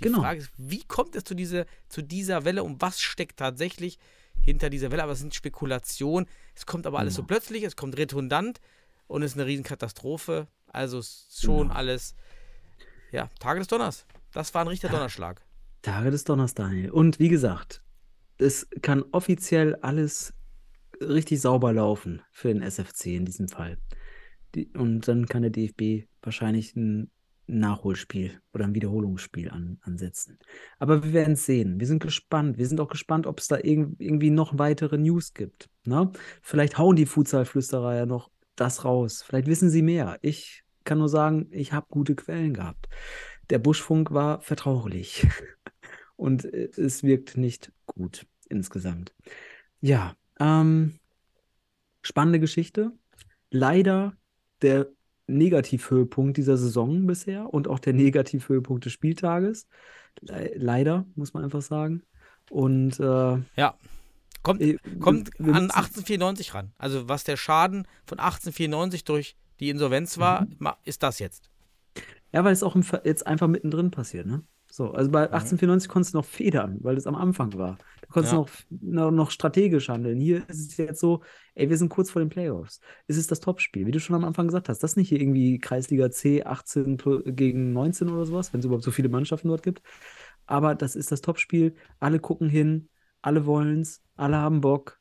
Die 0.00 0.04
Genau. 0.04 0.20
Frage 0.20 0.40
ist, 0.40 0.50
wie 0.56 0.82
kommt 0.84 1.14
es 1.14 1.24
zu, 1.24 1.34
diese, 1.34 1.66
zu 1.88 2.02
dieser 2.02 2.44
Welle 2.44 2.62
und 2.64 2.80
was 2.80 3.00
steckt 3.00 3.38
tatsächlich 3.38 3.98
hinter 4.40 4.70
dieser 4.70 4.90
Welle? 4.90 5.02
Aber 5.02 5.12
es 5.12 5.18
sind 5.18 5.34
Spekulationen. 5.34 6.26
Es 6.54 6.64
kommt 6.66 6.86
aber 6.86 6.98
alles 6.98 7.14
so 7.14 7.22
Genau. 7.22 7.28
plötzlich, 7.28 7.62
es 7.64 7.76
kommt 7.76 7.96
redundant 7.98 8.60
und 9.08 9.22
es 9.22 9.32
ist 9.32 9.36
eine 9.38 9.46
Riesenkatastrophe. 9.46 10.46
Also 10.68 10.98
es 10.98 11.26
ist 11.30 11.42
schon 11.42 11.68
Genau. 11.68 11.74
alles, 11.74 12.14
ja, 13.12 13.28
Tage 13.40 13.58
des 13.60 13.68
Donners. 13.68 14.06
Das 14.32 14.54
war 14.54 14.62
ein 14.62 14.68
richtiger. 14.68 14.92
Donnerschlag. 14.92 15.42
Tage 15.82 16.10
des 16.10 16.24
Donners, 16.24 16.54
Daniel. 16.54 16.90
Und 16.90 17.18
wie 17.18 17.28
gesagt, 17.28 17.82
es 18.38 18.68
kann 18.82 19.04
offiziell 19.12 19.74
alles 19.76 20.32
richtig 21.00 21.40
sauber 21.40 21.72
laufen 21.72 22.22
für 22.32 22.48
den 22.48 22.62
SFC 22.62 23.16
in 23.16 23.24
diesem 23.24 23.48
Fall. 23.48 23.78
Die, 24.54 24.68
und 24.68 25.08
dann 25.08 25.26
kann 25.26 25.42
der 25.42 25.50
DFB 25.50 26.06
wahrscheinlich 26.22 26.74
ein 26.76 27.10
Nachholspiel 27.58 28.40
oder 28.52 28.64
ein 28.64 28.74
Wiederholungsspiel 28.74 29.50
an, 29.50 29.78
ansetzen. 29.82 30.38
Aber 30.78 31.02
wir 31.02 31.12
werden 31.12 31.34
es 31.34 31.46
sehen. 31.46 31.80
Wir 31.80 31.86
sind 31.86 32.02
gespannt. 32.02 32.58
Wir 32.58 32.66
sind 32.66 32.80
auch 32.80 32.88
gespannt, 32.88 33.26
ob 33.26 33.40
es 33.40 33.48
da 33.48 33.56
irg 33.56 33.90
irgendwie 33.98 34.30
noch 34.30 34.58
weitere 34.58 34.98
News 34.98 35.34
gibt. 35.34 35.68
Ne? 35.84 36.10
Vielleicht 36.42 36.78
hauen 36.78 36.96
die 36.96 37.06
Futsalflüsterer 37.06 37.96
ja 37.96 38.06
noch 38.06 38.30
das 38.56 38.84
raus. 38.84 39.22
Vielleicht 39.22 39.46
wissen 39.46 39.70
sie 39.70 39.82
mehr. 39.82 40.18
Ich 40.22 40.64
kann 40.84 40.98
nur 40.98 41.08
sagen, 41.08 41.48
ich 41.50 41.72
habe 41.72 41.86
gute 41.90 42.14
Quellen 42.14 42.54
gehabt. 42.54 42.88
Der 43.50 43.58
Buschfunk 43.58 44.12
war 44.12 44.40
vertraulich. 44.40 45.26
Und 46.16 46.44
äh, 46.44 46.70
es 46.76 47.02
wirkt 47.02 47.36
nicht 47.36 47.72
gut 47.86 48.26
insgesamt. 48.48 49.14
Ja, 49.80 50.14
ähm, 50.38 50.98
spannende 52.02 52.40
Geschichte. 52.40 52.92
Leider 53.50 54.16
der 54.62 54.88
Negativhöhepunkt 55.38 56.36
dieser 56.36 56.56
Saison 56.56 57.06
bisher 57.06 57.52
und 57.52 57.68
auch 57.68 57.78
der 57.78 57.92
Negativhöhepunkt 57.92 58.84
des 58.84 58.92
Spieltages. 58.92 59.66
Le 60.20 60.52
leider, 60.56 61.06
muss 61.14 61.32
man 61.34 61.44
einfach 61.44 61.62
sagen. 61.62 62.02
Und 62.50 62.98
äh, 63.00 63.38
Ja. 63.56 63.74
Kommt, 64.42 64.60
äh, 64.62 64.76
kommt 65.00 65.30
an 65.38 65.46
müssen- 65.46 65.70
1894 65.70 66.54
ran. 66.54 66.72
Also 66.78 67.08
was 67.08 67.24
der 67.24 67.36
Schaden 67.36 67.86
von 68.06 68.18
1894 68.18 69.04
durch 69.04 69.36
die 69.60 69.68
Insolvenz 69.68 70.18
war, 70.18 70.42
Mhm. 70.46 70.68
ist 70.84 71.02
das 71.02 71.18
jetzt. 71.18 71.50
Ja, 72.32 72.42
weil 72.44 72.52
es 72.52 72.62
auch 72.62 72.76
jetzt 73.04 73.26
einfach 73.26 73.48
mittendrin 73.48 73.90
passiert, 73.90 74.26
ne? 74.26 74.42
So, 74.72 74.92
also 74.92 75.10
bei 75.10 75.22
1894 75.22 75.88
konntest 75.88 76.14
du 76.14 76.18
noch 76.18 76.24
federn, 76.24 76.78
weil 76.80 76.96
es 76.96 77.06
am 77.06 77.16
Anfang 77.16 77.52
war. 77.58 77.76
Da 78.02 78.06
konntest 78.08 78.32
Ja. 78.34 78.44
du 78.70 78.76
noch, 78.80 79.10
noch, 79.10 79.30
strategisch 79.32 79.88
handeln. 79.88 80.20
Hier 80.20 80.48
ist 80.48 80.70
es 80.70 80.76
jetzt 80.76 81.00
so, 81.00 81.22
ey, 81.54 81.68
wir 81.68 81.76
sind 81.76 81.88
kurz 81.88 82.10
vor 82.10 82.22
den 82.22 82.28
Playoffs. 82.28 82.80
Es 83.08 83.16
ist 83.16 83.30
das 83.32 83.40
Topspiel, 83.40 83.86
wie 83.86 83.90
du 83.90 83.98
schon 84.00 84.14
am 84.16 84.24
Anfang 84.24 84.46
gesagt 84.46 84.68
hast. 84.68 84.82
Das 84.82 84.92
ist 84.92 84.96
nicht 84.96 85.08
hier 85.08 85.20
irgendwie 85.20 85.58
Kreisliga 85.58 86.10
C 86.10 86.44
18 86.44 86.98
pl- 86.98 87.32
gegen 87.32 87.72
19 87.72 88.08
oder 88.10 88.24
sowas, 88.26 88.52
wenn 88.52 88.60
es 88.60 88.66
überhaupt 88.66 88.84
so 88.84 88.92
viele 88.92 89.08
Mannschaften 89.08 89.48
dort 89.48 89.62
gibt. 89.64 89.82
Aber 90.46 90.74
das 90.76 90.94
ist 90.96 91.10
das 91.12 91.20
Topspiel. 91.20 91.74
Alle 91.98 92.20
gucken 92.20 92.48
hin, 92.48 92.88
alle 93.22 93.46
wollen's, 93.46 94.02
alle 94.16 94.36
haben 94.36 94.60
Bock. 94.60 94.98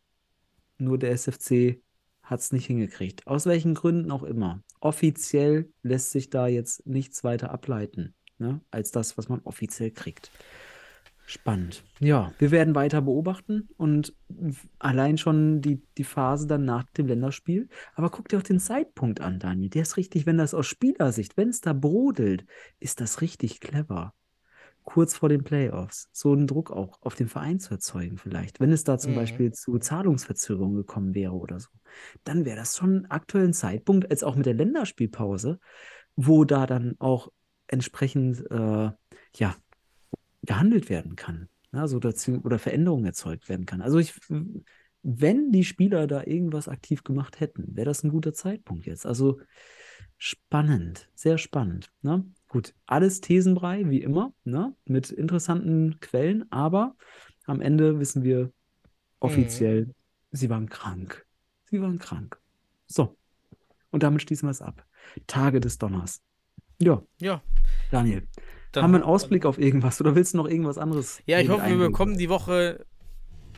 Nur 0.78 0.98
der 0.98 1.12
SFC 1.12 1.82
hat 2.24 2.40
es 2.40 2.52
nicht 2.52 2.66
hingekriegt. 2.68 3.26
Aus 3.28 3.46
welchen 3.46 3.74
Gründen 3.74 4.12
auch 4.12 4.24
immer. 4.24 4.64
Offiziell 4.82 5.72
lässt 5.84 6.12
sich 6.12 6.30
da 6.30 6.48
jetzt 6.48 6.86
nichts 6.88 7.24
weiter 7.24 7.52
ableiten, 7.52 8.14
ne, 8.40 8.62
als 8.72 8.92
das, 8.92 9.18
was 9.18 9.30
man 9.30 9.42
offiziell 9.42 9.92
kriegt. 9.92 10.32
Spannend. 11.26 11.84
Ja, 12.00 12.34
wir 12.40 12.50
werden 12.50 12.74
weiter 12.74 13.04
beobachten 13.04 13.70
und 13.78 14.16
allein 14.80 15.20
schon 15.20 15.62
die, 15.62 15.84
die 15.98 16.04
Phase 16.04 16.48
dann 16.48 16.66
nach 16.66 16.86
dem 16.98 17.06
Länderspiel. 17.06 17.68
Aber 17.94 18.10
guck 18.10 18.30
dir 18.30 18.40
auch 18.40 18.44
den 18.44 18.60
Zeitpunkt 18.60 19.22
an, 19.22 19.38
Daniel. 19.38 19.70
Der 19.70 19.84
ist 19.84 19.98
richtig, 19.98 20.26
wenn 20.26 20.40
das 20.40 20.56
aus 20.56 20.66
Spielersicht, 20.66 21.38
wenn 21.38 21.50
es 21.50 21.62
da 21.62 21.74
brodelt, 21.74 22.46
ist 22.80 23.00
das 23.00 23.22
richtig 23.22 23.60
clever. 23.60 24.14
kurz 24.84 25.16
vor 25.16 25.30
den 25.30 25.44
Playoffs, 25.44 26.10
so 26.14 26.34
einen 26.34 26.48
Druck 26.48 26.72
auch 26.72 27.02
auf 27.02 27.16
den 27.16 27.28
Verein 27.30 27.60
zu 27.60 27.72
erzeugen, 27.76 28.18
vielleicht. 28.18 28.60
Wenn 28.60 28.72
es 28.72 28.84
da 28.86 28.98
zum 29.00 29.14
Mhm. 29.14 29.16
Beispiel 29.16 29.52
zu 29.54 29.80
Zahlungsverzögerungen 29.80 30.78
gekommen 30.78 31.16
wäre 31.16 31.34
oder 31.34 31.60
so, 31.60 31.70
dann 32.24 32.46
wäre 32.46 32.58
das 32.58 32.78
schon 32.78 33.06
aktuell 33.08 33.46
ein 33.46 33.54
Zeitpunkt, 33.54 34.10
als 34.12 34.24
auch 34.24 34.36
mit 34.36 34.46
der 34.48 34.56
Länderspielpause, 34.56 35.60
wo 36.16 36.46
da 36.46 36.66
dann 36.66 36.96
auch 37.00 37.30
entsprechend 37.70 38.50
äh, 38.52 38.92
ja, 39.36 39.56
gehandelt 40.44 40.90
werden 40.90 41.16
kann. 41.16 41.50
Ja, 41.72 41.88
so 41.88 42.00
dazu, 42.00 42.42
oder 42.44 42.58
Veränderungen 42.58 43.06
erzeugt 43.06 43.48
werden 43.48 43.66
kann. 43.66 43.82
Also 43.82 44.00
ich, 44.00 44.20
wenn 45.04 45.52
die 45.52 45.64
Spieler 45.64 46.08
da 46.08 46.24
irgendwas 46.24 46.68
aktiv 46.68 47.04
gemacht 47.04 47.40
hätten, 47.40 47.76
wäre 47.76 47.86
das 47.86 48.04
ein 48.04 48.10
guter 48.10 48.34
Zeitpunkt 48.34 48.88
jetzt. 48.88 49.06
Also 49.06 49.40
spannend, 50.18 51.10
sehr 51.14 51.38
spannend. 51.38 51.92
Ne? 52.02 52.26
Gut, 52.48 52.74
alles 52.88 53.22
Thesenbrei, 53.22 53.88
wie 53.90 54.02
immer, 54.02 54.34
ne? 54.44 54.76
mit 54.86 55.12
interessanten 55.12 56.00
Quellen, 56.00 56.52
aber 56.52 56.96
am 57.46 57.62
Ende 57.62 58.00
wissen 58.00 58.24
wir 58.24 58.52
offiziell, 59.20 59.94
sie 60.32 60.50
waren 60.50 60.70
krank. 60.70 61.26
Sie 61.66 61.82
waren 61.82 62.00
krank. 62.00 62.40
So, 62.88 63.16
und 63.92 64.02
damit 64.02 64.24
schließen 64.24 64.48
wir 64.48 64.52
es 64.52 64.62
ab. 64.62 64.86
Tage 65.28 65.60
des 65.60 65.78
Donners. 65.78 66.22
Ja, 66.80 67.02
Ja. 67.20 67.42
Daniel, 67.92 68.28
Dann 68.72 68.84
haben 68.84 68.92
wir 68.92 68.98
einen 68.98 69.04
Ausblick 69.06 69.46
auf 69.46 69.58
irgendwas 69.58 70.00
oder 70.00 70.14
willst 70.16 70.34
du 70.34 70.38
noch 70.38 70.48
irgendwas 70.48 70.78
anderes? 70.78 71.22
Ja, 71.26 71.40
ich 71.40 71.50
hoffe, 71.50 71.68
wir 71.68 71.78
bekommen 71.78 72.18
die 72.18 72.30
Woche 72.30 72.86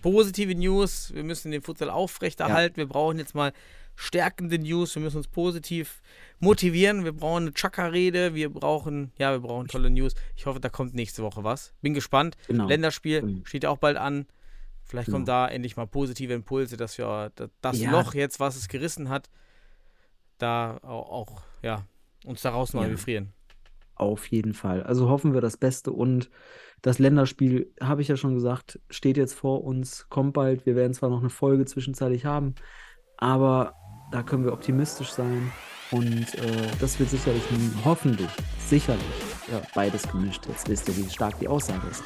positive 0.02 0.56
News. 0.56 1.14
Wir 1.14 1.24
müssen 1.24 1.52
den 1.52 1.62
Futsal 1.62 1.90
aufrechterhalten. 1.90 2.78
Wir 2.78 2.88
brauchen 2.88 3.18
jetzt 3.20 3.36
mal 3.36 3.52
stärkende 3.96 4.58
News. 4.58 4.96
Wir 4.96 5.02
müssen 5.02 5.18
uns 5.18 5.28
positiv 5.28 6.02
motivieren. 6.40 7.04
Wir 7.04 7.12
brauchen 7.12 7.44
eine 7.44 7.54
Chaka-Rede. 7.54 8.34
Wir 8.34 8.50
brauchen, 8.52 9.12
ja, 9.18 9.32
wir 9.32 9.40
brauchen 9.40 9.68
tolle 9.68 9.90
News. 9.90 10.14
Ich 10.38 10.46
hoffe, 10.46 10.60
da 10.62 10.70
kommt 10.70 10.94
nächste 10.96 11.22
Woche 11.24 11.44
was. 11.44 11.74
Bin 11.82 11.94
gespannt. 11.94 12.38
Genau. 12.48 12.68
Länderspiel 12.68 13.22
Mhm. 13.22 13.46
steht 13.46 13.64
ja 13.64 13.70
auch 13.70 13.78
bald 13.80 13.98
an. 13.98 14.26
Vielleicht 14.86 15.08
Genau. 15.08 15.18
kommen 15.18 15.26
da 15.26 15.48
endlich 15.48 15.76
mal 15.76 15.88
positive 15.88 16.34
Impulse, 16.34 16.78
dass 16.78 16.98
wir 16.98 17.32
da- 17.36 17.50
das 17.62 17.80
Ja. 17.80 17.92
Loch 17.92 18.14
jetzt, 18.14 18.40
was 18.40 18.56
es 18.56 18.70
gerissen 18.70 19.10
hat, 19.10 19.30
da 20.38 20.78
auch 20.84 21.44
ja, 21.62 21.86
uns 22.26 22.42
daraus 22.42 22.74
mal 22.74 22.84
Ja. 22.84 22.90
befrieren. 22.90 23.34
Auf 23.96 24.28
jeden 24.28 24.54
Fall. 24.54 24.82
Also 24.84 25.10
hoffen 25.10 25.34
wir 25.34 25.42
das 25.42 25.58
Beste 25.58 25.92
und 25.92 26.30
das 26.82 26.98
Länderspiel, 26.98 27.72
habe 27.80 28.02
ich 28.02 28.08
ja 28.08 28.18
schon 28.18 28.34
gesagt, 28.34 28.80
steht 28.90 29.18
jetzt 29.18 29.34
vor 29.36 29.64
uns, 29.64 30.08
kommt 30.10 30.34
bald. 30.34 30.66
Wir 30.66 30.76
werden 30.76 30.94
zwar 30.94 31.10
noch 31.10 31.20
eine 31.20 31.30
Folge 31.30 31.66
zwischenzeitlich 31.66 32.26
haben, 32.26 32.56
aber 33.18 33.74
da 34.12 34.24
können 34.24 34.44
wir 34.44 34.54
optimistisch 34.54 35.12
sein 35.12 35.52
und 35.92 36.34
äh, 36.36 36.68
das 36.80 37.00
wird 37.00 37.12
sicherlich, 37.12 37.44
hoffentlich, 37.86 38.30
sicherlich, 38.66 39.04
ja, 39.52 39.62
beides 39.76 40.10
gemischt. 40.12 40.48
Jetzt 40.48 40.68
wisst 40.68 40.88
ihr, 40.88 40.98
wie 40.98 41.10
stark 41.10 41.38
die 41.40 41.48
Aussage 41.48 41.86
ist. 41.88 42.04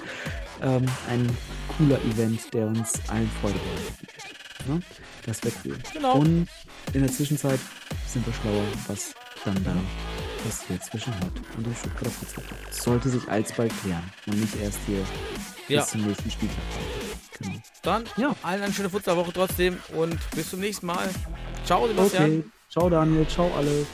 Ähm, 0.61 0.85
ein 1.09 1.25
cooler 1.77 1.99
Event, 2.03 2.53
der 2.53 2.67
uns 2.67 2.93
allen 3.09 3.29
Freude 3.41 3.55
bereiten 3.59 3.97
wird. 4.01 4.67
Ne? 4.67 4.81
Das 5.25 5.43
wird 5.43 5.53
cool. 5.63 5.77
Genau. 5.93 6.17
Und 6.17 6.47
in 6.93 7.01
der 7.01 7.11
Zwischenzeit 7.11 7.59
sind 8.07 8.25
wir 8.25 8.33
schlauer, 8.33 8.63
was 8.87 9.13
dann 9.45 9.63
da 9.63 9.73
passiert 10.43 10.83
zwischen 10.83 11.13
Hot 11.21 11.31
und 11.57 11.65
dem 11.65 11.75
Stuttgarter. 11.75 12.11
Das 12.67 12.77
sollte 12.83 13.09
sich 13.09 13.27
alsbald 13.29 13.71
klären 13.81 14.03
und 14.27 14.39
nicht 14.39 14.55
erst 14.61 14.79
hier 14.85 14.99
Ja. 15.67 15.81
bis 15.81 15.91
zum 15.91 16.05
nächsten 16.05 16.29
Spieltag. 16.31 16.57
Genau. 17.39 17.55
Dann 17.81 18.03
Ja. 18.17 18.35
allen 18.43 18.61
eine 18.63 18.73
schöne 18.73 18.89
Futsalwoche 18.89 19.33
trotzdem 19.33 19.77
und 19.95 20.17
bis 20.31 20.49
zum 20.49 20.59
nächsten 20.59 20.85
Mal. 20.85 21.09
Ciao, 21.65 21.87
Sebastian. 21.87 22.23
Okay. 22.39 22.43
Ciao 22.69 22.89
Daniel, 22.89 23.27
ciao 23.27 23.51
alle. 23.55 23.85